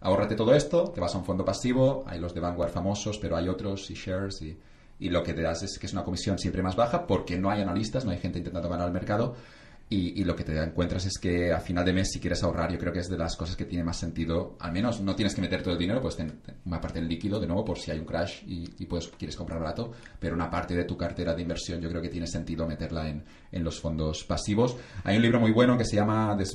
Ahórrate 0.00 0.36
todo 0.36 0.54
esto, 0.54 0.90
te 0.90 1.00
vas 1.00 1.14
a 1.14 1.18
un 1.18 1.24
fondo 1.24 1.44
pasivo, 1.44 2.04
hay 2.06 2.20
los 2.20 2.34
de 2.34 2.40
Vanguard 2.40 2.70
famosos, 2.70 3.18
pero 3.18 3.36
hay 3.36 3.48
otros, 3.48 3.90
y 3.90 3.94
shares, 3.94 4.40
y, 4.42 4.56
y 5.00 5.08
lo 5.08 5.22
que 5.22 5.32
te 5.32 5.42
das 5.42 5.62
es 5.62 5.78
que 5.78 5.86
es 5.86 5.92
una 5.92 6.04
comisión 6.04 6.38
siempre 6.38 6.62
más 6.62 6.76
baja 6.76 7.06
porque 7.06 7.38
no 7.38 7.50
hay 7.50 7.62
analistas, 7.62 8.04
no 8.04 8.12
hay 8.12 8.18
gente 8.18 8.38
intentando 8.38 8.68
ganar 8.68 8.86
el 8.86 8.92
mercado 8.92 9.34
y, 9.88 10.24
lo 10.24 10.34
que 10.34 10.42
te 10.42 10.60
encuentras 10.60 11.06
es 11.06 11.16
que 11.16 11.52
a 11.52 11.60
final 11.60 11.84
de 11.84 11.92
mes, 11.92 12.10
si 12.10 12.18
quieres 12.18 12.42
ahorrar, 12.42 12.72
yo 12.72 12.78
creo 12.78 12.92
que 12.92 12.98
es 12.98 13.08
de 13.08 13.16
las 13.16 13.36
cosas 13.36 13.54
que 13.54 13.66
tiene 13.66 13.84
más 13.84 13.96
sentido. 13.96 14.56
Al 14.58 14.72
menos 14.72 15.00
no 15.00 15.14
tienes 15.14 15.32
que 15.32 15.40
meter 15.40 15.62
todo 15.62 15.74
el 15.74 15.78
dinero, 15.78 16.00
pues 16.00 16.16
ten 16.16 16.40
una 16.64 16.80
parte 16.80 16.98
en 16.98 17.06
líquido, 17.06 17.38
de 17.38 17.46
nuevo, 17.46 17.64
por 17.64 17.78
si 17.78 17.92
hay 17.92 18.00
un 18.00 18.04
crash 18.04 18.42
y, 18.46 18.66
pues 18.86 19.12
quieres 19.16 19.36
comprar 19.36 19.60
barato, 19.60 19.92
pero 20.18 20.34
una 20.34 20.50
parte 20.50 20.74
de 20.74 20.84
tu 20.84 20.96
cartera 20.96 21.34
de 21.34 21.42
inversión 21.42 21.80
yo 21.80 21.88
creo 21.88 22.02
que 22.02 22.08
tiene 22.08 22.26
sentido 22.26 22.66
meterla 22.66 23.08
en, 23.08 23.22
en 23.52 23.62
los 23.62 23.80
fondos 23.80 24.24
pasivos. 24.24 24.76
Hay 25.04 25.16
un 25.16 25.22
libro 25.22 25.38
muy 25.38 25.52
bueno 25.52 25.78
que 25.78 25.84
se 25.84 25.94
llama 25.94 26.36
The, 26.36 26.46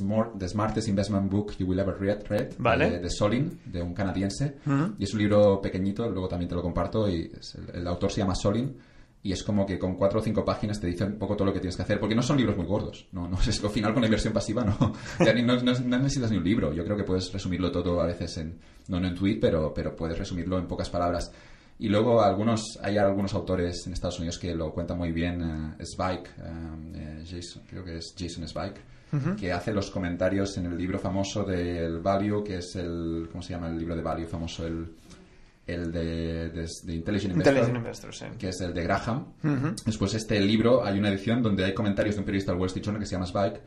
Smartest 0.50 0.90
Investment 0.90 1.32
Book 1.32 1.56
You 1.58 1.68
Will 1.68 1.80
Ever 1.80 1.98
Read, 1.98 2.58
de, 3.00 3.10
Solin, 3.10 3.62
de 3.66 3.82
un 3.82 3.94
canadiense. 3.94 4.58
Y 5.00 5.06
es 5.06 5.14
un 5.14 5.20
libro 5.20 5.62
pequeñito, 5.62 6.10
luego 6.10 6.28
también 6.28 6.50
te 6.50 6.56
lo 6.56 6.62
comparto, 6.62 7.08
y 7.08 7.32
el 7.74 7.88
autor 7.88 8.12
se 8.12 8.20
llama 8.20 8.36
Solin 8.36 8.91
y 9.24 9.32
es 9.32 9.44
como 9.44 9.66
que 9.66 9.78
con 9.78 9.96
cuatro 9.96 10.20
o 10.20 10.24
cinco 10.24 10.44
páginas 10.44 10.80
te 10.80 10.88
dice 10.88 11.04
un 11.04 11.18
poco 11.18 11.36
todo 11.36 11.46
lo 11.46 11.54
que 11.54 11.60
tienes 11.60 11.76
que 11.76 11.84
hacer, 11.84 12.00
porque 12.00 12.16
no 12.16 12.24
son 12.24 12.38
libros 12.38 12.58
muy 12.58 12.66
gordos. 12.66 13.08
No, 13.12 13.28
no 13.28 13.38
es 13.48 13.64
al 13.64 13.70
final 13.70 13.94
con 13.94 14.02
la 14.02 14.08
inversión 14.08 14.34
pasiva 14.34 14.64
no, 14.66 14.94
no, 15.20 15.98
necesitas 16.00 16.32
ni 16.32 16.38
un 16.38 16.44
libro. 16.44 16.74
Yo 16.74 16.84
creo 16.84 16.98
que 16.98 17.04
puedes 17.04 17.32
resumirlo 17.32 17.72
todo 17.72 18.02
a 18.02 18.08
veces 18.08 18.38
en, 18.38 18.58
no 18.88 18.98
en 18.98 19.16
tweet, 19.16 19.38
pero, 19.40 19.74
pero 19.74 19.96
puedes 19.96 20.18
resumirlo 20.18 20.58
en 20.58 20.68
pocas 20.68 20.90
palabras. 20.90 21.32
Y 21.78 21.90
luego 21.90 22.22
algunos, 22.22 22.78
hay 22.82 22.98
algunos 22.98 23.34
autores 23.34 23.86
en 23.88 23.94
Estados 23.94 24.20
Unidos 24.20 24.38
que 24.38 24.54
lo 24.54 24.72
cuentan 24.72 24.98
muy 24.98 25.12
bien. 25.12 25.42
Uh, 25.42 25.82
Spike, 25.82 26.30
eh, 26.94 27.24
Jason, 27.28 27.64
creo 27.68 27.84
que 27.84 27.98
es 27.98 28.14
Jason 28.18 28.44
Spike, 28.44 28.82
que 29.36 29.52
hace 29.52 29.74
los 29.74 29.90
comentarios 29.90 30.58
en 30.58 30.68
el 30.68 30.78
libro 30.78 31.00
famoso 31.00 31.44
del 31.44 32.00
Value, 32.00 32.44
que 32.44 32.58
es 32.58 32.76
el, 32.76 33.28
¿cómo 33.32 33.42
se 33.42 33.54
llama 33.54 33.68
el 33.68 33.78
libro 33.78 33.96
de 33.96 34.02
Value 34.02 34.28
famoso? 34.28 34.66
El 34.66 34.94
el 35.68 35.92
de, 35.92 36.50
de, 36.50 36.94
Intelligent 36.94 37.36
Investor, 37.36 38.12
que 38.38 38.50
es 38.50 38.62
el 38.62 38.74
de 38.74 38.84
Graham. 38.84 39.34
Después 39.86 40.14
este 40.14 40.40
libro 40.40 40.84
hay 40.84 41.00
una 41.00 41.10
edición 41.10 41.42
donde 41.42 41.66
hay 41.66 41.74
comentarios 41.74 42.16
de 42.16 42.20
un 42.22 42.26
periodista 42.26 42.52
del 42.52 42.60
Wall 42.60 42.68
Street 42.68 42.86
Journal 42.86 43.02
que 43.02 43.06
se 43.06 43.14
llama 43.14 43.26
Spike, 43.26 43.62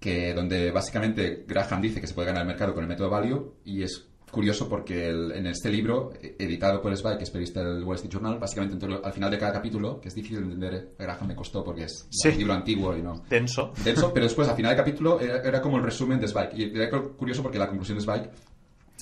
que 0.00 0.34
donde 0.34 0.70
básicamente 0.70 1.44
Graham 1.46 1.80
dice 1.80 2.00
que 2.00 2.06
se 2.06 2.14
puede 2.14 2.28
ganar 2.28 2.42
el 2.42 2.48
mercado 2.48 2.74
con 2.74 2.82
el 2.82 2.88
método 2.88 3.10
value 3.10 3.54
y 3.64 3.82
es 3.82 4.06
curioso 4.30 4.68
porque 4.68 5.08
en 5.08 5.46
este 5.46 5.70
libro, 5.70 6.12
editado 6.20 6.82
por 6.82 6.92
Spike, 6.92 7.18
que 7.18 7.24
es 7.24 7.30
periodista 7.30 7.64
del 7.64 7.84
Wall 7.84 7.94
Street 7.96 8.12
Journal, 8.12 8.38
básicamente 8.38 8.86
al 9.02 9.12
final 9.12 9.30
de 9.30 9.38
cada 9.38 9.52
capítulo, 9.52 10.00
que 10.00 10.08
es 10.08 10.14
difícil 10.14 10.38
de 10.38 10.44
entender, 10.44 10.94
Graham 10.98 11.28
me 11.28 11.36
costó 11.36 11.64
porque 11.64 11.84
es 11.84 12.08
un 12.24 12.36
libro 12.36 12.52
antiguo 12.52 12.96
y 12.96 13.02
no... 13.02 13.22
Denso. 13.30 13.72
Denso, 13.82 14.12
pero 14.12 14.26
después 14.26 14.48
al 14.48 14.56
final 14.56 14.70
del 14.70 14.84
capítulo 14.84 15.20
era, 15.20 15.40
era, 15.42 15.62
como 15.62 15.78
el 15.78 15.84
resumen 15.84 16.18
de 16.18 16.26
Spike. 16.26 16.50
Y 16.54 16.76
era 16.76 16.90
curioso 16.90 17.42
porque 17.42 17.58
la 17.58 17.68
conclusión 17.68 17.96
de 17.98 18.04
Spike 18.04 18.30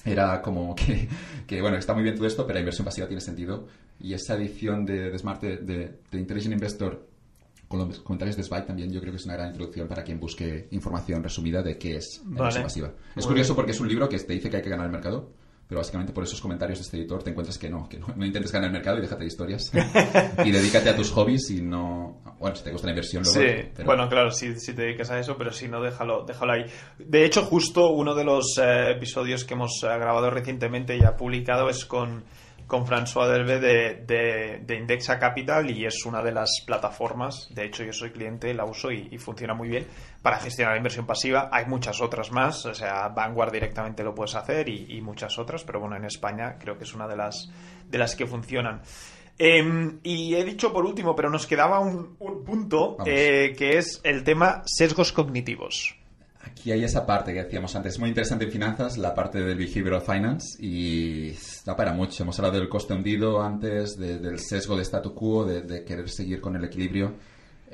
era 0.04 0.42
como 0.42 0.74
que, 0.74 1.08
que, 1.46 1.60
bueno, 1.60 1.76
está 1.76 1.94
muy 1.94 2.02
bien 2.02 2.14
todo 2.14 2.26
esto, 2.26 2.46
pero 2.46 2.54
la 2.54 2.60
inversión 2.60 2.84
pasiva 2.84 3.06
tiene 3.06 3.20
sentido. 3.20 3.66
Y 4.00 4.12
esa 4.12 4.34
edición 4.34 4.84
de, 4.84 5.10
de 5.10 5.18
Smart 5.18 5.40
de, 5.40 5.56
de, 6.10 6.18
Intelligent 6.18 6.52
Investor 6.52 7.08
con 7.68 7.88
los 7.88 8.00
comentarios 8.00 8.36
de 8.36 8.42
Spike 8.42 8.66
también 8.66 8.92
yo 8.92 9.00
creo 9.00 9.12
que 9.12 9.16
es 9.16 9.24
una 9.24 9.34
gran 9.34 9.48
introducción 9.48 9.88
para 9.88 10.04
quien 10.04 10.20
busque 10.20 10.68
información 10.70 11.22
resumida 11.22 11.62
de 11.62 11.78
qué 11.78 11.96
es 11.96 12.20
la 12.24 12.30
inversión 12.30 12.62
pasiva. 12.64 12.92
Es 13.16 13.26
curioso 13.26 13.54
porque 13.56 13.72
es 13.72 13.80
un 13.80 13.88
libro 13.88 14.08
que 14.08 14.18
te 14.18 14.32
dice 14.32 14.50
que 14.50 14.58
hay 14.58 14.62
que 14.62 14.70
ganar 14.70 14.86
el 14.86 14.92
mercado, 14.92 15.32
pero 15.66 15.80
básicamente 15.80 16.12
por 16.12 16.24
esos 16.24 16.40
comentarios 16.40 16.78
de 16.78 16.82
este 16.82 16.96
editor 16.98 17.22
te 17.22 17.30
encuentras 17.30 17.58
que 17.58 17.70
no, 17.70 17.88
que 17.88 17.98
no, 17.98 18.24
intentes 18.24 18.52
ganar 18.52 18.68
el 18.68 18.72
mercado 18.72 18.98
y 18.98 19.02
déjate 19.02 19.22
de 19.22 19.28
historias. 19.28 19.72
y 20.44 20.50
dedícate 20.50 20.90
a 20.90 20.96
tus 20.96 21.10
hobbies 21.10 21.50
y 21.50 21.62
no... 21.62 22.22
Bueno, 22.38 22.56
si 22.56 22.64
te 22.64 22.72
gusta 22.72 22.86
la 22.86 22.92
inversión 22.92 23.22
luego... 23.22 23.40
Sí, 23.40 23.82
bueno, 23.84 24.08
claro, 24.08 24.30
si, 24.30 24.54
si, 24.60 24.74
te 24.74 24.82
dedicas 24.82 25.10
a 25.10 25.18
eso, 25.18 25.36
pero 25.38 25.52
si 25.52 25.68
no, 25.68 25.80
déjalo, 25.80 26.24
déjalo 26.24 26.52
ahí. 26.52 26.64
De 26.98 27.24
hecho, 27.24 27.42
justo 27.42 27.90
uno 27.90 28.14
de 28.14 28.24
los 28.24 28.58
eh, 28.58 28.90
episodios 28.90 29.44
que 29.44 29.54
hemos 29.54 29.82
eh, 29.82 29.86
grabado 29.86 30.30
recientemente 30.30 30.96
y 30.96 31.04
ha 31.04 31.16
publicado 31.16 31.68
es 31.70 31.84
con 31.86 32.24
con 32.66 32.86
François 32.86 33.28
Delve 33.28 33.60
de, 33.60 34.60
de, 34.64 34.76
Indexa 34.76 35.18
Capital 35.18 35.70
y 35.70 35.84
es 35.84 36.04
una 36.06 36.22
de 36.22 36.32
las 36.32 36.62
plataformas, 36.66 37.48
de 37.50 37.66
hecho 37.66 37.84
yo 37.84 37.92
soy 37.92 38.10
cliente, 38.10 38.54
la 38.54 38.64
uso 38.64 38.90
y, 38.90 39.18
funciona 39.18 39.54
muy 39.54 39.68
bien 39.68 39.86
para 40.24 40.38
gestionar 40.38 40.72
la 40.72 40.78
inversión 40.78 41.04
pasiva. 41.04 41.50
Hay 41.52 41.66
muchas 41.66 42.00
otras 42.00 42.32
más, 42.32 42.64
o 42.64 42.72
sea, 42.72 43.08
Vanguard 43.08 43.52
directamente 43.52 44.02
lo 44.02 44.14
puedes 44.14 44.34
hacer 44.34 44.70
y, 44.70 44.98
muchas 45.02 45.38
otras, 45.38 45.64
pero 45.64 45.80
bueno, 45.80 45.96
en 45.96 46.06
España 46.06 46.56
creo 46.58 46.78
que 46.78 46.84
es 46.84 46.94
una 46.94 47.06
de 47.06 47.14
las, 47.14 47.50
de 47.90 47.98
las 47.98 48.16
que 48.16 48.26
funcionan. 48.26 48.80
Em, 49.36 49.98
y 50.02 50.34
he 50.34 50.42
dicho 50.42 50.72
por 50.72 50.86
último, 50.86 51.14
pero 51.14 51.28
nos 51.28 51.46
quedaba 51.46 51.78
un, 51.78 52.16
punto 52.16 52.96
eh, 53.04 53.54
que 53.54 53.76
es 53.76 54.00
el 54.02 54.24
tema 54.24 54.62
sesgos 54.64 55.12
cognitivos. 55.12 55.94
Aquí 56.40 56.72
hay 56.72 56.84
esa 56.84 57.04
parte 57.04 57.34
que 57.34 57.42
decíamos 57.44 57.76
antes, 57.76 57.92
es 57.92 57.98
muy 57.98 58.08
interesante 58.08 58.46
en 58.46 58.50
finanzas, 58.50 58.96
la 58.96 59.14
parte 59.14 59.42
del 59.42 59.58
behavioral 59.58 60.00
finance 60.00 60.56
y 60.58 61.36
da 61.66 61.76
para 61.76 61.92
mucho. 61.92 62.22
Hemos 62.22 62.38
hablado 62.38 62.60
del 62.60 62.70
coste 62.70 62.94
hundido 62.94 63.42
antes, 63.42 63.98
del 63.98 64.38
sesgo 64.38 64.74
de 64.74 64.84
statu 64.84 65.14
quo, 65.14 65.44
de, 65.44 65.84
querer 65.84 66.08
seguir 66.08 66.40
con 66.40 66.56
el 66.56 66.64
equilibrio. 66.64 67.12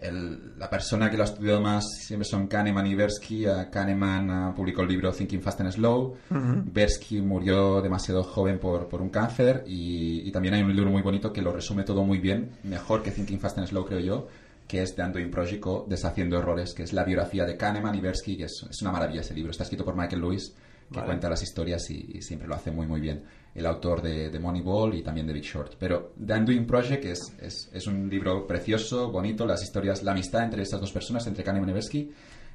La 0.03 0.71
persona 0.71 1.11
que 1.11 1.17
lo 1.17 1.25
ha 1.25 1.27
estudiado 1.27 1.61
más 1.61 1.85
siempre 1.99 2.27
son 2.27 2.47
Kahneman 2.47 2.87
y 2.87 2.95
Bersky. 2.95 3.45
Kahneman 3.71 4.31
ah, 4.31 4.55
publicó 4.57 4.83
el 4.83 4.89
libro 4.89 5.13
Thinking 5.13 5.43
Fast 5.43 5.61
and 5.61 5.73
Slow. 5.73 6.17
Bersky 6.31 7.21
murió 7.21 7.83
demasiado 7.83 8.23
joven 8.23 8.59
por, 8.59 8.89
por 8.89 9.03
un 9.03 9.11
cáncer 9.11 9.65
y, 9.67 10.27
y, 10.27 10.33
también 10.33 10.55
hay 10.55 10.63
un 10.63 10.75
libro 10.75 10.91
muy 10.91 11.03
bonito 11.03 11.33
que 11.33 11.43
lo 11.43 11.53
resume 11.53 11.85
todo 11.85 12.03
muy 12.05 12.19
bien, 12.19 12.51
mejor 12.63 13.03
que 13.03 13.11
Thinking 13.11 13.41
Fast 13.41 13.59
and 13.59 13.67
Slow 13.67 13.85
creo 13.85 14.01
yo, 14.01 14.29
que 14.67 14.83
es 14.83 14.97
de 14.97 15.03
Antoine 15.03 15.31
Projico, 15.31 15.85
Deshaciendo 15.89 16.39
Errores, 16.39 16.73
que 16.73 16.85
es 16.85 16.93
la 16.93 17.05
biografía 17.05 17.45
de 17.45 17.57
Kahneman 17.57 17.95
y 17.95 18.01
Bersky, 18.01 18.37
que 18.37 18.45
es, 18.45 18.67
es 18.71 18.81
una 18.81 18.93
maravilla 18.93 19.21
ese 19.21 19.35
libro. 19.35 19.51
Está 19.51 19.65
escrito 19.65 19.85
por 19.85 19.97
Michael 19.97 20.23
Lewis, 20.23 20.55
que 20.93 21.01
cuenta 21.01 21.29
las 21.29 21.43
historias 21.43 21.89
y, 21.91 22.21
siempre 22.23 22.49
lo 22.49 22.55
hace 22.55 22.71
muy, 22.71 22.87
muy 22.87 23.01
bien. 23.01 23.23
El 23.55 23.67
autor 23.67 24.03
de, 24.03 24.31
de, 24.31 24.39
Moneyball 24.39 24.95
y 24.95 25.03
también 25.03 25.27
de 25.27 25.33
Big 25.33 25.45
Short. 25.45 25.75
Pero 25.79 26.13
The 26.25 26.35
Undoing 26.35 26.67
Project 26.67 27.05
es, 27.05 27.33
es, 27.41 27.69
es, 27.73 27.87
un 27.87 28.09
libro 28.09 28.47
precioso, 28.47 29.11
bonito, 29.11 29.47
las 29.47 29.63
historias, 29.63 30.03
la 30.03 30.13
amistad 30.13 30.45
entre 30.45 30.63
estas 30.63 30.81
dos 30.81 30.93
personas, 30.93 31.27
entre 31.27 31.45
Kahneman 31.45 31.71
y 31.71 31.73
Bersky, 31.73 32.11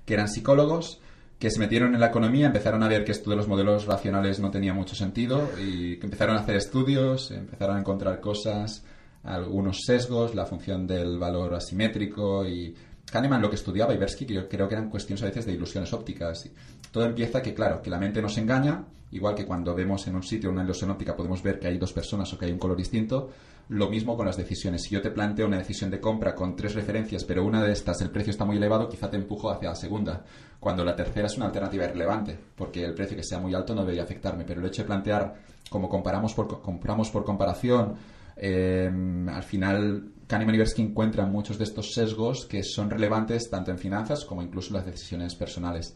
que 0.06 0.14
eran 0.14 0.28
psicólogos, 0.28 1.00
que 1.40 1.50
se 1.50 1.60
metieron 1.60 1.94
en 1.94 2.00
la 2.00 2.08
economía, 2.08 2.48
empezaron 2.48 2.82
a 2.84 2.88
ver 2.88 3.04
que 3.04 3.12
esto 3.12 3.30
de 3.30 3.36
los 3.36 3.48
modelos 3.48 3.86
racionales 3.86 4.40
no 4.40 4.52
tenía 4.52 4.74
mucho 4.74 4.96
sentido 4.96 5.50
y 5.60 5.98
que 5.98 6.06
empezaron 6.06 6.38
a 6.38 6.42
hacer 6.42 6.56
estudios, 6.56 7.32
empezaron 7.32 7.76
a 7.76 7.80
encontrar 7.80 8.22
cosas 8.22 8.84
algunos 9.24 9.82
sesgos, 9.86 10.36
la 10.36 10.46
función 10.46 10.86
del 10.88 11.18
valor 11.18 11.56
asimétrico 11.56 12.48
y 12.48 12.76
Kahneman 13.12 13.42
lo 13.42 13.50
que 13.50 13.56
estudiaba 13.56 13.94
y 13.94 13.98
Bersky 13.98 14.26
que 14.26 14.48
creo 14.48 14.68
que 14.68 14.76
eran 14.76 14.90
cuestiones 14.90 15.22
a 15.24 15.28
veces 15.28 15.46
de 15.46 15.54
ilusiones 15.54 15.94
ópticas. 15.94 16.50
Todo 16.92 17.06
empieza 17.06 17.42
que, 17.42 17.54
claro, 17.54 17.82
que 17.82 17.90
la 17.90 18.00
mente 18.00 18.22
nos 18.22 18.38
engaña, 18.38 18.84
igual 19.12 19.36
que 19.36 19.46
cuando 19.46 19.76
vemos 19.76 20.08
en 20.08 20.16
un 20.16 20.24
sitio 20.24 20.50
una 20.50 20.64
ilusión 20.64 20.90
óptica 20.90 21.16
podemos 21.16 21.42
ver 21.44 21.60
que 21.60 21.68
hay 21.68 21.78
dos 21.78 21.94
personas 21.94 22.32
o 22.34 22.38
que 22.38 22.46
hay 22.46 22.52
un 22.52 22.60
color 22.60 22.78
distinto. 22.78 23.30
Lo 23.70 23.90
mismo 23.90 24.16
con 24.16 24.28
las 24.28 24.38
decisiones. 24.38 24.84
Si 24.84 24.92
yo 24.92 25.02
te 25.02 25.10
planteo 25.10 25.48
una 25.48 25.58
decisión 25.58 25.90
de 25.90 26.00
compra 26.00 26.36
con 26.36 26.56
tres 26.56 26.76
referencias, 26.76 27.24
pero 27.24 27.44
una 27.44 27.64
de 27.64 27.72
estas 27.72 28.00
el 28.02 28.12
precio 28.12 28.32
está 28.32 28.46
muy 28.46 28.58
elevado, 28.58 28.88
quizá 28.88 29.10
te 29.10 29.18
empujo 29.18 29.50
hacia 29.50 29.70
la 29.70 29.76
segunda. 29.76 30.24
Cuando 30.60 30.84
la 30.84 30.96
tercera 30.96 31.28
es 31.28 31.38
una 31.38 31.48
alternativa 31.48 31.86
irrelevante, 31.86 32.38
porque 32.56 32.84
el 32.84 32.94
precio 32.94 33.18
que 33.18 33.24
sea 33.24 33.40
muy 33.40 33.56
alto 33.56 33.74
no 33.74 33.82
debería 33.82 34.04
afectarme. 34.04 34.46
Pero 34.46 34.62
el 34.62 34.68
hecho 34.68 34.84
de 34.84 34.88
plantear 34.88 35.36
como 35.70 35.90
comparamos 35.90 36.34
por, 36.36 36.62
compramos 36.62 37.10
por 37.10 37.24
comparación, 37.24 37.96
Em, 38.38 39.30
al 39.30 39.44
final, 39.44 40.12
Kahneman 40.28 40.56
y 40.56 40.58
Bersky 40.58 40.82
encuentran 40.82 41.32
muchos 41.32 41.58
de 41.58 41.66
estos 41.66 41.94
sesgos 41.94 42.46
que 42.46 42.64
son 42.64 42.90
relevantes 42.90 43.50
tanto 43.50 43.72
en 43.72 43.78
finanzas 43.78 44.26
como 44.26 44.42
incluso 44.42 44.70
en 44.70 44.76
las 44.76 44.86
decisiones 44.86 45.36
personales. 45.36 45.96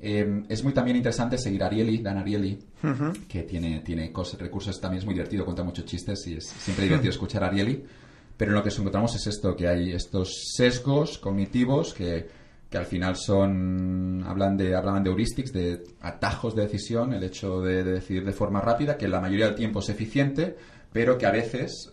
Em, 0.00 0.44
es 0.48 0.62
muy 0.62 0.72
también 0.72 0.96
interesante 0.96 1.38
seguir 1.38 1.62
a 1.62 1.66
Ariely, 1.66 1.98
Dan 1.98 2.18
Ariely, 2.18 2.58
que 3.28 3.42
tiene, 3.42 3.80
tiene 3.80 4.12
cosas, 4.12 4.40
recursos, 4.40 4.80
también 4.80 5.00
es 5.00 5.04
muy 5.04 5.14
divertido, 5.14 5.44
cuenta 5.44 5.64
muchos 5.64 5.84
chistes 5.84 6.24
y 6.28 6.34
es 6.34 6.46
siempre 6.46 6.84
divertido 6.84 7.10
escuchar 7.10 7.42
a 7.42 7.48
Ariely. 7.48 7.84
Pero 8.36 8.52
lo 8.52 8.62
que 8.62 8.68
encontramos 8.68 9.16
es 9.16 9.26
esto, 9.26 9.56
que 9.56 9.66
hay 9.66 9.92
estos 9.92 10.52
sesgos 10.54 11.18
cognitivos 11.18 11.92
que, 11.92 12.28
que 12.70 12.78
al 12.78 12.86
final 12.86 13.16
son 13.16 14.22
hablan 14.24 14.56
de 14.56 14.76
hablan 14.76 15.02
de 15.02 15.10
heuristics, 15.10 15.52
de 15.52 15.82
atajos 16.00 16.54
de 16.54 16.62
decisión, 16.62 17.12
el 17.12 17.24
hecho 17.24 17.60
de, 17.60 17.82
de 17.82 17.92
decidir 17.94 18.24
de 18.24 18.32
forma 18.32 18.60
rápida, 18.60 18.96
que 18.96 19.08
la 19.08 19.20
mayoría 19.20 19.46
del 19.46 19.56
tiempo 19.56 19.80
es 19.80 19.88
eficiente, 19.88 20.56
pero 20.92 21.18
que 21.18 21.26
a 21.26 21.32
veces 21.32 21.90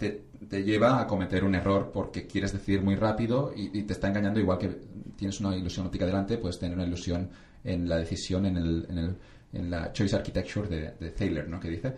eh, 0.00 0.22
te, 0.48 0.62
lleva 0.62 1.00
a 1.00 1.06
cometer 1.06 1.44
un 1.44 1.54
error 1.54 1.90
porque 1.92 2.26
quieres 2.26 2.52
decidir 2.52 2.82
muy 2.82 2.94
rápido 2.96 3.52
y, 3.54 3.82
te 3.82 3.92
está 3.92 4.08
engañando 4.08 4.40
igual 4.40 4.58
que 4.58 4.68
tienes 5.16 5.40
una 5.40 5.56
ilusión 5.56 5.86
óptica 5.86 6.06
delante, 6.06 6.38
puedes 6.38 6.58
tener 6.58 6.76
una 6.76 6.86
ilusión 6.86 7.30
en 7.62 7.88
la 7.88 7.96
decisión, 7.96 8.46
en, 8.46 8.56
el, 8.56 8.86
en, 8.90 8.98
el, 8.98 9.16
en 9.52 9.70
la 9.70 9.92
choice 9.92 10.16
architecture 10.16 10.68
de, 10.68 10.94
de 11.00 11.10
Thaler, 11.10 11.48
¿no? 11.48 11.58
Que 11.58 11.70
dice. 11.70 11.94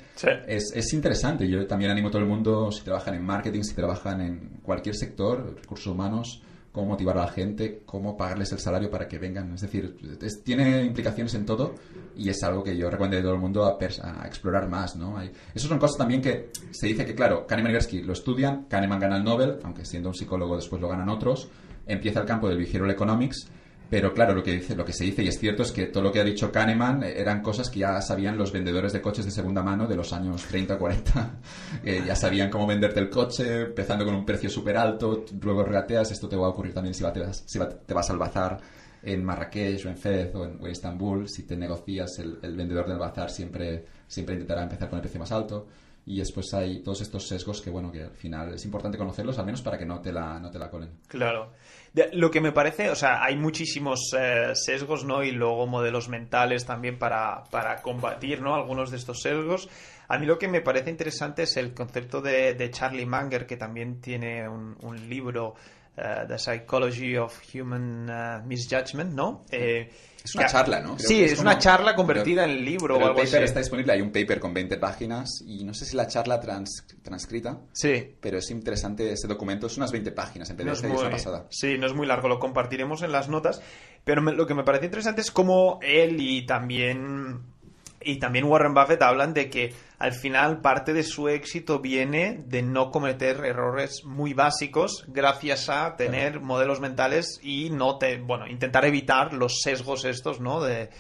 Es, 0.47 0.73
es, 0.75 0.93
interesante. 0.93 1.49
Yo 1.49 1.67
también 1.67 1.91
animo 1.91 2.09
a 2.09 2.11
todo 2.11 2.23
el 2.23 2.29
mundo, 2.29 2.71
si 2.71 2.83
trabajan 2.83 3.15
en 3.15 3.25
marketing, 3.25 3.63
si 3.63 3.75
trabajan 3.75 4.21
en 4.21 4.61
cualquier 4.63 4.95
sector, 4.95 5.57
recursos 5.61 5.87
humanos, 5.87 6.43
cómo 6.77 6.89
motivar 6.89 7.17
a 7.17 7.23
la 7.23 7.29
gente, 7.29 7.81
cómo 7.87 8.19
pagarles 8.19 8.53
el 8.53 8.59
salario 8.59 8.91
para 8.91 9.09
que 9.09 9.19
vengan. 9.19 9.55
Es 9.55 9.63
decir, 9.63 9.97
tiene 10.45 10.85
implicaciones 10.85 11.33
en 11.33 11.47
todo 11.47 11.75
y 12.15 12.29
es 12.29 12.43
algo 12.43 12.63
que 12.63 12.77
yo 12.77 12.91
recomiendo 12.91 13.17
a 13.17 13.23
todo 13.23 13.33
el 13.33 13.41
mundo 13.41 13.65
a, 13.65 14.27
explorar 14.27 14.69
más. 14.69 14.95
¿no? 14.95 15.17
Hay, 15.17 15.33
son 15.55 15.79
cosas 15.79 15.97
también 15.97 16.21
que 16.21 16.51
se 16.73 16.89
dice 16.89 17.07
que, 17.07 17.15
claro, 17.15 17.47
Kahneman 17.47 17.71
y 17.71 17.73
Bersky 17.73 18.03
lo 18.03 18.13
estudian, 18.13 18.67
Kahneman 18.69 19.01
gana 19.01 19.17
el 19.17 19.25
Nobel, 19.25 19.59
aunque 19.65 19.87
siendo 19.87 20.11
un 20.11 20.15
psicólogo 20.15 20.55
después 20.55 20.83
lo 20.83 20.91
ganan 20.91 21.09
otros, 21.09 21.49
empieza 21.87 22.21
el 22.21 22.27
campo 22.27 22.47
del 22.47 22.59
behavioral 22.59 22.91
economics 22.91 23.49
Pero 23.89 24.13
claro, 24.13 24.35
lo 24.35 24.43
que, 24.43 24.53
dice, 24.53 24.75
lo 24.75 24.85
que 24.85 24.93
se 24.93 25.05
dice, 25.05 25.23
y 25.23 25.29
es 25.29 25.39
cierto, 25.39 25.63
es 25.63 25.71
que 25.71 25.87
todo 25.87 26.03
lo 26.03 26.13
que 26.13 26.21
ha 26.21 26.25
dicho 26.25 26.51
Kahneman 26.51 27.05
eran 27.05 27.41
cosas 27.41 27.71
que 27.71 27.81
ya 27.81 28.01
sabían 28.01 28.37
los 28.37 28.51
vendedores 28.51 28.93
de 28.93 29.01
coches 29.01 29.25
de 29.25 29.31
segunda 29.31 29.63
mano 29.63 29.87
de 29.87 29.95
los 29.95 30.13
años 30.13 30.43
30 30.45 30.75
o 30.75 30.79
40. 30.79 31.31
ya 32.07 32.17
sabían 32.17 32.51
cómo 32.51 32.67
venderte 32.67 32.99
el 32.99 33.09
coche, 33.09 33.63
empezando 33.63 34.05
con 34.05 34.15
un 34.15 34.25
precio 34.25 34.51
súper 34.51 34.77
alto, 34.77 35.25
luego 35.41 35.63
regateas, 35.63 36.11
esto 36.11 36.29
te 36.29 36.37
va 36.37 36.47
a 36.47 36.51
ocurrir 36.51 36.75
también 36.75 36.95
si, 36.95 37.05
te, 37.13 37.21
vas, 37.21 37.45
si 37.47 37.59
te 37.59 37.95
vas 37.95 38.11
al 38.11 38.19
bazar 38.19 38.59
en 39.03 39.25
Marrakech 39.25 39.87
o 39.87 39.89
en 39.89 39.97
Fez 39.97 40.35
o 40.35 40.45
en, 40.45 40.67
Estambul, 40.67 41.29
si 41.29 41.45
te 41.45 41.57
negocias, 41.57 42.19
el, 42.19 42.39
el, 42.43 42.57
vendedor 42.57 42.89
del 42.89 42.99
bazar 42.99 43.31
siempre, 43.31 43.85
siempre 44.09 44.35
intentará 44.35 44.65
empezar 44.65 44.89
con 44.89 44.97
el 44.99 45.03
precio 45.03 45.21
más 45.21 45.31
alto 45.31 45.67
y 46.07 46.19
después 46.19 46.55
hay 46.55 46.83
todos 46.83 47.01
estos 47.01 47.27
sesgos 47.27 47.61
que, 47.61 47.69
bueno, 47.69 47.91
que 47.91 48.05
al 48.05 48.15
final 48.15 48.55
es 48.55 48.65
importante 48.65 48.97
conocerlos, 48.97 49.39
al 49.41 49.45
menos 49.45 49.61
para 49.61 49.77
que 49.77 49.85
no 49.85 50.01
te 50.01 50.13
la, 50.13 50.39
no 50.39 50.51
te 50.51 50.59
la 50.59 50.71
colen. 50.71 50.91
Claro. 51.09 51.53
Lo 52.13 52.31
que 52.31 52.41
me 52.41 52.53
parece, 52.53 52.91
o 52.91 52.95
sea, 52.95 53.23
hay 53.23 53.37
muchísimos 53.37 54.15
eh, 54.19 54.51
sesgos, 54.55 55.05
¿no? 55.05 55.23
Y 55.23 55.33
luego 55.33 55.67
modelos 55.67 56.09
mentales 56.09 56.67
también 56.67 56.99
para, 56.99 57.45
para 57.45 57.81
combatir, 57.81 58.43
¿no? 58.43 58.55
Algunos 58.55 58.91
de 58.91 58.99
estos 58.99 59.23
sesgos. 59.23 59.69
A 60.09 60.19
mí 60.19 60.27
lo 60.27 60.39
que 60.39 60.47
me 60.47 60.61
parece 60.61 60.91
interesante 60.91 61.45
es 61.45 61.57
el 61.57 61.73
concepto 61.73 62.21
de, 62.21 62.55
de 62.55 62.71
Charlie 62.71 63.07
Munger, 63.07 63.47
que 63.47 63.57
también 63.57 64.01
tiene 64.01 64.47
un, 64.49 64.77
un 64.83 65.09
libro, 65.09 65.55
uh, 65.97 66.27
The 66.29 66.39
Psychology 66.39 67.17
of 67.17 67.41
Human 67.55 68.11
uh, 68.11 68.47
Misjudgment, 68.47 69.15
¿no? 69.15 69.45
Eh, 69.51 69.91
es 70.27 70.35
una 70.35 70.47
charla, 70.47 70.81
¿no? 70.81 70.99
sí, 70.99 71.23
es, 71.23 71.39
una 71.39 71.59
charla 71.59 71.95
convertida 71.95 72.45
en 72.45 72.65
libro 72.65 72.97
o 72.97 72.99
algo 72.99 73.21
el 73.21 73.27
paper 73.27 73.45
está 73.45 73.61
disponible, 73.61 73.93
hay 73.93 74.01
un 74.01 74.11
paper 74.11 74.41
con 74.41 74.53
20 74.53 74.77
páginas 74.79 75.43
y 75.47 75.65
no 75.65 75.73
sé 75.73 75.85
si 75.85 75.97
la 75.97 76.07
charla 76.07 76.41
transcrita. 76.41 77.61
Sí. 77.73 78.17
Pero 78.21 78.39
es 78.39 78.51
interesante 78.51 79.13
ese 79.13 79.29
documento, 79.29 79.67
es 79.67 79.77
unas 79.77 79.93
20 79.93 80.13
páginas 80.13 80.51
en 80.51 80.57
PDF, 80.57 80.83
no 80.83 81.03
es 81.03 81.11
pasada. 81.11 81.47
Sí, 81.51 81.79
no 81.79 81.87
es 81.87 81.95
muy 81.95 82.07
largo, 82.07 82.29
lo 82.29 82.39
compartiremos 82.39 83.03
en 83.03 83.13
las 83.13 83.29
notas. 83.29 83.63
Pero 84.05 84.23
lo 84.23 84.47
que 84.47 84.55
me 84.55 84.65
parece 84.65 84.87
interesante 84.87 85.21
es 85.21 85.31
cómo 85.31 85.79
él 85.83 86.21
y 86.21 86.47
también 86.47 87.56
y 88.07 88.19
también 88.19 88.45
Warren 88.45 88.73
Buffett 88.73 89.03
hablan 89.03 89.35
de 89.35 89.51
que 89.51 89.75
al 89.99 90.13
final 90.13 90.61
parte 90.61 90.93
de 90.93 91.03
su 91.03 91.29
éxito 91.29 91.81
viene 91.81 92.43
de 92.47 92.63
no 92.63 92.91
cometer 92.91 93.45
errores 93.45 94.05
muy 94.05 94.33
básicos 94.33 95.05
gracias 95.09 95.69
a 95.69 95.97
tener 95.97 96.41
modelos 96.41 96.81
mentales 96.81 97.41
y 97.43 97.71
no 97.71 97.99
te, 97.99 98.19
bueno, 98.19 98.47
intentar 98.47 98.85
evitar 98.85 99.33
los 99.33 99.61
sesgos 99.61 100.05
estos, 100.05 100.41
¿no? 100.41 100.63
De, 100.63 100.91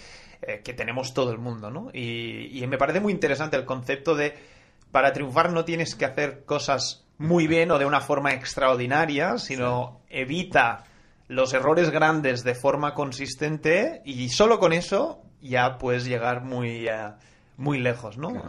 eh, 0.42 0.62
que 0.64 0.74
tenemos 0.74 1.14
todo 1.14 1.30
el 1.30 1.38
mundo, 1.38 1.70
¿no? 1.70 1.90
Y, 1.92 2.61
y 2.61 2.66
me 2.66 2.76
parece 2.76 3.00
muy 3.00 3.12
interesante 3.12 3.57
el 3.57 3.64
concepto 3.64 4.16
de 4.16 4.34
para 4.90 5.12
triunfar 5.12 5.52
no 5.52 5.64
tienes 5.64 5.94
que 5.94 6.07
hacer 6.07 6.44
cosas 6.44 7.04
muy 7.18 7.46
bien 7.46 7.70
o 7.70 7.78
de 7.78 7.86
una 7.86 8.00
forma 8.00 8.32
extraordinaria, 8.32 9.38
sino 9.38 10.00
evita 10.11 10.84
los 11.28 11.52
errores 11.54 11.90
grandes 11.90 12.44
de 12.44 12.54
forma 12.54 12.94
consistente 12.94 14.02
y 14.04 14.28
solo 14.28 14.59
con 14.59 14.72
eso 14.72 15.22
ya 15.41 15.78
puedes 15.78 16.05
llegar 16.05 16.43
muy, 16.43 16.89
eh, 16.89 17.12
muy 17.57 17.78
lejos, 17.78 18.18
¿no? 18.18 18.43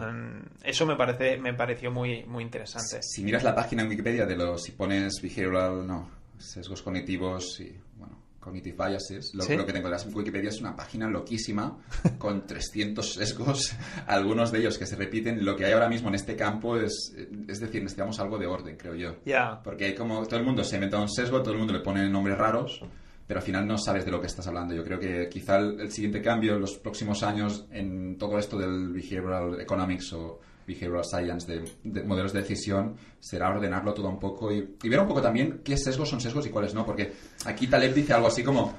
Eso 0.64 0.86
me 0.86 0.96
parece 0.96 1.38
me 1.38 1.54
pareció 1.54 1.92
muy, 1.92 2.24
muy 2.26 2.44
interesante. 2.44 3.00
Si, 3.02 3.24
miras 3.24 3.44
la 3.44 3.56
página 3.56 3.84
en 3.84 3.90
Wikipedia 3.90 4.26
de 4.26 4.36
los, 4.36 4.64
si 4.64 4.72
pones 4.72 5.22
behavioral, 5.22 5.86
no, 5.88 6.10
sesgos 6.38 6.82
cognitivos 6.82 7.60
y, 7.62 7.74
bueno, 7.96 8.18
cognitive 8.40 8.76
biases, 8.78 9.34
lo, 9.34 9.46
que 9.46 9.74
tengo 9.74 9.88
en 9.88 10.16
Wikipedia 10.16 10.50
es 10.50 10.60
una 10.60 10.76
página 10.76 11.08
loquísima 11.08 11.78
con 12.18 12.46
300 12.46 13.14
sesgos, 13.14 13.74
algunos 14.08 14.52
de 14.52 14.60
ellos 14.60 14.78
que 14.78 14.86
se 14.86 14.96
repiten. 14.96 15.46
Lo 15.46 15.56
que 15.56 15.66
hay 15.66 15.72
ahora 15.72 15.90
mismo 15.90 16.10
en 16.10 16.16
este 16.16 16.36
campo 16.36 16.78
es, 16.78 17.16
es 17.48 17.60
decir, 17.60 17.82
necesitamos 17.82 18.20
algo 18.20 18.38
de 18.38 18.48
orden, 18.48 18.76
creo 18.76 18.96
yo. 18.96 19.16
Ya. 19.26 19.62
Porque 19.64 19.86
hay 19.86 19.96
como, 19.96 20.26
todo 20.26 20.40
el 20.40 20.46
mundo 20.46 20.64
se 20.64 20.76
inventa 20.76 21.00
un 21.00 21.10
sesgo, 21.10 21.42
todo 21.42 21.54
el 21.54 21.60
mundo 21.60 21.74
le 21.74 21.80
pone 21.80 22.10
nombres 22.10 22.38
raros 22.38 22.82
pero 23.28 23.42
al 23.42 23.46
final 23.46 23.68
no 23.68 23.78
sabes 23.78 24.06
de 24.06 24.12
lo 24.12 24.22
que 24.22 24.28
estás 24.28 24.48
hablando. 24.48 24.74
Yo 24.74 24.84
creo 24.86 25.00
que 25.00 25.28
quizá 25.30 25.58
el, 25.58 25.92
siguiente 25.92 26.22
cambio 26.22 26.56
en 26.56 26.62
los 26.62 26.78
próximos 26.78 27.22
años 27.24 27.66
en 27.72 28.18
todo 28.18 28.40
esto 28.40 28.58
del 28.58 28.94
behavioral 28.94 29.60
economics 29.60 30.14
o 30.14 30.40
behavioral 30.66 31.04
science, 31.04 31.62
de, 31.84 32.04
modelos 32.04 32.32
de 32.32 32.42
decisión, 32.42 32.96
será 33.20 33.50
ordenarlo 33.50 33.94
todo 33.94 34.08
un 34.08 34.20
poco 34.20 34.52
y, 34.52 34.62
ver 34.84 35.00
un 35.00 35.08
poco 35.08 35.22
también 35.22 35.62
qué 35.64 35.78
sesgos 35.78 36.10
son 36.10 36.22
sesgos 36.22 36.46
y 36.46 36.50
cuáles 36.50 36.74
no, 36.74 36.86
porque 36.86 37.12
aquí 37.46 37.68
Taleb 37.68 37.94
dice 37.94 38.14
algo 38.14 38.28
así 38.28 38.44
como 38.44 38.74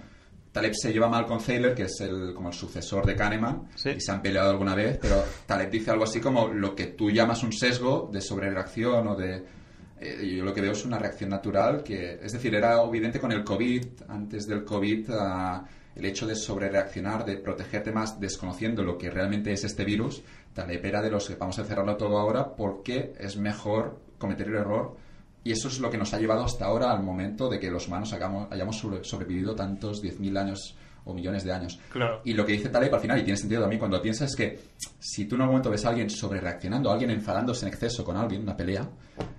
Taleb 0.52 0.74
se 0.74 0.92
lleva 0.92 1.08
mal 1.08 1.26
con 1.26 1.38
Thaler, 1.38 1.74
que 1.74 1.84
es 1.84 2.00
el, 2.00 2.34
como 2.34 2.48
el 2.48 2.54
sucesor 2.54 3.06
de 3.06 3.14
Kahneman, 3.14 3.68
y 3.84 4.00
se 4.00 4.10
han 4.10 4.20
peleado 4.20 4.50
alguna 4.50 4.74
vez, 4.74 4.98
pero 5.00 5.24
Taleb 5.46 5.70
dice 5.70 5.90
algo 5.90 6.04
así 6.04 6.20
como 6.20 6.48
lo 6.48 6.74
que 6.74 6.88
tú 6.88 7.10
llamas 7.10 7.42
un 7.42 7.52
sesgo 7.52 8.08
de 8.12 8.20
sobrereacción 8.20 9.08
o 9.08 9.14
de 9.14 9.57
eh, 10.00 10.34
yo 10.36 10.44
lo 10.44 10.54
que 10.54 10.60
veo 10.60 10.72
es 10.72 10.84
una 10.84 10.98
reacción 10.98 11.30
natural 11.30 11.82
que, 11.82 12.18
es 12.22 12.32
decir, 12.32 12.54
era 12.54 12.82
evidente 12.82 13.20
con 13.20 13.32
el 13.32 13.44
COVID, 13.44 13.84
antes 14.08 14.46
del 14.46 14.64
COVID, 14.64 15.10
ah, 15.10 15.64
el 15.94 16.04
hecho 16.04 16.26
de 16.26 16.36
sobrereaccionar, 16.36 17.24
de 17.24 17.36
protegerte 17.36 17.90
más 17.90 18.20
desconociendo 18.20 18.84
lo 18.84 18.96
que 18.96 19.10
realmente 19.10 19.52
es 19.52 19.64
este 19.64 19.84
virus, 19.84 20.22
tal 20.54 20.70
era 20.70 21.02
de 21.02 21.10
los 21.10 21.28
que 21.28 21.34
vamos 21.34 21.58
a 21.58 21.64
cerrarlo 21.64 21.96
todo 21.96 22.18
ahora 22.18 22.54
porque 22.54 23.14
es 23.18 23.36
mejor 23.36 24.00
cometer 24.18 24.48
el 24.48 24.56
error. 24.56 24.96
Y 25.44 25.52
eso 25.52 25.68
es 25.68 25.78
lo 25.78 25.90
que 25.90 25.98
nos 25.98 26.12
ha 26.14 26.18
llevado 26.18 26.44
hasta 26.44 26.66
ahora 26.66 26.90
al 26.90 27.02
momento 27.02 27.48
de 27.48 27.58
que 27.58 27.70
los 27.70 27.88
humanos 27.88 28.12
hayamos 28.12 28.84
sobrevivido 29.02 29.54
tantos 29.54 30.02
10.000 30.02 30.38
años 30.38 30.76
o 31.08 31.14
millones 31.14 31.44
de 31.44 31.52
años. 31.52 31.78
Y 32.24 32.34
lo 32.34 32.44
que 32.44 32.52
dice 32.52 32.68
Taleb 32.68 32.94
al 32.94 33.00
final, 33.00 33.18
y 33.18 33.24
tiene 33.24 33.36
sentido 33.36 33.62
también 33.62 33.78
cuando 33.78 34.00
piensas, 34.00 34.30
es 34.30 34.36
que 34.36 34.60
si 34.98 35.24
tú 35.24 35.34
en 35.34 35.42
algún 35.42 35.54
momento 35.54 35.70
ves 35.70 35.84
a 35.84 35.88
alguien 35.88 36.10
sobre 36.10 36.40
reaccionando, 36.40 36.90
a 36.90 36.92
alguien 36.92 37.10
enfadándose 37.10 37.66
en 37.66 37.72
exceso 37.72 38.04
con 38.04 38.16
alguien, 38.16 38.42
una 38.42 38.56
pelea, 38.56 38.88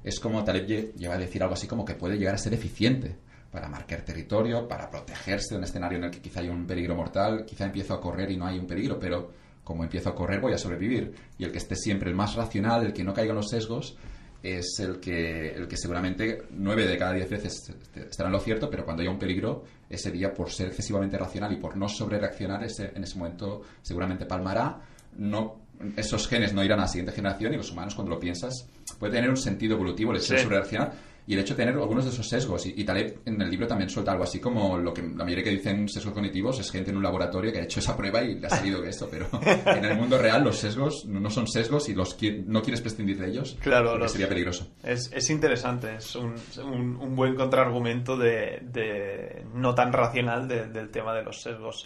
es 0.03 0.19
como 0.19 0.43
Taleb 0.43 0.95
lleva 0.95 1.15
a 1.15 1.17
decir 1.17 1.41
algo 1.41 1.53
así 1.53 1.67
como 1.67 1.85
que 1.85 1.95
puede 1.95 2.17
llegar 2.17 2.35
a 2.35 2.37
ser 2.37 2.53
eficiente 2.53 3.15
para 3.51 3.67
marcar 3.67 4.01
territorio, 4.01 4.67
para 4.67 4.89
protegerse 4.89 5.53
de 5.53 5.57
un 5.57 5.63
escenario 5.63 5.97
en 5.97 6.05
el 6.05 6.11
que 6.11 6.19
quizá 6.19 6.41
hay 6.41 6.49
un 6.49 6.65
peligro 6.65 6.95
mortal, 6.95 7.45
quizá 7.45 7.65
empiezo 7.65 7.93
a 7.93 8.01
correr 8.01 8.31
y 8.31 8.37
no 8.37 8.45
hay 8.45 8.59
un 8.59 8.67
peligro, 8.67 8.99
pero 8.99 9.31
como 9.63 9.83
empiezo 9.83 10.09
a 10.09 10.15
correr 10.15 10.39
voy 10.39 10.53
a 10.53 10.57
sobrevivir. 10.57 11.13
Y 11.37 11.45
el 11.45 11.51
que 11.51 11.57
esté 11.57 11.75
siempre 11.75 12.09
el 12.09 12.15
más 12.15 12.35
racional, 12.35 12.85
el 12.85 12.93
que 12.93 13.03
no 13.03 13.13
caiga 13.13 13.31
en 13.31 13.37
los 13.37 13.49
sesgos, 13.49 13.97
es 14.41 14.79
el 14.79 14.99
que, 14.99 15.51
el 15.51 15.67
que 15.67 15.77
seguramente 15.77 16.43
nueve 16.51 16.87
de 16.87 16.97
cada 16.97 17.13
diez 17.13 17.29
veces 17.29 17.73
estará 17.95 18.29
en 18.29 18.33
lo 18.33 18.39
cierto, 18.39 18.69
pero 18.69 18.85
cuando 18.85 19.01
haya 19.01 19.11
un 19.11 19.19
peligro, 19.19 19.63
ese 19.89 20.11
día, 20.11 20.33
por 20.33 20.51
ser 20.51 20.67
excesivamente 20.67 21.17
racional 21.17 21.51
y 21.51 21.57
por 21.57 21.75
no 21.75 21.89
sobrereaccionar, 21.89 22.63
ese, 22.63 22.91
en 22.95 23.03
ese 23.03 23.17
momento 23.17 23.61
seguramente 23.81 24.25
palmará. 24.25 24.81
No, 25.17 25.61
esos 25.95 26.27
genes 26.27 26.53
no 26.53 26.63
irán 26.63 26.79
a 26.79 26.83
la 26.83 26.87
siguiente 26.87 27.11
generación 27.11 27.53
y 27.53 27.57
los 27.57 27.71
humanos, 27.71 27.95
cuando 27.95 28.13
lo 28.13 28.19
piensas, 28.19 28.67
puede 28.97 29.13
tener 29.13 29.29
un 29.29 29.37
sentido 29.37 29.75
evolutivo 29.75 30.11
el 30.11 30.21
ser 30.21 30.39
sobrereaccionar 30.39 31.08
y 31.29 31.35
el 31.35 31.41
hecho 31.41 31.53
de 31.53 31.63
tener 31.63 31.75
algunos 31.75 32.05
de 32.05 32.09
esos 32.09 32.27
sesgos. 32.27 32.65
Y, 32.65 32.83
Taleb 32.83 33.19
en 33.23 33.39
el 33.39 33.51
libro 33.51 33.67
también 33.67 33.87
suelta 33.87 34.13
algo 34.13 34.23
así 34.23 34.39
como 34.39 34.79
lo 34.79 34.91
que 34.91 35.03
la 35.03 35.23
mayoría 35.23 35.43
que 35.43 35.51
dicen 35.51 35.87
sesgos 35.87 36.11
cognitivos 36.11 36.59
es 36.59 36.71
gente 36.71 36.89
en 36.89 36.97
un 36.97 37.03
laboratorio 37.03 37.51
que 37.51 37.59
ha 37.59 37.63
hecho 37.65 37.79
esa 37.79 37.95
prueba 37.95 38.23
y 38.23 38.39
le 38.39 38.47
ha 38.47 38.49
salido 38.49 38.83
esto, 38.83 39.07
pero 39.11 39.29
en 39.67 39.85
el 39.85 39.95
mundo 39.95 40.17
real 40.17 40.43
los 40.43 40.57
sesgos 40.57 41.05
no 41.05 41.29
son 41.29 41.47
sesgos 41.47 41.87
y 41.87 41.93
los 41.93 42.17
no 42.47 42.63
quieres 42.63 42.81
prescindir 42.81 43.19
de 43.19 43.27
ellos. 43.27 43.55
Claro, 43.61 44.09
sería 44.09 44.27
peligroso. 44.27 44.71
Es, 44.81 45.11
es 45.13 45.29
interesante, 45.29 45.97
es 45.97 46.15
un, 46.15 46.33
un, 46.63 47.15
buen 47.15 47.35
contraargumento 47.35 48.17
de, 48.17 48.61
de, 48.63 49.45
no 49.53 49.75
tan 49.75 49.93
racional 49.93 50.47
del 50.47 50.89
tema 50.89 51.13
de 51.13 51.21
los 51.21 51.43
sesgos. 51.43 51.85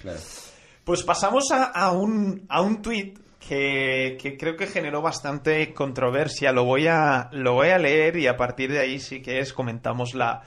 Pues 0.85 1.03
pasamos 1.03 1.51
a, 1.51 1.65
a 1.65 1.91
un, 1.91 2.45
a 2.47 2.61
un 2.61 2.81
tuit 2.81 3.19
que, 3.47 4.37
creo 4.39 4.55
que 4.55 4.67
generó 4.67 5.01
bastante 5.01 5.73
controversia. 5.73 6.51
Lo 6.51 6.63
voy, 6.63 6.87
a, 6.87 7.29
lo 7.31 7.53
voy 7.53 7.69
a 7.69 7.77
leer 7.77 8.17
y 8.17 8.27
a 8.27 8.37
partir 8.37 8.71
de 8.71 8.79
ahí 8.79 8.99
sí 8.99 9.21
que 9.21 9.39
es 9.39 9.53
comentamos 9.53 10.13
la, 10.13 10.43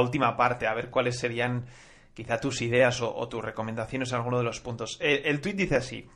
última 0.00 0.36
parte, 0.36 0.66
a 0.66 0.74
ver 0.74 0.90
cuáles 0.90 1.18
serían 1.18 1.66
quizá 2.14 2.38
tus 2.38 2.60
ideas 2.62 3.00
o, 3.00 3.28
tus 3.28 3.42
recomendaciones 3.42 4.10
en 4.10 4.16
alguno 4.16 4.38
de 4.38 4.44
los 4.44 4.60
puntos. 4.60 4.98
El, 5.00 5.26
el 5.26 5.40
tuit 5.40 5.56
dice 5.56 5.76
así. 5.76 6.08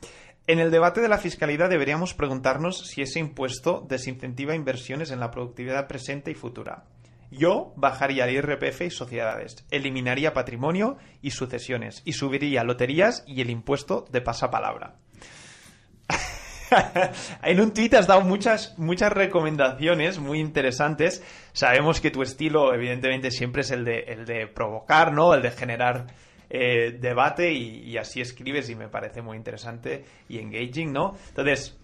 En 0.47 0.59
el 0.59 0.69
debate 0.69 1.01
de 1.01 1.09
la 1.09 1.17
fiscalidad 1.17 1.69
deberíamos 1.69 2.13
preguntarnos 2.13 2.85
si 2.87 3.01
ese 3.01 3.19
impuesto 3.19 3.83
desincentiva 3.87 4.53
inversiones 4.53 5.09
en 5.09 5.19
la 5.19 5.31
productividad 5.31 5.87
presente 5.87 6.29
y 6.29 6.35
futura. 6.35 6.85
Yo 7.31 7.73
bajaría 7.75 8.25
el 8.25 8.35
IRPF 8.35 8.81
y 8.81 8.91
sociedades, 8.91 9.65
eliminaría 9.71 10.33
patrimonio 10.33 10.97
y 11.21 11.31
sucesiones 11.31 12.03
y 12.05 12.13
subiría 12.13 12.63
loterías 12.63 13.23
y 13.25 13.41
el 13.41 13.49
impuesto 13.49 14.05
de 14.11 14.21
pasapalabra. 14.21 14.95
en 17.43 17.59
un 17.59 17.73
tweet 17.73 17.93
has 17.95 18.07
dado 18.07 18.21
muchas, 18.21 18.77
muchas 18.77 19.11
recomendaciones 19.11 20.19
muy 20.19 20.39
interesantes. 20.39 21.23
Sabemos 21.53 22.01
que 22.01 22.11
tu 22.11 22.21
estilo, 22.21 22.73
evidentemente, 22.73 23.31
siempre 23.31 23.61
es 23.61 23.71
el 23.71 23.85
de, 23.85 23.99
el 24.07 24.25
de 24.25 24.47
provocar, 24.47 25.13
¿no? 25.13 25.33
El 25.33 25.41
de 25.41 25.51
generar 25.51 26.07
eh, 26.49 26.97
debate 26.99 27.53
y, 27.53 27.97
así 27.97 28.21
escribes 28.21 28.69
y 28.69 28.75
me 28.75 28.87
parece 28.87 29.21
muy 29.21 29.37
interesante 29.37 30.05
y 30.29 30.39
engaging, 30.39 30.91
¿no? 30.91 31.15
Entonces, 31.29 31.77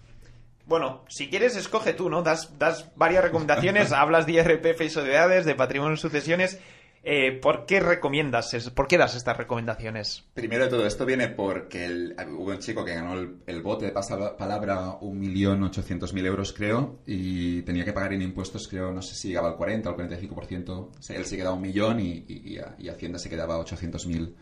bueno, 0.66 1.04
si 1.08 1.28
quieres, 1.28 1.56
escoge 1.56 1.92
tú, 1.94 2.08
¿no? 2.08 2.22
Das, 2.22 2.58
das 2.58 2.90
varias 2.96 3.24
recomendaciones, 3.24 3.92
hablas 3.92 4.26
de 4.26 4.32
IRPF 4.32 4.80
y 4.82 4.90
sociedades, 4.90 5.44
de 5.44 5.54
patrimonio 5.54 5.94
y 5.94 5.98
sucesiones. 5.98 6.60
Eh, 7.04 7.32
¿Por 7.42 7.66
qué 7.66 7.80
recomiendas, 7.80 8.54
por 8.74 8.86
qué 8.86 8.96
das 8.96 9.16
estas 9.16 9.36
recomendaciones? 9.36 10.24
Primero 10.34 10.64
de 10.64 10.70
todo, 10.70 10.86
esto 10.86 11.04
viene 11.04 11.28
porque 11.28 12.14
hubo 12.30 12.50
un 12.50 12.58
chico 12.58 12.84
que 12.84 12.94
ganó 12.94 13.14
el, 13.14 13.62
bote 13.62 13.86
de 13.86 13.90
pasapalabra 13.90 15.00
1.800.000 15.00 16.26
euros, 16.26 16.52
creo, 16.52 17.00
y 17.04 17.62
tenía 17.62 17.84
que 17.84 17.92
pagar 17.92 18.12
en 18.12 18.22
impuestos, 18.22 18.68
creo, 18.68 18.92
no 18.92 19.02
sé 19.02 19.16
si 19.16 19.28
llegaba 19.28 19.48
al 19.48 19.56
40 19.56 19.90
o 19.90 19.92
al 19.92 20.10
45%. 20.10 20.90
Él 21.08 21.24
se 21.24 21.36
quedaba 21.36 21.56
un 21.56 21.62
millón 21.62 21.98
y, 21.98 22.24
y, 22.28 22.88
Hacienda 22.88 23.18
se 23.18 23.28
quedaba 23.28 23.58
800.000 23.58 24.34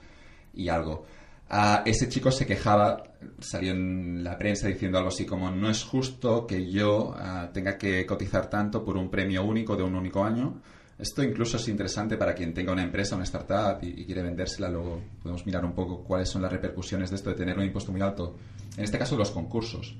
y 0.53 0.69
algo. 0.69 1.07
Ah, 1.49 1.82
ese 1.87 2.11
chico 2.11 2.31
se 2.31 2.47
quejaba, 2.47 3.05
salió 3.41 3.73
en 3.73 4.23
la 4.23 4.37
prensa 4.37 4.69
diciendo 4.69 4.99
algo 4.99 5.09
así 5.09 5.24
como 5.24 5.51
no 5.51 5.70
es 5.70 5.82
justo 5.82 6.47
que 6.47 6.70
yo 6.70 7.15
ah, 7.16 7.51
tenga 7.55 7.78
que 7.78 8.05
cotizar 8.05 8.51
tanto 8.51 8.85
por 8.85 8.99
un 8.99 9.11
premio 9.11 9.45
único 9.45 9.77
de 9.77 9.82
un 9.82 9.95
único 9.95 10.23
año. 10.23 10.61
Esto 11.01 11.22
incluso 11.22 11.56
es 11.56 11.68
interesante 11.68 12.16
para 12.16 12.35
quien 12.35 12.52
tenga 12.52 12.72
una 12.72 12.82
empresa, 12.82 13.14
una 13.14 13.24
startup 13.24 13.82
y, 13.82 14.05
quiere 14.05 14.22
vendérsela. 14.22 14.68
Luego 14.68 15.01
podemos 15.22 15.47
mirar 15.47 15.64
un 15.64 15.72
poco 15.72 16.05
cuáles 16.05 16.28
son 16.28 16.43
las 16.43 16.52
repercusiones 16.52 17.10
de 17.10 17.16
esto 17.16 17.31
de 17.31 17.36
tener 17.36 17.56
un 17.56 17.64
impuesto 17.64 17.93
muy 17.93 18.01
alto. 18.01 18.36
En 18.77 18.85
este 18.85 18.98
caso, 18.98 19.16
los 19.16 19.31
concursos, 19.31 19.97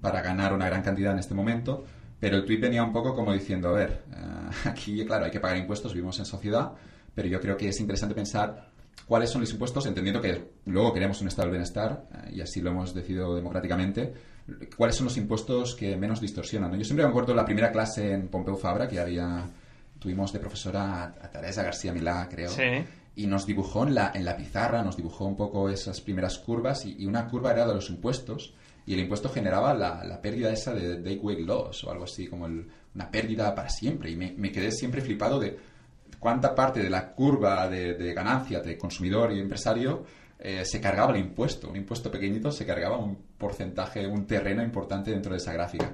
para 0.00 0.20
ganar 0.20 0.52
una 0.52 0.66
gran 0.66 0.82
cantidad 0.82 1.12
en 1.12 1.18
este 1.18 1.34
momento. 1.34 1.84
Pero 2.22 2.36
el 2.36 2.44
tweet 2.44 2.58
venía 2.58 2.84
un 2.84 2.92
poco 2.92 3.16
como 3.16 3.32
diciendo, 3.32 3.70
a 3.70 3.72
ver, 3.72 4.04
ah, 4.14 4.50
aquí, 4.66 5.04
claro, 5.04 5.24
hay 5.24 5.30
que 5.32 5.40
pagar 5.40 5.56
impuestos, 5.56 5.92
vivimos 5.92 6.18
en 6.20 6.24
sociedad, 6.24 6.72
pero 7.14 7.26
yo 7.26 7.40
creo 7.40 7.56
que 7.56 7.68
es 7.68 7.80
interesante 7.80 8.14
pensar 8.14 8.70
cuáles 9.06 9.30
son 9.30 9.40
los 9.40 9.50
impuestos, 9.50 9.86
entendiendo 9.86 10.20
que 10.20 10.52
luego 10.66 10.92
queremos 10.92 11.20
un 11.20 11.28
estado 11.28 11.48
del 11.48 11.52
bienestar, 11.52 12.04
eh, 12.12 12.34
y 12.34 12.40
así 12.40 12.60
lo 12.60 12.70
hemos 12.70 12.94
decidido 12.94 13.34
democráticamente, 13.34 14.14
cuáles 14.76 14.94
son 14.94 15.06
los 15.06 15.16
impuestos 15.16 15.74
que 15.74 15.96
menos 15.96 16.20
distorsionan. 16.20 16.72
Yo 16.78 16.84
siempre 16.84 17.04
me 17.04 17.10
acuerdo 17.10 17.34
la 17.34 17.44
primera 17.44 17.72
clase 17.72 18.12
en 18.12 18.28
Pompeu 18.28 18.56
Fabra 18.56 18.86
que 18.86 19.00
había, 19.00 19.44
tuvimos 20.02 20.32
de 20.32 20.38
profesora 20.38 21.04
a, 21.04 21.30
Teresa 21.30 21.62
García 21.62 21.92
Milá, 21.92 22.28
creo. 22.30 22.50
Y 23.14 23.26
nos 23.26 23.46
dibujó 23.46 23.86
en 23.86 23.94
la, 23.94 24.12
en 24.14 24.24
la 24.24 24.36
pizarra, 24.36 24.82
nos 24.82 24.96
dibujó 24.96 25.26
un 25.26 25.36
poco 25.36 25.68
esas 25.68 26.00
primeras 26.00 26.38
curvas 26.38 26.84
y, 26.86 27.06
una 27.06 27.28
curva 27.28 27.52
era 27.52 27.66
de 27.66 27.74
los 27.74 27.90
impuestos 27.90 28.54
y 28.86 28.94
el 28.94 29.00
impuesto 29.00 29.28
generaba 29.28 29.74
la, 29.74 30.02
la 30.04 30.20
pérdida 30.20 30.50
esa 30.50 30.74
de 30.74 31.00
day 31.00 31.18
weight 31.18 31.46
loss 31.46 31.84
o 31.84 31.90
algo 31.90 32.04
así, 32.04 32.26
como 32.26 32.46
una 32.46 33.10
pérdida 33.10 33.54
para 33.54 33.68
siempre. 33.68 34.10
Y 34.10 34.16
me, 34.16 34.32
me 34.36 34.50
quedé 34.50 34.72
siempre 34.72 35.02
flipado 35.02 35.38
de 35.38 35.58
cuánta 36.22 36.54
parte 36.54 36.80
de 36.80 36.88
la 36.88 37.12
curva 37.12 37.68
de, 37.68 38.14
ganancia 38.14 38.60
de 38.60 38.78
consumidor 38.78 39.32
y 39.32 39.40
empresario 39.40 40.04
eh, 40.38 40.64
se 40.64 40.80
cargaba 40.80 41.12
el 41.12 41.20
impuesto. 41.20 41.68
Un 41.68 41.76
impuesto 41.76 42.12
pequeñito 42.12 42.52
se 42.52 42.64
cargaba 42.64 42.96
un 42.96 43.16
porcentaje, 43.36 44.06
un 44.06 44.24
terreno 44.24 44.62
importante 44.62 45.10
dentro 45.10 45.32
de 45.32 45.38
esa 45.38 45.52
gráfica. 45.52 45.90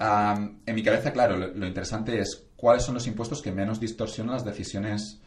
En 0.00 0.74
mi 0.74 0.82
cabeza, 0.82 1.12
claro, 1.12 1.36
lo, 1.36 1.66
interesante 1.66 2.18
es 2.18 2.46
cuáles 2.56 2.84
son 2.84 2.94
los 2.94 3.06
impuestos 3.06 3.42
que 3.42 3.52
menos 3.52 3.78
distorsionan 3.78 4.34
las 4.34 4.44
decisiones 4.44 5.20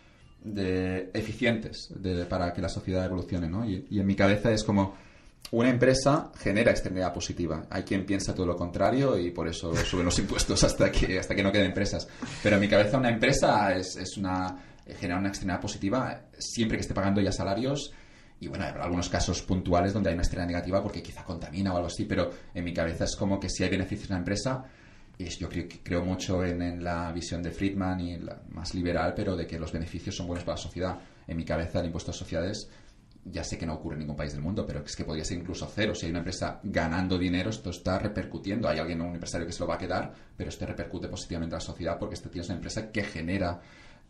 de, 0.43 1.11
eficientes 1.13 1.93
para 2.29 2.53
que 2.53 2.61
la 2.61 2.69
sociedad 2.69 3.05
evolucione. 3.05 3.49
¿no? 3.49 3.65
y 3.65 3.99
en 3.99 4.05
mi 4.05 4.15
cabeza 4.15 4.51
es 4.51 4.63
como 4.63 4.95
una 5.51 5.69
empresa 5.69 6.31
genera 6.35 6.71
externalidad 6.71 7.13
positiva. 7.13 7.67
Hay 7.69 7.83
quien 7.83 8.05
piensa 8.05 8.33
todo 8.33 8.45
lo 8.45 8.55
contrario 8.55 9.17
y 9.19 9.31
por 9.31 9.47
eso 9.47 9.75
suben 9.75 10.05
los 10.05 10.17
impuestos 10.19 10.63
hasta 10.63 10.91
que, 10.91 11.19
hasta 11.19 11.35
que 11.35 11.43
no 11.43 11.51
queden 11.51 11.67
empresas. 11.67 12.07
Pero 12.41 12.55
en 12.55 12.61
mi 12.61 12.67
cabeza 12.67 12.97
una 12.97 13.09
empresa 13.09 13.75
es, 13.75 13.95
es 13.95 14.17
una, 14.17 14.57
genera 14.99 15.19
una 15.19 15.29
externalidad 15.29 15.61
positiva 15.61 16.21
siempre 16.39 16.77
que 16.77 16.81
esté 16.81 16.93
pagando 16.93 17.21
ya 17.21 17.31
salarios. 17.31 17.93
Y 18.43 18.47
bueno, 18.47 18.65
hay 18.65 18.73
algunos 18.79 19.07
casos 19.07 19.41
puntuales 19.41 19.93
donde 19.93 20.09
hay 20.09 20.15
una 20.15 20.23
externalidad 20.23 20.57
negativa 20.57 20.83
porque 20.83 21.01
quizá 21.01 21.23
contamina 21.23 21.73
o 21.73 21.77
algo 21.77 21.87
así, 21.87 22.03
pero 22.03 22.29
en 22.53 22.63
mi 22.63 22.73
cabeza 22.73 23.05
es 23.05 23.15
como 23.15 23.39
que 23.39 23.49
si 23.49 23.63
hay 23.63 23.69
beneficios 23.69 24.09
en 24.09 24.15
la 24.15 24.19
empresa, 24.19 24.65
yo 25.17 25.47
creo, 25.47 25.67
creo 25.81 26.03
mucho 26.03 26.43
en, 26.43 26.61
en, 26.61 26.83
la 26.83 27.11
visión 27.13 27.41
de 27.41 27.51
Friedman 27.51 28.01
y 28.01 28.19
más 28.49 28.73
liberal, 28.73 29.13
pero 29.15 29.37
de 29.37 29.47
que 29.47 29.57
los 29.57 29.71
beneficios 29.71 30.15
son 30.17 30.27
buenos 30.27 30.43
para 30.43 30.57
la 30.57 30.61
sociedad. 30.61 30.99
En 31.25 31.37
mi 31.37 31.45
cabeza 31.45 31.79
el 31.79 31.85
impuesto 31.85 32.11
a 32.11 32.13
sociedades 32.13 32.69
ya 33.25 33.43
sé 33.43 33.57
que 33.57 33.65
no 33.65 33.75
ocurre 33.75 33.95
en 33.95 33.99
ningún 33.99 34.15
país 34.15 34.33
del 34.33 34.41
mundo, 34.41 34.65
pero 34.65 34.83
es 34.83 34.95
que 34.95 35.05
podría 35.05 35.23
ser 35.23 35.37
incluso 35.37 35.69
cero. 35.73 35.95
Si 35.95 36.05
hay 36.05 36.09
una 36.09 36.19
empresa 36.19 36.59
ganando 36.63 37.17
dinero, 37.17 37.49
esto 37.49 37.69
está 37.69 37.97
repercutiendo. 37.97 38.67
Hay 38.67 38.79
alguien, 38.79 39.01
un 39.01 39.13
empresario 39.13 39.47
que 39.47 39.53
se 39.53 39.61
lo 39.61 39.67
va 39.67 39.75
a 39.75 39.77
quedar, 39.77 40.13
pero 40.35 40.49
esto 40.49 40.65
repercute 40.65 41.07
positivamente 41.07 41.55
a 41.55 41.59
la 41.59 41.65
sociedad 41.65 41.97
porque 41.97 42.15
este 42.15 42.29
es 42.37 42.47
una 42.47 42.55
empresa 42.55 42.91
que 42.91 43.03
genera 43.03 43.61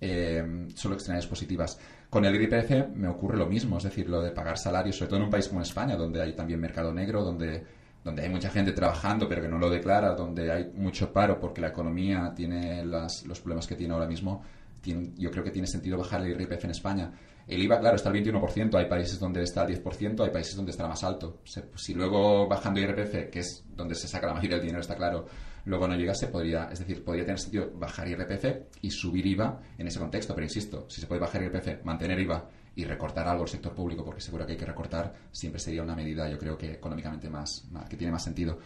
eh, 0.05 0.67
solo 0.75 0.95
externalidades 0.95 1.29
positivas. 1.29 1.79
Con 2.09 2.25
el 2.25 2.35
IRPF 2.35 2.93
me 2.93 3.07
ocurre 3.07 3.37
lo 3.37 3.45
mismo, 3.45 3.77
es 3.77 3.83
decir, 3.83 4.09
lo 4.09 4.21
de 4.21 4.31
pagar 4.31 4.57
salarios, 4.57 4.97
sobre 4.97 5.09
todo 5.09 5.19
en 5.19 5.25
un 5.25 5.29
país 5.29 5.47
como 5.47 5.61
España, 5.61 5.95
donde 5.95 6.21
hay 6.21 6.33
también 6.33 6.59
mercado 6.59 6.93
negro, 6.93 7.23
donde, 7.23 7.63
donde 8.03 8.23
hay 8.23 8.29
mucha 8.29 8.49
gente 8.49 8.73
trabajando 8.73 9.29
pero 9.29 9.41
que 9.41 9.47
no 9.47 9.57
lo 9.57 9.69
declara, 9.69 10.13
donde 10.13 10.51
hay 10.51 10.71
mucho 10.75 11.13
paro 11.13 11.39
porque 11.39 11.61
la 11.61 11.69
economía 11.69 12.33
tiene 12.35 12.83
los 12.83 13.39
problemas 13.39 13.65
que 13.65 13.75
tiene 13.75 13.93
ahora 13.93 14.07
mismo. 14.07 14.43
yo 14.83 15.31
creo 15.31 15.43
que 15.43 15.51
tiene 15.51 15.67
sentido 15.67 15.97
bajar 15.97 16.21
el 16.21 16.31
IRPF 16.31 16.65
en 16.65 16.71
España 16.71 17.11
el 17.47 17.61
IVA, 17.61 17.79
claro, 17.79 17.97
está 17.97 18.09
al 18.09 18.15
21%, 18.15 18.75
hay 18.75 18.85
países 18.85 19.19
donde 19.19 19.43
está 19.43 19.61
al 19.61 19.67
10%, 19.67 20.23
hay 20.23 20.29
países 20.29 20.55
donde 20.55 20.71
está 20.71 20.87
más 20.87 21.03
alto. 21.03 21.41
Si 21.75 21.93
luego 21.93 22.47
bajando 22.47 22.79
IRPF, 22.79 23.29
que 23.29 23.39
es 23.39 23.65
donde 23.75 23.95
se 23.95 24.07
saca 24.07 24.27
la 24.27 24.33
mayoría 24.33 24.57
del 24.57 24.65
dinero, 24.65 24.81
está 24.81 24.95
claro, 24.95 25.25
luego 25.65 25.87
no 25.87 25.95
llegase, 25.95 26.27
podría, 26.27 26.69
es 26.71 26.79
decir, 26.79 27.03
podría 27.03 27.25
tener 27.25 27.39
sentido 27.39 27.71
bajar 27.75 28.07
IRPF 28.07 28.45
y 28.81 28.91
subir 28.91 29.25
IVA 29.25 29.61
en 29.77 29.87
ese 29.87 29.99
contexto, 29.99 30.33
pero 30.33 30.45
insisto, 30.45 30.85
si 30.89 31.01
se 31.01 31.07
puede 31.07 31.21
bajar 31.21 31.43
IRPF, 31.43 31.83
mantener 31.83 32.19
IVA 32.19 32.49
y 32.75 32.85
recortar 32.85 33.27
algo 33.27 33.43
el 33.43 33.49
sector 33.49 33.73
público, 33.73 34.03
porque 34.03 34.21
seguro 34.21 34.45
que 34.45 34.53
hay 34.53 34.57
que 34.57 34.65
recortar, 34.65 35.13
siempre 35.31 35.59
sería 35.59 35.83
una 35.83 35.95
medida, 35.95 36.29
yo 36.29 36.37
creo 36.37 36.57
que 36.57 36.71
económicamente 36.73 37.29
más 37.29 37.65
que 37.89 37.97
tiene 37.97 38.11
más 38.11 38.23
sentido. 38.23 38.57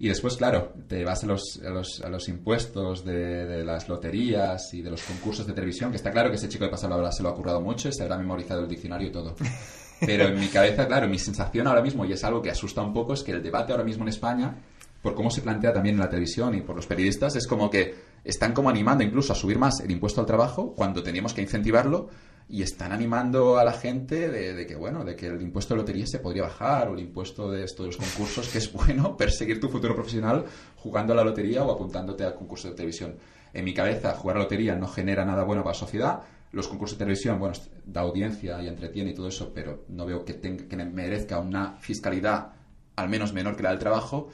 Y 0.00 0.06
después, 0.06 0.36
claro, 0.36 0.74
te 0.86 1.04
vas 1.04 1.24
a 1.24 1.26
los, 1.26 1.60
a 1.66 1.70
los, 1.70 2.00
a 2.02 2.08
los 2.08 2.28
impuestos 2.28 3.04
de, 3.04 3.46
de, 3.46 3.64
las 3.64 3.88
loterías 3.88 4.72
y 4.72 4.80
de 4.80 4.90
los 4.90 5.02
concursos 5.02 5.44
de 5.44 5.52
televisión, 5.52 5.90
que 5.90 5.96
está 5.96 6.12
claro 6.12 6.30
que 6.30 6.36
ese 6.36 6.48
chico 6.48 6.64
de 6.64 6.70
pasado 6.70 6.94
ahora 6.94 7.10
se 7.10 7.24
lo 7.24 7.30
ha 7.30 7.34
currado 7.34 7.60
mucho 7.60 7.88
y 7.88 7.92
se 7.92 8.04
habrá 8.04 8.16
memorizado 8.16 8.62
el 8.62 8.68
diccionario 8.68 9.08
y 9.08 9.10
todo. 9.10 9.34
Pero 10.00 10.28
en 10.28 10.38
mi 10.38 10.46
cabeza, 10.46 10.86
claro, 10.86 11.08
mi 11.08 11.18
sensación 11.18 11.66
ahora 11.66 11.82
mismo, 11.82 12.04
y 12.04 12.12
es 12.12 12.22
algo 12.22 12.40
que 12.40 12.50
asusta 12.50 12.82
un 12.82 12.92
poco, 12.92 13.14
es 13.14 13.24
que 13.24 13.32
el 13.32 13.42
debate 13.42 13.72
ahora 13.72 13.82
mismo 13.82 14.04
en 14.04 14.10
España, 14.10 14.56
por 15.02 15.14
cómo 15.14 15.30
se 15.30 15.42
plantea 15.42 15.72
también 15.72 15.94
en 15.94 16.00
la 16.00 16.08
televisión 16.08 16.54
y 16.54 16.60
por 16.60 16.76
los 16.76 16.86
periodistas, 16.86 17.36
es 17.36 17.46
como 17.46 17.70
que 17.70 17.94
están 18.24 18.52
como 18.52 18.68
animando 18.68 19.04
incluso 19.04 19.32
a 19.32 19.36
subir 19.36 19.58
más 19.58 19.80
el 19.80 19.90
impuesto 19.90 20.20
al 20.20 20.26
trabajo 20.26 20.74
cuando 20.74 21.02
teníamos 21.02 21.34
que 21.34 21.42
incentivarlo 21.42 22.08
y 22.48 22.62
están 22.62 22.92
animando 22.92 23.58
a 23.58 23.64
la 23.64 23.72
gente 23.72 24.30
de, 24.30 24.66
que, 24.66 24.74
bueno, 24.74 25.04
de 25.04 25.14
que 25.14 25.26
el 25.26 25.42
impuesto 25.42 25.74
de 25.74 25.80
lotería 25.80 26.06
se 26.06 26.18
podría 26.18 26.44
bajar 26.44 26.88
o 26.88 26.94
el 26.94 27.00
impuesto 27.00 27.50
de 27.50 27.64
estos 27.64 27.96
concursos, 27.96 28.48
que 28.48 28.58
es 28.58 28.72
bueno 28.86 29.16
perseguir 29.16 29.60
tu 29.60 29.68
futuro 29.68 29.94
profesional 29.94 30.46
jugando 30.76 31.12
a 31.12 31.16
la 31.16 31.24
lotería 31.24 31.62
o 31.62 31.70
apuntándote 31.70 32.24
al 32.24 32.34
concurso 32.34 32.68
de 32.68 32.74
televisión. 32.74 33.16
En 33.52 33.64
mi 33.64 33.74
cabeza, 33.74 34.14
jugar 34.14 34.36
a 34.36 34.38
la 34.40 34.44
lotería 34.44 34.76
no 34.76 34.88
genera 34.88 35.24
nada 35.24 35.44
bueno 35.44 35.62
para 35.62 35.74
la 35.74 35.78
sociedad. 35.78 36.20
Los 36.52 36.68
concursos 36.68 36.98
de 36.98 37.04
televisión, 37.04 37.38
bueno, 37.38 37.54
da 37.84 38.00
audiencia 38.00 38.62
y 38.62 38.68
entretiene 38.68 39.10
y 39.10 39.14
todo 39.14 39.28
eso, 39.28 39.52
pero 39.54 39.84
no 39.88 40.06
veo 40.06 40.24
que, 40.24 40.34
tenga, 40.34 40.64
que 40.66 40.76
merezca 40.76 41.38
una 41.38 41.76
fiscalidad 41.76 42.52
al 42.96 43.08
menos 43.08 43.32
menor 43.32 43.56
que 43.56 43.62
la 43.62 43.70
del 43.70 43.78
trabajo. 43.78 44.30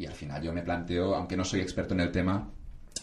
Y 0.00 0.06
al 0.06 0.14
final 0.14 0.42
yo 0.42 0.50
me 0.54 0.62
planteo, 0.62 1.14
aunque 1.14 1.36
no 1.36 1.44
soy 1.44 1.60
experto 1.60 1.92
en 1.92 2.00
el 2.00 2.10
tema, 2.10 2.48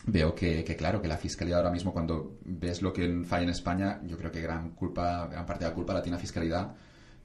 veo 0.08 0.34
que, 0.34 0.64
claro, 0.76 1.00
que 1.00 1.08
la 1.08 1.18
fiscalidad 1.18 1.60
ahora 1.60 1.70
mismo, 1.70 1.94
cuando 1.94 2.40
ves 2.44 2.82
lo 2.82 2.92
que 2.92 3.24
falla 3.24 3.44
en 3.44 3.50
España, 3.52 4.00
yo 4.04 4.18
creo 4.18 4.32
que 4.32 4.42
gran 4.42 4.72
culpa, 4.72 5.28
gran 5.28 5.46
parte 5.46 5.64
de 5.64 5.70
la 5.70 5.76
culpa 5.76 5.94
la 5.94 6.02
tiene 6.02 6.16
la 6.16 6.22
fiscalidad. 6.22 6.76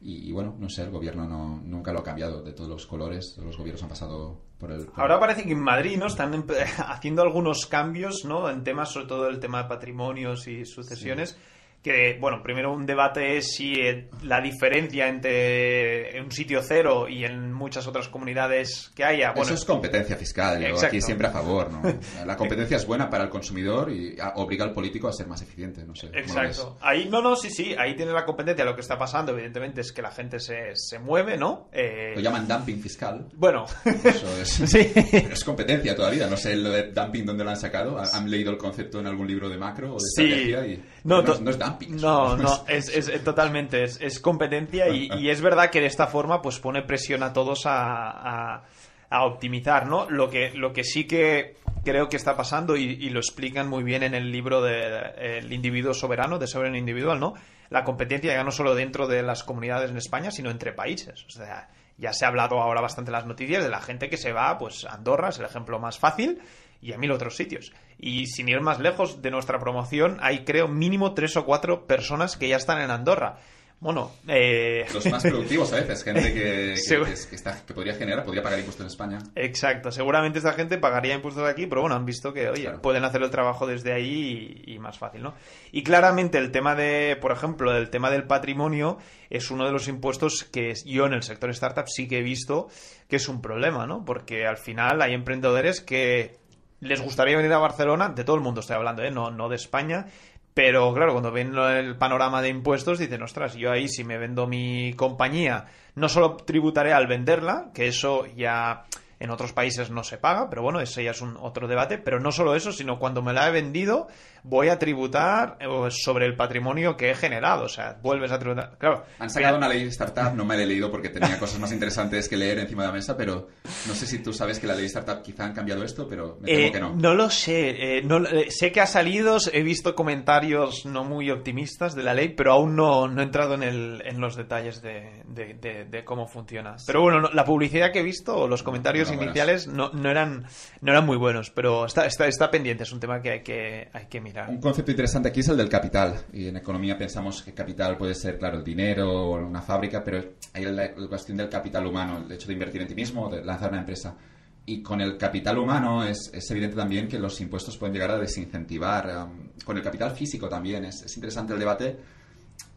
Y, 0.03 0.31
bueno, 0.31 0.57
no 0.59 0.69
sé, 0.69 0.83
el 0.83 0.91
gobierno 0.91 1.27
no, 1.27 1.63
nunca 1.65 1.91
lo 1.91 2.01
ha 2.01 2.05
cambiado 2.05 2.43
de 2.43 2.53
todos 2.53 2.69
los 2.69 2.87
colores, 2.87 3.39
los 3.39 3.57
gobiernos 3.57 3.83
han 3.83 3.89
pasado 3.89 4.43
por 4.59 4.73
el... 4.73 4.89
Ahora 4.95 5.19
parece 5.19 5.45
que 5.45 5.53
en 5.53 5.63
Madrid, 5.63 5.97
¿no? 5.97 6.07
Están 6.07 6.45
haciendo 6.89 7.23
algunos 7.23 7.65
cambios, 7.65 8.27
¿no? 8.27 8.51
En 8.51 8.65
temas, 8.65 8.91
sobre 8.91 9.07
todo 9.07 9.29
el 9.29 9.41
tema 9.41 9.63
de 9.63 9.69
patrimonios 9.71 10.49
y 10.49 10.67
sucesiones 10.67 11.39
que, 11.83 12.17
bueno, 12.21 12.43
primero 12.43 12.73
un 12.73 12.87
debate 12.87 13.37
es 13.39 13.55
si 13.55 13.75
eh, 13.75 14.09
la 14.23 14.41
diferencia 14.41 15.09
entre 15.09 16.21
un 16.23 16.31
sitio 16.31 16.61
cero 16.63 17.09
y 17.09 17.25
en 17.25 17.53
muchas 17.53 17.87
otras 17.87 18.09
comunidades 18.09 18.93
que 18.95 19.05
haya... 19.05 19.33
Bueno, 19.33 19.43
Eso 19.43 19.55
es 19.55 19.65
competencia 19.65 20.17
fiscal, 20.17 20.65
yo 20.65 20.87
aquí 20.87 21.01
siempre 21.01 21.27
a 21.27 21.31
favor, 21.31 21.71
¿no? 21.71 21.83
La 22.27 22.37
competencia 22.37 22.77
es 22.77 22.87
buena 22.87 23.11
para 23.11 23.25
el 23.25 23.31
consumidor 23.31 23.91
y 23.91 24.17
obliga 24.37 24.65
al 24.65 24.73
político 24.73 25.09
a 25.09 25.13
ser 25.13 25.27
más 25.27 25.43
eficiente, 25.43 25.85
no 25.85 25.95
sé. 25.95 26.07
Exacto. 26.13 26.79
Ahí, 26.81 27.09
no, 27.11 27.21
no, 27.21 27.35
sí, 27.35 27.51
sí, 27.51 27.75
ahí 27.77 27.97
tiene 27.97 28.13
la 28.13 28.25
competencia. 28.25 28.65
Lo 28.65 28.75
que 28.75 28.81
está 28.81 28.97
pasando, 28.97 29.33
evidentemente, 29.33 29.81
es 29.81 29.93
que 29.93 30.03
la 30.03 30.11
gente 30.11 30.39
se, 30.39 30.75
se 30.75 30.99
mueve, 30.99 31.37
¿no? 31.37 31.69
Eh... 31.73 32.13
Lo 32.15 32.21
llaman 32.21 32.47
dumping 32.47 32.81
fiscal. 32.81 33.27
Bueno. 33.35 33.67
Eso 33.85 34.39
es. 34.41 34.49
sí. 34.71 34.93
Pero 34.95 35.35
es 35.35 35.45
competencia 35.45 35.97
todavía, 35.97 36.29
no 36.29 36.37
sé 36.37 36.57
lo 36.57 36.71
de 36.71 36.93
dumping 36.93 37.25
dónde 37.25 37.45
lo 37.45 37.51
han 37.51 37.57
sacado. 37.57 37.99
¿Han 37.99 38.31
leído 38.31 38.51
el 38.51 38.59
concepto 38.59 39.01
en 39.01 39.07
algún 39.07 39.27
libro 39.27 39.49
de 39.49 39.59
macro 39.59 39.95
o 39.95 39.99
de 39.99 40.07
estrategia? 40.07 40.67
Y... 40.67 40.83
No, 41.05 41.21
no, 41.23 41.39
no 41.41 41.51
es 41.51 41.59
dumping 41.59 41.97
no, 42.01 42.37
no, 42.37 42.65
es, 42.69 42.89
es 42.89 43.25
totalmente, 43.25 43.83
es, 43.83 44.21
competencia 44.21 44.89
y, 44.89 45.31
es 45.31 45.41
verdad 45.41 45.71
que 45.71 45.81
de 45.81 45.87
esta 45.87 46.07
forma 46.07 46.41
pues 46.41 46.61
pone 46.61 46.83
presión 46.83 47.23
a 47.23 47.33
todos 47.33 47.67
a, 47.67 48.63
a, 49.11 49.25
optimizar, 49.25 49.87
¿no? 49.87 50.09
Lo 50.09 50.31
que, 50.31 50.53
lo 50.53 50.73
que 50.73 50.85
sí 50.85 51.07
que 51.07 51.57
creo 51.85 52.09
que 52.09 52.17
está 52.17 52.37
pasando 52.37 52.77
y, 52.77 53.11
lo 53.11 53.19
explican 53.19 53.69
muy 53.69 53.83
bien 53.83 54.03
en 54.03 54.15
el 54.15 54.31
libro 54.31 54.63
de 54.63 55.39
El 55.39 55.53
individuo 55.53 55.93
soberano, 55.93 56.39
de 56.39 56.47
soberano 56.47 56.77
individual, 56.77 57.19
¿no? 57.19 57.35
La 57.69 57.85
competencia 57.85 58.33
ya 58.33 58.45
no 58.45 58.51
solo 58.51 58.75
dentro 58.75 59.09
de 59.09 59.23
las 59.23 59.43
comunidades 59.43 59.91
en 59.91 59.97
España, 59.97 60.31
sino 60.31 60.51
entre 60.51 60.73
países. 60.73 61.25
O 61.27 61.31
sea, 61.31 61.69
ya 61.97 62.13
se 62.13 62.25
ha 62.25 62.29
hablado 62.29 62.61
ahora 62.61 62.81
bastante 62.81 63.11
en 63.11 63.15
las 63.15 63.27
noticias 63.27 63.63
de 63.63 63.71
la 63.71 63.81
gente 63.81 64.09
que 64.09 64.17
se 64.17 64.33
va, 64.33 64.57
pues 64.59 64.85
Andorra 64.85 65.31
es 65.31 65.39
el 65.39 65.47
ejemplo 65.47 65.79
más 65.79 65.99
fácil, 65.99 66.41
y 66.83 66.93
a 66.93 66.99
mil 66.99 67.13
otros 67.13 67.37
sitios. 67.37 67.73
Y 67.99 68.27
sin 68.27 68.49
ir 68.49 68.61
más 68.61 68.81
lejos 68.81 69.23
de 69.23 69.31
nuestra 69.31 69.59
promoción, 69.59 70.19
hay 70.21 70.45
creo 70.45 70.69
mínimo 70.69 71.15
tres 71.15 71.37
o 71.37 71.47
cuatro 71.47 71.87
personas 71.87 72.37
que 72.37 72.49
ya 72.49 72.57
están 72.57 72.83
en 72.83 72.91
Andorra. 72.91 73.39
Bueno, 73.83 74.13
eh... 74.29 74.87
los 74.95 75.05
más 75.07 75.25
productivos 75.25 75.73
a 75.73 75.77
veces, 75.77 76.05
gente 76.05 76.33
que, 76.33 76.75
que, 77.29 77.35
está, 77.35 77.61
que, 77.67 77.75
podría 77.75 77.95
generar, 77.95 78.25
podría 78.25 78.41
pagar 78.41 78.61
impuestos 78.61 78.85
en 78.85 78.87
España. 78.87 79.19
Exacto, 79.35 79.91
seguramente 79.91 80.39
esta 80.39 80.53
gente 80.53 80.79
pagaría 80.79 81.17
impuestos 81.17 81.43
aquí, 81.49 81.67
pero 81.67 81.81
bueno, 81.81 81.97
han 81.97 82.07
visto 82.07 82.33
que, 82.33 82.49
oye, 82.49 82.71
pueden 82.81 83.05
hacer 83.05 83.25
el 83.25 83.31
trabajo 83.31 83.67
desde 83.67 83.93
ahí 83.93 84.63
y, 84.69 84.79
más 84.79 84.99
fácil, 84.99 85.25
¿no? 85.25 85.35
Y 85.73 85.83
claramente 85.83 86.39
el 86.39 86.53
tema 86.53 86.77
de, 86.77 87.19
por 87.21 87.33
ejemplo, 87.33 87.77
el 87.77 87.91
tema 87.91 88.09
del 88.13 88.23
patrimonio 88.23 88.99
es 89.31 89.51
uno 89.51 89.67
de 89.67 89.73
los 89.73 89.89
impuestos 89.89 90.45
que 90.45 90.75
yo 90.87 91.07
en 91.07 91.15
el 91.15 91.25
sector 91.25 91.51
startup 91.51 91.87
sí 91.89 92.07
que 92.07 92.19
he 92.19 92.23
visto 92.23 92.69
que 93.09 93.17
es 93.17 93.29
un 93.29 93.43
problema, 93.43 93.85
¿no? 93.89 94.05
Porque 94.05 94.47
al 94.47 94.59
final 94.59 95.03
hay 95.03 95.13
emprendedores 95.13 95.81
que 95.81 96.39
les 96.83 97.01
gustaría 97.01 97.37
venir 97.37 97.53
a 97.53 97.59
Barcelona, 97.59 98.09
de 98.09 98.25
todo 98.25 98.37
el 98.37 98.43
mundo 98.43 98.61
estoy 98.61 98.75
hablando, 98.75 99.03
¿eh? 99.03 99.11
no, 99.11 99.31
no 99.31 99.49
de 99.49 99.55
España, 99.55 100.07
pero 100.53 100.93
claro, 100.93 101.13
cuando 101.13 101.31
ven 101.31 101.57
el 101.57 101.97
panorama 101.97 102.43
de 102.43 102.49
impuestos 102.49 102.99
dicen, 102.99 103.23
ostras, 103.23 103.55
yo 103.55 103.71
ahí 103.71 103.89
si 103.89 104.03
me 104.03 104.19
vendo 104.19 104.49
mi 104.49 104.93
compañía, 104.95 105.67
no 105.95 106.09
solo 106.09 106.37
tributaré 106.37 106.93
al 106.93 107.07
venderla, 107.07 107.71
que 107.73 107.87
eso 107.87 108.27
ya 108.27 108.83
en 109.21 109.31
otros 109.31 109.53
países 109.53 109.91
no 109.91 110.03
se 110.03 110.19
paga, 110.19 110.51
pero 110.51 110.63
bueno, 110.63 110.81
ese 110.81 111.05
ya 111.05 111.13
es 111.13 111.21
un 111.21 111.37
otro 111.41 111.69
debate, 111.69 111.99
pero 111.99 112.19
no 112.19 112.33
solo 112.33 112.57
eso, 112.57 112.73
sino 112.73 112.99
cuando 112.99 113.23
me 113.23 113.33
la 113.33 113.49
he 113.49 113.53
vendido, 113.53 114.09
voy 114.43 114.69
a 114.69 114.79
tributar 114.79 115.57
eh, 115.61 115.67
sobre 115.91 116.27
el 116.27 116.37
patrimonio 116.37 116.97
que 116.97 117.11
he 117.11 117.15
generado. 117.15 117.65
O 117.65 117.69
sea, 117.69 117.99
vuelves 118.03 118.33
a 118.33 118.39
tributar. 118.39 118.77
Claro. 118.79 119.05
Han 119.19 119.31
sacado 119.31 119.57
una 119.57 119.69
ley 119.69 119.85
de 119.85 119.91
startup, 119.91 120.35
no 120.35 120.45
me 120.45 120.57
la 120.57 120.63
he 120.63 120.67
leído 120.67 120.91
porque 120.91 121.09
tenía 121.09 121.39
cosas 121.39 121.59
más 121.61 121.73
interesantes 121.73 122.29
que 122.29 122.37
leer 122.37 122.59
encima 122.59 122.83
de 122.83 122.89
la 122.89 122.95
mesa, 122.95 123.17
pero 123.17 123.49
no 123.87 123.95
sé 123.95 124.07
si 124.07 124.19
tú 124.19 124.33
sabes 124.33 124.59
que 124.59 124.67
la 124.67 124.75
ley 124.75 124.83
de 124.83 124.89
startup 124.89 125.23
quizá 125.23 125.45
han 125.45 125.55
cambiado 125.55 125.85
esto, 125.85 126.07
pero 126.09 126.39
me 126.41 126.49
temo 126.49 126.67
eh, 126.67 126.73
que 126.73 126.81
no. 126.81 126.97
No 126.97 127.15
lo 127.15 127.31
sé. 127.31 127.99
Eh, 127.99 128.03
no, 128.03 128.21
sé 128.49 128.73
que 128.73 128.81
ha 128.81 128.87
salido, 128.87 129.39
he 129.53 129.63
visto 129.63 129.95
comentarios 129.95 130.87
no 130.87 131.05
muy 131.05 131.31
optimistas 131.31 131.95
de 131.95 132.03
la 132.03 132.15
ley, 132.15 132.31
pero 132.31 132.53
aún 132.53 132.75
no, 132.77 133.09
no 133.09 133.21
he 133.21 133.25
entrado 133.25 133.55
en, 133.55 133.63
el, 133.63 134.03
en 134.05 134.21
los 134.21 134.37
detalles 134.37 134.83
de, 134.83 135.23
de, 135.27 136.05
cómo 136.05 136.27
funciona. 136.27 136.77
Pero 136.87 137.03
bueno, 137.03 137.31
la 137.33 137.45
publicidad 137.45 137.93
que 137.93 138.01
he 138.01 138.03
visto, 138.03 138.49
los 138.49 138.63
comentarios 138.63 139.11
iniciales, 139.13 139.69
no, 139.69 139.91
no, 139.93 140.11
eran, 140.11 140.47
no 140.81 140.93
eran 140.93 141.07
muy 141.07 141.17
buenos, 141.17 141.51
pero 141.51 141.87
está, 141.87 142.07
está, 142.07 142.27
está 142.27 142.51
pendiente, 142.51 142.83
es 142.83 142.93
un 142.93 143.01
tema 143.01 143.21
que 143.21 143.31
hay 143.31 143.43
que, 143.43 143.89
hay 143.93 144.07
que 144.07 144.21
mirar. 144.21 144.32
Un 144.49 144.61
concepto 144.61 144.91
interesante 144.91 145.29
aquí 145.29 145.41
es 145.41 145.49
el 145.49 145.57
del 145.57 145.69
capital. 145.69 146.25
Y 146.33 146.49
en 146.49 146.57
economía 146.57 146.97
pensamos 146.97 147.43
que 147.43 147.53
capital 147.53 147.97
puede 147.97 148.15
ser, 148.15 148.39
claro, 148.39 148.59
el 148.59 148.65
dinero 148.65 149.11
o 149.11 149.37
una 149.37 149.61
fábrica, 149.61 150.03
pero 150.03 150.23
hay 150.55 150.65
la, 150.65 150.95
cuestión 150.95 151.37
del 151.37 151.49
capital 151.49 151.87
humano, 151.87 152.25
el 152.25 152.33
hecho 152.33 152.47
de 152.47 152.55
invertir 152.55 152.83
en 152.83 152.89
ti 152.89 152.95
mismo, 152.95 153.29
de 153.29 153.45
lanzar 153.45 153.71
una 153.71 153.81
empresa. 153.81 154.17
Y 154.65 154.83
con 154.83 155.01
el 155.01 155.19
capital 155.19 155.59
humano 155.59 156.05
es, 156.05 156.31
es 156.33 156.51
evidente 156.51 156.77
también 156.77 157.09
que 157.09 157.19
los 157.19 157.41
impuestos 157.41 157.77
pueden 157.77 157.95
llegar 157.95 158.13
a 158.13 158.19
desincentivar. 158.19 159.27
Um, 159.27 159.49
con 159.65 159.77
el 159.77 159.83
capital 159.83 160.13
físico 160.13 160.49
también 160.49 160.85
es, 160.85 161.03
es 161.03 161.15
interesante 161.17 161.53
el 161.53 161.59
debate 161.59 161.97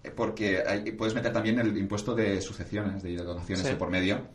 eh, 0.04 0.12
porque 0.12 0.94
puedes 0.98 1.14
meter 1.14 1.32
también 1.32 1.60
el 1.60 1.78
impuesto 1.78 2.16
de 2.16 2.42
sucesiones, 2.42 3.04
de 3.04 3.16
donaciones 3.18 3.68
por 3.76 3.90
medio. 3.90 4.28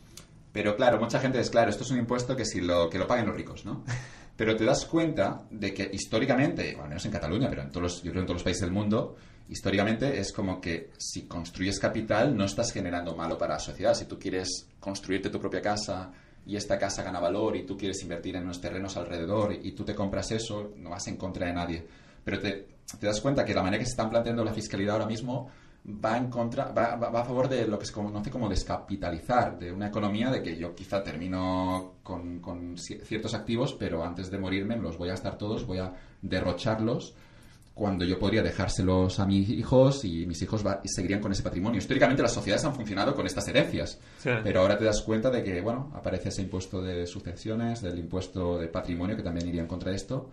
Pero 0.53 0.77
claro, 0.77 0.99
mucha 0.99 1.21
gente 1.21 1.39
es 1.39 1.51
claro, 1.51 1.71
esto 1.71 1.85
es 1.85 1.91
un 1.91 1.99
impuesto 1.99 2.35
que 2.35 2.45
si 2.45 2.61
lo 2.61 2.89
que 2.91 2.99
lo 2.99 3.07
paguen 3.07 3.27
los 3.27 3.37
ricos, 3.37 3.65
¿no? 3.65 3.85
Pero 4.41 4.57
te 4.57 4.65
das 4.65 4.87
cuenta 4.87 5.43
de 5.51 5.75
que 5.75 5.91
históricamente, 5.93 6.75
al 6.75 6.89
menos 6.89 7.05
en 7.05 7.13
Cataluña, 7.13 7.51
pero 7.51 7.61
en 7.61 7.71
todos 7.71 7.83
los, 7.83 8.03
yo 8.03 8.11
creo 8.11 8.23
en 8.23 8.27
todos 8.27 8.37
los 8.37 8.43
países 8.43 8.63
del 8.63 8.71
mundo, 8.71 9.17
históricamente 9.51 10.19
es 10.19 10.33
como 10.33 10.63
que 10.63 10.93
si 10.97 11.27
construyes 11.27 11.79
capital 11.79 12.35
no 12.35 12.47
estás 12.47 12.73
generando 12.73 13.15
malo 13.15 13.37
para 13.37 13.53
la 13.53 13.61
sociedad. 13.61 13.93
Si 13.93 14.07
tú 14.07 14.19
quieres 14.19 14.67
construirte 14.81 15.29
tu 15.29 15.39
propia 15.39 15.61
casa 15.61 16.11
y 16.47 16.57
esta 16.57 16.79
casa 16.79 17.03
gana 17.03 17.21
valor 17.21 17.55
y 17.55 17.67
tú 17.67 17.77
quieres 17.77 18.01
invertir 18.01 18.35
en 18.35 18.45
unos 18.45 18.63
terrenos 18.63 18.97
alrededor 18.97 19.53
y 19.53 19.73
tú 19.73 19.85
te 19.85 19.95
compras 19.95 20.31
eso, 20.31 20.73
no 20.75 20.89
vas 20.89 21.07
en 21.09 21.19
contra 21.19 21.47
de 21.47 21.53
nadie. 21.53 21.87
Pero 22.25 22.41
te, 22.41 22.67
te 22.99 23.07
das 23.07 23.21
cuenta 23.21 23.45
que 23.45 23.53
la 23.53 23.63
manera 23.63 23.79
que 23.79 23.85
se 23.85 23.91
están 23.91 24.09
planteando 24.09 24.43
la 24.43 24.55
fiscalidad 24.55 24.95
ahora 24.95 25.07
mismo 25.07 25.51
va 25.87 26.17
en 26.17 26.29
contra, 26.29 26.73
va, 26.73 26.97
va, 26.97 27.21
a 27.21 27.25
favor 27.25 27.49
de 27.49 27.67
lo 27.67 27.79
que 27.79 27.87
se 27.87 27.93
conoce 27.93 28.31
como 28.31 28.49
descapitalizar, 28.49 29.59
de 29.59 29.73
una 29.73 29.89
economía 29.89 30.31
de 30.31 30.43
que 30.43 30.57
yo 30.57 30.75
quizá 30.75 31.03
termino 31.03 31.95
con, 32.03 32.41
con 32.41 32.77
ciertos 32.77 33.35
activos, 33.35 33.75
pero 33.79 34.05
antes 34.05 34.31
de 34.31 34.39
morirme 34.39 34.77
los 34.77 34.99
voy 34.99 35.09
a 35.09 35.13
gastar 35.13 35.39
todos, 35.39 35.67
voy 35.67 35.79
a 35.79 35.93
derrocharlos 36.23 37.15
cuando 37.73 38.05
yo 38.05 38.19
podría 38.19 38.43
dejárselos 38.43 39.21
a 39.21 39.27
mis 39.27 39.49
hijos 39.49 40.05
y 40.05 40.27
mis 40.27 40.43
hijos 40.43 40.63
seguirían 40.85 41.21
con 41.21 41.33
ese 41.33 41.43
patrimonio. 41.43 41.79
Históricamente 41.79 42.23
las 42.23 42.33
sociedades 42.33 42.65
han 42.67 42.75
funcionado 42.75 43.15
con 43.15 43.27
estas 43.27 43.49
herencias, 43.49 43.99
pero 44.23 44.61
ahora 44.61 44.77
te 44.77 44.85
das 44.85 45.01
cuenta 45.01 45.31
de 45.31 45.43
que, 45.43 45.63
bueno, 45.63 45.91
aparece 45.95 46.29
ese 46.29 46.43
impuesto 46.43 46.83
de 46.83 47.07
sucesiones, 47.07 47.81
del 47.81 47.99
impuesto 47.99 48.59
de 48.59 48.69
patrimonio, 48.69 49.17
que 49.17 49.23
también 49.23 49.49
iría 49.49 49.63
en 49.63 49.67
contra 49.67 49.91
de 49.91 49.97
esto, 49.97 50.29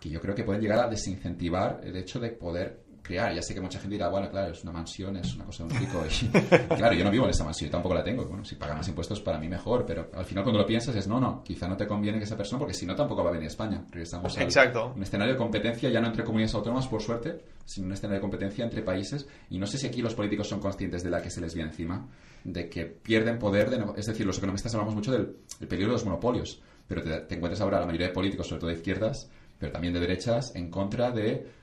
que 0.00 0.08
yo 0.08 0.18
creo 0.18 0.34
que 0.34 0.44
pueden 0.44 0.62
llegar 0.62 0.78
a 0.78 0.88
desincentivar 0.88 1.82
el 1.84 1.94
hecho 1.94 2.20
de 2.20 2.30
poder 2.30 2.87
ya 3.14 3.42
sé 3.42 3.54
que 3.54 3.60
mucha 3.60 3.78
gente 3.78 3.94
dirá, 3.94 4.08
bueno, 4.08 4.30
claro, 4.30 4.52
es 4.52 4.62
una 4.62 4.72
mansión, 4.72 5.16
es 5.16 5.34
una 5.34 5.44
cosa 5.44 5.64
de 5.64 5.72
un 5.72 5.80
rico. 5.80 6.04
Y, 6.06 6.26
claro, 6.76 6.94
yo 6.94 7.04
no 7.04 7.10
vivo 7.10 7.24
en 7.24 7.30
esa 7.30 7.44
mansión, 7.44 7.68
yo 7.68 7.72
tampoco 7.72 7.94
la 7.94 8.04
tengo. 8.04 8.24
Bueno, 8.26 8.44
si 8.44 8.56
pagan 8.56 8.76
más 8.76 8.88
impuestos, 8.88 9.20
para 9.20 9.38
mí 9.38 9.48
mejor. 9.48 9.84
Pero 9.86 10.10
al 10.14 10.24
final, 10.24 10.44
cuando 10.44 10.60
lo 10.60 10.66
piensas, 10.66 10.94
es 10.94 11.08
no, 11.08 11.20
no, 11.20 11.42
quizá 11.42 11.68
no 11.68 11.76
te 11.76 11.86
conviene 11.86 12.18
que 12.18 12.24
esa 12.24 12.36
persona, 12.36 12.58
porque 12.58 12.74
si 12.74 12.86
no, 12.86 12.94
tampoco 12.94 13.22
va 13.22 13.30
a 13.30 13.32
venir 13.32 13.46
a 13.46 13.50
España. 13.50 13.84
Regresamos 13.90 14.36
Exacto. 14.36 14.92
un 14.94 15.02
escenario 15.02 15.34
de 15.34 15.38
competencia, 15.38 15.88
ya 15.88 16.00
no 16.00 16.08
entre 16.08 16.24
comunidades 16.24 16.54
autónomas, 16.54 16.86
por 16.86 17.02
suerte, 17.02 17.44
sino 17.64 17.86
un 17.86 17.92
escenario 17.92 18.16
de 18.16 18.22
competencia 18.22 18.64
entre 18.64 18.82
países. 18.82 19.26
Y 19.50 19.58
no 19.58 19.66
sé 19.66 19.78
si 19.78 19.86
aquí 19.86 20.02
los 20.02 20.14
políticos 20.14 20.48
son 20.48 20.60
conscientes 20.60 21.02
de 21.02 21.10
la 21.10 21.22
que 21.22 21.30
se 21.30 21.40
les 21.40 21.54
viene 21.54 21.70
encima, 21.70 22.06
de 22.44 22.68
que 22.68 22.84
pierden 22.84 23.38
poder. 23.38 23.70
De, 23.70 23.84
es 23.96 24.06
decir, 24.06 24.26
los 24.26 24.38
economistas 24.38 24.74
hablamos 24.74 24.94
mucho 24.94 25.12
del 25.12 25.26
peligro 25.66 25.88
de 25.88 25.92
los 25.94 26.04
monopolios. 26.04 26.60
Pero 26.86 27.02
te, 27.02 27.20
te 27.20 27.34
encuentras 27.34 27.60
ahora 27.60 27.80
la 27.80 27.86
mayoría 27.86 28.08
de 28.08 28.12
políticos, 28.12 28.48
sobre 28.48 28.60
todo 28.60 28.70
de 28.70 28.76
izquierdas, 28.76 29.30
pero 29.58 29.72
también 29.72 29.92
de 29.92 30.00
derechas, 30.00 30.54
en 30.54 30.70
contra 30.70 31.10
de 31.10 31.57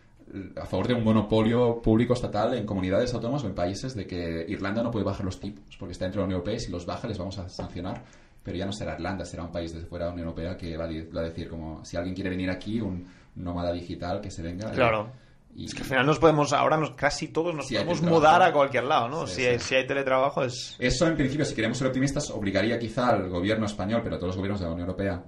a 0.56 0.66
favor 0.66 0.88
de 0.88 0.94
un 0.96 1.04
monopolio 1.04 1.82
público 1.82 2.14
estatal 2.14 2.54
en 2.56 2.66
comunidades 2.66 3.14
autónomas 3.14 3.44
o 3.44 3.48
en 3.48 3.56
países 3.56 3.96
de 3.96 4.08
que 4.08 4.46
Irlanda 4.48 4.84
no 4.84 4.92
puede 4.92 5.06
bajar 5.06 5.26
los 5.26 5.40
tipos 5.40 5.76
porque 5.78 5.94
está 5.94 6.06
dentro 6.06 6.22
de 6.22 6.24
la 6.24 6.26
Unión 6.28 6.40
Europea 6.40 6.56
y 6.56 6.60
si 6.60 6.72
los 6.72 6.86
baja 6.86 7.08
les 7.08 7.18
vamos 7.18 7.38
a 7.38 7.48
sancionar. 7.50 8.04
Pero 8.44 8.58
ya 8.58 8.66
no 8.66 8.74
será 8.74 8.94
Irlanda, 8.94 9.26
será 9.26 9.44
un 9.44 9.52
país 9.52 9.74
desde 9.74 9.88
fuera 9.88 10.06
de 10.06 10.10
la 10.10 10.14
Unión 10.14 10.28
Europea 10.28 10.56
que 10.56 10.78
va 10.78 10.86
a, 10.86 11.24
decir 11.24 11.50
como 11.50 11.84
si 11.84 11.98
alguien 11.98 12.14
quiere 12.14 12.30
venir 12.30 12.50
aquí, 12.50 12.80
un 12.80 13.08
nómada 13.36 13.72
digital 13.72 14.22
que 14.22 14.30
se 14.30 14.42
venga. 14.42 14.72
Claro. 14.72 15.10
Y, 15.56 15.66
es 15.66 15.74
que 15.74 15.82
al 15.82 15.88
final 15.88 16.06
nos 16.06 16.20
podemos, 16.20 16.54
ahora 16.54 16.78
nos, 16.78 16.92
casi 16.92 17.30
todos 17.30 17.56
nos 17.56 17.68
podemos 17.68 18.02
mudar 18.02 18.42
a 18.42 18.52
cualquier 18.52 18.84
lado, 18.84 19.08
¿no? 19.08 19.26
si, 19.26 19.46
Hay, 19.46 19.58
si 19.60 19.74
hay 19.74 19.88
teletrabajo 19.88 20.44
es... 20.44 20.76
Eso 20.78 21.08
en 21.08 21.16
principio, 21.16 21.46
si 21.46 21.56
queremos 21.56 21.78
ser 21.78 21.88
optimistas, 21.88 22.30
obligaría 22.30 22.78
quizá 22.78 23.10
al 23.10 23.30
gobierno 23.30 23.66
español, 23.66 24.02
pero 24.04 24.16
a 24.16 24.20
todos 24.20 24.30
los 24.30 24.38
gobiernos 24.38 24.60
de 24.60 24.66
la 24.66 24.74
Unión 24.74 24.90
Europea, 24.90 25.24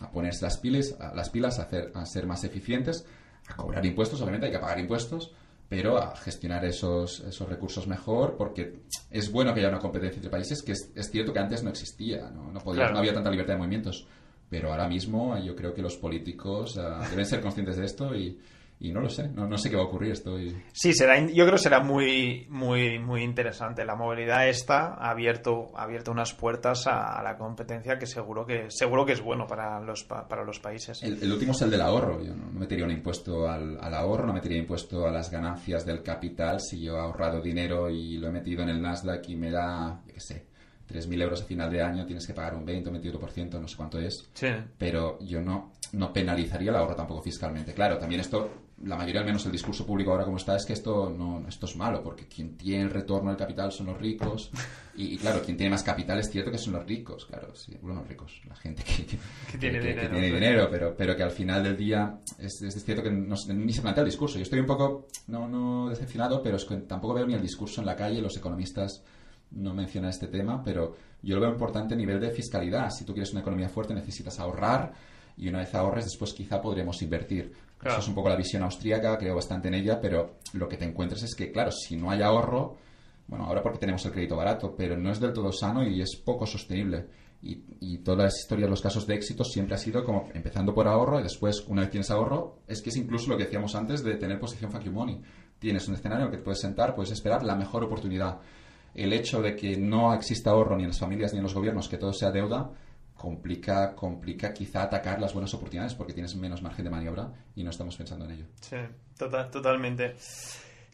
a 0.00 0.10
ponerse 0.10 0.44
las 0.44 0.58
pilas, 0.58 0.96
a, 1.00 1.14
las 1.14 1.30
pilas 1.30 1.60
a, 1.60 1.62
hacer, 1.62 1.92
a 1.94 2.04
ser 2.04 2.26
más 2.26 2.42
eficientes, 2.42 3.06
a 3.50 3.56
cobrar 3.56 3.84
impuestos, 3.84 4.20
obviamente 4.20 4.46
hay 4.46 4.52
que 4.52 4.58
pagar 4.58 4.78
impuestos, 4.78 5.32
pero 5.68 5.98
a 5.98 6.16
gestionar 6.16 6.64
esos, 6.64 7.20
esos 7.20 7.48
recursos 7.48 7.86
mejor, 7.86 8.36
porque 8.36 8.80
es 9.10 9.30
bueno 9.30 9.54
que 9.54 9.60
haya 9.60 9.68
una 9.68 9.78
competencia 9.78 10.16
entre 10.16 10.30
países, 10.30 10.62
que 10.62 10.72
es, 10.72 11.10
cierto 11.10 11.32
que 11.32 11.38
antes 11.38 11.62
no 11.62 11.70
existía, 11.70 12.30
no, 12.30 12.50
no, 12.50 12.60
no 12.64 12.98
había 12.98 13.14
tanta 13.14 13.30
libertad 13.30 13.54
de 13.54 13.58
movimientos, 13.58 14.06
pero 14.48 14.72
ahora 14.72 14.88
mismo 14.88 15.38
yo 15.38 15.54
creo 15.54 15.72
que 15.72 15.82
los 15.82 15.96
políticos 15.96 16.76
ah, 16.76 17.06
deben 17.08 17.24
ser 17.24 17.40
conscientes 17.40 17.76
de 17.76 17.84
esto 17.84 18.16
y, 18.16 18.38
y 18.82 18.92
no 18.92 19.00
lo 19.00 19.10
sé, 19.10 19.28
no, 19.28 19.46
no, 19.46 19.58
sé 19.58 19.68
qué 19.68 19.76
va 19.76 19.82
a 19.82 19.86
ocurrir. 19.86 20.12
Estoy... 20.12 20.56
Sí, 20.72 20.94
será, 20.94 21.20
yo 21.20 21.44
creo 21.44 21.52
que 21.52 21.62
será 21.62 21.80
muy, 21.80 22.46
muy, 22.48 22.98
muy 22.98 23.22
interesante. 23.22 23.84
La 23.84 23.94
movilidad 23.94 24.48
esta 24.48 24.94
ha 24.94 25.10
abierto, 25.10 25.70
ha 25.76 25.82
abierto 25.82 26.10
unas 26.10 26.32
puertas 26.32 26.86
a, 26.86 27.22
la 27.22 27.36
competencia 27.36 27.98
que 27.98 28.06
seguro 28.06 28.46
que 28.46 28.70
seguro 28.70 29.04
que 29.04 29.12
es 29.12 29.20
bueno 29.20 29.46
para 29.46 29.80
los, 29.80 30.04
para 30.04 30.44
los 30.44 30.60
países. 30.60 31.02
El, 31.02 31.30
último 31.30 31.52
es 31.52 31.60
el 31.60 31.70
del 31.70 31.82
ahorro. 31.82 32.24
Yo 32.24 32.34
no, 32.34 32.46
metería 32.58 32.86
un 32.86 32.90
impuesto 32.90 33.46
al, 33.46 33.78
al, 33.78 33.94
ahorro, 33.94 34.26
no 34.26 34.32
metería 34.32 34.58
impuesto 34.58 35.06
a 35.06 35.10
las 35.10 35.30
ganancias 35.30 35.84
del 35.84 36.02
capital 36.02 36.58
si 36.60 36.80
yo 36.80 36.96
he 36.96 37.00
ahorrado 37.00 37.42
dinero 37.42 37.90
y 37.90 38.16
lo 38.16 38.28
he 38.28 38.32
metido 38.32 38.62
en 38.62 38.70
el 38.70 38.80
Nasdaq 38.80 39.28
y 39.28 39.36
me 39.36 39.50
da, 39.50 40.00
yo 40.06 40.14
qué 40.14 40.20
sé, 40.20 40.46
3.000 40.90 41.22
euros 41.22 41.42
a 41.42 41.44
final 41.44 41.70
de 41.70 41.82
año, 41.82 42.04
tienes 42.04 42.26
que 42.26 42.34
pagar 42.34 42.54
un 42.54 42.64
20 42.64 42.90
o 42.90 42.92
28%, 42.92 43.60
no 43.60 43.68
sé 43.68 43.76
cuánto 43.76 43.98
es. 43.98 44.28
Sí. 44.32 44.48
Pero 44.76 45.18
yo 45.20 45.40
no, 45.40 45.72
no 45.92 46.12
penalizaría 46.12 46.70
el 46.70 46.76
ahorro 46.76 46.96
tampoco 46.96 47.22
fiscalmente. 47.22 47.72
Claro, 47.72 47.98
también 47.98 48.20
esto 48.20 48.50
la 48.84 48.96
mayoría, 48.96 49.20
al 49.20 49.26
menos 49.26 49.44
el 49.46 49.52
discurso 49.52 49.84
público 49.84 50.10
ahora 50.10 50.24
como 50.24 50.38
está, 50.38 50.56
es 50.56 50.64
que 50.64 50.72
esto 50.72 51.10
no 51.10 51.46
esto 51.46 51.66
es 51.66 51.76
malo, 51.76 52.02
porque 52.02 52.26
quien 52.26 52.56
tiene 52.56 52.84
el 52.84 52.90
retorno 52.90 53.30
del 53.30 53.38
capital 53.38 53.70
son 53.72 53.86
los 53.86 53.98
ricos. 53.98 54.50
Y, 54.96 55.16
claro, 55.16 55.40
quien 55.42 55.56
tiene 55.56 55.70
más 55.70 55.82
capital 55.82 56.18
es 56.18 56.30
cierto 56.30 56.50
que 56.50 56.58
son 56.58 56.74
los 56.74 56.84
ricos, 56.84 57.24
claro, 57.24 57.54
sí, 57.54 57.76
bueno, 57.80 58.00
los 58.00 58.08
ricos, 58.08 58.40
la 58.46 58.56
gente 58.56 58.82
que, 58.82 59.58
tiene, 59.58 59.80
dinero, 59.80 60.68
pero, 60.70 60.94
pero 60.94 61.16
que 61.16 61.22
al 61.22 61.30
final 61.30 61.62
del 61.62 61.76
día 61.76 62.18
es, 62.38 62.60
es 62.60 62.84
cierto 62.84 63.02
que 63.02 63.10
no, 63.10 63.34
ni 63.48 63.72
se 63.72 63.82
plantea 63.82 64.02
el 64.02 64.10
discurso. 64.10 64.36
Yo 64.36 64.42
estoy 64.42 64.60
un 64.60 64.66
poco, 64.66 65.06
no, 65.28 65.48
no 65.48 65.88
decepcionado, 65.88 66.42
pero 66.42 66.56
es 66.56 66.64
que 66.64 66.76
tampoco 66.78 67.14
veo 67.14 67.26
ni 67.26 67.34
el 67.34 67.42
discurso 67.42 67.80
en 67.80 67.86
la 67.86 67.96
calle, 67.96 68.20
los 68.20 68.36
economistas 68.36 69.02
no 69.52 69.74
mencionan 69.74 70.10
este 70.10 70.28
tema, 70.28 70.62
pero 70.62 70.96
yo 71.22 71.34
lo 71.34 71.40
veo 71.40 71.50
importante 71.50 71.94
a 71.94 71.96
nivel 71.96 72.20
de 72.20 72.30
fiscalidad. 72.30 72.90
Si 72.90 73.04
tú 73.04 73.12
quieres 73.12 73.32
una 73.32 73.40
economía 73.40 73.68
fuerte 73.68 73.94
necesitas 73.94 74.38
ahorrar 74.38 74.92
y 75.36 75.48
una 75.48 75.60
vez 75.60 75.74
ahorres 75.74 76.04
después 76.04 76.32
quizá 76.34 76.60
podremos 76.60 77.00
invertir. 77.02 77.52
Esa 77.82 77.98
es 77.98 78.08
un 78.08 78.14
poco 78.14 78.28
la 78.28 78.36
visión 78.36 78.62
austríaca, 78.62 79.16
creo 79.16 79.34
bastante 79.34 79.68
en 79.68 79.74
ella, 79.74 80.00
pero 80.00 80.36
lo 80.52 80.68
que 80.68 80.76
te 80.76 80.84
encuentras 80.84 81.22
es 81.22 81.34
que, 81.34 81.50
claro, 81.50 81.70
si 81.70 81.96
no 81.96 82.10
hay 82.10 82.20
ahorro, 82.20 82.76
bueno, 83.26 83.46
ahora 83.46 83.62
porque 83.62 83.78
tenemos 83.78 84.04
el 84.04 84.12
crédito 84.12 84.36
barato, 84.36 84.74
pero 84.76 84.98
no 84.98 85.10
es 85.10 85.20
del 85.20 85.32
todo 85.32 85.50
sano 85.50 85.82
y 85.82 86.02
es 86.02 86.16
poco 86.16 86.46
sostenible. 86.46 87.06
Y, 87.42 87.64
y 87.80 87.98
toda 87.98 88.24
la 88.24 88.26
historia 88.26 88.66
de 88.66 88.70
los 88.70 88.82
casos 88.82 89.06
de 89.06 89.14
éxito 89.14 89.44
siempre 89.44 89.74
ha 89.74 89.78
sido 89.78 90.04
como 90.04 90.28
empezando 90.34 90.74
por 90.74 90.86
ahorro 90.86 91.20
y 91.20 91.22
después, 91.22 91.64
una 91.68 91.82
vez 91.82 91.90
tienes 91.90 92.10
ahorro, 92.10 92.58
es 92.66 92.82
que 92.82 92.90
es 92.90 92.96
incluso 92.96 93.30
lo 93.30 93.38
que 93.38 93.44
decíamos 93.44 93.74
antes 93.74 94.04
de 94.04 94.16
tener 94.16 94.38
posición 94.38 94.70
fuck 94.70 94.82
you 94.82 94.92
money. 94.92 95.22
Tienes 95.58 95.88
un 95.88 95.94
escenario 95.94 96.26
en 96.26 96.32
el 96.32 96.38
que 96.38 96.44
puedes 96.44 96.60
sentar, 96.60 96.94
puedes 96.94 97.12
esperar 97.12 97.42
la 97.44 97.54
mejor 97.54 97.84
oportunidad. 97.84 98.40
El 98.94 99.12
hecho 99.12 99.40
de 99.40 99.56
que 99.56 99.76
no 99.78 100.12
exista 100.12 100.50
ahorro 100.50 100.76
ni 100.76 100.82
en 100.82 100.88
las 100.88 100.98
familias 100.98 101.32
ni 101.32 101.38
en 101.38 101.44
los 101.44 101.54
gobiernos, 101.54 101.88
que 101.88 101.96
todo 101.96 102.12
sea 102.12 102.30
deuda, 102.30 102.72
complica, 103.20 103.94
complica 103.94 104.54
quizá 104.54 104.84
atacar 104.84 105.20
las 105.20 105.34
buenas 105.34 105.52
oportunidades 105.52 105.94
porque 105.94 106.14
tienes 106.14 106.34
menos 106.36 106.62
margen 106.62 106.86
de 106.86 106.90
maniobra 106.90 107.30
y 107.54 107.62
no 107.62 107.68
estamos 107.68 107.94
pensando 107.94 108.24
en 108.24 108.30
ello. 108.30 108.44
Sí, 108.62 108.76
total, 109.18 109.50
totalmente. 109.50 110.16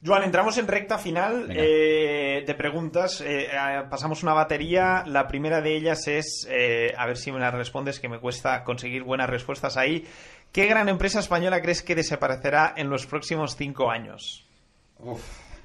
Joan, 0.05 0.25
entramos 0.25 0.59
en 0.59 0.67
recta 0.67 0.99
final 0.99 1.47
eh, 1.51 2.43
de 2.45 2.55
preguntas. 2.55 3.21
Eh, 3.21 3.47
eh, 3.47 3.83
pasamos 3.89 4.25
una 4.25 4.33
batería. 4.33 5.05
La 5.07 5.29
primera 5.29 5.61
de 5.61 5.77
ellas 5.77 6.09
es, 6.09 6.49
eh, 6.51 6.93
a 6.99 7.07
ver 7.07 7.17
si 7.17 7.31
me 7.31 7.39
la 7.39 7.53
respondes, 7.53 8.01
que 8.01 8.09
me 8.09 8.19
cuesta 8.19 8.65
conseguir 8.65 9.05
buenas 9.05 9.31
respuestas 9.31 9.77
ahí. 9.77 10.05
¿Qué 10.51 10.67
gran 10.67 10.89
empresa 10.89 11.21
española 11.21 11.63
crees 11.63 11.83
que 11.83 11.95
desaparecerá 11.95 12.75
en 12.77 12.91
los 12.91 13.07
próximos 13.07 13.55
cinco 13.55 13.89
años? 13.89 14.45
Uf, 14.99 15.23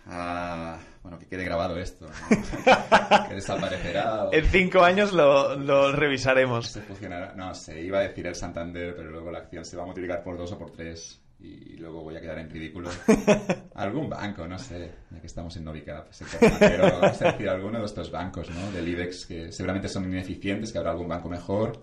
ah, 0.08 0.78
bueno, 1.04 1.18
que 1.20 1.26
quede 1.28 1.44
grabado 1.44 1.78
esto. 1.78 2.06
¿no? 2.08 3.28
que 3.30 3.36
desaparecerá. 3.36 4.26
o- 4.26 4.34
En 4.34 4.46
cinco 4.46 4.84
años 4.84 5.12
lo, 5.14 5.56
lo 5.56 5.92
revisaremos. 5.92 6.68
se 6.68 6.82
fusionará. 6.82 7.34
No 7.36 7.54
sé, 7.56 7.82
iba 7.82 8.00
a 8.00 8.04
decir 8.04 8.28
el 8.28 8.36
Santander, 8.36 8.96
pero 8.96 9.10
luego 9.12 9.32
la 9.32 9.40
acción 9.40 9.66
se 9.66 9.76
va 9.78 9.84
a 9.84 9.86
multiplicar 9.86 10.24
por 10.24 10.38
dos 10.38 10.52
o 10.52 10.58
por 10.58 10.72
tres 10.72 11.20
y 11.44 11.76
luego 11.78 12.04
voy 12.04 12.16
a 12.16 12.22
quedar 12.22 12.38
en 12.38 12.50
ridículo. 12.52 12.90
Algún 13.76 14.08
banco, 14.10 14.48
no 14.48 14.60
sé, 14.60 14.92
ya 15.10 15.20
que 15.20 15.26
estamos 15.26 15.56
en 15.58 15.64
Novicap, 15.64 16.08
financiero, 16.12 16.84
vamos 17.02 17.20
a 17.22 17.32
decir 17.32 17.50
alguno 17.50 17.80
de 17.80 17.86
estos 17.86 18.12
bancos, 18.12 18.48
¿no? 18.52 18.72
Del 18.72 18.88
IBEX, 18.88 19.26
que 19.26 19.52
seguramente 19.52 19.88
son 19.90 20.06
ineficientes, 20.06 20.72
que 20.72 20.78
habrá 20.78 20.92
algún 20.92 21.08
banco 21.08 21.30
mejor. 21.30 21.80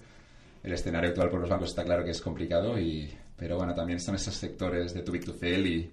El 0.62 0.72
escenario 0.72 1.10
actual 1.10 1.28
por 1.30 1.40
los 1.40 1.50
bancos 1.50 1.70
está 1.70 1.82
claro 1.82 2.04
que 2.04 2.10
es 2.12 2.20
complicado, 2.20 2.78
y, 2.78 3.12
pero 3.36 3.56
bueno, 3.56 3.74
también 3.74 3.98
son 3.98 4.14
esos 4.14 4.34
sectores 4.34 4.94
de 4.94 5.02
too 5.02 5.10
big 5.12 5.24
to 5.24 5.34
fail 5.34 5.66
y 5.66 5.92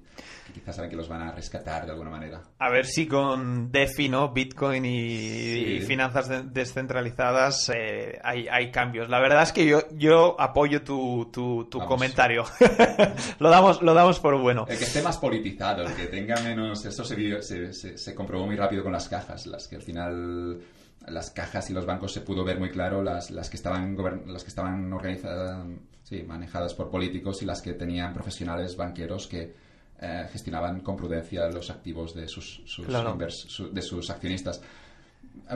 quizás 0.56 0.76
saben 0.76 0.90
que 0.90 0.95
los 0.95 1.07
van 1.10 1.22
a 1.22 1.32
rescatar 1.32 1.86
de 1.86 1.91
alguna 1.91 2.10
manera. 2.10 2.41
A 2.60 2.69
ver 2.72 2.86
si 2.86 3.06
con 3.07 3.72
DeFi, 3.72 4.10
¿no? 4.10 4.32
Bitcoin 4.34 4.86
y, 4.86 5.10
Sí. 5.10 5.60
y 5.77 5.82
finanzas 5.82 6.27
de- 6.30 6.44
descentralizadas 6.44 7.69
eh, 7.76 8.19
hay, 8.23 8.48
hay 8.48 8.72
cambios. 8.72 9.10
La 9.10 9.19
verdad 9.19 9.44
es 9.44 9.52
que 9.52 9.65
yo, 9.65 9.82
yo 9.91 10.40
apoyo 10.40 10.82
tu, 10.84 11.30
tu, 11.32 11.65
tu 11.65 11.80
comentario. 11.86 12.44
lo, 13.40 13.49
damos, 13.49 13.82
lo 13.82 13.94
damos 13.94 14.19
por 14.19 14.40
bueno. 14.40 14.65
El 14.68 14.77
que 14.77 14.84
esté 14.86 15.02
más 15.02 15.18
politizado, 15.18 15.84
el 15.86 15.94
que 15.94 16.06
tenga 16.07 16.36
menos... 16.41 16.86
Eso 16.86 17.03
se, 17.03 17.15
vio- 17.15 17.41
se, 17.41 17.73
se- 17.73 17.98
se 17.98 18.15
comprobó 18.15 18.45
muy 18.45 18.56
rápido 18.56 18.84
con 18.84 18.94
las 18.94 19.07
cajas, 19.10 19.45
las 19.48 19.68
que 19.68 19.76
al 19.76 19.82
final 19.82 20.61
las 21.07 21.30
cajas 21.32 21.69
y 21.69 21.73
los 21.73 21.86
bancos 21.86 22.14
se 22.14 22.22
pudo 22.22 22.44
ver 22.44 22.57
muy 22.57 22.69
claro 22.72 23.03
las, 23.03 23.30
las 23.30 23.49
que 23.49 23.57
estaban 23.57 23.95
las 24.26 24.44
que 24.44 24.49
estaban 24.49 24.91
organizadas, 24.91 25.64
sí, 26.03 26.23
manejadas 26.23 26.73
por 26.73 26.90
políticos 26.90 27.44
y 27.44 27.45
las 27.45 27.61
que 27.61 27.73
tenían 27.73 28.11
profesionales 28.14 28.76
banqueros 28.76 29.27
que 29.27 29.53
eh, 30.01 30.27
gestionaban 30.31 30.81
con 30.81 30.95
prudencia 30.97 31.47
los 31.49 31.69
activos 31.69 32.13
de 32.13 32.27
sus, 32.27 32.61
sus 32.65 32.85
Claro. 32.85 33.15
invers- 33.15 33.47
su- 33.47 33.72
de 33.72 33.81
sus 33.81 34.09
accionistas. 34.09 34.61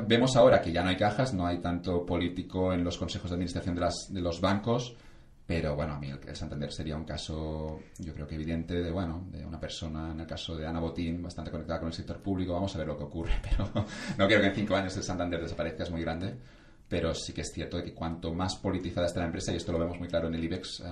Vemos 0.08 0.36
ahora 0.36 0.62
que 0.62 0.72
ya 0.72 0.84
no 0.84 0.90
hay 0.90 0.98
cajas, 0.98 1.34
no 1.34 1.46
hay 1.48 1.60
tanto 1.60 2.06
político 2.06 2.74
en 2.74 2.84
los 2.84 2.98
consejos 2.98 3.30
de 3.32 3.36
administración 3.36 3.76
de, 3.76 3.82
las, 3.82 3.96
de 4.10 4.22
los 4.22 4.40
bancos, 4.42 4.94
pero 5.48 5.76
bueno, 5.76 5.94
a 5.94 6.00
mí 6.00 6.10
el, 6.10 6.20
el 6.28 6.36
Santander 6.36 6.72
sería 6.72 6.96
un 6.96 7.06
caso, 7.06 7.80
yo 7.98 8.14
creo 8.14 8.28
que 8.28 8.36
evidente, 8.36 8.76
de 8.76 8.92
bueno, 8.92 9.26
de 9.32 9.44
una 9.46 9.60
persona, 9.60 10.12
en 10.12 10.20
el 10.20 10.28
caso 10.28 10.56
de 10.56 10.68
Ana 10.68 10.80
Botín, 10.80 11.24
bastante 11.24 11.50
conectada 11.50 11.80
con 11.80 11.88
el 11.88 11.94
sector 11.94 12.22
público. 12.22 12.54
Vamos 12.54 12.76
a 12.76 12.78
ver 12.78 12.88
lo 12.88 12.98
que 12.98 13.04
ocurre, 13.06 13.32
pero 13.42 13.72
no 14.18 14.28
quiero 14.28 14.42
que 14.42 14.48
en 14.50 14.56
cinco 14.56 14.76
años 14.76 14.96
el 14.98 15.04
Santander 15.04 15.42
desaparezca, 15.42 15.84
es 15.84 15.92
muy 15.92 16.02
grande. 16.02 16.36
Pero 16.88 17.14
sí 17.14 17.34
que 17.34 17.42
es 17.42 17.52
cierto 17.54 17.78
de 17.78 17.84
que 17.84 17.94
cuanto 17.94 18.34
más 18.34 18.56
politizada 18.58 19.06
está 19.08 19.20
la 19.20 19.28
empresa, 19.28 19.52
y 19.54 19.58
esto 19.58 19.72
lo 19.72 19.78
vemos 19.80 19.98
muy 20.00 20.08
claro 20.08 20.28
en 20.28 20.34
el 20.36 20.44
IBEX, 20.44 20.80
eh, 20.82 20.84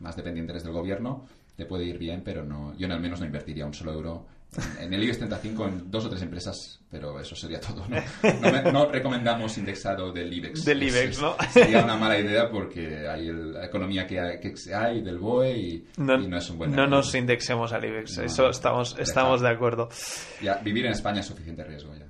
más 0.00 0.16
dependiente 0.16 0.50
eres 0.52 0.64
del 0.64 0.72
gobierno, 0.72 1.26
te 1.56 1.66
puede 1.66 1.84
ir 1.84 1.98
bien, 1.98 2.22
pero 2.24 2.44
no, 2.44 2.76
yo 2.76 2.86
al 2.92 3.00
menos 3.00 3.20
no 3.20 3.26
invertiría 3.26 3.64
un 3.66 3.74
solo 3.74 3.92
euro 3.92 4.26
en, 4.78 4.84
en 4.86 4.94
el 4.94 5.02
IBEX 5.02 5.18
35 5.18 5.66
en 5.68 5.90
dos 5.90 6.04
o 6.04 6.08
tres 6.10 6.22
empresas, 6.22 6.80
pero 6.88 7.18
eso 7.18 7.34
sería 7.34 7.58
todo. 7.60 7.84
No, 7.88 7.96
no, 8.40 8.52
me- 8.52 8.72
no 8.72 8.86
recomendamos 8.90 9.58
indexado 9.58 10.12
del 10.12 10.32
IBEX. 10.32 10.64
Del 10.64 10.82
IBEX, 10.82 11.16
es- 11.16 11.20
¿no? 11.20 11.36
Sería 11.52 11.82
una 11.84 11.96
mala 11.96 12.18
idea 12.18 12.48
porque 12.50 13.08
hay 13.08 13.28
el- 13.28 13.52
la 13.54 13.66
economía 13.66 14.06
que 14.06 14.20
hay, 14.20 14.38
que 14.40 14.54
hay 14.74 15.00
del 15.02 15.18
BOE 15.18 15.56
y 15.58 15.86
No, 15.96 16.20
y 16.20 16.28
no 16.28 16.38
es 16.38 16.48
un 16.50 16.58
buen 16.58 16.70
no 16.70 16.86
nos 16.86 17.12
indexemos 17.16 17.72
al 17.72 17.84
IBEX, 17.84 18.18
eso 18.18 18.48
estamos, 18.48 18.96
estamos 18.98 19.40
de 19.40 19.48
acuerdo. 19.48 19.88
Ya, 20.42 20.56
vivir 20.58 20.86
en 20.86 20.92
España 20.92 21.18
es 21.20 21.26
suficiente 21.26 21.64
riesgo 21.64 21.92
ya. 21.96 22.06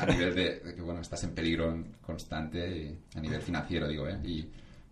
A 0.00 0.06
nivel 0.06 0.34
de, 0.34 0.60
de 0.60 0.74
que, 0.74 0.80
bueno, 0.80 1.00
estás 1.00 1.22
en 1.24 1.34
peligro 1.34 1.84
constante 2.00 2.58
y 3.14 3.18
a 3.18 3.20
nivel 3.20 3.42
financiero, 3.42 3.86
digo, 3.88 4.08
¿eh? 4.08 4.18
Y 4.24 4.48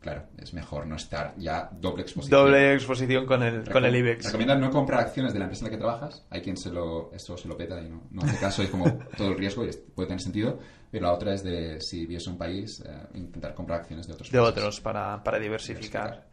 claro, 0.06 0.26
es 0.38 0.54
mejor 0.54 0.86
no 0.86 0.94
estar 0.96 1.34
ya 1.36 1.68
doble 1.72 2.02
exposición. 2.02 2.40
Doble 2.40 2.74
exposición 2.74 3.26
con 3.26 3.42
el, 3.42 3.68
con 3.68 3.84
el 3.84 3.96
IBEX. 3.96 4.26
Recomiendan 4.26 4.60
no 4.60 4.70
comprar 4.70 5.00
acciones 5.00 5.32
de 5.32 5.40
la 5.40 5.46
empresa 5.46 5.64
en 5.64 5.70
la 5.72 5.76
que 5.76 5.80
trabajas. 5.82 6.24
Hay 6.30 6.40
quien 6.42 6.56
se 6.56 6.70
lo, 6.70 7.10
eso 7.12 7.36
se 7.36 7.48
lo 7.48 7.56
peta 7.56 7.80
y 7.82 7.88
no, 7.88 8.02
no 8.12 8.22
hace 8.22 8.38
caso. 8.38 8.62
Es 8.62 8.70
como 8.70 8.90
todo 9.16 9.28
el 9.28 9.36
riesgo 9.38 9.64
y 9.64 9.70
puede 9.94 10.06
tener 10.08 10.20
sentido. 10.22 10.58
Pero 10.90 11.06
la 11.06 11.12
otra 11.12 11.34
es 11.34 11.42
de, 11.42 11.80
si 11.80 12.06
vives 12.06 12.26
un 12.28 12.38
país, 12.38 12.80
eh, 12.86 12.88
intentar 13.14 13.52
comprar 13.54 13.80
acciones 13.80 14.06
de 14.06 14.12
otros 14.14 14.30
De 14.30 14.38
países. 14.38 14.56
otros 14.56 14.80
para, 14.80 15.22
para 15.24 15.38
diversificar. 15.40 16.26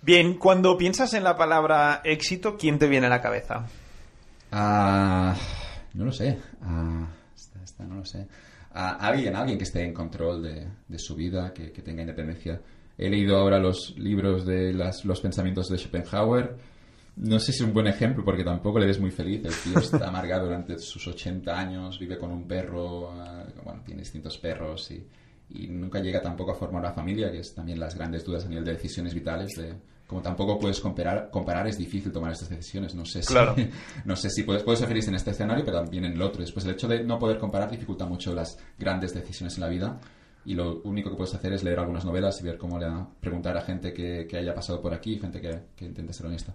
Bien, 0.00 0.38
cuando 0.38 0.78
piensas 0.78 1.12
en 1.12 1.24
la 1.24 1.36
palabra 1.36 2.00
éxito, 2.04 2.56
¿quién 2.56 2.78
te 2.78 2.88
viene 2.88 3.06
a 3.08 3.10
la 3.10 3.20
cabeza? 3.20 3.66
Ah, 4.50 5.36
no 5.94 6.04
lo 6.06 6.12
sé. 6.12 6.38
Ah, 6.62 7.06
esta, 7.36 7.62
esta 7.62 7.84
no 7.84 7.96
lo 7.96 8.04
sé. 8.04 8.26
Ah, 8.72 8.96
alguien, 9.00 9.34
alguien 9.34 9.58
que 9.58 9.64
esté 9.64 9.82
en 9.82 9.92
control 9.92 10.42
de, 10.42 10.68
de 10.86 10.98
su 10.98 11.14
vida, 11.14 11.52
que, 11.52 11.72
que 11.72 11.82
tenga 11.82 12.02
independencia. 12.02 12.60
He 12.98 13.08
leído 13.08 13.36
ahora 13.36 13.60
los 13.60 13.96
libros 13.96 14.44
de 14.44 14.74
las, 14.74 15.04
los 15.04 15.20
pensamientos 15.20 15.68
de 15.68 15.78
Schopenhauer. 15.78 16.56
No 17.16 17.38
sé 17.38 17.52
si 17.52 17.62
es 17.62 17.68
un 17.68 17.72
buen 17.72 17.86
ejemplo 17.86 18.24
porque 18.24 18.44
tampoco 18.44 18.78
le 18.80 18.86
ves 18.86 19.00
muy 19.00 19.12
feliz. 19.12 19.44
El 19.44 19.54
tío 19.54 19.78
está 19.78 20.08
amargado 20.08 20.46
durante 20.46 20.78
sus 20.78 21.06
80 21.06 21.56
años, 21.56 21.98
vive 21.98 22.18
con 22.18 22.32
un 22.32 22.46
perro, 22.46 23.10
ah, 23.12 23.44
bueno, 23.64 23.82
tiene 23.84 24.02
distintos 24.02 24.36
perros 24.38 24.90
y, 24.90 25.06
y 25.50 25.68
nunca 25.68 26.00
llega 26.00 26.20
tampoco 26.20 26.52
a 26.52 26.54
formar 26.54 26.82
una 26.82 26.92
familia, 26.92 27.30
que 27.30 27.38
es 27.38 27.54
también 27.54 27.80
las 27.80 27.94
grandes 27.94 28.24
dudas 28.24 28.44
a 28.44 28.48
nivel 28.48 28.64
de 28.64 28.72
decisiones 28.72 29.14
vitales. 29.14 29.54
De, 29.56 29.74
como 30.08 30.22
tampoco 30.22 30.58
puedes 30.58 30.80
comparar, 30.80 31.30
comparar, 31.30 31.66
es 31.68 31.76
difícil 31.78 32.10
tomar 32.10 32.32
estas 32.32 32.48
decisiones. 32.48 32.94
No 32.94 33.04
sé 33.04 33.22
si, 33.22 33.28
Claro. 33.28 33.54
no 34.04 34.16
sé 34.16 34.30
si 34.30 34.42
puedes, 34.42 34.62
puedes 34.62 34.80
ser 34.80 34.88
feliz 34.88 35.06
en 35.06 35.14
este 35.14 35.30
escenario, 35.30 35.64
pero 35.64 35.82
también 35.82 36.04
en 36.04 36.12
el 36.12 36.22
otro. 36.22 36.40
Después, 36.40 36.64
el 36.64 36.72
hecho 36.72 36.88
de 36.88 37.04
no 37.04 37.18
poder 37.18 37.38
comparar 37.38 37.70
dificulta 37.70 38.06
mucho 38.06 38.34
las 38.34 38.58
grandes 38.78 39.14
decisiones 39.14 39.54
en 39.56 39.60
la 39.60 39.68
vida. 39.68 40.00
Y 40.48 40.54
lo 40.54 40.80
único 40.84 41.10
que 41.10 41.16
puedes 41.16 41.34
hacer 41.34 41.52
es 41.52 41.62
leer 41.62 41.78
algunas 41.78 42.06
novelas 42.06 42.40
y 42.40 42.44
ver 42.44 42.56
cómo 42.56 42.78
le 42.78 42.86
preguntar 43.20 43.54
a 43.56 43.60
gente 43.60 43.92
que, 43.92 44.26
que 44.26 44.38
haya 44.38 44.54
pasado 44.54 44.80
por 44.80 44.94
aquí, 44.94 45.18
gente 45.18 45.40
que, 45.42 45.50
que 45.76 45.84
intente 45.84 46.12
ser 46.14 46.24
honesta. 46.26 46.54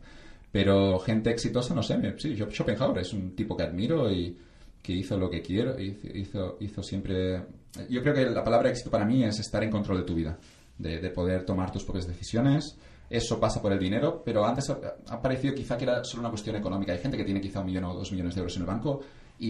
Pero 0.51 0.97
gente 0.99 1.29
exitosa, 1.29 1.75
no 1.75 1.83
sé, 1.83 1.97
me- 1.97 2.17
sí, 2.17 2.35
Schopenhauer 2.35 2.99
es 2.99 3.13
un 3.13 3.35
tipo 3.35 3.55
que 3.55 3.63
admiro 3.63 4.11
y 4.11 4.35
que 4.81 4.93
hizo 4.93 5.15
lo 5.17 5.29
que 5.29 5.41
quiero, 5.41 5.79
hizo, 5.79 6.57
hizo, 6.59 6.81
siempre... 6.81 7.43
Yo 7.89 8.01
creo 8.01 8.13
que 8.15 8.25
la 8.25 8.43
palabra 8.43 8.69
éxito 8.69 8.89
para 8.89 9.05
mí 9.05 9.23
es 9.23 9.39
estar 9.39 9.63
en 9.63 9.69
control 9.69 9.99
de 9.99 10.03
tu 10.03 10.15
vida, 10.15 10.37
de, 10.77 10.99
de 10.99 11.09
poder 11.11 11.45
tomar 11.45 11.71
tus 11.71 11.83
propias 11.83 12.07
decisiones. 12.07 12.75
Eso 13.09 13.39
pasa 13.39 13.61
por 13.61 13.71
el 13.73 13.79
dinero, 13.79 14.23
pero 14.25 14.43
antes 14.43 14.69
ha 14.71 15.21
parecido 15.21 15.53
quizá 15.53 15.77
que 15.77 15.83
era 15.83 16.03
solo 16.03 16.21
una 16.21 16.29
cuestión 16.29 16.55
económica. 16.55 16.93
Hay 16.93 16.99
gente 16.99 17.15
que 17.17 17.23
tiene 17.25 17.39
quizá 17.41 17.59
un 17.59 17.67
millón 17.67 17.83
o 17.85 17.93
dos 17.93 18.11
millones 18.11 18.33
de 18.33 18.39
euros 18.41 18.55
en 18.55 18.63
el 18.63 18.67
banco 18.67 19.01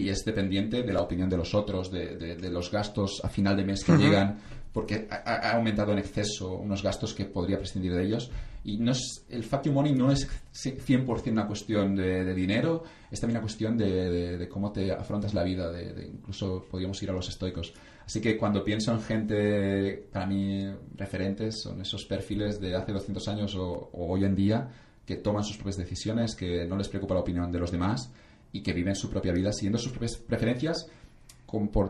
y 0.02 0.08
es 0.08 0.24
dependiente 0.24 0.82
de 0.82 0.92
la 0.92 1.02
opinión 1.02 1.28
de 1.28 1.36
los 1.36 1.54
otros, 1.54 1.90
de, 1.90 2.16
de- 2.16 2.36
de 2.36 2.50
los 2.50 2.70
gastos 2.70 3.20
a 3.24 3.28
final 3.28 3.56
de 3.56 3.64
mes 3.64 3.84
que 3.84 3.92
llegan, 3.96 4.38
porque 4.72 5.06
ha, 5.10 5.16
ha- 5.16 5.52
aumentado 5.56 5.92
en 5.92 5.98
exceso 5.98 6.54
unos 6.56 6.82
gastos 6.82 7.14
que 7.14 7.24
podría 7.26 7.58
prescindir 7.58 7.94
de 7.94 8.04
ellos. 8.04 8.30
Y 8.64 8.78
no 8.78 8.92
es, 8.92 9.24
el 9.28 9.42
you 9.62 9.72
money 9.72 9.92
no 9.92 10.10
es 10.10 10.26
100% 10.54 11.30
una 11.30 11.46
cuestión 11.46 11.94
de, 11.94 12.24
de 12.24 12.34
dinero, 12.34 12.82
es 13.10 13.20
también 13.20 13.36
una 13.36 13.42
cuestión 13.42 13.76
de, 13.76 14.48
cómo 14.48 14.72
te 14.72 14.90
afrontas 14.90 15.34
la 15.34 15.44
vida, 15.44 15.70
de, 15.70 15.92
de 15.92 16.06
incluso 16.06 16.64
podríamos 16.70 17.02
ir 17.02 17.10
a 17.10 17.12
los 17.12 17.28
estoicos. 17.28 17.74
Así 18.06 18.20
que 18.20 18.36
cuando 18.38 18.64
pienso 18.64 18.90
en 18.92 19.00
gente, 19.00 20.06
para 20.12 20.26
mí, 20.26 20.64
referentes, 20.96 21.60
son 21.62 21.80
esos 21.82 22.04
perfiles 22.06 22.58
de 22.60 22.74
hace 22.74 22.92
200 22.92 23.28
años 23.28 23.54
o, 23.54 23.90
o 23.92 24.12
hoy 24.12 24.24
en 24.24 24.34
día 24.34 24.68
que 25.06 25.16
toman 25.16 25.44
sus 25.44 25.56
propias 25.56 25.76
decisiones, 25.76 26.34
que 26.34 26.64
no 26.66 26.76
les 26.78 26.88
preocupa 26.88 27.12
la 27.14 27.20
opinión 27.20 27.52
de 27.52 27.58
los 27.58 27.70
demás 27.70 28.10
y 28.54 28.62
que 28.62 28.72
viven 28.72 28.94
su 28.94 29.10
propia 29.10 29.32
vida 29.32 29.52
siguiendo 29.52 29.78
sus 29.78 29.90
propias 29.90 30.16
preferencias, 30.16 30.88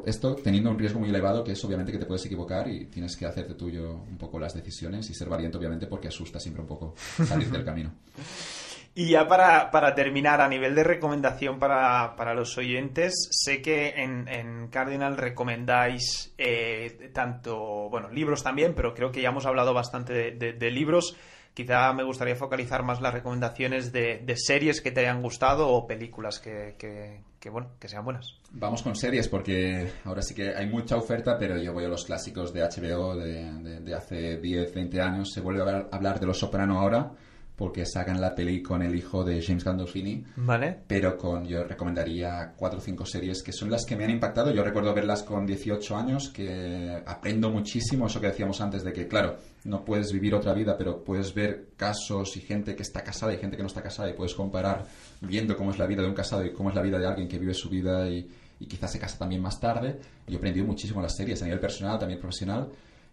esto 0.06 0.34
teniendo 0.34 0.70
un 0.70 0.78
riesgo 0.78 0.98
muy 0.98 1.08
elevado 1.08 1.42
que 1.44 1.52
es 1.52 1.64
obviamente 1.64 1.92
que 1.92 1.98
te 1.98 2.06
puedes 2.06 2.24
equivocar 2.26 2.68
y 2.68 2.86
tienes 2.86 3.16
que 3.16 3.26
hacerte 3.26 3.54
tuyo 3.54 3.92
un 3.92 4.18
poco 4.18 4.38
las 4.38 4.54
decisiones 4.54 5.08
y 5.10 5.14
ser 5.14 5.28
valiente 5.28 5.56
obviamente 5.56 5.86
porque 5.86 6.08
asusta 6.08 6.38
siempre 6.38 6.62
un 6.62 6.68
poco 6.68 6.94
salir 7.24 7.50
del 7.50 7.64
camino. 7.64 7.92
Y 8.96 9.08
ya 9.08 9.26
para, 9.26 9.72
para 9.72 9.92
terminar, 9.96 10.40
a 10.40 10.46
nivel 10.46 10.76
de 10.76 10.84
recomendación 10.84 11.58
para, 11.58 12.14
para 12.14 12.32
los 12.32 12.56
oyentes, 12.56 13.26
sé 13.32 13.60
que 13.60 13.88
en, 13.88 14.68
Cardinal 14.68 15.16
recomendáis 15.16 16.32
eh, 16.38 17.10
tanto, 17.12 17.88
bueno, 17.90 18.08
libros 18.10 18.44
también, 18.44 18.72
pero 18.72 18.94
creo 18.94 19.10
que 19.10 19.20
ya 19.20 19.30
hemos 19.30 19.46
hablado 19.46 19.74
bastante 19.74 20.30
de 20.30 20.70
libros. 20.70 21.16
Quizá 21.54 21.92
me 21.92 22.02
gustaría 22.02 22.36
focalizar 22.36 22.82
más 22.82 23.00
las 23.00 23.14
recomendaciones 23.14 23.92
de, 23.92 24.22
series 24.36 24.80
que 24.80 24.90
te 24.90 25.00
hayan 25.00 25.22
gustado 25.22 25.68
o 25.68 25.86
películas 25.86 26.40
que, 26.40 26.74
que, 26.76 27.50
bueno, 27.50 27.70
que 27.78 27.88
sean 27.88 28.04
buenas. 28.04 28.34
Vamos 28.50 28.82
con 28.82 28.96
series 28.96 29.28
porque 29.28 29.90
ahora 30.04 30.22
sí 30.22 30.34
que 30.34 30.54
hay 30.54 30.66
mucha 30.66 30.96
oferta, 30.96 31.38
pero 31.38 31.56
yo 31.56 31.72
voy 31.72 31.84
a 31.84 31.88
los 31.88 32.04
clásicos 32.04 32.52
de 32.52 32.62
HBO 32.62 33.16
de, 33.16 33.80
de 33.80 33.94
hace 33.94 34.38
10, 34.38 34.74
20 34.74 35.00
años. 35.00 35.32
Se 35.32 35.40
vuelve 35.40 35.62
a 35.62 35.88
hablar 35.92 36.18
de 36.18 36.26
Los 36.26 36.38
Soprano 36.38 36.80
ahora 36.80 37.12
porque 37.56 37.86
sacan 37.86 38.20
la 38.20 38.34
peli 38.34 38.62
con 38.62 38.82
el 38.82 38.94
hijo 38.94 39.22
de 39.22 39.40
James 39.40 39.64
Gandolfini. 39.64 40.24
Vale. 40.36 40.76
Pero 40.86 41.16
con, 41.16 41.46
yo 41.46 41.62
recomendaría 41.64 42.52
cuatro 42.56 42.80
o 42.80 42.82
cinco 42.82 43.06
series 43.06 43.42
que 43.42 43.52
son 43.52 43.70
las 43.70 43.84
que 43.84 43.96
me 43.96 44.04
han 44.04 44.10
impactado. 44.10 44.52
Yo 44.52 44.64
recuerdo 44.64 44.92
verlas 44.92 45.22
con 45.22 45.46
18 45.46 45.96
años, 45.96 46.30
que 46.30 47.02
aprendo 47.06 47.50
muchísimo, 47.50 48.06
eso 48.06 48.20
que 48.20 48.28
decíamos 48.28 48.60
antes, 48.60 48.82
de 48.82 48.92
que, 48.92 49.06
claro, 49.06 49.36
no 49.64 49.84
puedes 49.84 50.12
vivir 50.12 50.34
otra 50.34 50.52
vida, 50.52 50.76
pero 50.76 51.02
puedes 51.02 51.34
ver 51.34 51.70
casos 51.76 52.36
y 52.36 52.40
gente 52.40 52.76
que 52.76 52.82
está 52.82 53.02
casada 53.02 53.32
y 53.32 53.38
gente 53.38 53.56
que 53.56 53.62
no 53.62 53.68
está 53.68 53.82
casada 53.82 54.10
y 54.10 54.12
puedes 54.12 54.34
comparar 54.34 54.86
viendo 55.20 55.56
cómo 55.56 55.70
es 55.70 55.78
la 55.78 55.86
vida 55.86 56.02
de 56.02 56.08
un 56.08 56.14
casado 56.14 56.44
y 56.44 56.52
cómo 56.52 56.68
es 56.68 56.74
la 56.74 56.82
vida 56.82 56.98
de 56.98 57.06
alguien 57.06 57.28
que 57.28 57.38
vive 57.38 57.54
su 57.54 57.70
vida 57.70 58.08
y, 58.08 58.28
y 58.60 58.66
quizás 58.66 58.92
se 58.92 58.98
casa 58.98 59.18
también 59.18 59.40
más 59.40 59.58
tarde. 59.58 59.98
Yo 60.26 60.34
he 60.34 60.36
aprendido 60.36 60.66
muchísimo 60.66 61.00
las 61.00 61.16
series 61.16 61.40
a 61.42 61.44
nivel 61.46 61.60
personal, 61.60 61.98
también 61.98 62.20
profesional. 62.20 62.68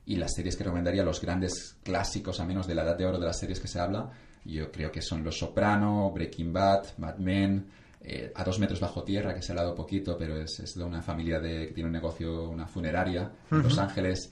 Y 0.06 0.16
las 0.16 0.34
series 0.34 0.56
que 0.56 0.64
recomendaría, 0.64 1.04
los 1.04 1.22
grandes 1.22 1.78
clásicos, 1.84 2.40
a 2.40 2.46
menos 2.46 2.68
de 2.68 2.76
la 2.76 2.84
edad 2.84 2.98
de 2.98 3.06
oro 3.06 3.20
de 3.20 3.28
las 3.28 3.40
series 3.40 3.60
que 3.60 3.68
se 3.68 3.80
habla, 3.80 4.10
yo 4.44 4.72
creo 4.72 4.92
que 4.92 5.02
son 5.02 5.24
Los 5.24 5.38
Soprano, 5.38 6.12
Breaking 6.12 6.52
Bad, 6.52 6.98
Mad 6.98 7.18
Men, 7.18 7.68
eh, 8.04 8.32
A 8.34 8.44
dos 8.44 8.58
metros 8.58 8.80
bajo 8.80 9.04
tierra, 9.04 9.36
que 9.36 9.44
se 9.44 9.52
ha 9.52 9.54
hablado 9.54 9.76
poquito, 9.76 10.18
pero 10.18 10.42
es, 10.42 10.74
de 10.76 10.84
una 10.84 11.04
familia 11.04 11.40
de, 11.40 11.68
que 11.68 11.74
tiene 11.74 11.88
un 11.88 11.94
negocio, 11.94 12.50
una 12.50 12.66
funeraria 12.66 13.32
en 13.52 13.62
Los 13.62 13.78
Ángeles. 13.78 14.32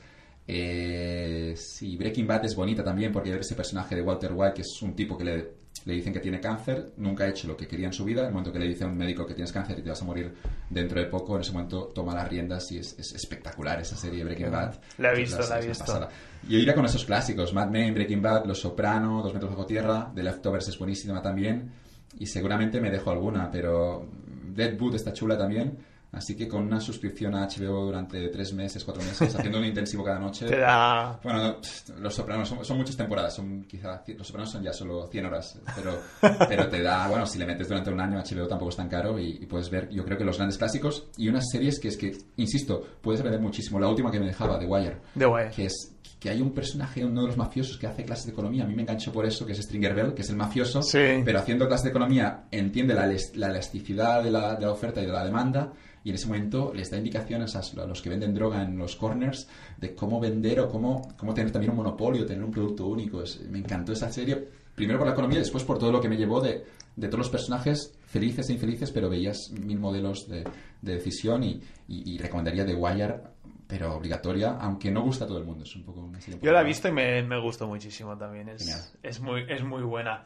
Eh, 0.51 1.53
sí, 1.55 1.95
Breaking 1.95 2.25
Bad 2.25 2.45
es 2.45 2.55
bonita 2.55 2.83
también 2.83 3.11
porque 3.11 3.37
ese 3.37 3.53
personaje 3.55 3.95
de 3.95 4.01
Walter 4.01 4.31
White, 4.33 4.55
que 4.55 4.61
es 4.61 4.81
un 4.81 4.95
tipo 4.95 5.17
que 5.17 5.23
le 5.23 5.59
le 5.85 5.93
dicen 5.93 6.13
que 6.13 6.19
tiene 6.19 6.39
cáncer, 6.39 6.93
nunca 6.97 7.23
ha 7.23 7.29
hecho 7.29 7.47
lo 7.47 7.55
que 7.55 7.67
quería 7.67 7.87
en 7.87 7.93
su 7.93 8.03
vida, 8.03 8.21
en 8.21 8.27
el 8.27 8.31
momento 8.33 8.51
que 8.51 8.59
le 8.59 8.67
dice 8.67 8.83
a 8.83 8.87
un 8.87 8.97
médico 8.97 9.25
que 9.25 9.33
tienes 9.33 9.51
cáncer 9.51 9.79
y 9.79 9.81
te 9.81 9.89
vas 9.89 10.01
a 10.01 10.05
morir 10.05 10.33
dentro 10.69 10.99
de 10.99 11.07
poco, 11.07 11.35
en 11.35 11.41
ese 11.41 11.51
momento 11.51 11.91
toma 11.93 12.13
las 12.13 12.27
riendas 12.27 12.71
y 12.71 12.79
es, 12.79 12.97
espectacular 12.99 13.79
esa 13.79 13.95
serie 13.95 14.23
Breaking 14.23 14.51
Bad. 14.51 14.75
La 14.97 15.13
he 15.13 15.17
visto, 15.17 15.39
la 15.47 15.59
he 15.59 15.67
visto. 15.67 16.09
Yo 16.47 16.57
iría 16.57 16.75
con 16.75 16.85
esos 16.85 17.05
clásicos, 17.05 17.53
Mad 17.53 17.69
Men, 17.69 17.93
Breaking 17.93 18.21
Bad, 18.21 18.45
Los 18.45 18.59
Soprano, 18.59 19.21
Dos 19.21 19.33
metros 19.33 19.51
bajo 19.51 19.65
tierra, 19.65 20.11
The 20.13 20.23
Leftovers 20.23 20.67
es 20.67 20.77
buenísima 20.77 21.21
también 21.21 21.71
y 22.17 22.25
seguramente 22.25 22.81
me 22.81 22.91
dejo 22.91 23.11
alguna, 23.11 23.49
pero 23.51 24.07
Deadwood 24.55 24.95
está 24.95 25.13
chula 25.13 25.37
también. 25.37 25.77
Así 26.11 26.35
que 26.35 26.47
con 26.47 26.63
una 26.63 26.79
suscripción 26.79 27.35
a 27.35 27.47
HBO 27.47 27.85
durante 27.85 28.29
tres 28.29 28.53
meses, 28.53 28.83
cuatro 28.83 29.03
meses, 29.03 29.35
haciendo 29.35 29.59
un 29.59 29.65
intensivo 29.65 30.03
cada 30.03 30.19
noche. 30.19 30.47
Te 30.47 30.57
da... 30.57 31.19
Bueno, 31.23 31.57
Los 31.99 32.15
Sopranos 32.15 32.49
son, 32.49 32.77
muchas 32.77 32.97
temporadas, 32.97 33.35
son 33.35 33.63
quizá, 33.65 34.03
Los 34.17 34.27
Sopranos 34.27 34.51
son 34.51 34.63
ya 34.63 34.73
solo 34.73 35.07
100 35.07 35.25
horas, 35.25 35.59
pero, 35.75 35.99
pero 36.49 36.67
te 36.67 36.81
da, 36.81 37.07
bueno, 37.07 37.27
si 37.27 37.37
le 37.37 37.45
metes 37.45 37.67
durante 37.67 37.91
un 37.91 38.01
año 38.01 38.19
HBO 38.19 38.47
tampoco 38.47 38.69
es 38.69 38.75
tan 38.75 38.89
caro 38.89 39.19
y, 39.19 39.45
puedes 39.45 39.69
ver, 39.69 39.89
yo 39.89 40.03
creo 40.03 40.17
que 40.17 40.23
los 40.23 40.37
grandes 40.37 40.57
clásicos 40.57 41.09
y 41.15 41.29
unas 41.29 41.45
series 41.51 41.79
que 41.79 41.89
es 41.89 41.97
que, 41.97 42.17
insisto, 42.37 42.83
puedes 43.01 43.21
aprender 43.21 43.41
muchísimo. 43.41 43.79
La 43.79 43.87
última 43.87 44.11
que 44.11 44.19
me 44.19 44.25
dejaba, 44.25 44.57
The 44.57 44.65
Wire. 44.65 44.97
The 45.17 45.27
Wire. 45.27 45.51
Que 45.51 45.65
es 45.65 45.95
que 46.19 46.29
hay 46.29 46.41
un 46.41 46.51
personaje, 46.51 47.05
uno 47.05 47.21
de 47.21 47.27
los 47.27 47.37
mafiosos 47.37 47.77
que 47.77 47.87
hace 47.87 48.03
clases 48.03 48.25
de 48.25 48.31
economía. 48.33 48.65
A 48.65 48.67
mí 48.67 48.75
me 48.75 48.81
enganchó 48.81 49.11
por 49.11 49.25
eso, 49.25 49.45
que 49.45 49.53
es 49.53 49.59
Stringer 49.59 49.95
Bell, 49.95 50.13
que 50.13 50.23
es 50.23 50.29
el 50.29 50.35
mafioso, 50.35 50.81
pero 50.91 51.39
haciendo 51.39 51.67
clases 51.67 51.85
de 51.85 51.89
economía 51.91 52.43
entiende 52.51 52.93
la, 52.93 53.07
la 53.35 53.47
elasticidad 53.47 54.21
de 54.21 54.31
la, 54.31 54.55
de 54.55 54.65
la 54.65 54.71
oferta 54.71 55.01
y 55.01 55.05
de 55.05 55.13
la 55.13 55.23
demanda 55.23 55.71
y 56.03 56.09
en 56.09 56.15
ese 56.15 56.27
momento 56.27 56.73
les 56.73 56.89
da 56.89 56.97
indicaciones 56.97 57.55
a 57.55 57.85
los 57.85 58.01
que 58.01 58.09
venden 58.09 58.33
droga 58.33 58.63
en 58.63 58.77
los 58.77 58.95
corners 58.95 59.47
de 59.77 59.93
cómo 59.95 60.19
vender 60.19 60.59
o 60.59 60.69
cómo, 60.69 61.15
cómo 61.17 61.33
tener 61.33 61.51
también 61.51 61.71
un 61.71 61.77
monopolio, 61.77 62.25
tener 62.25 62.43
un 62.43 62.51
producto 62.51 62.87
único. 62.87 63.23
me 63.49 63.59
encantó 63.59 63.93
esa 63.93 64.11
serie, 64.11 64.47
primero 64.75 64.99
por 64.99 65.07
la 65.07 65.13
economía 65.13 65.37
y 65.37 65.41
después 65.41 65.63
por 65.63 65.77
todo 65.77 65.91
lo 65.91 66.01
que 66.01 66.09
me 66.09 66.17
llevó 66.17 66.41
de, 66.41 66.63
de 66.95 67.07
todos 67.07 67.19
los 67.19 67.29
personajes 67.29 67.93
felices 68.05 68.49
e 68.49 68.53
infelices, 68.53 68.91
pero 68.91 69.09
veías 69.09 69.51
mil 69.51 69.79
modelos 69.79 70.27
de, 70.27 70.43
de 70.81 70.93
decisión 70.93 71.43
y, 71.43 71.61
y, 71.87 72.17
recomendaría 72.17 72.65
The 72.65 72.75
Wire 72.75 73.21
pero 73.67 73.93
obligatoria, 73.93 74.57
aunque 74.59 74.89
no 74.89 75.03
gusta 75.03 75.25
a 75.25 75.27
todo 75.27 75.37
el 75.37 75.45
mundo. 75.45 75.63
Es 75.63 75.75
un 75.75 75.83
poco 75.83 76.09
Yo 76.41 76.51
la 76.51 76.61
he 76.61 76.63
visto 76.63 76.87
y 76.87 76.91
me, 76.91 77.21
me 77.21 77.39
gustó 77.39 77.67
muchísimo 77.67 78.17
también. 78.17 78.49
Es, 78.49 78.97
es, 79.03 79.19
muy, 79.19 79.45
es 79.47 79.63
muy 79.63 79.83
buena. 79.83 80.23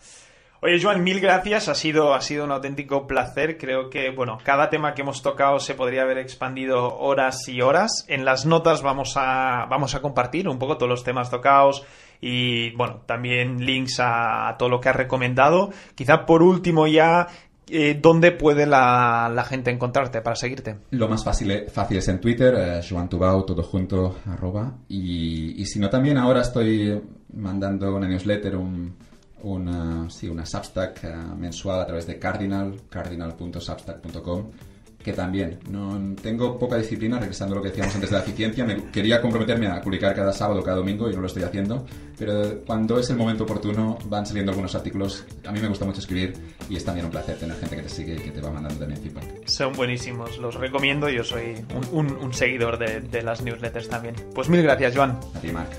Oye, 0.65 0.79
Joan, 0.81 1.03
mil 1.03 1.19
gracias. 1.19 1.67
Ha 1.67 1.75
sido, 1.75 2.13
ha 2.13 2.21
sido 2.21 2.45
un 2.45 2.51
auténtico 2.53 3.05
placer. 3.05 3.57
Creo 3.57 3.89
que, 3.89 4.11
bueno, 4.11 4.37
cada 4.45 4.69
tema 4.69 4.93
que 4.93 5.01
hemos 5.01 5.21
tocado 5.21 5.59
se 5.59 5.73
podría 5.73 6.03
haber 6.03 6.17
expandido 6.19 6.99
horas 6.99 7.49
y 7.49 7.59
horas. 7.59 8.05
En 8.07 8.23
las 8.23 8.45
notas 8.45 8.81
vamos 8.81 9.15
a, 9.17 9.65
vamos 9.69 9.93
a 9.93 10.01
compartir 10.01 10.47
un 10.47 10.59
poco 10.59 10.77
todos 10.77 10.89
los 10.89 11.03
temas 11.03 11.29
tocados 11.29 11.83
y, 12.21 12.71
bueno, 12.77 13.01
también 13.05 13.65
links 13.65 13.97
a, 13.99 14.55
todo 14.57 14.69
lo 14.69 14.79
que 14.79 14.87
has 14.87 14.95
recomendado. 14.95 15.71
Quizá 15.95 16.25
por 16.25 16.41
último 16.41 16.87
ya, 16.87 17.27
eh, 17.69 17.99
¿dónde 18.01 18.31
puede 18.31 18.65
la, 18.65 19.45
gente 19.45 19.69
encontrarte 19.69 20.21
para 20.21 20.37
seguirte? 20.37 20.77
Lo 20.91 21.09
más 21.09 21.25
fácil, 21.25 21.65
fácil 21.73 21.97
es 21.97 22.07
en 22.07 22.21
Twitter, 22.21 22.55
eh, 22.57 22.81
Joan 22.89 23.09
todo 23.09 23.63
junto, 23.63 24.15
arroba. 24.27 24.75
Y, 24.87 25.61
y 25.61 25.65
si 25.65 25.77
no, 25.79 25.89
también 25.89 26.17
ahora 26.17 26.39
estoy 26.39 27.01
mandando 27.33 27.93
una 27.93 28.07
newsletter, 28.07 28.55
un 28.55 28.95
una, 29.43 30.09
sí, 30.09 30.27
una 30.27 30.45
Substack 30.45 31.03
eh, 31.03 31.15
mensual 31.37 31.81
a 31.81 31.85
través 31.85 32.07
de 32.07 32.17
Cardinal, 32.17 32.81
cardinal.substack.com, 32.89 34.51
que 35.03 35.13
también 35.13 35.59
no 35.69 35.99
tengo 36.21 36.57
poca 36.57 36.77
disciplina, 36.77 37.19
regresando 37.19 37.53
a 37.53 37.57
lo 37.57 37.61
que 37.61 37.69
decíamos 37.69 37.93
antes 37.93 38.09
de 38.09 38.15
la 38.15 38.23
eficiencia, 38.23 38.63
me 38.63 38.85
quería 38.89 39.21
comprometerme 39.21 39.67
a 39.67 39.81
publicar 39.81 40.15
cada 40.15 40.31
sábado, 40.31 40.63
cada 40.63 40.77
domingo 40.77 41.09
y 41.09 41.13
no 41.13 41.19
lo 41.19 41.27
estoy 41.27 41.43
haciendo, 41.43 41.85
pero 42.17 42.61
cuando 42.65 42.97
es 42.97 43.09
el 43.09 43.17
momento 43.17 43.43
oportuno 43.43 43.97
van 44.05 44.25
saliendo 44.25 44.51
algunos 44.51 44.73
artículos, 44.75 45.25
a 45.45 45.51
mí 45.51 45.59
me 45.59 45.67
gusta 45.67 45.83
mucho 45.83 45.99
escribir 45.99 46.33
y 46.69 46.77
es 46.77 46.85
también 46.85 47.05
un 47.05 47.11
placer 47.11 47.37
tener 47.37 47.57
gente 47.57 47.75
que 47.75 47.81
te 47.81 47.89
sigue 47.89 48.15
y 48.15 48.19
que 48.19 48.31
te 48.31 48.39
va 48.39 48.49
mandando 48.49 48.79
también 48.79 49.01
feedback. 49.01 49.45
Son 49.45 49.73
buenísimos, 49.73 50.37
los 50.37 50.55
recomiendo, 50.55 51.09
yo 51.09 51.25
soy 51.25 51.55
un, 51.91 52.33
seguidor 52.33 52.79
de, 52.79 53.01
de 53.01 53.21
las 53.21 53.41
newsletters 53.41 53.89
también. 53.89 54.15
Pues 54.33 54.47
mil 54.47 54.63
gracias, 54.63 54.95
Joan. 54.95 55.19
A 55.35 55.39
ti, 55.39 55.51
Marc. 55.51 55.69